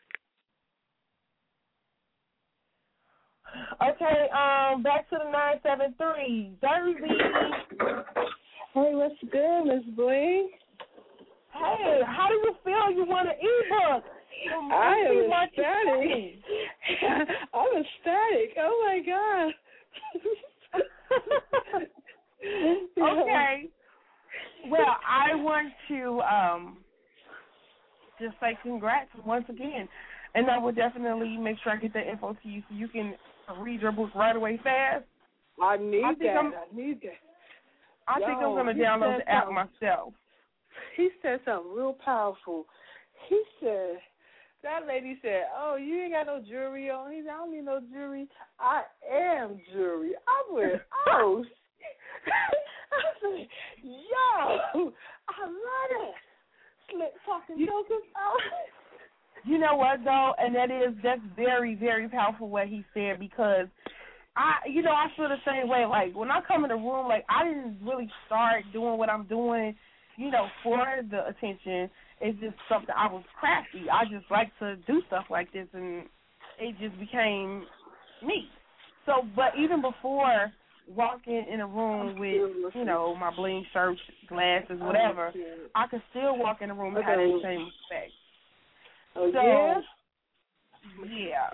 Okay, 3.81 4.27
um, 4.31 4.83
back 4.83 5.09
to 5.09 5.17
the 5.23 5.31
nine 5.31 5.59
seven 5.63 5.93
three, 5.97 6.53
Jersey. 6.61 7.17
Hey, 8.73 8.91
what's 8.93 9.15
good, 9.31 9.63
Miss 9.65 9.83
Bling? 9.95 10.51
Hey, 11.53 12.01
how 12.05 12.27
do 12.29 12.35
you 12.35 12.55
feel? 12.63 12.91
You 12.95 13.05
want 13.05 13.27
an 13.27 13.35
ebook? 13.35 14.03
I 14.73 14.95
am 15.09 15.29
ecstatic. 15.43 16.39
I'm 17.53 17.83
ecstatic. 17.83 18.57
Oh 18.59 18.75
my 18.85 18.99
god. 19.05 19.53
okay. 23.23 23.69
Well, 24.69 24.95
I 25.07 25.35
want 25.35 25.73
to 25.89 26.21
um 26.21 26.77
just 28.19 28.35
say 28.39 28.57
congrats 28.61 29.09
once 29.25 29.45
again. 29.49 29.87
And 30.33 30.49
I 30.49 30.57
will 30.57 30.71
definitely 30.71 31.35
make 31.37 31.57
sure 31.61 31.73
I 31.73 31.75
get 31.75 31.91
the 31.91 32.09
info 32.09 32.33
to 32.41 32.47
you 32.47 32.61
so 32.69 32.75
you 32.75 32.87
can 32.87 33.15
read 33.59 33.81
your 33.81 33.91
book 33.91 34.09
right 34.15 34.35
away 34.35 34.59
fast. 34.63 35.05
I 35.61 35.77
need 35.77 36.03
I 36.03 36.13
that. 36.15 36.27
I'm- 36.37 36.53
I 36.53 36.75
need 36.75 37.01
that. 37.01 37.19
I 38.07 38.15
think 38.15 38.41
I'm 38.41 38.55
gonna 38.55 38.73
download 38.73 39.17
the 39.17 39.29
app 39.29 39.49
myself. 39.51 40.13
He 40.95 41.09
said 41.21 41.39
something 41.45 41.71
real 41.73 41.93
powerful. 41.93 42.67
He 43.27 43.43
said, 43.59 44.01
that 44.63 44.85
lady 44.87 45.19
said, 45.21 45.47
"Oh, 45.55 45.75
you 45.75 46.01
ain't 46.03 46.13
got 46.13 46.27
no 46.27 46.39
jewelry 46.39 46.89
on." 46.89 47.11
He 47.11 47.21
said, 47.21 47.29
"I 47.29 47.37
don't 47.37 47.51
need 47.51 47.65
no 47.65 47.79
jewelry. 47.79 48.27
I 48.59 48.83
am 49.09 49.61
jewelry." 49.71 50.13
I 50.27 50.43
went, 50.51 50.81
"Oh." 51.07 51.43
shit." 51.43 51.97
I 52.91 53.13
said, 53.21 53.47
"Yo, 53.81 54.93
I 55.29 55.45
love 55.45 55.91
it." 55.91 56.15
Slick 56.89 57.13
talking 57.25 57.65
jokers. 57.65 58.03
You 59.43 59.57
know 59.57 59.75
what 59.75 60.03
though, 60.03 60.33
and 60.37 60.55
that 60.55 60.69
is 60.69 60.95
that's 61.03 61.21
very 61.35 61.75
very 61.75 62.07
powerful 62.07 62.49
what 62.49 62.67
he 62.67 62.85
said 62.93 63.19
because 63.19 63.67
I 64.35 64.67
you 64.69 64.81
know 64.81 64.91
I 64.91 65.07
feel 65.15 65.29
the 65.29 65.37
same 65.45 65.67
way. 65.67 65.85
Like 65.85 66.15
when 66.15 66.29
I 66.29 66.41
come 66.47 66.63
in 66.63 66.69
the 66.69 66.75
room, 66.75 67.07
like 67.07 67.25
I 67.29 67.43
didn't 67.43 67.79
really 67.83 68.09
start 68.27 68.63
doing 68.71 68.97
what 68.97 69.09
I'm 69.09 69.25
doing, 69.25 69.75
you 70.17 70.29
know, 70.29 70.47
for 70.63 70.85
the 71.09 71.27
attention. 71.27 71.89
It's 72.21 72.39
just 72.39 72.55
something 72.69 72.93
I 72.95 73.11
was 73.11 73.23
crafty. 73.39 73.89
I 73.91 74.03
just 74.05 74.29
like 74.29 74.51
to 74.59 74.75
do 74.87 75.01
stuff 75.07 75.25
like 75.31 75.51
this, 75.53 75.67
and 75.73 76.03
it 76.59 76.75
just 76.79 76.99
became 76.99 77.65
me. 78.23 78.45
So, 79.07 79.25
but 79.35 79.53
even 79.57 79.81
before 79.81 80.51
walking 80.87 81.45
in 81.51 81.61
a 81.61 81.67
room 81.67 82.19
with 82.19 82.75
you 82.75 82.85
know 82.85 83.15
my 83.15 83.33
bling 83.35 83.65
shirt, 83.73 83.97
glasses, 84.29 84.79
whatever, 84.79 85.33
I 85.73 85.87
could 85.87 86.03
still 86.11 86.37
walk 86.37 86.61
in 86.61 86.69
a 86.69 86.75
room 86.75 86.95
and 86.95 87.03
have 87.03 87.17
the 87.17 87.39
same 87.43 87.69
respect. 87.89 88.11
Oh 89.15 89.31
So, 89.31 89.41
yeah. 89.41 89.81
Yeah. 91.07 91.49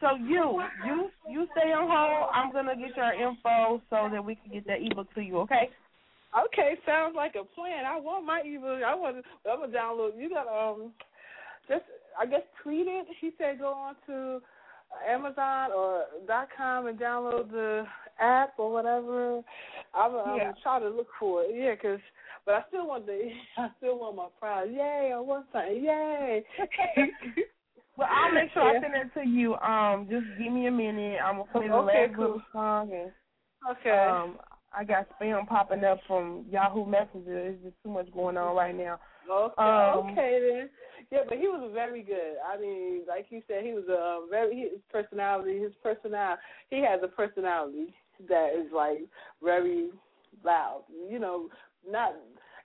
So 0.00 0.14
you, 0.16 0.62
you, 0.84 1.10
you 1.28 1.46
stay 1.56 1.72
on 1.72 1.88
hold. 1.88 2.30
I'm 2.34 2.52
gonna 2.52 2.76
get 2.76 2.96
your 2.96 3.12
info 3.12 3.80
so 3.88 4.08
that 4.12 4.24
we 4.24 4.34
can 4.34 4.52
get 4.52 4.66
that 4.66 4.78
ebook 4.82 5.12
to 5.14 5.20
you. 5.22 5.38
Okay? 5.40 5.70
Okay, 6.46 6.74
sounds 6.84 7.14
like 7.16 7.34
a 7.34 7.44
plan. 7.44 7.86
I 7.86 7.98
want 7.98 8.26
my 8.26 8.42
ebook. 8.44 8.82
I 8.82 8.94
want. 8.94 9.16
To, 9.16 9.50
I'm 9.50 9.60
gonna 9.60 9.72
download. 9.72 10.20
You 10.20 10.28
got 10.28 10.46
um, 10.48 10.92
just 11.68 11.84
I 12.20 12.26
guess 12.26 12.42
tweet 12.62 12.86
it. 12.86 13.06
He 13.20 13.30
said 13.38 13.58
go 13.58 13.72
on 13.72 13.94
to 14.06 14.40
Amazon 15.08 15.70
or 15.72 16.04
dot 16.26 16.48
com 16.54 16.88
and 16.88 16.98
download 16.98 17.50
the 17.50 17.84
app 18.20 18.54
or 18.58 18.70
whatever. 18.72 19.40
I'm, 19.94 20.14
I'm 20.14 20.36
Yeah. 20.36 20.52
trying 20.62 20.82
to 20.82 20.90
look 20.90 21.08
for 21.18 21.42
it. 21.44 21.50
Yeah, 21.54 21.74
'cause 21.74 22.00
but 22.46 22.54
I 22.54 22.62
still 22.68 22.86
want 22.86 23.06
the 23.06 23.28
I 23.58 23.68
still 23.78 23.98
want 23.98 24.16
my 24.16 24.28
prize. 24.38 24.68
Yay! 24.72 25.12
I 25.14 25.20
want 25.20 25.46
something. 25.52 25.84
Yay! 25.84 26.44
Well, 27.98 28.08
I'll 28.10 28.34
make 28.34 28.52
sure 28.52 28.62
I 28.62 28.74
send 28.78 28.94
it 28.94 29.14
to 29.14 29.26
you. 29.26 29.54
Um, 29.56 30.06
just 30.10 30.26
give 30.38 30.52
me 30.52 30.66
a 30.66 30.70
minute. 30.70 31.18
I'm 31.24 31.36
gonna 31.38 31.50
play 31.50 31.68
the 31.68 31.74
Okay, 31.76 32.04
last 32.08 32.14
cool. 32.14 32.24
little 32.24 32.42
song 32.52 32.92
and 32.92 33.10
Okay. 33.70 34.06
um, 34.08 34.36
I 34.76 34.84
got 34.84 35.06
spam 35.18 35.46
popping 35.48 35.82
up 35.82 36.00
from 36.06 36.44
Yahoo 36.50 36.84
Messenger. 36.84 37.24
There's 37.24 37.62
just 37.62 37.76
too 37.82 37.90
much 37.90 38.12
going 38.12 38.36
on 38.36 38.54
right 38.54 38.76
now. 38.76 39.00
Okay, 39.30 39.62
Um, 39.62 40.10
okay 40.10 40.38
then. 40.42 40.70
Yeah, 41.10 41.20
but 41.28 41.38
he 41.38 41.48
was 41.48 41.70
very 41.72 42.02
good. 42.02 42.36
I 42.46 42.60
mean, 42.60 43.02
like 43.08 43.26
you 43.30 43.42
said, 43.48 43.64
he 43.64 43.72
was 43.72 43.88
a 43.88 44.28
very 44.30 44.60
his 44.60 44.80
personality. 44.92 45.58
His 45.58 45.72
personality. 45.82 46.42
He 46.68 46.82
has 46.82 47.00
a 47.02 47.08
personality 47.08 47.94
that 48.28 48.50
is 48.54 48.70
like 48.72 48.98
very 49.42 49.90
loud. 50.44 50.84
You 51.10 51.18
know, 51.18 51.48
not 51.88 52.14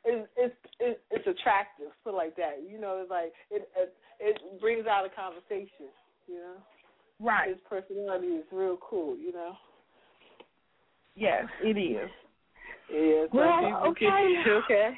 it's 0.04 0.28
it's 0.36 0.56
it's, 0.80 1.00
it's 1.12 1.28
attractive, 1.28 1.88
put 2.04 2.14
like 2.14 2.36
that. 2.38 2.60
You 2.68 2.80
know, 2.80 3.00
it's 3.02 3.12
like 3.12 3.34
it, 3.50 3.70
it 3.78 3.94
it 4.20 4.62
brings 4.62 4.88
out 4.88 5.06
a 5.06 5.10
conversation. 5.10 5.90
You 6.28 6.36
know, 6.36 6.54
Right. 7.20 7.50
his 7.50 7.58
personality 7.70 8.28
is 8.28 8.46
real 8.52 8.78
cool. 8.82 9.16
You 9.18 9.34
know. 9.34 9.54
Yes, 11.16 11.46
it 11.62 11.78
is. 11.78 12.10
Yeah. 12.90 13.26
so 13.32 13.38
Well, 13.38 13.84
okay. 13.88 14.06
can- 14.06 14.52
okay. 14.64 14.98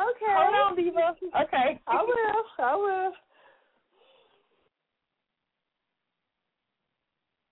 Okay. 0.00 0.26
Hold 0.30 0.54
on, 0.54 0.76
Diva. 0.76 1.14
Okay. 1.42 1.80
I 1.86 2.02
will. 2.02 2.44
I 2.64 2.76
will. 2.76 3.12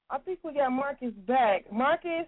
I 0.08 0.18
think 0.18 0.38
we 0.44 0.54
got 0.54 0.70
Marcus 0.70 1.12
back. 1.26 1.70
Marcus. 1.72 2.26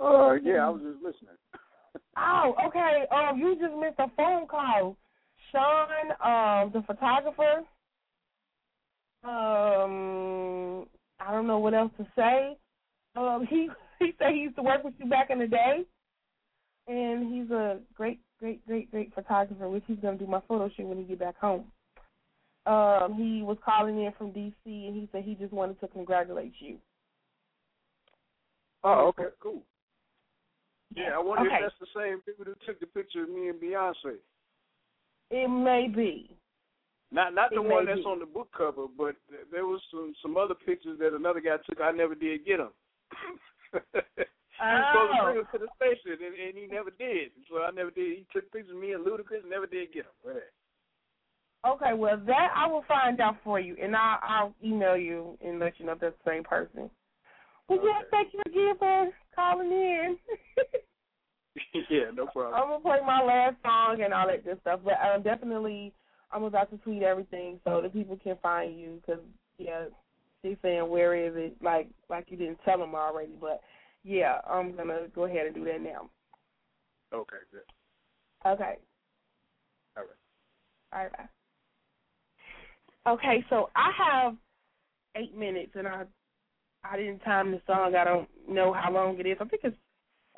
Uh, 0.00 0.34
yeah, 0.34 0.66
I 0.66 0.70
was 0.70 0.82
just 0.82 1.02
listening. 1.02 1.36
Oh, 2.20 2.54
okay. 2.66 3.04
Um, 3.12 3.38
you 3.38 3.54
just 3.54 3.76
missed 3.78 3.98
a 4.00 4.10
phone 4.16 4.48
call. 4.48 4.96
Sean, 5.52 6.10
um, 6.20 6.72
the 6.72 6.82
photographer. 6.84 7.62
Um, 9.22 10.86
I 11.20 11.30
don't 11.32 11.46
know 11.46 11.58
what 11.58 11.74
else 11.74 11.92
to 11.98 12.06
say. 12.16 12.56
Um, 13.14 13.46
he 13.50 13.68
he 13.98 14.14
said 14.18 14.32
he 14.32 14.40
used 14.40 14.56
to 14.56 14.62
work 14.62 14.82
with 14.82 14.94
you 14.98 15.08
back 15.08 15.30
in 15.30 15.38
the 15.38 15.46
day, 15.46 15.84
and 16.88 17.32
he's 17.32 17.50
a 17.52 17.78
great, 17.94 18.20
great, 18.40 18.66
great, 18.66 18.90
great 18.90 19.14
photographer. 19.14 19.68
Which 19.68 19.84
he's 19.86 19.98
gonna 20.02 20.18
do 20.18 20.26
my 20.26 20.40
photo 20.48 20.68
shoot 20.76 20.86
when 20.86 20.98
he 20.98 21.04
get 21.04 21.20
back 21.20 21.38
home. 21.38 21.66
Um, 22.66 23.14
he 23.14 23.42
was 23.42 23.58
calling 23.64 24.02
in 24.02 24.12
from 24.18 24.32
DC, 24.32 24.52
and 24.64 24.94
he 24.94 25.08
said 25.12 25.24
he 25.24 25.34
just 25.34 25.52
wanted 25.52 25.80
to 25.80 25.88
congratulate 25.88 26.54
you. 26.58 26.78
Oh, 28.84 29.08
okay, 29.08 29.28
cool. 29.40 29.62
Yeah, 30.98 31.14
I 31.14 31.18
wonder 31.18 31.46
Okay. 31.46 31.54
if 31.56 31.70
that's 31.70 31.80
the 31.80 32.00
same 32.00 32.20
people 32.22 32.44
who 32.44 32.54
took 32.66 32.80
the 32.80 32.86
picture 32.86 33.22
of 33.22 33.30
me 33.30 33.48
and 33.48 33.60
Beyonce. 33.60 34.18
It 35.30 35.48
may 35.48 35.88
be. 35.88 36.36
Not 37.10 37.34
not 37.34 37.50
the 37.54 37.62
one 37.62 37.86
that's 37.86 38.00
be. 38.00 38.04
on 38.04 38.18
the 38.18 38.26
book 38.26 38.48
cover, 38.56 38.86
but 38.86 39.16
th- 39.30 39.48
there 39.50 39.66
was 39.66 39.80
some 39.90 40.14
some 40.20 40.36
other 40.36 40.54
pictures 40.54 40.98
that 40.98 41.14
another 41.14 41.40
guy 41.40 41.56
took. 41.68 41.80
I 41.80 41.90
never 41.90 42.14
did 42.14 42.44
get 42.44 42.58
them. 42.58 42.72
he 43.72 43.78
was 43.80 44.84
supposed 44.92 45.12
to 45.12 45.20
Oh. 45.20 45.24
bring 45.24 45.36
them 45.36 45.48
to 45.52 45.58
the 45.58 45.68
station, 45.76 46.18
and, 46.20 46.34
and 46.36 46.56
he 46.56 46.66
never 46.66 46.90
did. 46.90 47.32
So 47.48 47.62
I 47.62 47.70
never 47.70 47.90
did. 47.90 48.18
He 48.18 48.26
took 48.32 48.50
pictures 48.52 48.74
of 48.74 48.80
me 48.80 48.92
and 48.92 49.06
Ludacris, 49.06 49.40
and 49.40 49.50
never 49.50 49.66
did 49.66 49.92
get 49.92 50.04
them. 50.04 50.36
Okay, 51.66 51.92
well 51.94 52.20
that 52.26 52.52
I 52.54 52.66
will 52.66 52.84
find 52.86 53.20
out 53.20 53.36
for 53.42 53.58
you, 53.58 53.76
and 53.82 53.96
I'll, 53.96 54.18
I'll 54.22 54.54
email 54.64 54.96
you 54.96 55.36
and 55.44 55.58
let 55.58 55.78
you 55.80 55.86
know 55.86 55.92
if 55.92 56.00
that's 56.00 56.14
the 56.24 56.30
same 56.30 56.44
person. 56.44 56.90
Well, 57.68 57.80
yeah, 57.84 58.00
thank 58.10 58.32
you 58.32 58.40
again 58.46 58.76
for 58.78 59.10
calling 59.34 59.72
in. 59.72 60.16
yeah, 61.90 62.10
no 62.14 62.26
problem. 62.26 62.54
I'm 62.54 62.68
gonna 62.68 62.80
play 62.80 62.98
my 63.06 63.22
last 63.22 63.56
song 63.64 64.02
and 64.02 64.12
all 64.12 64.26
that 64.26 64.44
good 64.44 64.60
stuff, 64.60 64.80
but 64.84 64.94
um, 65.02 65.22
definitely 65.22 65.92
I'm 66.32 66.44
about 66.44 66.70
to 66.70 66.76
tweet 66.78 67.02
everything 67.02 67.60
so 67.64 67.80
that 67.80 67.92
people 67.92 68.18
can 68.22 68.36
find 68.42 68.78
you. 68.78 69.02
Cause 69.06 69.18
yeah, 69.58 69.86
she's 70.42 70.56
saying 70.62 70.88
where 70.88 71.14
is 71.14 71.32
it? 71.36 71.56
Like 71.62 71.88
like 72.08 72.26
you 72.28 72.36
didn't 72.36 72.60
tell 72.64 72.78
them 72.78 72.94
already, 72.94 73.32
but 73.40 73.60
yeah, 74.04 74.38
I'm 74.48 74.76
gonna 74.76 75.06
go 75.14 75.24
ahead 75.24 75.46
and 75.46 75.54
do 75.54 75.64
that 75.64 75.80
now. 75.80 76.10
Okay, 77.12 77.36
good. 77.50 77.60
Okay. 78.46 78.76
All 79.96 80.04
right. 80.04 80.92
All 80.92 81.00
right. 81.00 81.12
bye. 81.12 81.28
Okay, 83.12 83.44
so 83.48 83.70
I 83.74 83.90
have 83.96 84.36
eight 85.16 85.36
minutes, 85.36 85.72
and 85.74 85.88
I 85.88 86.04
I 86.84 86.96
didn't 86.96 87.20
time 87.20 87.50
the 87.50 87.60
song. 87.66 87.94
I 87.94 88.04
don't 88.04 88.28
know 88.48 88.72
how 88.72 88.92
long 88.92 89.18
it 89.18 89.26
is. 89.26 89.38
I 89.40 89.44
think 89.44 89.62
it's 89.64 89.76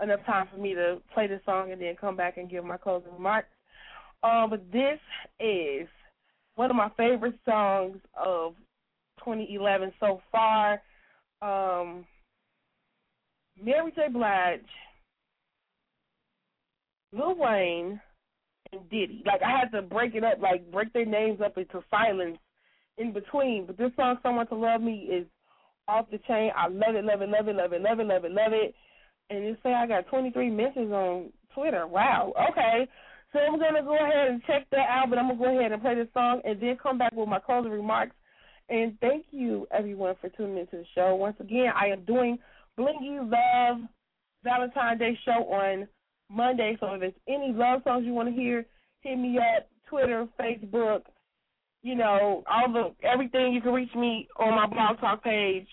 enough 0.03 0.25
time 0.27 0.49
for 0.53 0.61
me 0.61 0.75
to 0.75 0.99
play 1.13 1.27
the 1.27 1.41
song 1.45 1.73
and 1.73 1.81
then 1.81 1.97
come 2.01 2.17
back 2.17 2.37
and 2.37 2.51
give 2.51 2.65
my 2.65 2.77
closing 2.77 3.13
remarks. 3.13 3.49
Um, 4.23 4.51
but 4.51 4.63
this 4.73 4.99
is 5.39 5.89
one 6.57 6.71
of 6.71 6.77
my 6.77 6.91
favorite 6.97 7.39
songs 7.45 7.99
of 8.15 8.55
2011 9.19 9.93
so 10.01 10.21
far. 10.31 10.83
Um, 11.43 12.05
Mary 13.63 13.93
J. 13.95 14.09
Blige, 14.13 14.61
Lil 17.13 17.35
Wayne, 17.37 18.01
and 18.73 18.91
Diddy. 18.91 19.23
Like 19.27 19.43
I 19.43 19.59
had 19.59 19.71
to 19.73 19.83
break 19.83 20.15
it 20.15 20.25
up, 20.25 20.41
like 20.41 20.71
break 20.71 20.93
their 20.93 21.07
names 21.07 21.41
up 21.41 21.57
into 21.59 21.83
silence 21.91 22.39
in 22.99 23.13
between. 23.13 23.67
But 23.67 23.77
this 23.79 23.93
song, 23.97 24.19
"Someone 24.23 24.47
to 24.49 24.55
Love 24.55 24.83
Me," 24.83 25.09
is 25.11 25.27
off 25.89 26.11
the 26.11 26.19
chain. 26.19 26.53
I 26.55 26.69
love 26.69 26.95
it, 26.95 27.05
love 27.05 27.23
it, 27.23 27.29
love 27.29 27.49
it, 27.49 27.57
love 27.57 27.73
it, 27.73 27.83
love 27.83 28.01
it, 28.01 28.07
love 28.07 28.25
it, 28.25 28.33
love 28.33 28.53
it. 28.53 28.75
And 29.31 29.45
you 29.45 29.57
say 29.63 29.73
I 29.73 29.87
got 29.87 30.09
23 30.09 30.51
mentions 30.51 30.93
on 30.93 31.33
Twitter. 31.55 31.87
Wow. 31.87 32.33
Okay. 32.51 32.87
So 33.33 33.39
I'm 33.39 33.59
gonna 33.61 33.83
go 33.83 33.95
ahead 33.95 34.29
and 34.29 34.43
check 34.45 34.67
that 34.71 34.89
out, 34.89 35.09
but 35.09 35.19
I'm 35.19 35.29
gonna 35.29 35.39
go 35.39 35.59
ahead 35.59 35.73
and 35.73 35.81
play 35.81 35.95
this 35.95 36.09
song 36.13 36.41
and 36.45 36.61
then 36.61 36.77
come 36.83 36.99
back 36.99 37.13
with 37.13 37.29
my 37.29 37.39
closing 37.39 37.71
remarks. 37.71 38.17
And 38.69 38.99
thank 39.01 39.27
you 39.31 39.67
everyone 39.71 40.17
for 40.21 40.29
tuning 40.31 40.59
into 40.59 40.79
the 40.79 40.85
show. 40.95 41.15
Once 41.15 41.37
again, 41.39 41.73
I 41.81 41.87
am 41.87 42.05
doing 42.05 42.39
Blingy 42.79 43.19
Love 43.21 43.83
Valentine's 44.43 44.99
Day 44.99 45.19
show 45.25 45.45
on 45.53 45.87
Monday. 46.29 46.77
So 46.81 46.95
if 46.95 47.01
there's 47.01 47.13
any 47.29 47.53
love 47.53 47.83
songs 47.85 48.05
you 48.05 48.15
want 48.15 48.29
to 48.29 48.35
hear, 48.35 48.67
hit 49.03 49.17
me 49.17 49.39
up, 49.39 49.69
Twitter, 49.89 50.27
Facebook, 50.41 51.03
you 51.83 51.95
know, 51.95 52.45
all 52.51 52.73
the 52.73 53.07
everything 53.07 53.53
you 53.53 53.61
can 53.61 53.73
reach 53.73 53.95
me 53.95 54.29
on 54.39 54.55
my 54.55 54.67
blog 54.67 55.01
talk 55.01 55.23
page, 55.23 55.67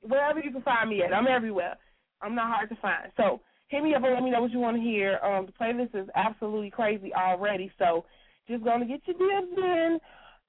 wherever 0.00 0.40
you 0.40 0.50
can 0.50 0.62
find 0.62 0.90
me 0.90 1.02
at. 1.02 1.12
I'm 1.12 1.26
everywhere. 1.26 1.76
I'm 2.22 2.34
not 2.34 2.48
hard 2.48 2.68
to 2.70 2.76
find. 2.76 3.10
So 3.16 3.40
hit 3.68 3.82
me 3.82 3.94
up 3.94 4.04
and 4.04 4.14
let 4.14 4.22
me 4.22 4.30
know 4.30 4.42
what 4.42 4.52
you 4.52 4.58
want 4.58 4.76
to 4.76 4.82
hear. 4.82 5.18
Um, 5.22 5.46
the 5.46 5.52
playlist 5.52 5.94
is 6.00 6.08
absolutely 6.14 6.70
crazy 6.70 7.12
already. 7.14 7.70
So 7.78 8.04
just 8.48 8.64
gonna 8.64 8.86
get 8.86 9.00
your 9.06 9.16
dibs 9.16 9.56
in, 9.56 9.98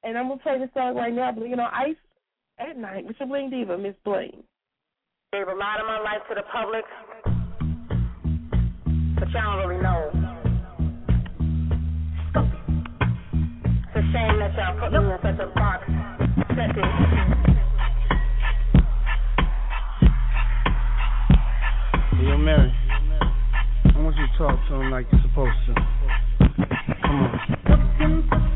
and 0.03 0.17
I'm 0.17 0.27
gonna 0.27 0.41
play 0.41 0.59
this 0.59 0.69
song 0.73 0.95
right 0.95 1.13
now, 1.13 1.31
Bling 1.31 1.53
on 1.53 1.59
Ice 1.73 1.95
at 2.59 2.77
night 2.77 3.05
with 3.05 3.15
your 3.19 3.27
Bling 3.27 3.49
Diva, 3.49 3.77
Miss 3.77 3.95
Bling. 4.03 4.43
Gave 5.31 5.47
a 5.47 5.55
lot 5.55 5.79
of 5.79 5.87
my 5.87 5.99
life 5.99 6.21
to 6.29 6.35
the 6.35 6.43
public, 6.51 6.85
but 9.19 9.29
y'all 9.31 9.59
don't 9.59 9.69
really 9.69 9.81
know. 9.81 10.11
It's 13.87 13.95
a 13.95 14.01
shame 14.11 14.39
that 14.39 14.53
y'all 14.57 14.79
put 14.79 14.91
me 14.91 14.99
in 14.99 15.19
such 15.21 15.39
a 15.39 15.47
box. 15.55 15.83
Yo, 22.23 22.37
Mary, 22.37 22.73
I 23.83 23.99
want 23.99 24.15
you 24.15 24.25
to 24.25 24.37
talk 24.37 24.57
to 24.69 24.75
him 24.75 24.91
like 24.91 25.05
you're 25.11 25.21
supposed 25.23 25.57
to. 25.67 25.75
Come 27.01 27.19
on. 27.99 28.52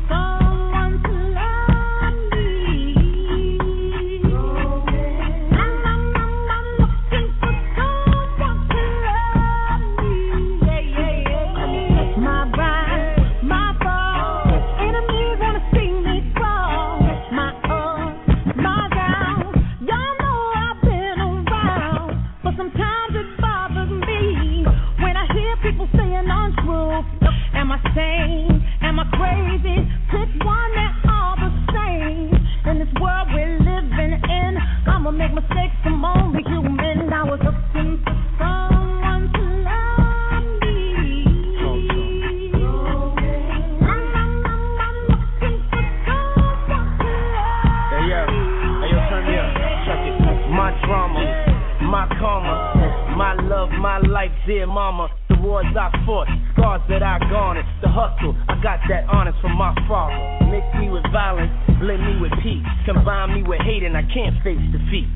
Dear 54.46 54.66
mama. 54.66 55.08
The 55.28 55.36
wars 55.40 55.66
I 55.76 55.92
fought, 56.06 56.28
scars 56.52 56.82
that 56.88 57.02
I 57.02 57.18
garnered. 57.30 57.66
The 57.82 57.88
hustle, 57.88 58.34
I 58.48 58.56
got 58.62 58.80
that 58.88 59.04
honest 59.08 59.38
from 59.40 59.56
my 59.56 59.74
father. 59.86 60.16
Mix 60.50 60.64
me 60.80 60.90
with 60.90 61.04
violence, 61.12 61.52
blend 61.80 62.02
me 62.02 62.20
with 62.20 62.32
peace. 62.42 62.64
Combine 62.86 63.34
me 63.34 63.42
with 63.42 63.60
hate, 63.60 63.82
and 63.82 63.96
I 63.96 64.02
can't 64.12 64.36
face 64.42 64.60
defeat. 64.72 65.08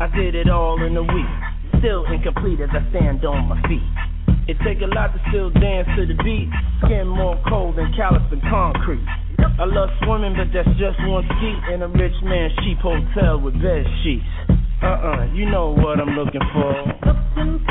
I 0.00 0.10
did 0.14 0.34
it 0.34 0.48
all 0.48 0.82
in 0.82 0.96
a 0.96 1.02
week. 1.02 1.32
Still 1.78 2.04
incomplete 2.06 2.60
as 2.60 2.70
I 2.72 2.82
stand 2.90 3.24
on 3.24 3.46
my 3.48 3.60
feet. 3.68 3.84
It 4.46 4.56
take 4.64 4.82
a 4.82 4.90
lot 4.90 5.14
to 5.14 5.20
still 5.30 5.50
dance 5.50 5.88
to 5.96 6.04
the 6.04 6.16
beat. 6.22 6.50
Skin 6.84 7.08
more 7.08 7.40
cold 7.48 7.76
than 7.76 7.92
callous 7.96 8.22
and 8.30 8.42
concrete. 8.42 9.04
I 9.38 9.64
love 9.64 9.88
swimming, 10.04 10.34
but 10.36 10.52
that's 10.52 10.68
just 10.76 10.98
one 11.06 11.24
ski 11.24 11.72
in 11.72 11.82
a 11.82 11.88
rich 11.88 12.16
man's 12.22 12.52
cheap 12.64 12.78
hotel 12.78 13.40
with 13.40 13.54
bed 13.54 13.86
sheets. 14.02 14.26
Uh-uh, 14.82 15.32
you 15.32 15.48
know 15.48 15.70
what 15.70 16.00
I'm 16.00 16.12
looking 16.12 16.44
for. 16.52 17.63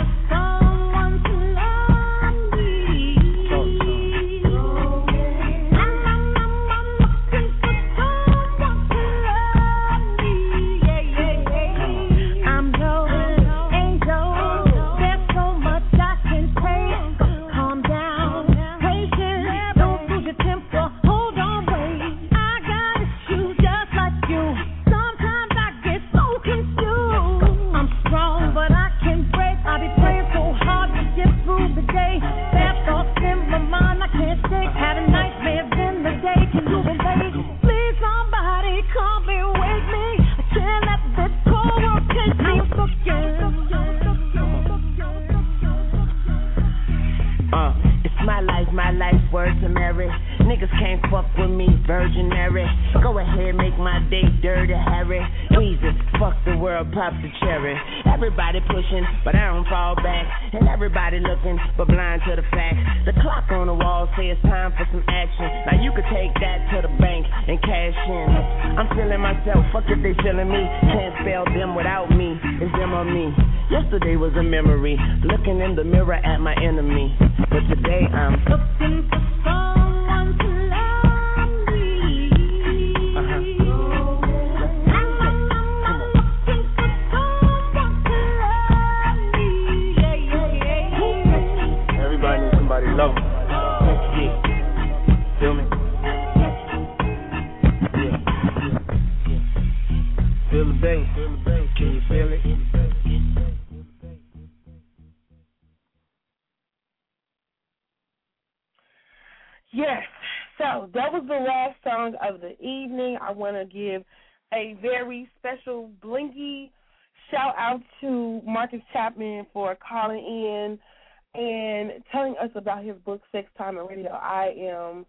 And 121.44 122.04
telling 122.12 122.36
us 122.42 122.50
about 122.56 122.84
his 122.84 122.96
book 123.06 123.22
Sex 123.32 123.50
Time 123.58 123.78
and 123.78 123.90
Radio. 123.90 124.12
I 124.12 124.54
am 124.58 125.06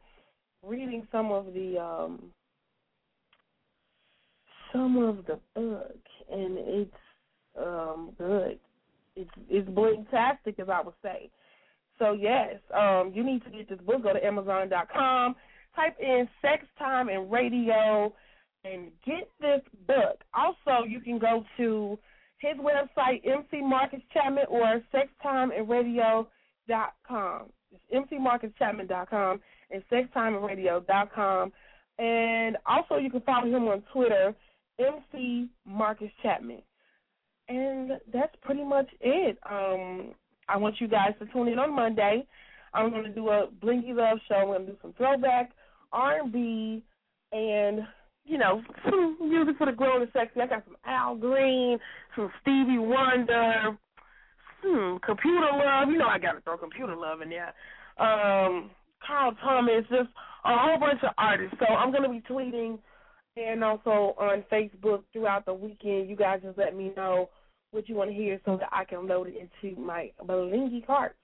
reading 0.62 1.06
some 1.12 1.30
of 1.30 1.52
the 1.52 1.78
um 1.78 2.30
some 4.72 4.96
of 4.98 5.24
the 5.26 5.38
book 5.54 5.98
and 6.32 6.58
it's 6.58 6.90
um 7.60 8.12
good. 8.18 8.58
It's 9.16 9.30
it's 9.48 9.68
bling-tastic 9.68 10.58
as 10.58 10.68
I 10.68 10.80
would 10.82 10.94
say. 11.02 11.30
So 11.98 12.12
yes, 12.12 12.56
um, 12.76 13.12
you 13.14 13.22
need 13.24 13.44
to 13.44 13.50
get 13.50 13.68
this 13.68 13.78
book. 13.86 14.02
Go 14.02 14.12
to 14.12 14.24
Amazon.com, 14.24 15.36
type 15.76 15.96
in 16.00 16.28
"sex 16.42 16.64
time 16.76 17.08
and 17.08 17.30
radio," 17.30 18.12
and 18.64 18.90
get 19.06 19.30
this 19.40 19.60
book. 19.86 20.24
Also, 20.34 20.84
you 20.84 21.00
can 21.00 21.20
go 21.20 21.44
to 21.56 21.96
his 22.44 22.58
website, 22.58 23.26
MC 23.26 23.62
Marcus 23.62 24.02
Chapman, 24.12 24.44
or 24.48 24.82
SexTimeAndRadio.com. 24.92 27.46
It's 27.72 28.12
MCMarcusChapman.com 28.12 29.40
and 29.70 29.82
SexTimeAndRadio.com. 29.90 31.52
And 31.98 32.56
also, 32.66 32.96
you 32.96 33.10
can 33.10 33.20
follow 33.22 33.46
him 33.46 33.66
on 33.68 33.82
Twitter, 33.92 34.34
MC 34.78 35.48
Marcus 35.66 36.10
Chapman. 36.22 36.62
And 37.48 37.92
that's 38.12 38.34
pretty 38.42 38.64
much 38.64 38.88
it. 39.00 39.38
Um, 39.48 40.12
I 40.48 40.56
want 40.56 40.80
you 40.80 40.88
guys 40.88 41.12
to 41.20 41.26
tune 41.26 41.48
in 41.48 41.58
on 41.58 41.74
Monday. 41.74 42.26
I'm 42.72 42.90
going 42.90 43.04
to 43.04 43.10
do 43.10 43.28
a 43.28 43.48
Blingy 43.62 43.94
Love 43.94 44.18
show. 44.28 44.34
I'm 44.34 44.46
going 44.46 44.66
to 44.66 44.72
do 44.72 44.78
some 44.82 44.94
throwback 44.94 45.52
R&B 45.92 46.82
and 47.32 47.86
you 48.24 48.38
know 48.38 48.62
some 48.90 49.16
music 49.20 49.56
for 49.58 49.66
the 49.66 49.72
grown 49.72 50.02
and 50.02 50.10
sexy. 50.12 50.40
I 50.40 50.46
got 50.46 50.64
some 50.64 50.76
Al 50.84 51.16
Green, 51.16 51.78
some 52.16 52.30
Stevie 52.42 52.78
Wonder, 52.78 53.76
some 54.62 54.98
Computer 55.04 55.48
Love. 55.52 55.88
You 55.88 55.98
know 55.98 56.08
I 56.08 56.18
got 56.18 56.32
to 56.32 56.40
throw 56.40 56.56
Computer 56.56 56.96
Love 56.96 57.20
in 57.20 57.30
there. 57.30 57.54
Um, 57.98 58.70
Carl 59.06 59.36
Thomas, 59.42 59.84
just 59.90 60.08
a 60.44 60.58
whole 60.58 60.78
bunch 60.78 61.00
of 61.02 61.10
artists. 61.18 61.56
So 61.58 61.74
I'm 61.74 61.90
going 61.90 62.02
to 62.02 62.08
be 62.08 62.22
tweeting 62.28 62.78
and 63.36 63.64
also 63.64 64.14
on 64.18 64.44
Facebook 64.50 65.02
throughout 65.12 65.44
the 65.44 65.54
weekend. 65.54 66.08
You 66.08 66.16
guys 66.16 66.40
just 66.42 66.58
let 66.58 66.76
me 66.76 66.92
know 66.96 67.28
what 67.72 67.88
you 67.88 67.96
want 67.96 68.10
to 68.10 68.16
hear 68.16 68.40
so 68.44 68.56
that 68.56 68.68
I 68.72 68.84
can 68.84 69.06
load 69.06 69.28
it 69.28 69.34
into 69.36 69.78
my 69.78 70.12
Belingy 70.24 70.86
carts. 70.86 71.16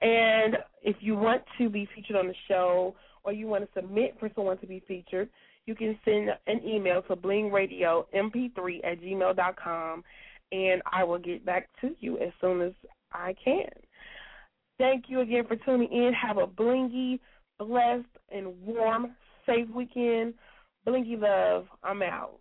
And 0.00 0.56
if 0.82 0.96
you 1.00 1.14
want 1.14 1.42
to 1.58 1.68
be 1.68 1.88
featured 1.94 2.16
on 2.16 2.26
the 2.26 2.34
show 2.48 2.94
or 3.22 3.32
you 3.32 3.46
want 3.46 3.64
to 3.64 3.80
submit 3.80 4.16
for 4.18 4.30
someone 4.34 4.58
to 4.58 4.66
be 4.66 4.82
featured, 4.88 5.28
you 5.66 5.74
can 5.74 5.98
send 6.04 6.30
an 6.46 6.60
email 6.66 7.02
to 7.02 7.16
blingradiomp3 7.16 8.84
at 8.84 9.00
gmail 9.00 9.36
dot 9.36 9.56
com, 9.56 10.04
and 10.52 10.82
I 10.90 11.04
will 11.04 11.18
get 11.18 11.44
back 11.44 11.68
to 11.80 11.94
you 12.00 12.18
as 12.18 12.32
soon 12.40 12.60
as 12.60 12.72
I 13.12 13.34
can. 13.42 13.68
Thank 14.78 15.04
you 15.08 15.20
again 15.20 15.44
for 15.46 15.56
tuning 15.56 15.90
in. 15.92 16.12
Have 16.12 16.38
a 16.38 16.46
blingy, 16.46 17.20
blessed, 17.58 18.04
and 18.30 18.60
warm, 18.62 19.14
safe 19.46 19.68
weekend. 19.70 20.34
Blingy 20.86 21.20
love. 21.20 21.66
I'm 21.82 22.02
out. 22.02 22.40